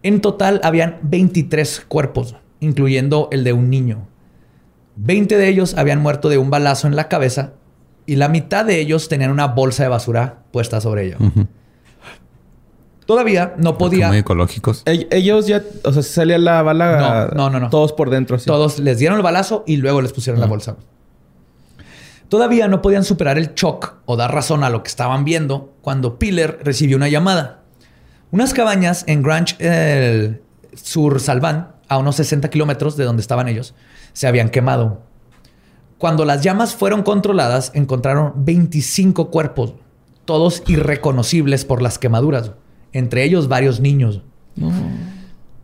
En 0.03 0.20
total 0.20 0.61
habían 0.64 0.99
23 1.03 1.84
cuerpos, 1.88 2.34
incluyendo 2.61 3.28
el 3.32 3.44
de 3.44 3.52
un 3.52 3.70
niño. 3.70 4.06
20 4.96 5.36
de 5.36 5.48
ellos 5.48 5.74
habían 5.76 6.00
muerto 6.02 6.28
de 6.28 6.38
un 6.38 6.50
balazo 6.50 6.86
en 6.86 6.94
la 6.96 7.08
cabeza 7.08 7.52
y 8.06 8.16
la 8.16 8.28
mitad 8.28 8.64
de 8.64 8.80
ellos 8.80 9.08
tenían 9.08 9.30
una 9.30 9.46
bolsa 9.48 9.82
de 9.82 9.88
basura 9.88 10.40
puesta 10.52 10.80
sobre 10.80 11.06
ellos. 11.06 11.20
Todavía 13.06 13.54
no 13.56 13.76
podía. 13.76 14.08
Muy 14.08 14.18
ecológicos. 14.18 14.84
Ell- 14.84 15.08
Ellos 15.11 15.46
ya, 15.46 15.62
o 15.84 15.92
sea, 15.92 16.02
se 16.02 16.12
salía 16.12 16.38
la 16.38 16.62
bala. 16.62 17.30
No, 17.34 17.50
no, 17.50 17.50
no, 17.50 17.61
no. 17.61 17.70
Todos 17.70 17.92
por 17.92 18.08
dentro, 18.11 18.38
sí. 18.38 18.46
Todos 18.46 18.78
les 18.78 18.98
dieron 18.98 19.16
el 19.16 19.22
balazo 19.22 19.64
y 19.66 19.78
luego 19.78 20.00
les 20.00 20.12
pusieron 20.12 20.40
la 20.40 20.46
bolsa. 20.46 20.76
Todavía 22.28 22.68
no 22.68 22.80
podían 22.82 23.02
superar 23.02 23.38
el 23.38 23.54
shock 23.54 23.94
o 24.04 24.16
dar 24.16 24.32
razón 24.32 24.62
a 24.62 24.70
lo 24.70 24.84
que 24.84 24.88
estaban 24.88 25.24
viendo 25.24 25.74
cuando 25.80 26.18
Piller 26.20 26.61
recibió 26.62 26.96
una 26.96 27.08
llamada. 27.08 27.62
Unas 28.30 28.54
cabañas 28.54 29.02
en 29.08 29.22
Grange, 29.24 29.56
el 29.58 30.40
sur 30.80 31.18
Salván, 31.18 31.72
a 31.91 31.99
unos 31.99 32.16
60 32.16 32.49
kilómetros 32.49 32.97
de 32.97 33.05
donde 33.05 33.20
estaban 33.20 33.49
ellos, 33.49 33.74
se 34.14 34.26
habían 34.26 34.49
quemado. 34.49 35.03
Cuando 35.99 36.24
las 36.24 36.43
llamas 36.43 36.74
fueron 36.74 37.03
controladas, 37.03 37.72
encontraron 37.74 38.32
25 38.36 39.30
cuerpos, 39.30 39.74
todos 40.24 40.62
irreconocibles 40.66 41.66
por 41.66 41.82
las 41.82 41.99
quemaduras, 41.99 42.53
entre 42.93 43.24
ellos 43.24 43.49
varios 43.49 43.80
niños. 43.80 44.22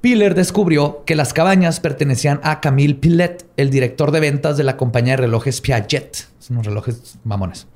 Piller 0.00 0.34
descubrió 0.34 1.04
que 1.04 1.16
las 1.16 1.32
cabañas 1.32 1.80
pertenecían 1.80 2.40
a 2.44 2.60
Camille 2.60 2.94
Pilet, 2.96 3.46
el 3.56 3.70
director 3.70 4.10
de 4.12 4.20
ventas 4.20 4.56
de 4.56 4.64
la 4.64 4.76
compañía 4.76 5.14
de 5.14 5.22
relojes 5.22 5.60
Piaget. 5.60 6.28
Son 6.38 6.56
unos 6.56 6.66
relojes 6.66 7.18
mamones. 7.24 7.66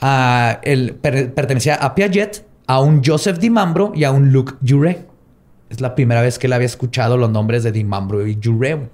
Ah, 0.00 0.60
él 0.62 0.94
per- 1.00 1.34
pertenecía 1.34 1.74
a 1.76 1.94
Piaget, 1.94 2.46
a 2.66 2.80
un 2.80 3.02
Joseph 3.04 3.38
Dimambro 3.38 3.92
y 3.94 4.04
a 4.04 4.12
un 4.12 4.32
Luc 4.32 4.56
Jure. 4.66 5.06
Es 5.70 5.80
la 5.80 5.94
primera 5.94 6.20
vez 6.20 6.38
que 6.38 6.46
él 6.46 6.52
había 6.52 6.66
escuchado 6.66 7.16
los 7.16 7.30
nombres 7.30 7.62
de 7.62 7.72
Dimambro 7.72 8.26
y 8.26 8.38
Jure. 8.42 8.74
güey. 8.74 8.88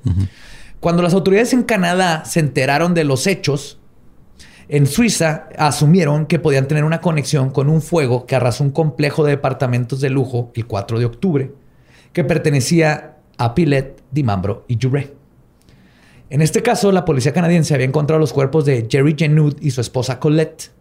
Cuando 0.78 1.02
las 1.02 1.14
autoridades 1.14 1.52
en 1.52 1.64
Canadá 1.64 2.24
se 2.24 2.38
enteraron 2.38 2.94
de 2.94 3.02
los 3.02 3.26
hechos, 3.26 3.80
en 4.68 4.86
Suiza 4.86 5.48
asumieron 5.58 6.26
que 6.26 6.38
podían 6.38 6.68
tener 6.68 6.84
una 6.84 7.00
conexión 7.00 7.50
con 7.50 7.68
un 7.68 7.80
fuego 7.80 8.26
que 8.26 8.36
arrasó 8.36 8.62
un 8.62 8.70
complejo 8.70 9.24
de 9.24 9.30
departamentos 9.32 10.00
de 10.00 10.10
lujo 10.10 10.52
el 10.54 10.66
4 10.66 10.98
de 10.98 11.04
octubre, 11.04 11.52
que 12.12 12.24
pertenecía 12.24 13.16
a 13.38 13.54
Pilet, 13.54 14.02
Dimambro 14.10 14.64
y 14.68 14.78
Jure. 14.80 15.14
En 16.28 16.42
este 16.42 16.62
caso, 16.62 16.90
la 16.90 17.04
policía 17.04 17.32
canadiense 17.32 17.74
había 17.74 17.86
encontrado 17.86 18.18
los 18.18 18.32
cuerpos 18.32 18.64
de 18.64 18.88
Jerry 18.90 19.14
Genud 19.16 19.56
y 19.60 19.70
su 19.70 19.80
esposa 19.80 20.18
Colette. 20.18 20.72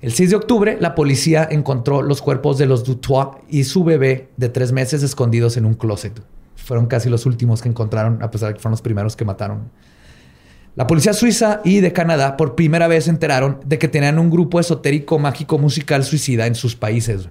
El 0.00 0.12
6 0.12 0.30
de 0.30 0.36
octubre, 0.36 0.76
la 0.80 0.94
policía 0.94 1.46
encontró 1.50 2.02
los 2.02 2.22
cuerpos 2.22 2.56
de 2.58 2.66
los 2.66 2.84
Dutois 2.84 3.28
y 3.48 3.64
su 3.64 3.82
bebé 3.82 4.28
de 4.36 4.48
tres 4.48 4.70
meses 4.72 5.02
escondidos 5.02 5.56
en 5.56 5.64
un 5.64 5.74
closet. 5.74 6.12
Fueron 6.56 6.86
casi 6.86 7.08
los 7.08 7.26
últimos 7.26 7.62
que 7.62 7.68
encontraron, 7.68 8.22
a 8.22 8.30
pesar 8.30 8.48
de 8.48 8.54
que 8.54 8.60
fueron 8.60 8.72
los 8.72 8.82
primeros 8.82 9.16
que 9.16 9.24
mataron. 9.24 9.70
La 10.76 10.86
policía 10.86 11.12
suiza 11.12 11.60
y 11.64 11.80
de 11.80 11.92
Canadá 11.92 12.36
por 12.36 12.54
primera 12.54 12.86
vez 12.86 13.04
se 13.04 13.10
enteraron 13.10 13.58
de 13.66 13.78
que 13.78 13.88
tenían 13.88 14.20
un 14.20 14.30
grupo 14.30 14.60
esotérico 14.60 15.18
mágico 15.18 15.58
musical 15.58 16.04
suicida 16.04 16.46
en 16.46 16.54
sus 16.54 16.76
países. 16.76 17.28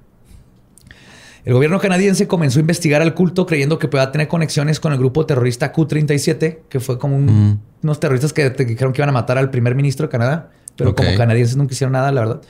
El 1.46 1.54
gobierno 1.54 1.80
canadiense 1.80 2.28
comenzó 2.28 2.60
a 2.60 2.62
investigar 2.62 3.02
al 3.02 3.14
culto 3.14 3.46
creyendo 3.46 3.80
que 3.80 3.88
podía 3.88 4.12
tener 4.12 4.28
conexiones 4.28 4.82
con 4.82 4.92
el 4.92 5.00
grupo 5.00 5.26
terrorista 5.26 5.72
Q-37, 5.72 6.64
que 6.68 6.80
fue 6.82 7.00
como 7.00 7.16
un- 7.16 7.26
Mm. 7.52 7.60
unos 7.84 8.02
terroristas 8.02 8.34
que 8.34 8.50
dijeron 8.50 8.92
que 8.92 9.00
iban 9.00 9.08
a 9.10 9.14
matar 9.14 9.38
al 9.38 9.50
primer 9.50 9.74
ministro 9.74 10.08
de 10.08 10.12
Canadá, 10.12 10.50
pero 10.78 10.96
como 10.96 11.14
canadienses 11.18 11.58
nunca 11.58 11.74
hicieron 11.74 11.92
nada, 11.94 12.12
la 12.12 12.22
verdad. 12.22 12.42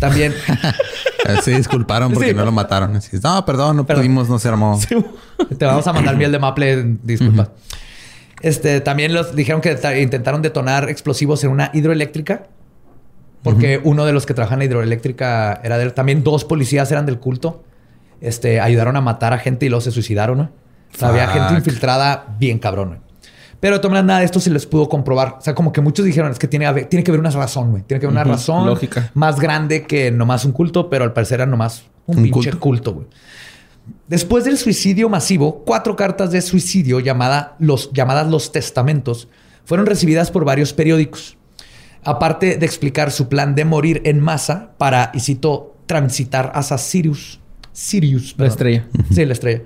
También 0.00 0.32
Eh, 1.28 1.42
Se 1.42 1.50
disculparon 1.56 2.12
porque 2.12 2.28
Sí. 2.30 2.34
no 2.34 2.44
lo 2.44 2.52
mataron. 2.52 2.94
Así, 2.94 3.18
no, 3.20 3.44
perdón, 3.44 3.76
no 3.78 3.84
Perdón. 3.86 4.02
pudimos, 4.02 4.28
no 4.28 4.38
se 4.38 4.48
armó. 4.48 4.78
Te 5.58 5.64
vamos 5.64 5.84
a 5.86 5.92
mandar 5.92 6.16
miel 6.16 6.30
de 6.30 6.38
maple, 6.38 6.96
disculpa. 7.02 7.50
Este, 8.42 8.80
también 8.80 9.12
los 9.12 9.34
dijeron 9.34 9.60
que 9.60 9.74
ta- 9.74 9.98
intentaron 9.98 10.40
detonar 10.42 10.88
explosivos 10.88 11.42
en 11.42 11.50
una 11.50 11.70
hidroeléctrica. 11.74 12.46
Porque 13.42 13.80
uno 13.82 14.04
de 14.04 14.12
los 14.12 14.24
que 14.26 14.34
trabajan 14.34 14.56
en 14.56 14.58
la 14.60 14.64
hidroeléctrica 14.66 15.60
era 15.64 15.78
de 15.78 15.90
También 15.90 16.22
dos 16.22 16.44
policías 16.44 16.90
eran 16.92 17.06
del 17.06 17.18
culto. 17.18 17.64
Este, 18.20 18.60
ayudaron 18.60 18.96
a 18.96 19.00
matar 19.00 19.32
a 19.32 19.38
gente 19.38 19.66
y 19.66 19.68
luego 19.68 19.80
se 19.80 19.90
suicidaron, 19.90 20.38
¿no? 20.38 20.50
O 20.94 20.98
sea, 20.98 21.08
había 21.08 21.26
gente 21.28 21.54
infiltrada 21.54 22.36
bien 22.38 22.58
cabrón, 22.60 22.90
¿no? 22.90 23.05
Pero 23.60 23.76
de 23.76 23.78
todas 23.80 23.90
maneras, 23.92 24.06
nada 24.06 24.18
de 24.20 24.26
esto 24.26 24.38
se 24.40 24.50
les 24.50 24.66
pudo 24.66 24.88
comprobar. 24.88 25.36
O 25.38 25.40
sea, 25.40 25.54
como 25.54 25.72
que 25.72 25.80
muchos 25.80 26.04
dijeron, 26.04 26.30
es 26.30 26.38
que 26.38 26.46
tiene, 26.48 26.64
que 26.64 26.68
haber- 26.68 26.86
tiene 26.86 27.02
que 27.04 27.10
haber 27.10 27.20
una 27.20 27.30
razón, 27.30 27.70
güey. 27.70 27.82
Tiene 27.84 28.00
que 28.00 28.06
haber 28.06 28.14
una 28.20 28.24
razón 28.24 28.66
lógica. 28.66 29.10
más 29.14 29.40
grande 29.40 29.84
que 29.86 30.10
nomás 30.10 30.44
un 30.44 30.52
culto, 30.52 30.88
pero 30.90 31.04
al 31.04 31.12
parecer 31.12 31.36
era 31.40 31.46
nomás 31.46 31.84
un, 32.06 32.18
Un 32.18 32.22
pinche 32.24 32.52
culto. 32.52 32.92
güey. 32.94 33.06
Después 34.08 34.44
del 34.44 34.58
suicidio 34.58 35.08
masivo, 35.08 35.62
cuatro 35.64 35.96
cartas 35.96 36.30
de 36.32 36.42
suicidio 36.42 37.00
llamada 37.00 37.56
los, 37.58 37.92
llamadas 37.92 38.28
Los 38.28 38.52
Testamentos 38.52 39.28
fueron 39.64 39.86
recibidas 39.86 40.30
por 40.30 40.44
varios 40.44 40.72
periódicos. 40.72 41.36
Aparte 42.04 42.56
de 42.56 42.66
explicar 42.66 43.10
su 43.10 43.28
plan 43.28 43.54
de 43.54 43.64
morir 43.64 44.00
en 44.04 44.20
masa 44.20 44.70
para, 44.78 45.10
y 45.14 45.20
cito, 45.20 45.76
transitar 45.86 46.52
hacia 46.54 46.78
Sirius. 46.78 47.40
Sirius. 47.72 48.30
La 48.32 48.36
perdón. 48.36 48.50
estrella. 48.50 48.86
Sí, 49.12 49.24
la 49.24 49.32
estrella. 49.32 49.62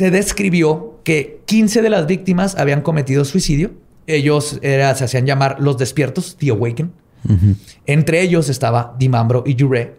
Se 0.00 0.10
describió 0.10 0.98
que 1.04 1.42
15 1.44 1.82
de 1.82 1.90
las 1.90 2.06
víctimas 2.06 2.56
habían 2.56 2.80
cometido 2.80 3.22
suicidio. 3.26 3.72
Ellos 4.06 4.58
era- 4.62 4.94
se 4.94 5.04
hacían 5.04 5.26
llamar 5.26 5.56
los 5.60 5.76
despiertos, 5.76 6.38
The 6.38 6.48
Awaken. 6.52 6.90
Entre 7.84 8.22
ellos 8.22 8.48
estaba 8.48 8.96
Dimambro 8.98 9.42
y 9.46 9.54
Jure. 9.60 9.96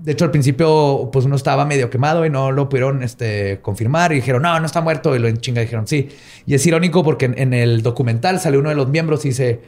De 0.00 0.12
hecho, 0.12 0.26
al 0.26 0.30
principio, 0.30 1.08
pues 1.10 1.24
uno 1.24 1.34
estaba 1.36 1.64
medio 1.64 1.88
quemado 1.88 2.26
y 2.26 2.30
no 2.30 2.52
lo 2.52 2.68
pudieron 2.68 3.02
este, 3.02 3.60
confirmar. 3.62 4.12
Y 4.12 4.16
dijeron, 4.16 4.42
no, 4.42 4.60
no 4.60 4.66
está 4.66 4.82
muerto. 4.82 5.16
Y 5.16 5.18
lo 5.18 5.28
en 5.28 5.38
chinga 5.38 5.62
dijeron, 5.62 5.86
sí. 5.86 6.08
Y 6.44 6.52
es 6.52 6.66
irónico 6.66 7.02
porque 7.02 7.24
en, 7.24 7.38
en 7.38 7.54
el 7.54 7.80
documental 7.82 8.38
sale 8.38 8.58
uno 8.58 8.68
de 8.68 8.74
los 8.74 8.90
miembros 8.90 9.24
y 9.24 9.28
dice 9.28 9.62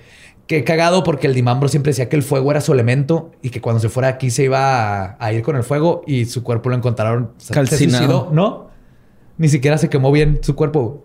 que 0.47 0.63
cagado 0.63 1.05
porque 1.05 1.27
el 1.27 1.33
Dimambro 1.35 1.69
siempre 1.71 1.93
decía 1.93 2.11
que 2.11 2.17
el 2.17 2.23
fuego 2.23 2.51
era 2.51 2.61
su 2.61 2.75
elemento 2.75 3.33
y 3.41 3.49
que 3.49 3.63
cuando 3.63 3.81
se 3.81 3.89
fuera 3.89 4.09
aquí 4.09 4.31
se 4.31 4.45
iba 4.45 5.05
a, 5.05 5.17
a 5.19 5.33
ir 5.33 5.41
con 5.43 5.57
el 5.57 5.63
fuego 5.63 6.03
y 6.07 6.27
su 6.27 6.43
cuerpo 6.43 6.69
lo 6.69 6.77
encontraron 6.77 7.31
se 7.39 7.55
Calcinado. 7.55 7.97
suicidó. 7.99 8.29
No, 8.31 8.68
ni 9.39 9.49
siquiera 9.49 9.79
se 9.79 9.89
quemó 9.89 10.13
bien 10.13 10.41
su 10.43 10.55
cuerpo. 10.55 11.05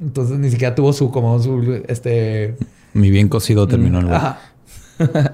Entonces 0.00 0.38
ni 0.38 0.50
siquiera 0.50 0.74
tuvo 0.74 0.92
su, 0.92 1.10
como 1.10 1.40
su, 1.40 1.82
este, 1.88 2.56
Mi 2.94 3.10
bien 3.10 3.28
cocido 3.28 3.66
terminó 3.66 3.98
el 3.98 4.06
güey. 4.06 4.16
Ajá. 4.16 4.40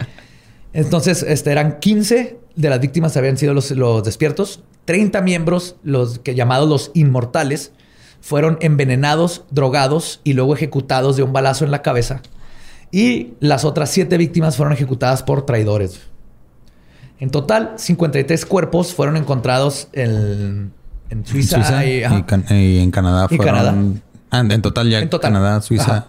Entonces, 0.73 1.23
este, 1.23 1.51
eran 1.51 1.79
15 1.79 2.39
de 2.57 2.71
las 2.71 2.81
víctimas 2.81 3.17
habían 3.17 3.37
sido 3.37 3.55
los, 3.55 3.71
los 3.71 4.03
despiertos. 4.05 4.63
30 4.85 5.21
miembros, 5.23 5.77
los 5.83 6.19
que 6.19 6.35
llamados 6.35 6.69
los 6.69 6.91
inmortales, 6.95 7.73
fueron 8.21 8.59
envenenados, 8.61 9.45
drogados 9.51 10.21
y 10.25 10.33
luego 10.33 10.55
ejecutados 10.55 11.17
de 11.17 11.23
un 11.23 11.33
balazo 11.33 11.65
en 11.65 11.71
la 11.71 11.83
cabeza. 11.83 12.23
Y 12.91 13.35
las 13.41 13.65
otras 13.65 13.91
7 13.91 14.17
víctimas 14.17 14.57
fueron 14.57 14.73
ejecutadas 14.73 15.23
por 15.23 15.45
traidores. 15.45 16.01
En 17.21 17.31
total, 17.31 17.75
53 17.77 18.47
cuerpos 18.47 18.95
fueron 18.95 19.17
encontrados 19.17 19.89
en, 19.93 20.73
en 21.11 21.25
Suiza, 21.27 21.57
Suiza 21.57 21.85
y, 21.87 21.99
y, 22.01 22.05
ajá. 22.05 22.27
Can- 22.27 22.45
y 22.51 22.79
en 22.79 22.91
Canadá 22.91 23.27
Y 23.31 23.37
fueron... 23.37 23.55
Canadá. 23.55 23.75
Ah, 24.31 24.41
en 24.41 24.63
total 24.63 24.91
ya 24.91 24.99
En 25.01 25.09
total. 25.11 25.33
Canadá, 25.33 25.61
Suiza. 25.63 25.91
Ajá. 25.97 26.07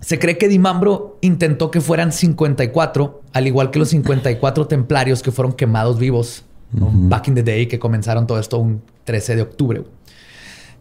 Se 0.00 0.18
cree 0.18 0.38
que 0.38 0.48
Dimambro 0.48 1.18
intentó 1.20 1.70
que 1.70 1.80
fueran 1.80 2.12
54, 2.12 3.22
al 3.32 3.46
igual 3.46 3.70
que 3.70 3.78
los 3.78 3.88
54 3.88 4.66
templarios 4.66 5.22
que 5.22 5.32
fueron 5.32 5.52
quemados 5.54 5.98
vivos 5.98 6.44
back 6.70 7.28
in 7.28 7.34
the 7.34 7.42
day, 7.42 7.66
que 7.66 7.78
comenzaron 7.78 8.26
todo 8.26 8.38
esto 8.38 8.58
un 8.58 8.82
13 9.04 9.36
de 9.36 9.42
octubre. 9.42 9.84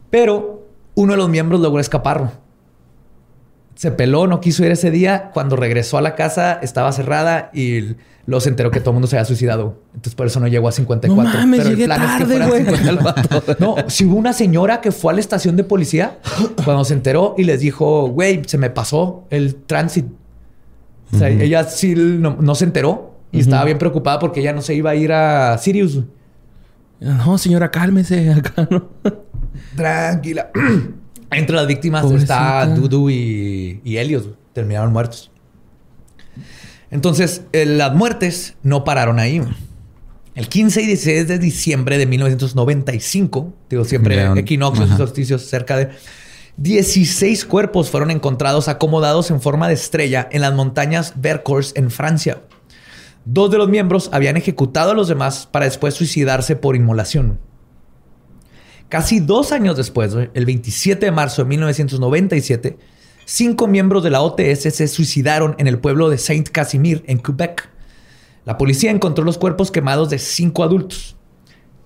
Pero 0.09 0.67
uno 0.95 1.13
de 1.13 1.17
los 1.17 1.29
miembros 1.29 1.59
logró 1.61 1.79
escapar. 1.79 2.33
Se 3.75 3.91
peló, 3.91 4.25
no 4.25 4.39
quiso 4.39 4.65
ir 4.65 4.71
ese 4.71 4.89
día. 4.89 5.31
Cuando 5.33 5.55
regresó 5.55 5.97
a 5.97 6.01
la 6.01 6.15
casa, 6.15 6.59
estaba 6.61 6.91
cerrada 6.93 7.51
y 7.53 7.95
luego 8.25 8.39
se 8.39 8.49
enteró 8.49 8.71
que 8.71 8.79
todo 8.79 8.91
el 8.91 8.95
mundo 8.95 9.07
se 9.07 9.17
había 9.17 9.25
suicidado. 9.25 9.81
Entonces, 9.89 10.15
por 10.15 10.27
eso 10.27 10.39
no 10.39 10.47
llegó 10.47 10.67
a 10.67 10.71
54. 10.71 11.31
No 11.31 11.39
mames, 11.39 11.59
Pero 11.59 11.69
el 11.71 11.75
llegué 11.75 11.93
es 11.93 11.99
que 11.99 12.05
tarde. 12.05 12.63
54. 12.65 13.55
No, 13.59 13.75
si 13.87 14.05
hubo 14.05 14.15
una 14.15 14.33
señora 14.33 14.79
que 14.81 14.91
fue 14.91 15.11
a 15.11 15.15
la 15.15 15.19
estación 15.19 15.55
de 15.55 15.63
policía 15.65 16.19
cuando 16.63 16.85
se 16.85 16.93
enteró 16.93 17.35
y 17.37 17.43
les 17.43 17.59
dijo, 17.59 18.07
güey, 18.07 18.43
se 18.45 18.57
me 18.57 18.69
pasó 18.69 19.25
el 19.29 19.55
tránsito. 19.55 20.09
O 21.13 21.17
sea, 21.17 21.29
ella 21.29 21.63
sí 21.65 21.93
no, 21.95 22.37
no 22.39 22.55
se 22.55 22.65
enteró 22.65 23.13
y 23.31 23.41
estaba 23.41 23.65
bien 23.65 23.77
preocupada 23.77 24.19
porque 24.19 24.39
ella 24.39 24.53
no 24.53 24.61
se 24.61 24.73
iba 24.73 24.91
a 24.91 24.95
ir 24.95 25.11
a 25.11 25.57
Sirius. 25.57 26.01
No, 26.99 27.37
señora, 27.37 27.71
cálmese. 27.71 28.31
Acá 28.31 28.67
no. 28.69 28.89
Tranquila. 29.75 30.49
Entre 31.35 31.55
las 31.55 31.67
víctimas 31.67 32.03
Pobrecita. 32.03 32.63
está 32.63 32.75
Dudu 32.75 33.09
y, 33.09 33.81
y 33.83 33.97
Helios. 33.97 34.29
Terminaron 34.53 34.91
muertos. 34.93 35.31
Entonces, 36.91 37.43
eh, 37.51 37.65
las 37.65 37.93
muertes 37.93 38.55
no 38.63 38.83
pararon 38.83 39.19
ahí. 39.19 39.41
El 40.35 40.49
15 40.49 40.81
y 40.81 40.85
16 40.87 41.27
de 41.27 41.39
diciembre 41.39 41.97
de 41.97 42.05
1995, 42.05 43.53
digo 43.69 43.85
siempre 43.85 44.37
equinoccios 44.37 44.91
y 44.91 44.97
solsticios 44.97 45.43
cerca 45.43 45.77
de 45.77 45.89
16 46.57 47.45
cuerpos 47.45 47.89
fueron 47.89 48.11
encontrados 48.11 48.67
acomodados 48.67 49.31
en 49.31 49.41
forma 49.41 49.67
de 49.67 49.73
estrella 49.73 50.27
en 50.31 50.41
las 50.41 50.53
montañas 50.53 51.13
Vercors 51.15 51.73
en 51.75 51.89
Francia. 51.89 52.41
Dos 53.23 53.49
de 53.49 53.57
los 53.57 53.69
miembros 53.69 54.09
habían 54.13 54.37
ejecutado 54.37 54.91
a 54.91 54.93
los 54.93 55.07
demás 55.07 55.47
para 55.49 55.65
después 55.65 55.95
suicidarse 55.95 56.55
por 56.55 56.75
inmolación. 56.75 57.39
Casi 58.89 59.19
dos 59.19 59.51
años 59.51 59.77
después, 59.77 60.15
el 60.33 60.45
27 60.45 61.05
de 61.07 61.11
marzo 61.11 61.43
de 61.43 61.49
1997, 61.49 62.77
cinco 63.25 63.67
miembros 63.67 64.03
de 64.03 64.11
la 64.11 64.21
OTS 64.21 64.61
se 64.73 64.87
suicidaron 64.87 65.55
en 65.57 65.67
el 65.67 65.79
pueblo 65.79 66.09
de 66.09 66.17
Saint 66.17 66.47
Casimir, 66.49 67.03
en 67.07 67.19
Quebec. 67.19 67.67
La 68.45 68.57
policía 68.57 68.91
encontró 68.91 69.25
los 69.25 69.37
cuerpos 69.39 69.71
quemados 69.71 70.09
de 70.11 70.19
cinco 70.19 70.63
adultos. 70.63 71.15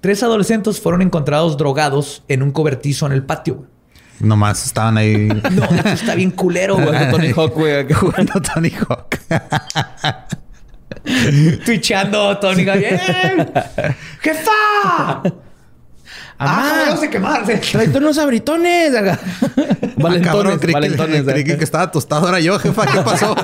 Tres 0.02 0.24
adolescentes 0.24 0.82
fueron 0.82 1.02
encontrados 1.02 1.58
drogados 1.58 2.24
en 2.28 2.44
un 2.44 2.52
cobertizo 2.52 3.06
en 3.06 3.14
el 3.14 3.24
patio. 3.24 3.66
Nomás 4.20 4.66
estaban 4.66 4.98
ahí 4.98 5.28
No, 5.52 5.64
eso 5.64 5.88
está 5.90 6.16
bien 6.16 6.32
culero, 6.32 6.76
güey. 6.76 6.90
Tony 7.12 7.30
Hawk, 7.32 7.54
güey. 7.54 7.94
jugando 7.94 8.34
Tony 8.42 8.72
Hawk. 8.72 9.18
Twitchando, 11.66 12.38
Tony. 12.40 12.64
¡Eh! 12.68 13.48
¡Jefa! 14.22 15.22
¡Ah, 16.40 16.86
vamos 16.88 17.04
a 17.04 17.10
quemarse! 17.10 17.58
Tráete 17.58 17.98
unos 17.98 18.18
abritones. 18.18 18.94
Ah, 18.96 19.20
valentones, 19.98 20.22
cabrón, 20.22 20.60
creí, 20.60 20.74
valentones. 20.74 21.24
que, 21.24 21.32
creí 21.32 21.44
que 21.44 21.54
acá. 21.54 21.64
estaba 21.64 21.92
tostado 21.92 22.30
era 22.30 22.40
yo, 22.40 22.58
jefa. 22.58 22.86
¿Qué 22.86 23.02
pasó? 23.02 23.36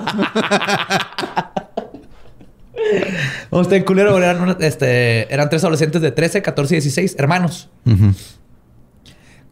No, 3.51 3.61
está 3.61 3.75
bien 3.75 3.83
culero. 3.83 4.17
Eran, 4.17 4.57
este, 4.59 5.33
eran 5.33 5.49
tres 5.49 5.63
adolescentes 5.63 6.01
de 6.01 6.11
13, 6.11 6.41
14 6.41 6.75
y 6.75 6.77
16, 6.77 7.15
hermanos. 7.17 7.69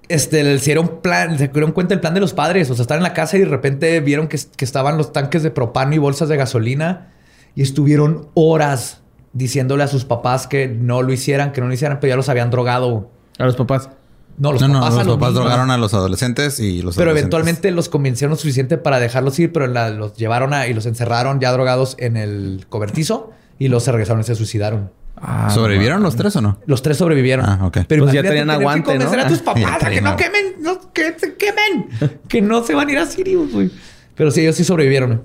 Este, 0.07 0.43
le 0.43 0.55
hicieron 0.55 1.01
plan, 1.01 1.37
se 1.37 1.47
dieron 1.47 1.71
cuenta 1.71 1.93
del 1.93 2.01
plan 2.01 2.13
de 2.13 2.19
los 2.19 2.33
padres. 2.33 2.69
O 2.69 2.75
sea, 2.75 2.83
estaban 2.83 2.99
en 2.99 3.03
la 3.03 3.13
casa 3.13 3.37
y 3.37 3.41
de 3.41 3.45
repente 3.45 3.99
vieron 4.01 4.27
que, 4.27 4.39
que 4.55 4.65
estaban 4.65 4.97
los 4.97 5.13
tanques 5.13 5.43
de 5.43 5.51
propano 5.51 5.95
y 5.95 5.97
bolsas 5.97 6.29
de 6.29 6.37
gasolina 6.37 7.13
y 7.55 7.61
estuvieron 7.61 8.29
horas 8.33 9.01
diciéndole 9.33 9.83
a 9.83 9.87
sus 9.87 10.05
papás 10.05 10.47
que 10.47 10.67
no 10.67 11.01
lo 11.01 11.11
hicieran, 11.11 11.51
que 11.51 11.61
no 11.61 11.67
lo 11.67 11.73
hicieran, 11.73 11.99
pero 11.99 12.11
ya 12.11 12.15
los 12.15 12.29
habían 12.29 12.51
drogado. 12.51 13.11
A 13.39 13.45
los 13.45 13.55
papás. 13.55 13.89
No, 14.37 14.51
los 14.51 14.61
no, 14.61 14.67
no, 14.67 14.73
papás 14.79 14.93
a 14.93 14.97
los 14.97 15.05
los 15.07 15.15
papás 15.17 15.29
niños. 15.29 15.43
drogaron 15.43 15.69
a 15.71 15.77
los 15.77 15.93
adolescentes 15.93 16.59
y 16.59 16.81
los 16.81 16.95
Pero 16.95 17.11
adolescentes- 17.11 17.19
eventualmente 17.21 17.71
los 17.71 17.89
convencieron 17.89 18.31
lo 18.31 18.35
suficiente 18.37 18.77
para 18.77 18.99
dejarlos 18.99 19.37
ir, 19.39 19.51
pero 19.53 19.67
la- 19.67 19.89
los 19.91 20.15
llevaron 20.15 20.53
a, 20.53 20.65
y 20.67 20.73
los 20.73 20.85
encerraron 20.87 21.39
ya 21.39 21.51
drogados 21.51 21.95
en 21.99 22.17
el 22.17 22.65
cobertizo 22.69 23.31
y 23.59 23.67
los 23.67 23.83
se 23.83 23.91
regresaron 23.91 24.21
y 24.21 24.23
se 24.23 24.33
suicidaron. 24.35 24.91
Ah, 25.15 25.51
¿Sobrevivieron 25.53 26.01
los 26.01 26.15
tres 26.15 26.35
o 26.35 26.41
no? 26.41 26.57
Los 26.65 26.81
tres 26.81 26.97
sobrevivieron. 26.97 27.45
Ah, 27.47 27.59
ok. 27.67 27.77
Pero 27.87 28.03
Pues 28.03 28.13
ya 28.15 28.23
tenían 28.23 28.47
tener 28.47 28.57
que 28.57 28.61
aguante, 28.63 28.79
¿no? 28.97 29.05
convencer 29.05 29.19
a 29.19 29.27
tus 29.27 29.39
Ah, 29.39 29.43
papás 29.45 29.61
ya 29.61 29.87
a 29.87 29.89
que 29.91 30.01
no 30.01 30.15
quemen, 30.17 30.55
no, 30.59 30.91
que 30.91 31.19
se 31.19 31.35
quemen, 31.35 31.87
que 32.27 32.41
no 32.41 32.63
se 32.63 32.73
van 32.73 32.89
a 32.89 32.91
ir 32.91 32.97
a 32.97 33.05
Sirius, 33.05 33.51
güey. 33.53 33.69
Pero 34.15 34.31
sí, 34.31 34.41
ellos 34.41 34.55
sí 34.55 34.63
sobrevivieron. 34.63 35.21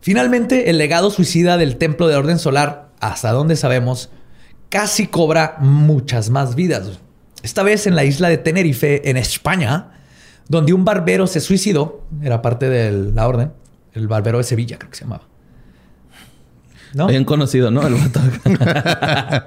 Finalmente, 0.00 0.70
el 0.70 0.78
legado 0.78 1.10
suicida 1.10 1.56
del 1.58 1.76
templo 1.76 2.08
de 2.08 2.16
orden 2.16 2.38
solar, 2.38 2.88
hasta 3.00 3.32
donde 3.32 3.56
sabemos, 3.56 4.10
casi 4.68 5.06
cobra 5.06 5.56
muchas 5.60 6.30
más 6.30 6.54
vidas. 6.54 7.00
Esta 7.42 7.62
vez 7.62 7.86
en 7.86 7.94
la 7.94 8.04
isla 8.04 8.28
de 8.28 8.38
Tenerife, 8.38 9.08
en 9.08 9.16
España, 9.16 9.92
donde 10.48 10.72
un 10.72 10.84
barbero 10.84 11.26
se 11.26 11.40
suicidó, 11.40 12.04
era 12.22 12.42
parte 12.42 12.68
de 12.68 13.12
la 13.12 13.26
orden, 13.28 13.52
el 13.92 14.08
barbero 14.08 14.38
de 14.38 14.44
Sevilla 14.44 14.78
creo 14.78 14.90
que 14.90 14.96
se 14.96 15.04
llamaba. 15.04 15.24
¿No? 16.94 17.06
Bien 17.08 17.24
conocido, 17.24 17.70
¿no? 17.70 17.86
El 17.86 17.94
vato. 17.94 18.20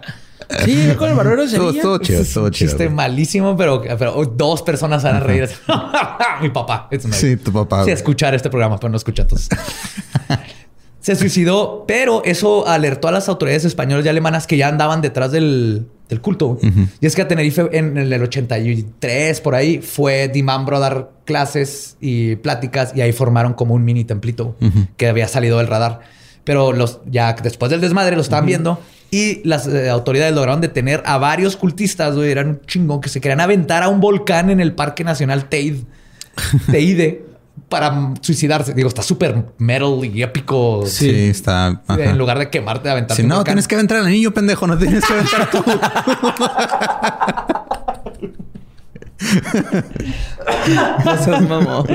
sí, 0.65 0.93
con 0.97 1.09
el 1.09 1.15
barbero 1.15 1.41
de 1.41 1.47
Sevilla. 1.47 1.81
Todo, 1.81 1.97
chido, 1.99 2.23
todo 2.25 2.45
un 2.45 2.51
chiste 2.51 2.89
malísimo, 2.89 3.55
pero, 3.57 3.81
pero 3.81 4.25
dos 4.25 4.61
personas 4.61 5.03
van 5.03 5.15
a 5.15 5.19
reír. 5.19 5.49
Mi 6.41 6.49
papá. 6.49 6.89
sí, 7.11 7.37
tu 7.37 7.51
papá. 7.51 7.85
Sí, 7.85 7.91
escuchar 7.91 8.35
este 8.35 8.49
programa, 8.49 8.77
pero 8.79 8.89
no 8.89 8.97
escucha 8.97 9.25
todos. 9.25 9.49
se 10.99 11.15
suicidó, 11.15 11.85
pero 11.87 12.21
eso 12.25 12.67
alertó 12.67 13.07
a 13.07 13.11
las 13.11 13.29
autoridades 13.29 13.65
españolas 13.65 14.05
y 14.05 14.09
alemanas 14.09 14.47
que 14.47 14.57
ya 14.57 14.67
andaban 14.67 15.01
detrás 15.01 15.31
del, 15.31 15.87
culto. 16.21 16.57
Y 16.99 17.05
es 17.05 17.15
que 17.15 17.21
a 17.21 17.27
Tenerife 17.27 17.69
en 17.71 17.97
el 17.97 18.21
83, 18.21 19.41
por 19.41 19.55
ahí, 19.55 19.79
fue 19.79 20.27
Dimambro 20.27 20.77
a 20.77 20.79
dar 20.79 21.11
clases 21.23 21.97
y 22.01 22.35
pláticas 22.37 22.93
y 22.95 23.01
ahí 23.01 23.11
formaron 23.11 23.53
como 23.53 23.75
un 23.75 23.85
mini 23.85 24.03
templito 24.03 24.55
que 24.97 25.07
había 25.07 25.27
salido 25.27 25.59
del 25.59 25.67
radar. 25.67 26.01
Pero 26.43 26.73
los, 26.73 26.99
ya 27.05 27.33
después 27.33 27.69
del 27.69 27.79
desmadre 27.79 28.15
lo 28.15 28.21
estaban 28.21 28.45
viendo 28.45 28.79
y 29.11 29.47
las 29.47 29.67
eh, 29.67 29.89
autoridades 29.89 30.33
lograron 30.33 30.61
detener 30.61 31.03
a 31.05 31.17
varios 31.17 31.55
cultistas, 31.55 32.15
güey. 32.15 32.31
Eran 32.31 32.47
un 32.47 32.61
chingón 32.65 33.01
que 33.01 33.09
se 33.09 33.21
querían 33.21 33.39
aventar 33.39 33.83
a 33.83 33.89
un 33.89 33.99
volcán 33.99 34.49
en 34.49 34.59
el 34.59 34.73
Parque 34.73 35.03
Nacional 35.03 35.47
Teide. 35.47 35.83
Teide 36.71 37.28
para 37.69 38.13
suicidarse. 38.21 38.73
Digo, 38.73 38.89
está 38.89 39.03
súper 39.03 39.45
metal 39.57 40.03
y 40.03 40.21
épico. 40.21 40.83
Sí, 40.85 41.29
está. 41.29 41.81
En 41.87 42.17
lugar 42.17 42.39
de 42.39 42.49
quemarte, 42.49 42.89
aventarte. 42.89 43.21
Si 43.21 43.27
no, 43.27 43.43
tienes 43.43 43.67
que 43.67 43.75
aventar 43.75 43.97
al 43.97 44.07
niño, 44.07 44.31
pendejo. 44.31 44.65
No 44.67 44.77
tienes 44.77 45.05
que 45.05 45.13
aventar 45.13 45.51
tú. 45.51 45.63
no 51.05 51.23
seas 51.23 51.41
mamón. 51.47 51.85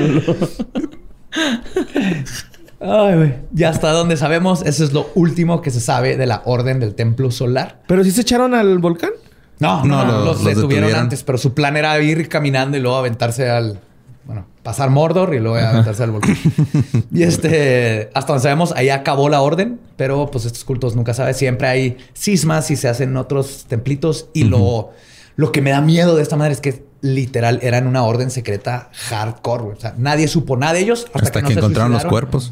Ay, 2.81 3.17
güey. 3.17 3.35
Ya 3.53 3.71
hasta 3.71 3.93
donde 3.93 4.17
sabemos, 4.17 4.63
eso 4.63 4.85
es 4.85 4.93
lo 4.93 5.11
último 5.15 5.63
que 5.63 5.71
se 5.71 5.81
sabe 5.81 6.17
de 6.17 6.27
la 6.27 6.43
orden 6.45 6.81
del 6.81 6.95
templo 6.95 7.31
solar. 7.31 7.81
¿Pero 7.87 8.05
si 8.05 8.11
se 8.11 8.23
echaron 8.23 8.55
al 8.55 8.79
volcán? 8.79 9.11
No, 9.59 9.85
no, 9.85 10.25
los, 10.25 10.45
detuvieron 10.45 10.95
antes, 10.95 11.23
pero 11.23 11.39
su 11.39 11.55
plan 11.55 11.77
era 11.77 11.99
ir 12.01 12.29
caminando 12.29 12.77
y 12.77 12.81
luego 12.81 12.97
aventarse 12.97 13.49
al, 13.49 13.81
bueno, 14.27 14.47
pasar 14.63 14.91
Mordor 14.91 15.35
y 15.35 15.41
luego 15.41 15.57
aventarse 15.57 16.03
al 16.03 16.11
volcán. 16.11 16.37
y 17.13 17.23
este, 17.23 18.11
hasta 18.15 18.33
donde 18.33 18.43
sabemos, 18.43 18.73
ahí 18.73 18.89
acabó 18.89 19.29
la 19.29 19.43
orden, 19.43 19.79
pero 19.97 20.31
pues 20.31 20.47
estos 20.47 20.65
cultos 20.65 20.97
nunca 20.97 21.13
sabes. 21.13 21.37
Siempre 21.37 21.69
hay 21.69 21.99
cismas 22.15 22.71
y 22.71 22.77
se 22.77 22.89
hacen 22.89 23.17
otros 23.17 23.67
templitos. 23.69 24.29
Y 24.33 24.45
lo, 24.45 24.93
lo 25.37 25.53
que 25.53 25.61
me 25.61 25.71
da 25.71 25.81
miedo 25.81 26.17
de 26.17 26.23
esta 26.23 26.37
manera 26.37 26.55
es 26.55 26.61
que 26.61 26.85
literal 27.05 27.59
eran 27.63 27.87
una 27.87 28.03
orden 28.03 28.31
secreta 28.31 28.89
hardcore. 28.93 29.65
O 29.65 29.77
sea, 29.79 29.95
nadie 29.99 30.27
supo 30.27 30.57
nada 30.57 30.73
de 30.73 30.81
ellos 30.81 31.07
hasta, 31.13 31.43
que, 31.43 31.53
encontraron 31.53 31.93
los 31.93 32.07
cuerpos. 32.07 32.51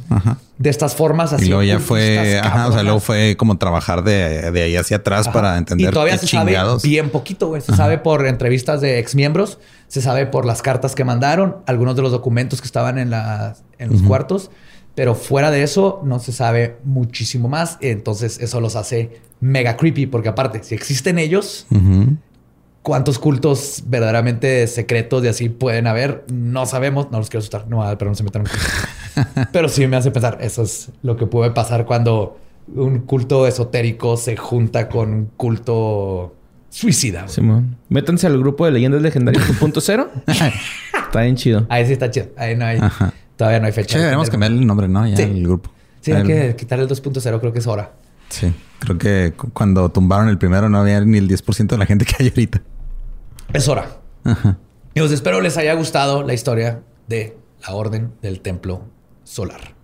De 0.58 0.68
estas 0.68 0.94
formas 0.94 1.32
así. 1.32 1.46
Y 1.46 1.48
luego 1.48 1.62
ya 1.62 1.78
fue, 1.78 2.38
ajá, 2.38 2.68
o 2.68 2.72
sea, 2.72 2.82
luego 2.82 3.00
fue 3.00 3.34
como 3.38 3.56
trabajar 3.56 4.04
de, 4.04 4.52
ahí 4.62 4.76
hacia 4.76 4.98
atrás 4.98 5.28
para 5.28 5.56
entender. 5.56 5.88
Y 5.88 5.92
todavía 5.92 6.18
se 6.18 6.26
sabe 6.26 6.54
bien 6.82 7.08
poquito, 7.08 7.48
güey. 7.48 7.62
Se 7.62 7.74
sabe 7.74 7.96
por 7.96 8.26
entrevistas 8.26 8.82
de 8.82 8.98
ex 8.98 9.14
miembros, 9.14 9.58
se 9.88 10.02
sabe 10.02 10.26
por 10.26 10.44
las 10.44 10.60
cartas 10.60 10.94
que 10.94 11.04
mandaron, 11.04 11.56
algunos 11.64 11.96
de 11.96 12.02
los 12.02 12.12
documentos 12.12 12.60
que 12.60 12.66
estaban 12.66 12.98
en, 12.98 13.10
los 13.10 14.02
cuartos. 14.06 14.50
Pero 14.94 15.14
fuera 15.14 15.50
de 15.50 15.62
eso, 15.62 16.02
no 16.04 16.18
se 16.18 16.32
sabe 16.32 16.76
muchísimo 16.84 17.48
más. 17.48 17.78
Entonces, 17.80 18.38
eso 18.38 18.60
los 18.60 18.76
hace 18.76 19.22
mega 19.40 19.78
creepy, 19.78 20.04
porque 20.04 20.28
aparte, 20.28 20.62
si 20.62 20.74
existen 20.74 21.18
ellos, 21.18 21.66
cuántos 22.82 23.18
cultos 23.18 23.84
verdaderamente 23.86 24.66
secretos 24.66 25.24
y 25.24 25.28
así 25.28 25.48
pueden 25.48 25.86
haber. 25.86 26.24
No 26.32 26.66
sabemos, 26.66 27.10
no 27.10 27.18
los 27.18 27.30
quiero 27.30 27.40
asustar, 27.40 27.66
no, 27.68 27.82
pero 27.98 28.10
no 28.10 28.14
se 28.14 28.24
metan. 28.24 28.44
pero 29.52 29.68
sí 29.68 29.86
me 29.86 29.96
hace 29.96 30.10
pensar, 30.10 30.38
eso 30.40 30.62
es 30.62 30.90
lo 31.02 31.16
que 31.16 31.26
puede 31.26 31.50
pasar 31.50 31.86
cuando 31.86 32.38
un 32.74 33.00
culto 33.00 33.46
esotérico 33.46 34.16
se 34.16 34.36
junta 34.36 34.88
con 34.88 35.12
un 35.12 35.26
culto 35.36 36.34
suicida. 36.70 37.28
Simón. 37.28 37.76
Métanse 37.88 38.26
al 38.26 38.38
grupo 38.38 38.64
de 38.64 38.72
leyendas 38.72 39.02
legendarias 39.02 39.46
2.0. 39.60 40.08
está 41.06 41.20
bien 41.20 41.36
chido. 41.36 41.66
Ahí 41.68 41.86
sí 41.86 41.92
está 41.92 42.10
chido. 42.10 42.28
Ahí 42.36 42.56
no 42.56 42.64
hay. 42.64 42.80
Todavía 43.36 43.60
no 43.60 43.66
hay 43.66 43.72
fecha. 43.72 43.94
Sí, 43.94 43.98
deberíamos 43.98 44.30
cambiar 44.30 44.52
el 44.52 44.66
nombre, 44.66 44.88
¿no? 44.88 45.06
Ya 45.06 45.24
el 45.24 45.42
grupo. 45.42 45.70
Sí, 46.00 46.12
hay 46.12 46.24
que 46.24 46.56
quitar 46.56 46.80
el 46.80 46.88
2.0, 46.88 47.40
creo 47.40 47.52
que 47.52 47.60
es 47.60 47.66
hora. 47.66 47.92
Sí, 48.28 48.52
creo 48.78 48.96
que 48.96 49.34
cuando 49.52 49.90
tumbaron 49.90 50.28
el 50.28 50.38
primero 50.38 50.68
no 50.68 50.78
había 50.78 51.00
ni 51.02 51.18
el 51.18 51.28
10% 51.28 51.66
de 51.66 51.78
la 51.78 51.86
gente 51.86 52.04
que 52.06 52.14
hay 52.18 52.28
ahorita. 52.30 52.62
Es 53.52 53.68
hora. 53.68 54.00
Y 54.94 55.00
os 55.00 55.10
espero 55.10 55.40
les 55.40 55.56
haya 55.56 55.74
gustado 55.74 56.22
la 56.22 56.34
historia 56.34 56.82
de 57.08 57.36
la 57.66 57.74
Orden 57.74 58.12
del 58.22 58.40
Templo 58.40 58.82
Solar. 59.24 59.74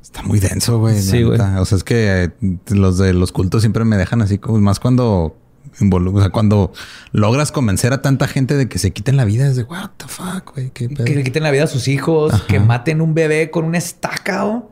Está 0.00 0.22
muy 0.22 0.38
denso, 0.38 0.78
güey. 0.78 1.00
Sí, 1.00 1.22
güey. 1.22 1.40
O 1.40 1.64
sea, 1.64 1.76
es 1.76 1.84
que 1.84 2.24
eh, 2.24 2.30
los 2.68 2.98
de 2.98 3.12
los 3.12 3.32
cultos 3.32 3.62
siempre 3.62 3.84
me 3.84 3.96
dejan 3.96 4.22
así 4.22 4.38
como 4.38 4.58
más 4.60 4.80
cuando 4.80 5.36
o 5.80 6.20
sea, 6.20 6.30
cuando 6.30 6.72
logras 7.12 7.52
convencer 7.52 7.92
a 7.92 8.00
tanta 8.00 8.28
gente 8.28 8.56
de 8.56 8.68
que 8.68 8.78
se 8.78 8.92
quiten 8.92 9.16
la 9.16 9.24
vida, 9.24 9.46
es 9.46 9.56
de 9.56 9.64
what 9.64 9.90
the 9.96 10.06
fuck, 10.08 10.54
güey. 10.54 10.70
Que 10.70 10.88
le 10.88 11.22
quiten 11.22 11.42
la 11.42 11.50
vida 11.50 11.64
a 11.64 11.66
sus 11.66 11.88
hijos, 11.88 12.40
que 12.42 12.60
maten 12.60 13.00
un 13.00 13.14
bebé 13.14 13.50
con 13.50 13.64
una 13.64 13.78
estaca. 13.78 14.62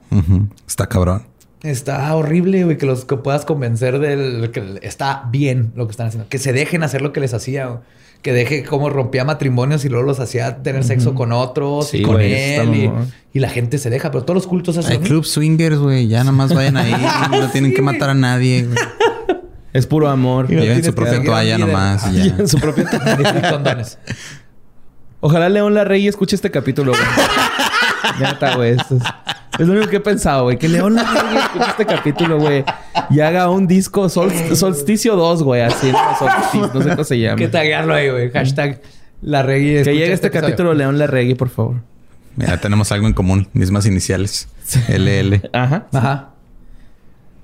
Está 0.66 0.86
cabrón. 0.86 1.24
Está 1.65 2.15
horrible, 2.15 2.62
güey, 2.65 2.77
que 2.77 2.85
los 2.85 3.07
que 3.07 3.16
puedas 3.16 3.47
convencer 3.47 3.99
del 3.99 4.51
que 4.51 4.78
está 4.82 5.24
bien 5.31 5.73
lo 5.74 5.86
que 5.86 5.93
están 5.93 6.09
haciendo. 6.09 6.28
Que 6.28 6.39
se 6.39 6.53
dejen 6.53 6.82
hacer 6.82 7.01
lo 7.01 7.15
que 7.15 7.20
les 7.20 7.32
hacía, 7.32 7.81
Que 8.20 8.35
deje 8.35 8.65
cómo 8.65 8.91
rompía 8.91 9.24
matrimonios 9.24 9.82
y 9.86 9.89
luego 9.89 10.05
los 10.05 10.20
hacía 10.20 10.62
tener 10.62 10.85
sexo 10.85 11.15
con 11.15 11.32
otros 11.32 11.95
y 11.95 12.03
con 12.03 12.20
él. 12.20 12.91
Y, 13.32 13.39
la 13.39 13.49
gente 13.49 13.78
se 13.78 13.89
deja, 13.89 14.11
pero 14.11 14.24
todos 14.24 14.35
los 14.35 14.47
cultos 14.47 14.77
hacen. 14.77 14.93
Hay 14.93 14.99
club 14.99 15.24
swingers, 15.24 15.78
güey. 15.78 16.07
Ya 16.07 16.19
nada 16.19 16.32
más 16.32 16.53
vayan 16.53 16.77
ahí. 16.77 16.95
no 17.31 17.49
tienen 17.49 17.73
que 17.73 17.81
matar 17.81 18.11
a 18.11 18.15
nadie, 18.15 18.65
güey. 18.66 18.78
Es 19.73 19.86
puro 19.86 20.09
amor. 20.09 20.49
Lleven 20.49 20.85
su 20.85 20.95
propia 20.95 21.23
toalla 21.23 21.57
nomás. 21.57 22.07
Y 22.12 22.28
ya. 22.28 22.47
su 22.47 22.59
propia 22.59 22.85
toalla. 22.91 23.85
Ojalá 25.20 25.49
León 25.49 25.73
Larrey 25.73 26.07
escuche 26.07 26.36
este 26.36 26.51
capítulo, 26.51 26.93
güey. 26.93 27.05
Ya 28.20 28.32
está, 28.32 28.55
güey. 28.55 28.73
Es 28.73 28.85
lo 29.59 29.72
único 29.72 29.89
que 29.89 29.97
he 29.97 30.01
pensado, 30.01 30.44
güey. 30.44 30.59
Que 30.59 30.68
León 30.68 30.98
escuche 30.98 31.64
este 31.68 31.86
capítulo, 31.86 32.39
güey. 32.39 32.64
Y 33.10 33.20
haga 33.20 33.51
un 33.51 33.66
disco 33.66 34.09
Solsticio 34.09 35.16
2, 35.16 35.43
güey. 35.43 35.62
Así, 35.62 35.93
no, 35.93 36.72
no 36.72 36.82
sé 36.82 36.90
cómo 36.90 37.05
se 37.05 37.18
llama. 37.18 37.36
Que 37.36 37.48
taguearlo 37.48 37.94
ahí, 37.94 38.10
güey. 38.10 38.31
Hashtag 38.31 38.81
la 39.22 39.47
Que 39.47 39.59
llegue 39.60 39.78
este, 39.81 40.12
este 40.12 40.31
capítulo 40.31 40.74
León 40.74 40.98
Larregui, 40.98 41.35
por 41.35 41.48
favor. 41.48 41.76
Mira, 42.36 42.60
tenemos 42.60 42.90
algo 42.93 43.06
en 43.06 43.12
común. 43.12 43.48
Mismas 43.52 43.86
iniciales. 43.86 44.48
LL. 44.89 45.48
Ajá. 45.52 45.86
Ajá. 45.93 46.31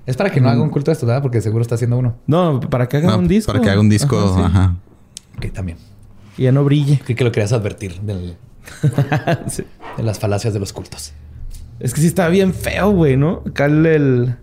Es 0.05 0.17
para 0.17 0.31
que 0.31 0.41
no 0.41 0.49
haga 0.49 0.61
un 0.61 0.69
culto 0.69 0.91
de 0.91 0.93
esto, 0.93 1.05
¿verdad? 1.05 1.21
Porque 1.21 1.41
seguro 1.41 1.61
está 1.61 1.75
haciendo 1.75 1.97
uno. 1.97 2.17
No, 2.27 2.59
para 2.59 2.89
que 2.89 2.97
haga 2.97 3.15
un 3.15 3.27
disco. 3.27 3.51
Para 3.51 3.63
que 3.63 3.69
haga 3.69 3.79
un 3.79 3.89
disco, 3.89 4.17
ajá. 4.43 4.75
Ok, 5.37 5.51
también. 5.53 5.77
Y 6.37 6.43
ya 6.43 6.51
no 6.51 6.63
brille. 6.63 6.99
Creo 7.03 7.15
que 7.15 7.23
lo 7.23 7.31
querías 7.31 7.53
advertir 7.53 8.01
del, 8.01 8.35
de 9.97 10.03
las 10.03 10.19
falacias 10.19 10.53
de 10.53 10.59
los 10.59 10.73
cultos. 10.73 11.13
Es 11.81 11.93
que 11.93 12.01
sí 12.01 12.07
está 12.07 12.27
bien 12.29 12.53
feo, 12.53 12.91
güey, 12.91 13.17
¿no? 13.17 13.43
Acá 13.47 13.65
el, 13.65 14.35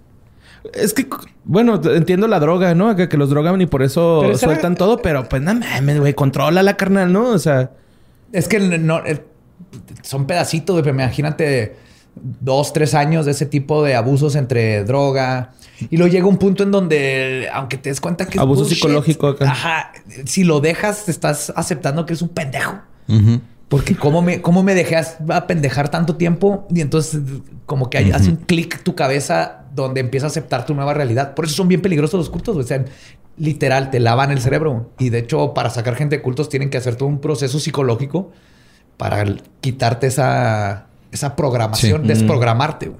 Es 0.74 0.92
que, 0.92 1.08
bueno, 1.44 1.80
entiendo 1.94 2.26
la 2.26 2.40
droga, 2.40 2.74
¿no? 2.74 2.94
Que, 2.96 3.08
que 3.08 3.16
los 3.16 3.30
drogan 3.30 3.60
y 3.60 3.66
por 3.66 3.82
eso 3.82 4.36
sueltan 4.36 4.74
todo, 4.74 4.98
pero 4.98 5.28
pues 5.28 5.40
no 5.42 5.54
mames, 5.54 6.00
güey, 6.00 6.14
controla 6.14 6.62
la 6.62 6.76
carnal, 6.76 7.12
¿no? 7.12 7.28
O 7.28 7.38
sea. 7.38 7.70
Es 8.32 8.48
que 8.48 8.58
no, 8.58 8.98
eh, 9.06 9.24
son 10.02 10.26
pedacitos, 10.26 10.74
güey, 10.74 10.82
pero 10.82 10.96
imagínate 10.96 11.76
dos, 12.40 12.72
tres 12.72 12.94
años 12.94 13.24
de 13.24 13.32
ese 13.32 13.46
tipo 13.46 13.84
de 13.84 13.94
abusos 13.94 14.34
entre 14.34 14.84
droga. 14.84 15.52
Y 15.90 15.96
luego 15.96 16.12
llega 16.12 16.26
un 16.26 16.38
punto 16.38 16.64
en 16.64 16.72
donde, 16.72 17.48
aunque 17.52 17.78
te 17.78 17.90
des 17.90 18.00
cuenta 18.00 18.26
que 18.26 18.38
es 18.38 18.42
abuso 18.42 18.64
psicológico 18.64 19.28
acá. 19.28 19.50
Ajá, 19.50 19.92
si 20.24 20.42
lo 20.42 20.60
dejas, 20.60 21.04
te 21.04 21.12
estás 21.12 21.52
aceptando 21.54 22.04
que 22.04 22.14
es 22.14 22.22
un 22.22 22.30
pendejo. 22.30 22.80
Porque 23.68 23.94
cómo 23.94 24.22
me, 24.22 24.40
cómo 24.40 24.62
me 24.62 24.74
dejé 24.74 24.96
a 24.96 25.46
pendejar 25.46 25.90
tanto 25.90 26.16
tiempo 26.16 26.66
y 26.70 26.80
entonces 26.80 27.20
como 27.66 27.90
que 27.90 27.98
hace 28.14 28.30
un 28.30 28.36
clic 28.36 28.82
tu 28.82 28.94
cabeza 28.94 29.66
donde 29.74 30.00
empieza 30.00 30.26
a 30.26 30.30
aceptar 30.30 30.64
tu 30.64 30.74
nueva 30.74 30.94
realidad. 30.94 31.34
Por 31.34 31.44
eso 31.44 31.54
son 31.54 31.68
bien 31.68 31.82
peligrosos 31.82 32.18
los 32.18 32.30
cultos. 32.30 32.56
O 32.56 32.62
sea, 32.62 32.84
literal, 33.36 33.90
te 33.90 34.00
lavan 34.00 34.30
el 34.30 34.40
cerebro. 34.40 34.90
Y 34.98 35.10
de 35.10 35.18
hecho, 35.18 35.52
para 35.52 35.68
sacar 35.68 35.96
gente 35.96 36.16
de 36.16 36.22
cultos 36.22 36.48
tienen 36.48 36.70
que 36.70 36.78
hacer 36.78 36.96
todo 36.96 37.08
un 37.08 37.20
proceso 37.20 37.60
psicológico 37.60 38.32
para 38.96 39.24
quitarte 39.60 40.06
esa, 40.06 40.86
esa 41.12 41.36
programación, 41.36 42.06
desprogramarte. 42.06 42.92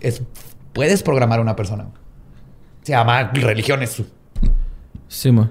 es, 0.00 0.22
puedes 0.72 1.02
programar 1.02 1.38
a 1.38 1.42
una 1.42 1.54
persona. 1.54 1.86
Se 2.82 2.92
llama 2.92 3.30
religiones. 3.32 4.02
Sí, 5.08 5.30
ma. 5.32 5.50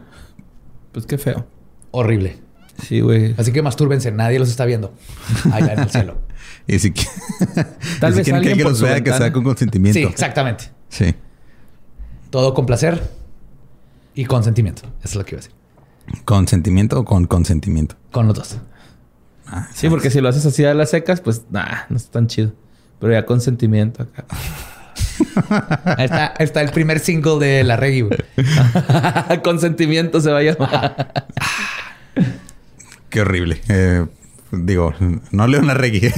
Pues 0.91 1.05
qué 1.05 1.17
feo. 1.17 1.45
Horrible. 1.91 2.48
Sí, 2.87 3.01
güey. 3.01 3.35
Así 3.37 3.51
que 3.51 3.61
mastúrbense, 3.61 4.11
nadie 4.11 4.39
los 4.39 4.49
está 4.49 4.65
viendo. 4.65 4.93
Allá 5.51 5.73
en 5.73 5.79
el 5.79 5.89
cielo. 5.89 6.17
y 6.67 6.79
si, 6.79 6.91
Tal 7.99 8.13
vez 8.13 8.23
quieren 8.25 8.57
que 8.57 8.63
los 8.63 8.81
vea, 8.81 9.03
que 9.03 9.13
sea 9.13 9.31
con 9.31 9.43
consentimiento. 9.43 9.99
Sí, 9.99 10.05
exactamente. 10.05 10.65
Sí. 10.89 11.15
Todo 12.29 12.53
con 12.53 12.65
placer 12.65 13.01
y 14.13 14.25
consentimiento. 14.25 14.83
Eso 15.03 15.09
es 15.09 15.15
lo 15.15 15.25
que 15.25 15.35
iba 15.35 15.41
a 15.41 15.43
decir. 15.43 15.55
¿Consentimiento 16.25 16.99
o 16.99 17.05
con 17.05 17.25
consentimiento? 17.25 17.95
Con 18.11 18.27
los 18.27 18.35
dos. 18.35 18.57
Ah, 19.47 19.67
Sí, 19.73 19.89
porque 19.89 20.09
si 20.09 20.21
lo 20.21 20.29
haces 20.29 20.45
así 20.45 20.65
a 20.65 20.73
las 20.73 20.91
secas, 20.91 21.21
pues 21.21 21.43
nah, 21.49 21.83
no 21.89 21.97
está 21.97 22.11
tan 22.11 22.27
chido. 22.27 22.53
Pero 22.99 23.13
ya 23.13 23.25
con 23.25 23.41
sentimiento 23.41 24.03
acá. 24.03 24.25
Ahí 25.97 26.05
está, 26.05 26.33
ahí 26.37 26.45
está 26.45 26.61
el 26.61 26.71
primer 26.71 26.99
single 26.99 27.39
de 27.39 27.63
La 27.63 27.77
Reggae, 27.77 28.01
güey. 28.03 28.19
con 29.43 29.59
sentimiento 29.59 30.21
se 30.21 30.31
va 30.31 30.39
a 30.39 30.43
llamar. 30.43 31.13
Qué 33.09 33.21
horrible. 33.21 33.61
Eh, 33.69 34.05
digo, 34.51 34.93
no 35.31 35.47
leo 35.47 35.61
una 35.61 35.73
reggae. 35.73 36.13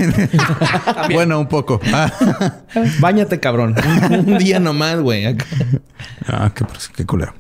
bueno, 1.13 1.39
un 1.39 1.47
poco. 1.47 1.79
Ah, 1.93 2.11
Báñate, 2.99 3.39
cabrón. 3.39 3.75
Un, 4.09 4.37
día 4.37 4.59
nomás, 4.59 4.99
güey. 4.99 5.25
ah, 6.27 6.51
qué, 6.53 6.65
qué 6.95 7.05
culero. 7.05 7.33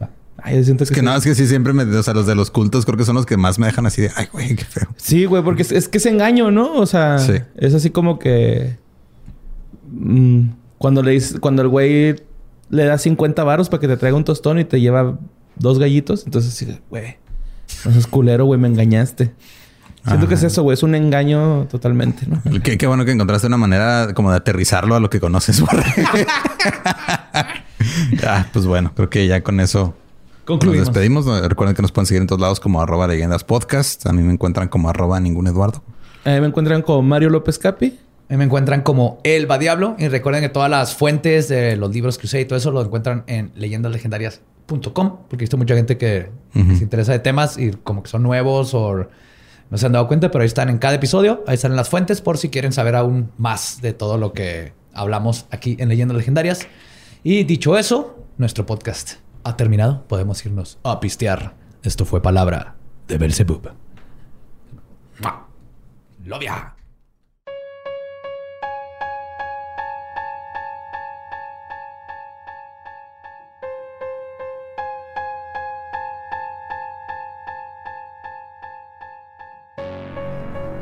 Ay, 0.43 0.57
yo 0.57 0.63
siento 0.63 0.83
Es 0.83 0.91
que 0.91 1.01
no, 1.03 1.15
es 1.15 1.23
que 1.23 1.35
sí 1.35 1.45
siempre 1.45 1.71
me... 1.71 1.83
O 1.83 2.01
sea, 2.03 2.15
los 2.15 2.25
de 2.25 2.33
los 2.33 2.49
cultos 2.49 2.83
creo 2.85 2.97
que 2.97 3.05
son 3.05 3.15
los 3.15 3.27
que 3.27 3.37
más 3.37 3.59
me 3.59 3.67
dejan 3.67 3.85
así 3.85 4.01
de... 4.01 4.11
Ay, 4.15 4.27
güey, 4.33 4.55
qué 4.55 4.65
feo. 4.65 4.87
Sí, 4.97 5.25
güey, 5.25 5.43
porque 5.43 5.61
es, 5.61 5.71
es 5.71 5.87
que 5.87 5.99
es 5.99 6.05
engaño, 6.07 6.49
¿no? 6.49 6.73
O 6.73 6.85
sea, 6.87 7.19
Sí. 7.19 7.33
es 7.57 7.73
así 7.75 7.91
como 7.91 8.17
que. 8.17 8.77
mm, 9.91 10.41
cuando 10.79 11.03
le 11.03 11.21
cuando 11.39 11.61
el 11.61 11.67
güey 11.67 12.15
le 12.71 12.85
da 12.85 12.97
50 12.97 13.43
varos 13.43 13.69
para 13.69 13.81
que 13.81 13.87
te 13.87 13.97
traiga 13.97 14.17
un 14.17 14.23
tostón 14.23 14.57
y 14.57 14.65
te 14.65 14.81
lleva 14.81 15.19
dos 15.57 15.77
gallitos, 15.77 16.25
entonces 16.25 16.53
sí, 16.55 16.79
güey, 16.89 17.17
no 17.85 17.91
seas 17.91 18.07
culero, 18.07 18.45
güey, 18.45 18.59
me 18.59 18.67
engañaste. 18.67 19.33
Siento 20.05 20.27
que 20.27 20.33
es 20.33 20.39
Ajá. 20.39 20.47
eso, 20.47 20.63
güey, 20.63 20.73
es 20.73 20.81
un 20.81 20.95
engaño 20.95 21.67
totalmente, 21.69 22.25
¿no? 22.25 22.41
Qué, 22.63 22.77
qué 22.77 22.87
bueno 22.87 23.05
que 23.05 23.11
encontraste 23.11 23.45
una 23.45 23.57
manera 23.57 24.13
como 24.15 24.31
de 24.31 24.37
aterrizarlo 24.37 24.95
a 24.95 24.99
lo 24.99 25.11
que 25.11 25.19
conoces. 25.19 25.61
ah, 28.25 28.47
pues 28.51 28.65
bueno, 28.65 28.93
creo 28.95 29.09
que 29.09 29.27
ya 29.27 29.41
con 29.43 29.59
eso 29.59 29.95
Concluimos. 30.45 30.87
nos 30.87 30.87
despedimos. 30.87 31.25
Recuerden 31.47 31.75
que 31.75 31.83
nos 31.83 31.91
pueden 31.91 32.07
seguir 32.07 32.21
en 32.21 32.27
todos 32.27 32.41
lados 32.41 32.59
como 32.59 32.81
arroba 32.81 33.07
leyendas 33.07 33.43
podcast. 33.43 34.07
A 34.07 34.11
mí 34.13 34.23
me 34.23 34.33
encuentran 34.33 34.69
como 34.69 34.89
arroba 34.89 35.19
ningún 35.19 35.47
Eduardo. 35.47 35.83
Me 36.25 36.37
encuentran 36.37 36.81
con 36.81 37.07
Mario 37.07 37.29
López 37.29 37.59
Capi. 37.59 37.99
Me 38.37 38.45
encuentran 38.45 38.81
como 38.81 39.19
Elba 39.23 39.57
Diablo. 39.57 39.95
Y 39.99 40.07
recuerden 40.07 40.41
que 40.41 40.49
todas 40.49 40.69
las 40.69 40.95
fuentes 40.95 41.49
de 41.49 41.75
los 41.75 41.93
libros 41.93 42.17
que 42.17 42.27
usé 42.27 42.41
y 42.41 42.45
todo 42.45 42.57
eso 42.57 42.71
lo 42.71 42.81
encuentran 42.81 43.23
en 43.27 43.51
leyendaslegendarias.com. 43.55 45.17
Porque 45.27 45.35
he 45.35 45.37
visto 45.37 45.57
mucha 45.57 45.75
gente 45.75 45.97
que 45.97 46.29
se 46.53 46.83
interesa 46.83 47.11
de 47.11 47.19
temas 47.19 47.57
y 47.57 47.71
como 47.71 48.03
que 48.03 48.09
son 48.09 48.23
nuevos 48.23 48.73
o 48.73 49.07
no 49.69 49.77
se 49.77 49.85
han 49.85 49.91
dado 49.91 50.07
cuenta, 50.07 50.31
pero 50.31 50.43
ahí 50.43 50.47
están 50.47 50.69
en 50.69 50.77
cada 50.77 50.95
episodio. 50.95 51.43
Ahí 51.47 51.55
están 51.55 51.75
las 51.75 51.89
fuentes 51.89 52.21
por 52.21 52.37
si 52.37 52.49
quieren 52.49 52.71
saber 52.71 52.95
aún 52.95 53.31
más 53.37 53.81
de 53.81 53.93
todo 53.93 54.17
lo 54.17 54.33
que 54.33 54.73
hablamos 54.93 55.45
aquí 55.51 55.77
en 55.79 55.89
Leyendas 55.89 56.17
Legendarias. 56.17 56.67
Y 57.23 57.43
dicho 57.43 57.77
eso, 57.77 58.25
nuestro 58.37 58.65
podcast 58.65 59.15
ha 59.43 59.57
terminado. 59.57 60.03
Podemos 60.07 60.45
irnos 60.45 60.79
a 60.83 60.99
pistear. 60.99 61.55
Esto 61.83 62.05
fue 62.05 62.21
palabra 62.21 62.75
de 63.07 63.17
Belzebub. 63.17 63.71
¡Lovia! 66.25 66.75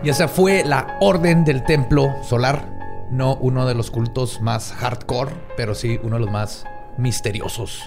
Y 0.04 0.10
esa 0.10 0.28
fue 0.28 0.64
la 0.66 0.98
Orden 1.02 1.44
del 1.44 1.64
Templo 1.64 2.16
Solar. 2.24 2.78
No 3.12 3.36
uno 3.36 3.66
de 3.66 3.74
los 3.76 3.92
cultos 3.92 4.40
más 4.42 4.72
hardcore, 4.74 5.32
pero 5.58 5.76
sí 5.76 6.00
uno 6.04 6.16
de 6.18 6.22
los 6.22 6.32
más 6.32 6.64
misteriosos 6.98 7.82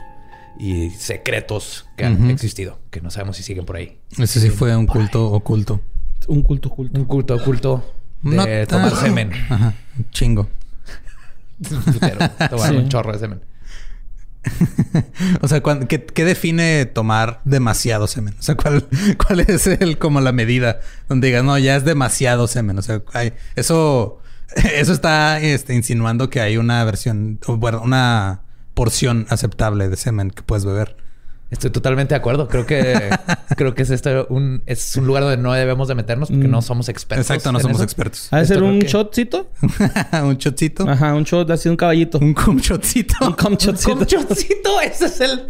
y 0.59 0.91
secretos 0.91 1.87
que 1.97 2.05
han 2.05 2.29
existido. 2.31 2.79
Que 2.91 3.01
no 3.01 3.11
sabemos 3.11 3.37
si 3.37 3.43
siguen 3.43 3.65
por 3.65 3.77
ahí. 3.77 3.99
Ese 4.19 4.41
sí 4.41 4.51
fue 4.51 4.77
un 4.77 4.87
culto 4.87 5.31
oculto. 5.31 5.81
Un 6.29 6.43
culto 6.43 6.71
culto. 6.71 6.99
Un 6.99 7.05
culto 7.07 7.35
oculto 7.37 7.95
de 8.23 8.37
No 8.37 8.67
tomar 8.67 8.95
semen. 8.97 9.33
Ajá, 9.49 9.75
un 9.99 10.11
chingo. 10.11 10.49
Putero. 11.93 12.19
Tomar 12.51 12.69
Sí. 12.71 12.77
un 12.77 12.89
chorro 12.89 13.13
de 13.13 13.19
semen. 13.21 13.41
O 15.41 15.49
sea, 15.49 15.63
¿cuán- 15.63 15.87
¿qué, 15.87 16.05
qué 16.05 16.25
define 16.25 16.87
tomar 16.87 17.41
demasiado 17.45 18.07
semen? 18.07 18.35
O 18.39 18.43
sea, 18.43 18.55
¿cuál, 18.57 18.87
cuál 19.27 19.41
es 19.41 19.67
el 19.67 19.99
como 19.99 20.21
la 20.21 20.33
medida 20.33 20.81
donde 21.09 21.29
digas, 21.29 21.45
no, 21.45 21.59
ya 21.59 21.77
es 21.77 21.85
demasiado 21.85 22.47
semen? 22.49 22.79
O 22.79 22.83
sea, 22.83 23.03
hay, 23.13 23.33
eso, 23.57 24.21
eso 24.75 24.93
está 24.93 25.41
este, 25.41 25.75
insinuando 25.75 26.31
que 26.31 26.41
hay 26.41 26.57
una 26.57 26.83
versión, 26.85 27.39
bueno, 27.47 27.81
una 27.83 28.43
porción 28.75 29.27
aceptable 29.29 29.89
de 29.89 29.97
semen 29.97 30.31
que 30.31 30.43
puedes 30.43 30.65
beber. 30.65 30.97
Estoy 31.53 31.71
totalmente 31.71 32.15
de 32.15 32.19
acuerdo. 32.19 32.49
Creo 32.49 32.67
que 32.67 33.11
creo 33.57 33.75
que 33.75 33.83
es 33.83 33.91
esto 33.91 34.27
un 34.31 34.63
es 34.67 34.97
un 34.97 35.07
lugar 35.07 35.23
donde 35.23 35.37
no 35.37 35.53
debemos 35.53 35.87
de 35.87 35.95
meternos 35.95 36.31
porque 36.31 36.49
Mm. 36.49 36.51
no 36.51 36.63
somos 36.63 36.89
expertos. 36.89 37.27
Exacto, 37.29 37.53
no 37.53 37.61
somos 37.61 37.77
eso. 37.77 37.85
expertos. 37.85 38.29
¿Ha 38.33 38.39
de 38.39 38.47
ser 38.47 38.63
un 38.63 38.81
que- 38.81 38.87
shotcito? 38.89 39.51
un 40.25 40.37
shotcito. 40.39 40.89
Ajá, 40.89 41.15
un 41.15 41.25
shot 41.25 41.49
así, 41.51 41.69
un 41.69 41.77
caballito. 41.77 42.19
Un 42.19 42.35
cum 42.35 42.57
shotcito. 42.59 43.15
Un 43.25 43.35
cum 43.35 43.55
shotcito. 43.57 43.97
Con 43.99 44.07
chocito, 44.07 44.81
ese 44.81 45.07
es 45.07 45.21
el 45.21 45.47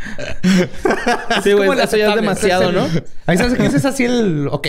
Sí, 1.42 1.52
güey, 1.52 1.78
eso 1.78 1.96
ya 1.96 2.10
es 2.10 2.14
demasiado, 2.14 2.72
¿no? 2.72 2.86
Ahí 3.26 3.36
sabes 3.36 3.54
que 3.54 3.66
ese 3.66 3.76
es 3.76 3.84
así 3.84 4.04
el 4.04 4.48
ok. 4.50 4.68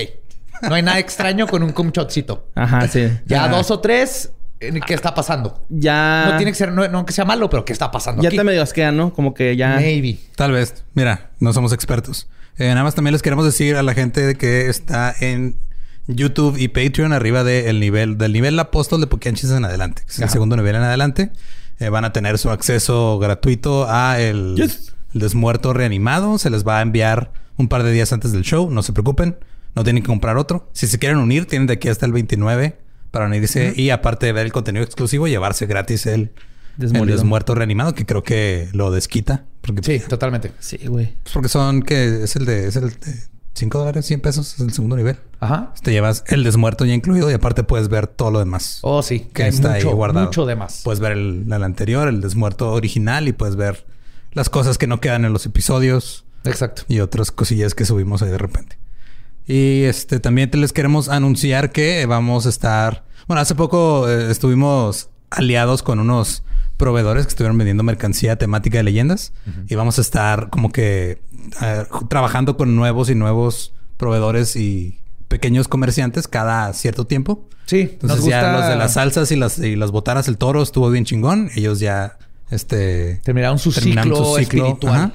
No 0.64 0.76
hay 0.76 0.82
nada 0.84 1.00
extraño 1.00 1.48
con 1.48 1.64
un 1.64 1.72
cum 1.72 1.92
shotcito. 1.92 2.50
Ajá, 2.56 2.88
sí. 2.88 3.08
Ya 3.26 3.46
Ajá. 3.46 3.56
dos 3.58 3.72
o 3.72 3.80
tres, 3.80 4.32
¿qué 4.86 4.94
está 4.94 5.14
pasando? 5.16 5.62
Ya. 5.70 6.26
No 6.32 6.38
tiene 6.38 6.52
que 6.52 6.58
ser, 6.58 6.72
no, 6.72 6.88
no 6.88 7.06
que 7.06 7.14
sea 7.14 7.26
malo, 7.26 7.50
pero 7.50 7.66
¿qué 7.66 7.74
está 7.74 7.92
pasando 7.92 8.22
Ya 8.22 8.30
aquí? 8.30 8.38
te 8.38 8.44
medio 8.44 8.62
asquean, 8.62 8.96
¿no? 8.98 9.14
Como 9.14 9.34
que 9.34 9.56
ya. 9.56 9.76
Maybe. 9.76 10.18
Tal 10.36 10.52
vez. 10.52 10.84
Mira, 10.94 11.32
no 11.40 11.52
somos 11.54 11.74
expertos. 11.74 12.28
Eh, 12.58 12.68
nada 12.70 12.84
más 12.84 12.96
también 12.96 13.14
les 13.14 13.22
queremos 13.22 13.46
decir 13.46 13.76
a 13.76 13.84
la 13.84 13.94
gente 13.94 14.36
que 14.36 14.68
está 14.70 15.14
en 15.20 15.56
YouTube 16.08 16.58
y 16.58 16.68
Patreon 16.68 17.14
arriba 17.14 17.44
del 17.44 17.80
nivel, 17.80 18.18
del 18.18 18.34
nivel 18.34 18.60
apóstol 18.60 19.02
de 19.02 19.08
Poquianchis 19.08 19.50
en 19.52 19.66
adelante. 19.66 20.04
que 20.06 20.12
es 20.12 20.18
el 20.20 20.26
Ajá. 20.26 20.34
segundo 20.34 20.56
nivel 20.58 20.76
en 20.76 20.84
adelante. 20.84 21.32
Eh, 21.80 21.90
van 21.90 22.06
a 22.06 22.14
tener 22.14 22.38
su 22.38 22.50
acceso 22.52 23.18
gratuito 23.20 23.88
a 23.90 24.20
el, 24.20 24.56
Yes. 24.56 24.94
el 25.16 25.22
desmuerto 25.22 25.74
reanimado. 25.74 26.38
Se 26.38 26.50
les 26.50 26.68
va 26.68 26.80
a 26.80 26.82
enviar 26.82 27.32
un 27.58 27.68
par 27.68 27.84
de 27.84 27.92
días 27.92 28.14
antes 28.14 28.32
del 28.32 28.44
show. 28.44 28.70
No 28.70 28.84
se 28.84 28.94
preocupen. 28.94 29.38
No 29.74 29.84
tienen 29.84 30.04
que 30.04 30.08
comprar 30.08 30.38
otro. 30.38 30.70
Si 30.74 30.86
se 30.88 31.00
quieren 31.00 31.18
unir, 31.18 31.46
tienen 31.48 31.66
de 31.66 31.74
aquí 31.74 31.88
hasta 31.90 32.06
el 32.06 32.12
29 32.12 32.78
para 33.12 33.26
unirse. 33.26 33.74
Y 33.76 33.90
aparte 33.90 34.26
de 34.26 34.34
ver 34.34 34.46
el 34.46 34.52
contenido 34.52 34.84
exclusivo, 34.84 35.28
llevarse 35.28 35.66
gratis 35.68 36.06
el, 36.06 36.32
desmuerto 36.78 37.54
reanimado, 37.54 37.94
que 37.94 38.06
creo 38.06 38.24
que 38.24 38.70
lo 38.74 38.92
desquita. 38.92 39.46
Porque 39.62 39.84
Sí, 39.84 40.06
totalmente. 40.08 40.52
Sí, 40.60 40.80
güey. 40.88 41.18
pues 41.22 41.34
porque 41.34 41.50
son 41.50 41.84
que 41.84 42.24
es 42.24 42.36
el 42.36 42.46
de 42.46 42.68
es 42.68 42.76
el 42.78 42.90
de 42.90 43.14
5 43.54 43.78
dólares, 43.78 44.06
100 44.06 44.22
pesos, 44.22 44.56
es 44.56 44.60
el 44.62 44.72
segundo 44.72 44.96
nivel. 44.96 45.18
Ajá. 45.40 45.74
Te 45.84 45.92
llevas 45.92 46.24
el 46.28 46.44
desmuerto 46.44 46.86
ya 46.86 46.94
incluido 46.94 47.30
y 47.30 47.34
aparte 47.34 47.64
puedes 47.64 47.90
ver 47.90 48.08
todo 48.08 48.32
lo 48.32 48.40
demás. 48.40 48.80
Oh, 48.82 49.04
sí. 49.04 49.28
que 49.34 49.44
hay 49.44 49.50
está 49.50 49.74
mucho, 49.74 49.90
ahí 49.90 49.94
guardado. 49.94 50.28
Mucho 50.28 50.46
de 50.46 50.56
más. 50.56 50.82
Puedes 50.84 51.00
ver 51.00 51.12
el, 51.12 51.46
el 51.52 51.64
anterior, 51.64 52.08
el 52.08 52.22
desmuerto 52.22 52.72
original 52.72 53.28
y 53.28 53.34
puedes 53.34 53.56
ver 53.56 53.86
las 54.32 54.50
cosas 54.50 54.78
que 54.78 54.88
no 54.88 55.02
quedan 55.02 55.26
en 55.26 55.34
los 55.34 55.46
episodios 55.46 56.26
Exacto. 56.46 56.84
y 56.88 57.02
otras 57.02 57.32
cosillas 57.32 57.76
que 57.76 57.86
subimos 57.86 58.22
ahí 58.22 58.30
de 58.30 58.38
repente. 58.38 58.78
Y 59.52 59.84
este 59.84 60.22
también 60.22 60.50
te 60.50 60.58
les 60.58 60.72
queremos 60.72 61.10
anunciar 61.10 61.74
que 61.74 62.06
vamos 62.06 62.46
a 62.46 62.50
estar. 62.50 63.04
Bueno, 63.28 63.42
hace 63.42 63.54
poco 63.54 64.08
eh, 64.08 64.32
estuvimos 64.32 65.10
aliados 65.30 65.84
con 65.84 66.00
unos 66.00 66.44
proveedores 66.78 67.26
que 67.26 67.32
estuvieron 67.32 67.58
vendiendo 67.58 67.84
mercancía 67.84 68.38
temática 68.38 68.78
de 68.78 68.86
leyendas 68.86 69.34
y 69.68 69.76
vamos 69.76 69.98
a 69.98 70.02
estar 70.02 70.50
como 70.50 70.72
que 70.72 71.22
eh, 71.62 71.84
trabajando 72.08 72.56
con 72.56 72.78
nuevos 72.78 73.10
y 73.10 73.16
nuevos 73.16 73.74
proveedores 73.98 74.56
y 74.56 75.02
pequeños 75.28 75.68
comerciantes 75.68 76.30
cada 76.30 76.72
cierto 76.72 77.06
tiempo. 77.06 77.50
Sí, 77.66 77.82
Entonces 77.82 78.20
nos 78.20 78.26
ya 78.28 78.54
los 78.54 78.68
de 78.70 78.78
las 78.78 78.94
salsas 78.94 79.34
y 79.34 79.36
las, 79.36 79.60
y 79.60 79.76
las 79.76 79.92
botanas, 79.92 80.30
el 80.30 80.38
toro 80.38 80.64
estuvo 80.64 80.90
bien 80.90 81.04
chingón. 81.04 81.52
Ellos 81.56 81.82
ya 81.82 82.18
este 82.52 83.20
terminaron 83.26 83.60
su 83.60 83.74
terminaron 83.74 84.14
ciclo, 84.14 84.26
su 84.26 84.38
ciclo. 84.38 84.64
espiritual. 84.64 84.96
Ajá. 84.96 85.12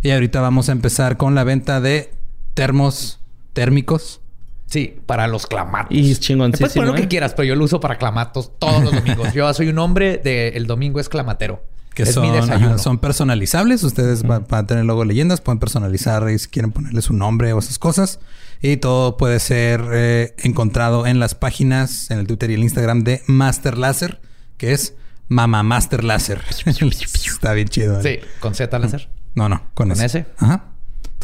Y 0.00 0.10
ahorita 0.10 0.40
vamos 0.40 0.70
a 0.70 0.72
empezar 0.72 1.18
con 1.18 1.34
la 1.34 1.44
venta 1.44 1.82
de 1.82 2.14
termos 2.54 3.20
térmicos. 3.54 4.20
Sí, 4.66 4.98
para 5.06 5.26
los 5.28 5.46
clamatos. 5.46 5.96
Y 5.96 6.10
es 6.10 6.28
Le 6.28 6.36
puedes 6.36 6.72
poner 6.74 6.88
lo 6.88 6.94
que 6.94 7.02
¿eh? 7.02 7.08
quieras, 7.08 7.32
pero 7.34 7.44
yo 7.46 7.54
lo 7.54 7.64
uso 7.64 7.80
para 7.80 7.96
clamatos 7.96 8.52
todos 8.58 8.82
los 8.82 8.94
domingos. 8.94 9.32
yo 9.34 9.52
soy 9.54 9.68
un 9.68 9.78
hombre 9.78 10.18
de 10.18 10.48
el 10.48 10.66
domingo 10.66 11.00
es 11.00 11.08
clamatero. 11.08 11.62
Que 11.94 12.02
es 12.02 12.12
son, 12.12 12.24
mi 12.26 12.32
desayuno. 12.34 12.70
ajá, 12.70 12.78
son 12.78 12.98
personalizables. 12.98 13.84
Ustedes 13.84 14.24
va- 14.24 14.40
van 14.40 14.64
a 14.64 14.66
tener 14.66 14.84
logo 14.84 15.02
de 15.02 15.06
leyendas. 15.08 15.40
Pueden 15.40 15.60
personalizar 15.60 16.28
y 16.28 16.38
si 16.40 16.48
quieren 16.48 16.72
ponerle 16.72 17.00
su 17.02 17.12
nombre 17.12 17.52
o 17.52 17.58
esas 17.60 17.78
cosas. 17.78 18.18
Y 18.60 18.78
todo 18.78 19.16
puede 19.16 19.38
ser 19.38 19.84
eh, 19.92 20.34
encontrado 20.38 21.06
en 21.06 21.20
las 21.20 21.36
páginas, 21.36 22.10
en 22.10 22.18
el 22.18 22.26
Twitter 22.26 22.50
y 22.50 22.54
el 22.54 22.64
Instagram 22.64 23.04
de 23.04 23.22
Master 23.28 23.78
Láser, 23.78 24.20
que 24.56 24.72
es 24.72 24.94
Mama 25.28 25.62
Master 25.62 26.02
Láser. 26.02 26.40
Está 26.66 27.52
bien 27.52 27.68
chido. 27.68 28.00
¿eh? 28.00 28.20
Sí, 28.20 28.28
con 28.40 28.56
Z 28.56 28.76
láser. 28.76 29.08
No, 29.36 29.48
no, 29.48 29.58
con, 29.74 29.90
¿Con 29.90 29.92
ese. 29.92 30.04
ese? 30.06 30.26
Ajá. 30.38 30.64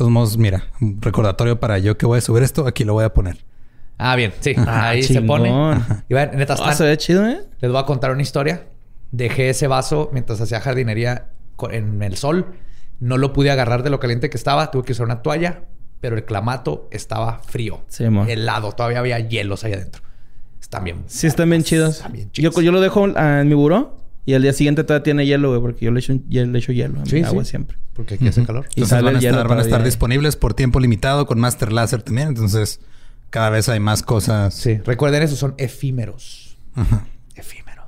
Todos 0.00 0.10
modos, 0.10 0.38
mira, 0.38 0.64
un 0.80 0.96
recordatorio 1.02 1.60
para 1.60 1.78
yo 1.78 1.98
que 1.98 2.06
voy 2.06 2.16
a 2.16 2.20
subir 2.22 2.42
esto, 2.42 2.66
aquí 2.66 2.84
lo 2.84 2.94
voy 2.94 3.04
a 3.04 3.12
poner. 3.12 3.44
Ah, 3.98 4.16
bien, 4.16 4.32
sí. 4.40 4.54
Ah, 4.56 4.88
Ahí 4.88 5.02
se 5.02 5.20
pone. 5.20 5.50
Y 6.08 6.14
vean, 6.14 6.30
neta, 6.38 6.56
Ah, 6.58 6.72
se 6.72 6.84
ve 6.84 6.96
chido, 6.96 7.28
¿eh? 7.28 7.42
les 7.60 7.70
voy 7.70 7.78
a 7.78 7.84
contar 7.84 8.10
una 8.10 8.22
historia. 8.22 8.66
Dejé 9.10 9.50
ese 9.50 9.66
vaso 9.66 10.08
mientras 10.14 10.40
hacía 10.40 10.58
jardinería 10.60 11.26
en 11.70 12.02
el 12.02 12.16
sol. 12.16 12.46
No 12.98 13.18
lo 13.18 13.34
pude 13.34 13.50
agarrar 13.50 13.82
de 13.82 13.90
lo 13.90 14.00
caliente 14.00 14.30
que 14.30 14.38
estaba. 14.38 14.70
Tuve 14.70 14.84
que 14.84 14.92
usar 14.92 15.04
una 15.04 15.20
toalla. 15.20 15.64
pero 16.00 16.16
el 16.16 16.24
clamato 16.24 16.88
estaba 16.90 17.40
frío. 17.40 17.82
Sí, 17.88 18.08
mo. 18.08 18.24
helado. 18.24 18.72
Todavía 18.72 19.00
había 19.00 19.18
hielos 19.18 19.64
ahí 19.64 19.74
adentro. 19.74 20.00
Están 20.62 20.82
bien. 20.84 21.04
Sí, 21.08 21.26
están 21.26 21.50
bien 21.50 21.62
chidos. 21.62 21.96
Están 21.96 22.12
bien 22.12 22.30
Yo, 22.32 22.48
chidos. 22.48 22.64
yo 22.64 22.72
lo 22.72 22.80
dejo 22.80 23.06
en 23.06 23.48
mi 23.48 23.54
buró 23.54 23.99
y 24.30 24.34
al 24.34 24.42
día 24.42 24.52
siguiente 24.52 24.84
todavía 24.84 25.02
tiene 25.02 25.26
hielo, 25.26 25.50
güey, 25.50 25.60
porque 25.60 25.84
yo 25.84 25.90
le 25.90 26.00
echo, 26.00 26.14
yo 26.28 26.44
le 26.46 26.58
echo 26.58 26.72
hielo 26.72 27.00
a 27.00 27.02
mi 27.02 27.10
Sí, 27.10 27.22
agua 27.22 27.44
siempre. 27.44 27.76
Porque 27.92 28.14
aquí 28.14 28.28
hace 28.28 28.44
calor. 28.44 28.66
Y 28.74 28.80
Entonces 28.82 29.02
van 29.02 29.16
a, 29.16 29.18
estar, 29.18 29.32
van 29.48 29.58
a 29.58 29.60
estar 29.60 29.64
todavía. 29.70 29.84
disponibles 29.86 30.36
por 30.36 30.54
tiempo 30.54 30.80
limitado 30.80 31.26
con 31.26 31.38
Master 31.40 31.72
Laser 31.72 32.02
también. 32.02 32.28
Entonces, 32.28 32.80
cada 33.30 33.50
vez 33.50 33.68
hay 33.68 33.80
más 33.80 34.02
cosas. 34.02 34.54
Sí. 34.54 34.78
Recuerden 34.84 35.22
eso, 35.22 35.36
son 35.36 35.54
efímeros. 35.58 36.56
Ajá. 36.74 37.04
Efímero. 37.34 37.82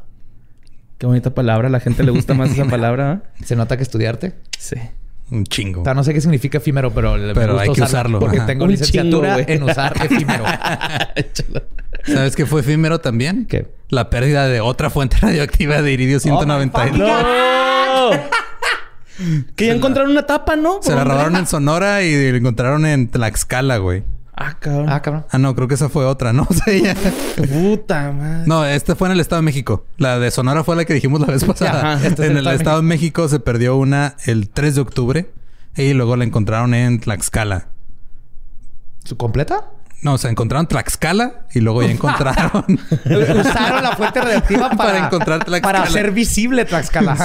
Qué 0.98 1.06
bonita 1.06 1.35
palabra. 1.35 1.69
A 1.69 1.70
la 1.70 1.81
gente 1.81 2.02
le 2.02 2.10
gusta 2.10 2.35
más 2.35 2.51
esa 2.51 2.64
palabra. 2.70 3.23
¿eh? 3.40 3.44
¿Se 3.44 3.56
nota 3.56 3.77
que 3.77 3.82
estudiarte? 3.82 4.35
Sí. 4.59 4.77
Un 5.31 5.44
chingo. 5.44 5.81
O 5.81 5.85
sea, 5.85 5.94
no 5.94 6.05
sé 6.05 6.12
qué 6.12 6.20
significa 6.20 6.59
efímero, 6.59 6.93
pero, 6.93 7.14
Pero 7.35 7.59
hay 7.59 7.69
que 7.69 7.81
usarlo 7.81 7.86
usarlo. 7.86 8.19
Porque 8.19 8.36
Ajá. 8.39 8.47
tengo 8.47 8.64
Un 8.64 8.70
licenciatura 8.73 9.36
chingo, 9.36 9.44
güey. 9.44 9.56
en 9.56 9.62
usar 9.62 9.94
efímero. 10.05 10.44
¿Sabes 12.05 12.36
qué 12.36 12.44
fue 12.47 12.60
efímero 12.60 13.01
también? 13.01 13.47
¿Qué? 13.47 13.66
La 13.93 14.09
pérdida 14.09 14.48
de 14.48 14.62
otra 14.62 14.89
fuente 14.89 15.19
radioactiva 15.20 15.82
de 15.82 15.93
iridio 15.93 16.19
192. 16.19 16.98
¡No! 16.98 18.10
que 19.55 19.66
ya 19.66 19.74
encontraron 19.74 20.10
una 20.12 20.24
tapa, 20.24 20.56
¿no? 20.56 20.78
Se 20.82 20.94
la 20.94 21.05
robaron 21.05 21.36
en 21.36 21.47
Sonora 21.47 22.02
y 22.02 22.32
la 22.32 22.39
encontraron 22.39 22.86
en 22.86 23.09
Tlaxcala, 23.09 23.77
güey. 23.77 24.02
Ah, 24.35 24.56
cabrón. 24.59 24.86
ah, 24.89 25.02
cabrón. 25.02 25.27
Ah, 25.31 25.36
no, 25.36 25.55
creo 25.55 25.69
que 25.69 25.74
esa 25.74 25.90
fue 25.90 26.06
otra, 26.06 26.32
¿no? 26.32 26.47
O 26.51 26.55
sea, 26.55 26.73
ya- 26.74 26.94
Puta 27.36 28.12
madre. 28.12 28.44
No, 28.47 28.64
esta 28.64 28.97
fue 28.97 29.09
en 29.09 29.12
el 29.12 29.20
Estado 29.20 29.43
de 29.43 29.44
México. 29.44 29.85
La 29.98 30.19
de 30.19 30.31
Sonora 30.31 30.64
fue 30.64 30.74
la 30.74 30.86
que 30.86 30.94
dijimos 30.94 31.20
la 31.20 31.27
vez 31.27 31.44
pasada. 31.44 31.93
Ajá, 31.97 32.06
este 32.06 32.23
es 32.24 32.31
en 32.31 32.39
el 32.39 32.39
el 32.39 32.39
Estado 32.39 32.51
de 32.51 32.56
Estado 32.56 32.77
de 32.78 32.82
México 32.85 33.28
se 33.28 33.40
perdió 33.40 33.77
una 33.77 34.16
el 34.24 34.48
3 34.48 34.74
de 34.74 34.81
octubre 34.81 35.31
y 35.77 35.93
luego 35.93 36.16
la 36.16 36.24
encontraron 36.24 36.73
en 36.73 36.98
Tlaxcala. 36.98 37.69
¿Su 39.05 39.19
completa? 39.19 39.69
No, 40.02 40.14
o 40.14 40.18
sea, 40.18 40.30
encontraron 40.30 40.66
Tlaxcala 40.66 41.46
y 41.54 41.60
luego 41.60 41.82
ya 41.82 41.90
encontraron. 41.92 42.64
Usaron 43.04 43.82
la 43.82 43.94
fuente 43.96 44.20
radioactiva 44.20 44.70
para, 44.76 44.76
Para 44.76 45.06
encontrar 45.06 45.44
Tlaxcala. 45.44 45.62
Para 45.62 45.82
hacer 45.84 46.10
visible 46.10 46.64
Tlaxcala. 46.64 47.16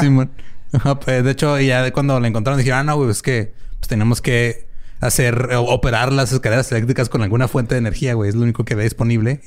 Ajá, 0.73 0.99
pues, 0.99 1.23
de 1.23 1.31
hecho, 1.31 1.59
ya 1.59 1.91
cuando 1.91 2.19
la 2.19 2.27
encontraron 2.27 2.57
dijeron, 2.57 2.79
ah, 2.79 2.83
no, 2.83 2.97
güey, 2.97 3.09
es 3.09 3.21
que 3.21 3.53
pues, 3.79 3.87
tenemos 3.87 4.21
que 4.21 4.67
hacer, 4.99 5.49
operar 5.55 6.11
las 6.11 6.31
escaleras 6.31 6.71
eléctricas 6.71 7.09
con 7.09 7.21
alguna 7.21 7.47
fuente 7.47 7.75
de 7.75 7.79
energía, 7.79 8.13
güey. 8.13 8.29
Es 8.29 8.35
lo 8.35 8.43
único 8.43 8.65
que 8.65 8.75
ve 8.75 8.83
disponible. 8.83 9.41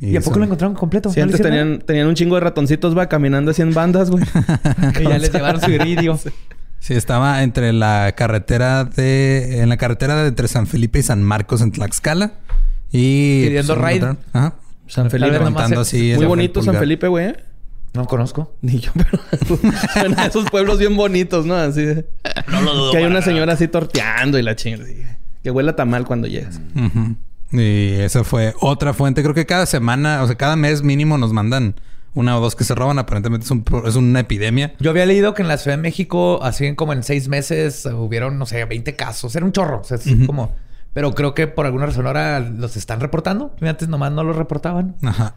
¿Y 0.00 0.16
a 0.16 0.20
poco 0.20 0.40
lo 0.40 0.44
encontraron 0.44 0.74
completo? 0.74 1.10
Sí, 1.10 1.20
¿No 1.20 1.24
antes 1.24 1.40
tenían, 1.40 1.78
tenían 1.78 2.08
un 2.08 2.16
chingo 2.16 2.34
de 2.34 2.40
ratoncitos, 2.40 2.96
va, 2.98 3.08
caminando 3.08 3.52
así 3.52 3.62
en 3.62 3.72
bandas, 3.72 4.10
güey. 4.10 4.24
Y 5.00 5.04
ya 5.04 5.18
les 5.18 5.32
llevaron 5.32 5.60
su 5.60 5.70
iridio. 5.70 6.18
Sí, 6.82 6.94
estaba 6.94 7.44
entre 7.44 7.72
la 7.72 8.12
carretera 8.16 8.82
de... 8.82 9.60
En 9.60 9.68
la 9.68 9.76
carretera 9.76 10.20
de 10.20 10.26
entre 10.26 10.48
San 10.48 10.66
Felipe 10.66 10.98
y 10.98 11.02
San 11.04 11.22
Marcos 11.22 11.60
en 11.60 11.70
Tlaxcala. 11.70 12.32
Y... 12.90 13.46
Pidiendo 13.46 13.76
lo 13.76 13.82
raid. 13.82 14.02
encontraron. 14.02 14.18
Ajá. 14.32 14.54
San 14.88 15.08
Felipe. 15.08 15.36
así... 15.78 16.12
Muy 16.16 16.26
bonito 16.26 16.60
San. 16.60 16.76
Felipe, 16.76 17.06
güey. 17.06 17.26
¿eh? 17.26 17.36
No 17.94 18.04
conozco. 18.06 18.56
Ni 18.62 18.80
yo, 18.80 18.90
pero... 18.96 19.22
Suena 19.92 20.22
a 20.22 20.26
esos 20.26 20.50
pueblos 20.50 20.80
bien 20.80 20.96
bonitos, 20.96 21.46
¿no? 21.46 21.54
Así 21.54 21.84
de... 21.84 22.04
Que 22.90 22.96
hay 22.98 23.04
una 23.04 23.22
señora 23.22 23.52
así 23.52 23.68
torteando 23.68 24.36
y 24.40 24.42
la 24.42 24.56
chingada. 24.56 24.84
Que 25.40 25.52
huele 25.52 25.70
a 25.70 25.76
tamal 25.76 26.04
cuando 26.04 26.26
llegas. 26.26 26.60
Y 27.52 27.92
esa 27.92 28.24
fue 28.24 28.54
otra 28.60 28.92
fuente. 28.92 29.22
Creo 29.22 29.34
que 29.34 29.46
cada 29.46 29.66
semana, 29.66 30.20
o 30.20 30.26
sea, 30.26 30.34
cada 30.34 30.56
mes 30.56 30.82
mínimo 30.82 31.16
nos 31.16 31.32
mandan 31.32 31.76
una 32.14 32.36
o 32.36 32.40
dos 32.40 32.56
que 32.56 32.64
se 32.64 32.74
roban. 32.74 32.98
Aparentemente 32.98 33.44
es, 33.44 33.50
un 33.50 33.64
es 33.84 33.96
una 33.96 34.20
epidemia. 34.20 34.74
Yo 34.78 34.90
había 34.90 35.06
leído 35.06 35.34
que 35.34 35.42
en 35.42 35.48
la 35.48 35.58
Ciudad 35.58 35.76
de 35.76 35.82
México, 35.82 36.40
así 36.42 36.74
como 36.74 36.92
en 36.92 37.02
seis 37.02 37.28
meses, 37.28 37.86
hubieron, 37.86 38.38
no 38.38 38.46
sé, 38.46 38.64
20 38.64 38.96
casos. 38.96 39.34
Era 39.36 39.44
un 39.44 39.52
chorro. 39.52 39.80
O 39.80 39.84
sea, 39.84 39.96
es 39.96 40.26
como... 40.26 40.54
Pero 40.94 41.14
creo 41.14 41.34
que 41.34 41.46
por 41.46 41.64
alguna 41.64 41.86
razón 41.86 42.06
ahora 42.06 42.38
los 42.40 42.76
están 42.76 43.00
reportando. 43.00 43.54
Antes 43.62 43.88
nomás 43.88 44.12
no 44.12 44.24
los 44.24 44.36
reportaban. 44.36 44.96
Ajá. 45.02 45.36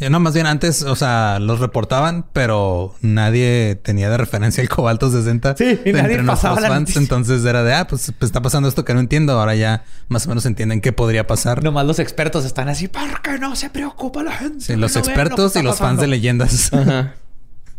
Ya 0.00 0.10
no, 0.10 0.20
más 0.20 0.32
bien 0.32 0.46
antes, 0.46 0.82
o 0.82 0.94
sea, 0.94 1.40
los 1.40 1.58
reportaban, 1.58 2.24
pero 2.32 2.94
nadie 3.00 3.74
tenía 3.82 4.08
de 4.08 4.16
referencia 4.16 4.62
el 4.62 4.68
cobalto 4.68 5.10
60. 5.10 5.56
Sí, 5.56 5.80
y 5.84 5.90
de 5.90 5.92
nadie 5.92 6.14
entre 6.14 6.24
pasaba 6.24 6.60
la 6.60 6.68
fans. 6.68 6.96
Entonces 6.96 7.44
era 7.44 7.64
de, 7.64 7.74
ah, 7.74 7.88
pues, 7.88 8.12
pues 8.16 8.28
está 8.28 8.40
pasando 8.40 8.68
esto 8.68 8.84
que 8.84 8.94
no 8.94 9.00
entiendo. 9.00 9.32
Ahora 9.32 9.56
ya 9.56 9.84
más 10.06 10.26
o 10.26 10.28
menos 10.28 10.46
entienden 10.46 10.80
qué 10.80 10.92
podría 10.92 11.26
pasar. 11.26 11.64
Nomás 11.64 11.84
los 11.84 11.98
expertos 11.98 12.44
están 12.44 12.68
así, 12.68 12.86
¿por 12.86 13.22
qué 13.22 13.38
no 13.40 13.56
se 13.56 13.70
preocupa 13.70 14.22
la 14.22 14.32
gente? 14.32 14.60
Sí, 14.60 14.76
los 14.76 14.94
no 14.94 15.00
lo 15.00 15.06
expertos 15.06 15.56
y 15.56 15.62
los 15.62 15.78
fans 15.78 15.96
pasando?" 15.96 16.02
de 16.02 16.08
leyendas. 16.08 16.72
Ajá. 16.72 17.14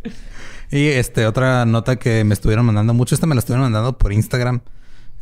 y 0.72 0.88
este, 0.88 1.26
otra 1.26 1.66
nota 1.66 1.96
que 1.96 2.26
me 2.26 2.34
estuvieron 2.34 2.66
mandando 2.66 2.94
mucho, 2.94 3.16
esta 3.16 3.28
me 3.28 3.36
la 3.36 3.40
estuvieron 3.40 3.64
mandando 3.64 3.98
por 3.98 4.12
Instagram. 4.12 4.60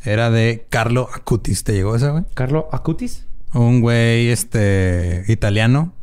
Era 0.03 0.31
de 0.31 0.65
Carlo 0.69 1.09
Acutis. 1.13 1.63
¿Te 1.63 1.73
llegó 1.73 1.95
esa, 1.95 2.09
güey? 2.09 2.23
Carlo 2.33 2.69
Acutis. 2.71 3.25
Un 3.53 3.81
güey, 3.81 4.29
este, 4.29 5.25
italiano 5.27 5.93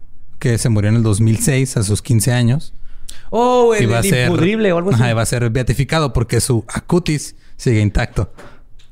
que 0.44 0.58
se 0.58 0.68
murió 0.68 0.90
en 0.90 0.96
el 0.96 1.02
2006 1.02 1.78
a 1.78 1.82
sus 1.82 2.02
15 2.02 2.30
años. 2.32 2.74
Oh, 3.30 3.72
el, 3.74 3.84
Iba 3.84 3.96
a 3.96 4.00
el 4.00 4.10
ser, 4.10 4.26
impudrible 4.28 4.70
o 4.72 4.76
algo 4.76 4.90
así. 4.90 5.00
Ajá, 5.00 5.10
iba 5.10 5.22
a 5.22 5.26
ser 5.26 5.48
beatificado 5.48 6.12
porque 6.12 6.38
su 6.42 6.66
acutis 6.68 7.34
sigue 7.56 7.80
intacto. 7.80 8.30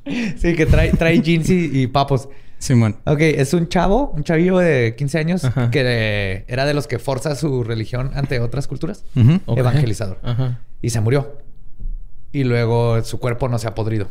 Sí, 0.03 0.55
que 0.55 0.65
trae, 0.65 0.91
trae 0.93 1.21
jeans 1.21 1.47
y, 1.51 1.69
y 1.81 1.85
papos. 1.85 2.27
Simón. 2.57 2.97
Ok, 3.05 3.19
es 3.19 3.53
un 3.53 3.67
chavo, 3.69 4.09
un 4.15 4.23
chavillo 4.23 4.57
de 4.57 4.95
15 4.97 5.19
años 5.19 5.45
Ajá. 5.45 5.69
que 5.69 5.81
eh, 5.85 6.45
era 6.47 6.65
de 6.65 6.73
los 6.73 6.87
que 6.87 6.97
forza 6.97 7.35
su 7.35 7.63
religión 7.63 8.09
ante 8.15 8.39
otras 8.39 8.67
culturas. 8.67 9.05
Ok. 9.45 9.59
Evangelizador. 9.59 10.19
Ajá. 10.23 10.59
Y 10.81 10.89
se 10.89 11.01
murió. 11.01 11.37
Y 12.31 12.45
luego 12.45 13.03
su 13.03 13.19
cuerpo 13.19 13.47
no 13.47 13.59
se 13.59 13.67
ha 13.67 13.75
podrido. 13.75 14.07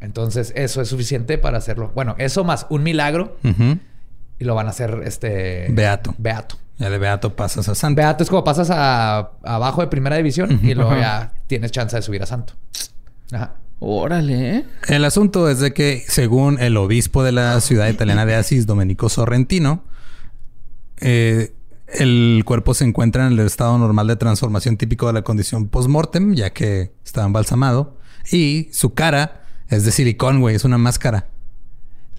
Entonces, 0.00 0.52
eso 0.54 0.80
es 0.80 0.88
suficiente 0.88 1.36
para 1.36 1.58
hacerlo. 1.58 1.90
Bueno, 1.96 2.14
eso 2.18 2.44
más 2.44 2.66
un 2.70 2.84
milagro 2.84 3.36
Ujú. 3.42 3.78
Y 4.40 4.44
lo 4.44 4.54
van 4.54 4.66
a 4.66 4.70
hacer 4.70 5.02
este 5.04 5.68
Beato. 5.70 6.14
Beato. 6.18 6.56
Ya 6.78 6.88
de 6.88 6.98
Beato 6.98 7.36
pasas 7.36 7.68
a 7.68 7.74
Santo. 7.74 7.96
Beato 7.96 8.24
es 8.24 8.30
como 8.30 8.42
pasas 8.42 8.70
a 8.70 9.32
abajo 9.44 9.82
de 9.82 9.86
primera 9.86 10.16
división 10.16 10.58
y 10.62 10.74
luego 10.74 10.96
ya 10.96 11.34
tienes 11.46 11.70
chance 11.70 11.94
de 11.94 12.02
subir 12.02 12.22
a 12.22 12.26
santo. 12.26 12.54
Ajá. 13.30 13.54
Órale, 13.82 14.56
¿eh? 14.56 14.64
El 14.88 15.06
asunto 15.06 15.48
es 15.48 15.58
de 15.60 15.72
que, 15.72 16.04
según 16.06 16.60
el 16.60 16.76
obispo 16.76 17.22
de 17.22 17.32
la 17.32 17.60
ciudad 17.62 17.88
italiana 17.88 18.26
de 18.26 18.34
Asís, 18.34 18.66
Domenico 18.66 19.08
Sorrentino, 19.08 19.84
eh, 21.00 21.54
el 21.86 22.42
cuerpo 22.44 22.74
se 22.74 22.84
encuentra 22.84 23.26
en 23.26 23.32
el 23.32 23.40
estado 23.40 23.78
normal 23.78 24.06
de 24.06 24.16
transformación 24.16 24.76
típico 24.76 25.06
de 25.06 25.14
la 25.14 25.22
condición 25.22 25.68
post-mortem, 25.68 26.34
ya 26.34 26.50
que 26.50 26.92
estaba 27.04 27.26
embalsamado. 27.26 27.96
Y 28.30 28.68
su 28.72 28.92
cara 28.92 29.44
es 29.68 29.86
de 29.86 29.92
silicón, 29.92 30.40
güey. 30.40 30.56
Es 30.56 30.64
una 30.64 30.76
máscara. 30.76 31.28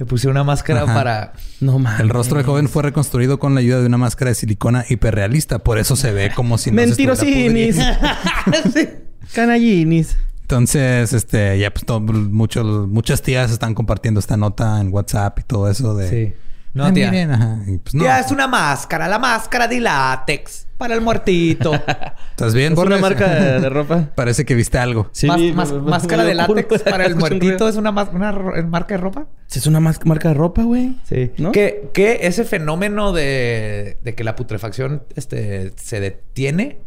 Le 0.02 0.06
puse 0.08 0.28
una 0.28 0.44
máscara 0.44 0.82
Ajá. 0.82 0.94
para... 0.96 1.34
No 1.60 1.78
mames. 1.78 2.00
El 2.00 2.10
rostro 2.10 2.38
del 2.38 2.46
joven 2.48 2.68
fue 2.68 2.82
reconstruido 2.82 3.38
con 3.38 3.54
la 3.54 3.60
ayuda 3.60 3.82
de 3.82 3.86
una 3.86 4.00
máscara 4.00 4.30
de 4.30 4.36
silicona 4.36 4.84
hiperrealista. 4.90 5.60
Por 5.60 5.78
eso 5.78 5.96
se 5.96 6.12
ve 6.12 6.32
como 6.36 6.58
si 6.58 6.72
no 6.72 6.78
Mentirosinis. 6.78 7.78
Canallinis. 9.36 10.18
Entonces, 10.42 11.14
este, 11.14 11.60
ya 11.60 11.72
pues 11.72 11.86
todo- 11.86 12.00
muchos, 12.02 12.88
muchas 12.88 13.22
tías 13.22 13.52
están 13.52 13.76
compartiendo 13.76 14.20
esta 14.20 14.38
nota 14.38 14.82
en 14.82 14.92
WhatsApp 14.92 15.38
y 15.38 15.44
todo 15.44 15.70
eso 15.70 15.94
de... 15.96 16.10
Sí. 16.10 16.34
No, 16.74 16.86
"Ah, 16.86 16.94
tía. 16.94 17.12
miren", 17.12 17.32
ajá. 17.32 17.60
Y, 17.68 17.78
pues, 17.78 17.94
no. 17.94 18.02
Tía, 18.04 18.20
es 18.22 18.32
una 18.32 18.48
máscara. 18.48 19.08
La 19.08 19.20
máscara 19.20 19.68
de 19.68 19.82
látex. 19.82 20.66
Para 20.82 20.96
el 20.96 21.02
muertito. 21.02 21.74
¿Estás 22.32 22.56
bien, 22.56 22.74
Es 22.74 22.80
una 22.80 22.98
marca 22.98 23.30
de, 23.30 23.60
de 23.60 23.70
ropa. 23.70 24.10
Parece 24.16 24.46
que 24.46 24.56
viste 24.56 24.80
algo. 24.80 25.10
Sí, 25.12 25.28
Más- 25.28 25.40
más- 25.54 25.72
máscara 25.74 26.24
de 26.24 26.34
látex 26.34 26.82
para 26.82 27.06
el 27.06 27.16
muertito. 27.18 27.68
¿Es 27.70 27.76
una, 27.76 27.92
una 27.92 28.32
marca 28.64 28.96
de 28.96 28.98
ropa? 28.98 29.28
Sí, 29.46 29.60
Es 29.60 29.68
una 29.68 29.80
marca 29.80 30.30
de 30.30 30.34
ropa, 30.34 30.64
güey. 30.64 30.96
Sí. 31.08 31.34
¿No? 31.38 31.52
Que, 31.52 31.92
que 31.94 32.22
ese 32.24 32.46
fenómeno 32.46 33.12
de, 33.14 34.00
de 34.02 34.16
que 34.16 34.24
la 34.24 34.36
putrefacción 34.36 35.04
este, 35.16 35.72
se 35.78 36.00
detiene 36.00 36.80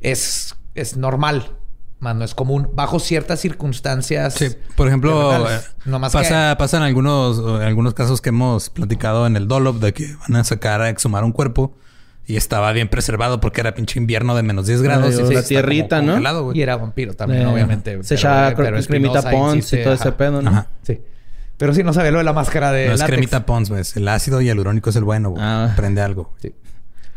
es, 0.00 0.56
es 0.74 0.96
normal. 0.96 1.50
Más 2.00 2.16
no 2.16 2.24
es 2.24 2.34
común. 2.34 2.70
Bajo 2.72 2.98
ciertas 3.00 3.38
circunstancias. 3.40 4.32
Sí, 4.32 4.48
por 4.76 4.88
ejemplo, 4.88 5.46
eh, 5.46 5.60
No 5.84 5.98
más 5.98 6.10
pasa, 6.14 6.54
pasa 6.58 6.78
en 6.78 6.84
algunos, 6.84 7.38
en 7.38 7.66
algunos 7.66 7.92
casos 7.92 8.22
que 8.22 8.30
hemos 8.30 8.70
platicado 8.70 9.26
en 9.26 9.36
el 9.36 9.46
Dolop 9.46 9.76
de 9.76 9.92
que 9.92 10.14
van 10.26 10.36
a 10.36 10.44
sacar 10.44 10.80
a 10.80 10.88
exhumar 10.88 11.22
un 11.22 11.32
cuerpo 11.32 11.74
y 12.26 12.36
estaba 12.36 12.72
bien 12.72 12.88
preservado 12.88 13.40
porque 13.40 13.60
era 13.60 13.74
pinche 13.74 14.00
invierno 14.00 14.34
de 14.34 14.42
menos 14.42 14.66
10 14.66 14.82
grados. 14.82 15.06
Ay, 15.06 15.14
y 15.14 15.22
la 15.22 15.30
pues 15.30 15.46
tierrita, 15.46 16.02
¿no? 16.02 16.52
Y 16.52 16.60
era 16.60 16.76
vampiro 16.76 17.14
también, 17.14 17.42
Eh, 17.42 17.46
obviamente. 17.46 18.02
Se 18.02 18.14
echaba 18.14 18.52
cremita 18.54 19.30
Pons 19.30 19.72
y 19.72 19.82
todo 19.82 19.94
ese 19.94 20.12
pedo, 20.12 20.42
¿no? 20.42 20.50
Ajá. 20.50 20.66
Sí. 20.82 21.00
Pero 21.56 21.72
sí, 21.72 21.82
no 21.82 21.92
sabía 21.92 22.10
lo 22.10 22.18
de 22.18 22.24
la 22.24 22.32
máscara 22.32 22.70
de 22.72 22.88
No 22.88 22.94
es 22.94 23.02
cremita 23.04 23.46
Pons, 23.46 23.70
güey. 23.70 23.80
Es 23.80 23.96
El 23.96 24.08
ácido 24.08 24.40
hialurónico 24.40 24.90
es 24.90 24.96
el 24.96 25.04
bueno, 25.04 25.30
güey. 25.30 25.42
Ah. 25.42 25.72
Prende 25.76 26.02
algo. 26.02 26.34
Sí. 26.42 26.52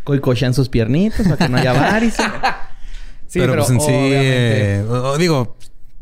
Coicochan 0.04 0.54
sus 0.54 0.70
piernitas 0.70 1.28
para 1.28 1.38
que 1.38 1.50
no 1.50 1.58
haya 1.58 1.74
varices. 1.92 2.26
Sí, 3.28 3.40
pero, 3.40 3.54
pero, 3.54 3.66
pues 3.66 3.70
en 3.72 3.82
sí, 3.82 3.92
eh, 3.92 4.84
digo, 5.20 5.58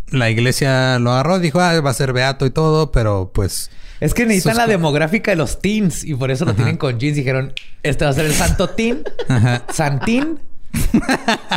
la 0.10 0.30
iglesia 0.30 1.00
lo 1.00 1.12
agarró, 1.12 1.40
dijo, 1.40 1.60
ah, 1.60 1.80
va 1.82 1.90
a 1.90 1.94
ser 1.94 2.14
beato 2.14 2.46
y 2.46 2.50
todo, 2.50 2.92
pero 2.92 3.32
pues... 3.34 3.70
Es 4.00 4.14
que 4.14 4.26
necesitan 4.26 4.54
sus 4.54 4.58
la 4.64 4.68
demográfica 4.68 5.32
de 5.32 5.38
los 5.38 5.60
teens 5.60 6.04
y 6.04 6.14
por 6.14 6.30
eso 6.30 6.46
lo 6.46 6.52
Ajá. 6.52 6.58
tienen 6.58 6.78
con 6.78 7.00
jeans. 7.00 7.16
Dijeron, 7.16 7.54
este 7.82 8.06
va 8.06 8.12
a 8.12 8.14
ser 8.14 8.26
el 8.26 8.34
santo 8.34 8.70
teen, 8.70 9.04
Ajá. 9.28 9.64
santín 9.72 10.40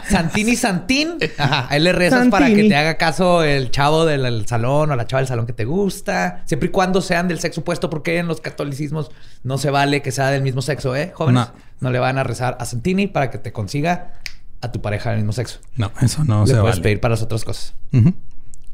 Santini 0.09 0.57
Santín. 0.57 1.19
Ajá. 1.39 1.67
Ahí 1.69 1.81
le 1.81 1.93
rezas 1.93 2.29
para 2.29 2.47
que 2.49 2.69
te 2.69 2.77
haga 2.77 2.97
caso 2.97 3.43
el 3.43 3.71
chavo 3.71 4.05
del 4.05 4.47
salón 4.47 4.91
o 4.91 4.97
la 4.97 5.07
chava 5.07 5.21
del 5.21 5.29
salón 5.29 5.47
que 5.47 5.53
te 5.53 5.65
gusta. 5.65 6.43
Siempre 6.47 6.69
y 6.69 6.73
cuando 6.73 7.01
sean 7.01 7.29
del 7.29 7.41
sexo 7.41 7.61
opuesto, 7.61 7.91
porque 7.91 8.19
en 8.19 8.29
los 8.29 8.41
catolicismos 8.41 9.11
no 9.43 9.59
se 9.59 9.71
vale 9.71 10.03
que 10.03 10.13
sea 10.13 10.29
del 10.31 10.43
mismo 10.43 10.63
sexo, 10.63 10.95
¿eh? 10.97 11.13
Jóvenes. 11.15 11.47
No. 11.47 11.71
No, 11.81 11.91
le 11.91 11.99
van 11.99 12.19
a 12.19 12.25
rezar 12.25 12.57
a 12.61 12.67
Santini 12.67 13.07
para 13.07 13.31
que 13.31 13.39
te 13.39 13.53
consiga 13.53 14.15
a 14.61 14.71
tu 14.71 14.83
pareja 14.83 15.11
del 15.11 15.21
mismo 15.21 15.33
sexo. 15.33 15.61
No, 15.77 15.91
eso 16.03 16.25
no 16.25 16.43
le 16.43 16.49
se 16.53 16.61
puedes 16.61 16.77
vale. 16.77 16.83
pedir 16.83 17.01
para 17.01 17.13
las 17.13 17.23
otras 17.23 17.45
cosas. 17.45 17.75
Ujú. 17.93 18.15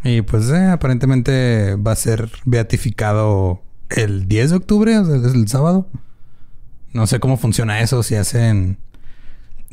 Y 0.06 0.22
pues 0.22 0.48
eh, 0.50 0.66
aparentemente 0.68 1.74
va 1.76 1.92
a 1.92 1.96
ser 1.96 2.30
beatificado 2.44 3.62
el 3.90 4.28
10 4.28 4.50
de 4.50 4.56
octubre, 4.56 4.98
o 4.98 5.04
sea, 5.04 5.16
es 5.16 5.34
el 5.34 5.48
sábado. 5.48 5.88
No 6.92 7.06
sé 7.06 7.20
cómo 7.20 7.36
funciona 7.36 7.80
eso, 7.80 8.02
si 8.02 8.14
hacen... 8.14 8.78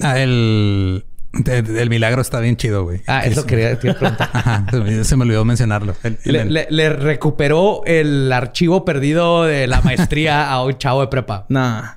Ah, 0.02 0.20
el... 0.20 1.06
El 1.46 1.90
milagro 1.90 2.22
está 2.22 2.40
bien 2.40 2.58
chido, 2.58 2.84
güey. 2.84 3.02
Ah, 3.08 3.26
eso 3.26 3.46
quería, 3.48 3.80
preguntar. 3.80 4.16
Ajá, 4.34 4.68
se 4.70 4.80
me- 4.80 5.04
se 5.04 5.16
me 5.16 5.24
olvidó 5.24 5.44
mencionarlo. 5.46 5.96
El- 6.04 6.20
el- 6.26 6.34
Le, 6.34 6.46
le- 6.46 6.68
le 6.70 6.90
recuperó 6.90 7.82
el 7.86 8.32
archivo 8.32 8.86
perdido 8.86 9.44
de 9.44 9.66
la 9.66 9.82
maestría 9.82 10.52
a 10.52 10.64
un 10.64 10.78
chavo 10.78 11.02
de 11.02 11.08
prepa. 11.08 11.48
Nah. 11.50 11.94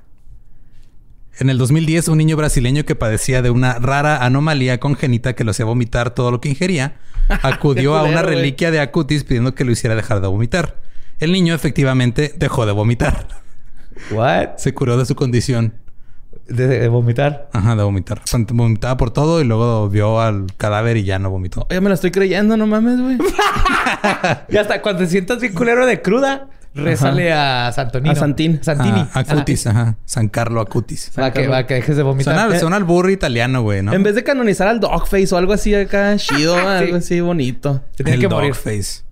En 1.39 1.51
el 1.51 1.59
2010, 1.59 2.09
un 2.09 2.19
niño 2.19 2.37
brasileño 2.37 2.85
que 2.85 2.95
padecía 2.95 3.43
de 3.43 3.51
una 3.51 3.75
rara 3.79 4.25
anomalía 4.25 4.81
congénita 4.81 5.35
que 5.35 5.45
lo 5.45 5.51
hacía 5.51 5.67
vomitar 5.67 6.11
todo 6.11 6.31
lo 6.31 6.41
que 6.41 6.49
ingería, 6.49 6.97
acudió 7.43 7.97
a 7.97 8.05
una 8.05 8.23
reliquia 8.23 8.71
de 8.71 8.81
Acutis 8.81 9.25
pidiendo 9.25 9.55
que 9.55 9.65
lo 9.65 9.73
hiciera 9.73 9.95
dejar 9.95 10.21
de 10.21 10.29
vomitar. 10.29 10.77
El 11.19 11.33
niño 11.33 11.55
efectivamente 11.55 12.35
dejó 12.37 12.67
de 12.67 12.73
vomitar. 12.73 13.27
¿What? 14.11 14.57
Se 14.57 14.75
curó 14.75 14.97
de 14.97 15.07
su 15.07 15.15
condición. 15.15 15.75
De, 16.47 16.69
de 16.69 16.89
vomitar. 16.89 17.49
Ajá, 17.53 17.75
de 17.75 17.83
vomitar. 17.83 18.23
Vomitaba 18.53 18.97
por 18.97 19.11
todo 19.11 19.41
y 19.41 19.45
luego 19.45 19.89
vio 19.89 20.21
al 20.21 20.47
cadáver 20.57 20.97
y 20.97 21.05
ya 21.05 21.19
no 21.19 21.31
vomitó. 21.31 21.67
Ya 21.71 21.81
me 21.81 21.89
la 21.89 21.97
estoy 21.97 22.13
creyendo, 22.13 22.57
no 22.57 22.67
mames, 22.67 23.01
güey. 23.01 23.19
Y 24.49 24.57
hasta 24.57 24.83
cuando 24.83 25.03
te 25.03 25.09
sientas 25.09 25.41
bien 25.41 25.55
culero 25.55 25.87
de 25.87 26.01
cruda, 26.03 26.49
rézale 26.77 27.33
a 27.33 27.73
Santonino. 27.73 28.13
A 28.13 28.15
Santín. 28.15 28.59
Santini. 28.63 29.01
Ah, 29.13 29.21
Acutis, 29.21 29.67
ajá. 29.67 29.97
San 30.05 30.29
Carlo 30.29 30.61
Acutis. 30.61 31.11
Va 31.19 31.33
que, 31.33 31.47
va 31.49 31.67
que 31.67 31.75
dejes 31.75 31.97
de 31.97 32.03
vomitar. 32.03 32.35
Suena, 32.35 32.57
Eh, 32.57 32.61
suena 32.61 32.77
al 32.77 32.85
burro 32.85 33.11
italiano, 33.11 33.63
güey, 33.63 33.83
¿no? 33.83 33.93
En 33.93 34.03
vez 34.03 34.15
de 34.15 34.23
canonizar 34.23 34.69
al 34.69 34.81
Dogface 34.81 35.35
o 35.35 35.39
algo 35.39 35.53
así 35.53 35.75
acá 35.75 36.17
chido, 36.17 36.57
algo 36.69 36.97
así 36.97 37.21
bonito. 37.21 37.83
Te 37.97 38.05
tiene 38.05 38.15
el 38.17 38.21
que 38.21 38.29
morir. 38.29 38.53
Dogface. 38.53 39.05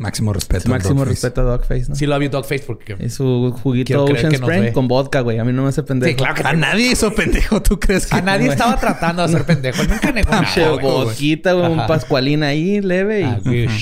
Máximo 0.00 0.32
respeto. 0.32 0.66
al 0.66 0.70
Máximo 0.70 1.00
Dogface. 1.00 1.10
respeto 1.26 1.40
a 1.40 1.44
Dogface, 1.44 1.86
¿no? 1.88 1.96
Sí 1.96 2.06
lo 2.06 2.14
había 2.14 2.28
Dogface 2.28 2.62
porque... 2.64 2.96
Y 3.00 3.08
su 3.10 3.52
juguito 3.64 4.04
Ocean 4.04 4.32
ve. 4.46 4.72
con 4.72 4.86
vodka, 4.86 5.22
güey. 5.22 5.40
A 5.40 5.44
mí 5.44 5.52
no 5.52 5.62
me 5.64 5.70
hace 5.70 5.82
pendejo. 5.82 6.10
Sí, 6.10 6.14
claro 6.14 6.34
que 6.36 6.42
A 6.46 6.52
nadie 6.52 6.92
hizo 6.92 7.12
pendejo, 7.12 7.60
¿tú 7.62 7.80
crees 7.80 8.06
que? 8.06 8.14
A 8.16 8.20
nadie 8.22 8.46
güey. 8.46 8.50
estaba 8.50 8.76
tratando 8.78 9.22
de 9.26 9.34
hacer 9.34 9.44
pendejo. 9.44 9.82
Nunca 9.88 10.12
negó 10.12 10.30
nada, 10.30 10.70
vodquita, 10.80 11.52
güey. 11.54 11.72
Un 11.72 11.78
Ajá. 11.80 11.88
pascualín 11.88 12.44
ahí, 12.44 12.80
leve. 12.80 13.22
Y 13.22 13.24
Ah. 13.66 13.72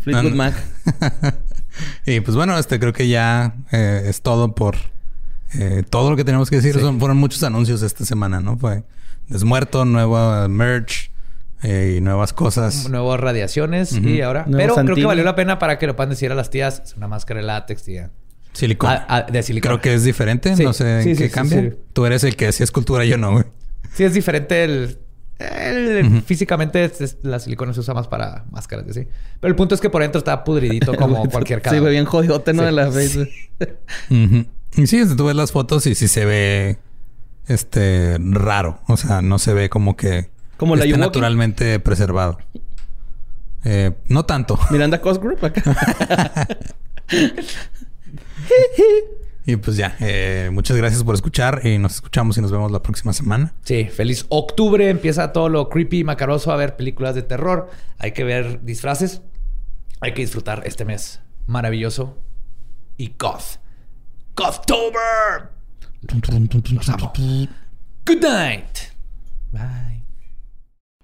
Fleetwood 0.00 0.22
No, 0.24 0.30
no. 0.30 0.36
Mac. 0.36 0.54
y 2.06 2.20
pues 2.20 2.36
bueno, 2.36 2.58
este 2.58 2.78
creo 2.78 2.92
que 2.92 3.08
ya 3.08 3.54
eh, 3.72 4.04
es 4.06 4.22
todo 4.22 4.54
por 4.54 4.76
eh, 5.58 5.82
todo 5.88 6.10
lo 6.10 6.16
que 6.16 6.24
tenemos 6.24 6.50
que 6.50 6.56
decir. 6.56 6.78
Son, 6.80 6.98
fueron 6.98 7.16
muchos 7.16 7.42
anuncios 7.42 7.82
esta 7.82 8.04
semana, 8.04 8.40
¿no? 8.40 8.56
Fue 8.56 8.84
Desmuerto, 9.28 9.84
nueva 9.84 10.48
merch 10.48 11.10
eh, 11.62 11.94
y 11.96 12.00
nuevas 12.00 12.32
cosas. 12.32 12.88
Nuevas 12.88 13.20
radiaciones 13.20 13.92
y 13.92 14.22
ahora... 14.22 14.44
Nuevo 14.46 14.74
Pero 14.74 14.86
creo 14.86 14.96
que 14.96 15.04
valió 15.06 15.24
la 15.24 15.36
pena 15.36 15.58
para 15.58 15.78
que 15.78 15.86
lo 15.86 15.94
puedan 15.94 16.10
decir 16.10 16.32
a 16.32 16.34
las 16.34 16.50
tías. 16.50 16.82
Es 16.84 16.96
una 16.96 17.06
máscara 17.06 17.40
de 17.40 17.46
látex, 17.46 17.82
tía. 17.84 18.10
Silicón. 18.52 18.90
Ah, 18.90 19.06
ah, 19.08 19.22
de 19.30 19.42
silicona. 19.42 19.74
Creo 19.74 19.80
que 19.80 19.94
es 19.94 20.02
diferente. 20.02 20.56
Sí, 20.56 20.64
No 20.64 20.72
sé 20.72 21.02
sí, 21.04 21.10
en 21.10 21.16
sí, 21.16 21.22
qué 21.22 21.28
sí, 21.28 21.34
cambia. 21.34 21.60
sí. 21.60 21.76
Tú 21.92 22.06
eres 22.06 22.24
el 22.24 22.34
que 22.34 22.48
hacía 22.48 22.64
escultura, 22.64 23.04
yo 23.04 23.16
no, 23.18 23.32
güey. 23.32 23.44
Sí, 23.94 24.04
es 24.04 24.14
diferente 24.14 24.64
el... 24.64 24.98
el- 25.40 26.22
Físicamente 26.22 26.84
es- 26.84 27.00
es- 27.00 27.16
la 27.22 27.38
silicona 27.38 27.72
se 27.72 27.80
usa 27.80 27.94
más 27.94 28.08
para 28.08 28.44
máscaras 28.50 28.86
y 28.86 28.90
así. 28.90 29.08
Pero 29.40 29.50
el 29.50 29.56
punto 29.56 29.74
es 29.74 29.80
que 29.80 29.90
por 29.90 30.02
dentro 30.02 30.18
está 30.18 30.44
pudridito 30.44 30.94
como 30.96 31.28
cualquier 31.30 31.60
Sí, 31.60 31.62
cadáver. 31.64 31.80
güey, 31.82 31.92
bien 31.94 32.04
jodidote, 32.04 32.52
¿no? 32.52 32.62
Sí. 32.62 32.66
De 32.66 32.72
la 32.72 32.86
face. 32.90 33.30
Ujú. 34.10 34.46
Y 34.76 34.86
sí, 34.86 35.02
tú 35.16 35.26
ves 35.26 35.34
las 35.36 35.52
fotos 35.52 35.86
y 35.86 35.94
sí 35.94 36.06
se 36.08 36.24
ve 36.24 36.78
este 37.46 38.16
raro. 38.20 38.80
O 38.86 38.96
sea, 38.96 39.22
no 39.22 39.38
se 39.38 39.52
ve 39.54 39.68
como 39.68 39.96
que 39.96 40.30
Como 40.56 40.76
la 40.76 40.84
esté 40.84 40.96
naturalmente 40.98 41.80
preservado. 41.80 42.38
Eh, 43.64 43.92
no 44.08 44.24
tanto. 44.24 44.58
Miranda 44.70 45.00
Cost 45.00 45.22
Group 45.22 45.44
acá. 45.44 45.62
Y 49.46 49.56
pues 49.56 49.76
ya, 49.76 49.96
eh, 50.00 50.50
muchas 50.52 50.76
gracias 50.76 51.02
por 51.02 51.14
escuchar 51.14 51.62
y 51.64 51.78
nos 51.78 51.96
escuchamos 51.96 52.36
y 52.38 52.40
nos 52.40 52.52
vemos 52.52 52.70
la 52.70 52.82
próxima 52.82 53.12
semana. 53.12 53.54
Sí, 53.64 53.86
feliz 53.86 54.26
octubre. 54.28 54.88
Empieza 54.90 55.32
todo 55.32 55.48
lo 55.48 55.68
creepy 55.68 56.00
y 56.00 56.04
macaroso 56.04 56.52
a 56.52 56.56
ver 56.56 56.76
películas 56.76 57.14
de 57.14 57.22
terror. 57.22 57.70
Hay 57.98 58.12
que 58.12 58.24
ver 58.24 58.64
disfraces. 58.64 59.22
Hay 60.00 60.14
que 60.14 60.22
disfrutar 60.22 60.62
este 60.66 60.84
mes 60.84 61.20
maravilloso. 61.46 62.18
Y 62.96 63.14
goth. 63.18 63.58
Gothtober. 64.36 65.50
Los 66.72 66.88
amo. 66.88 67.12
Good 68.06 68.22
night. 68.22 68.78
Bye. 69.52 70.04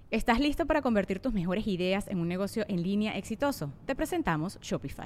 ¿Estás 0.09 0.39
listo 0.39 0.65
para 0.65 0.81
convertir 0.81 1.19
tus 1.19 1.33
mejores 1.33 1.67
ideas 1.67 2.07
en 2.07 2.19
un 2.19 2.27
negocio 2.27 2.65
en 2.69 2.81
línea 2.81 3.17
exitoso? 3.17 3.73
Te 3.85 3.93
presentamos 3.93 4.57
Shopify. 4.61 5.05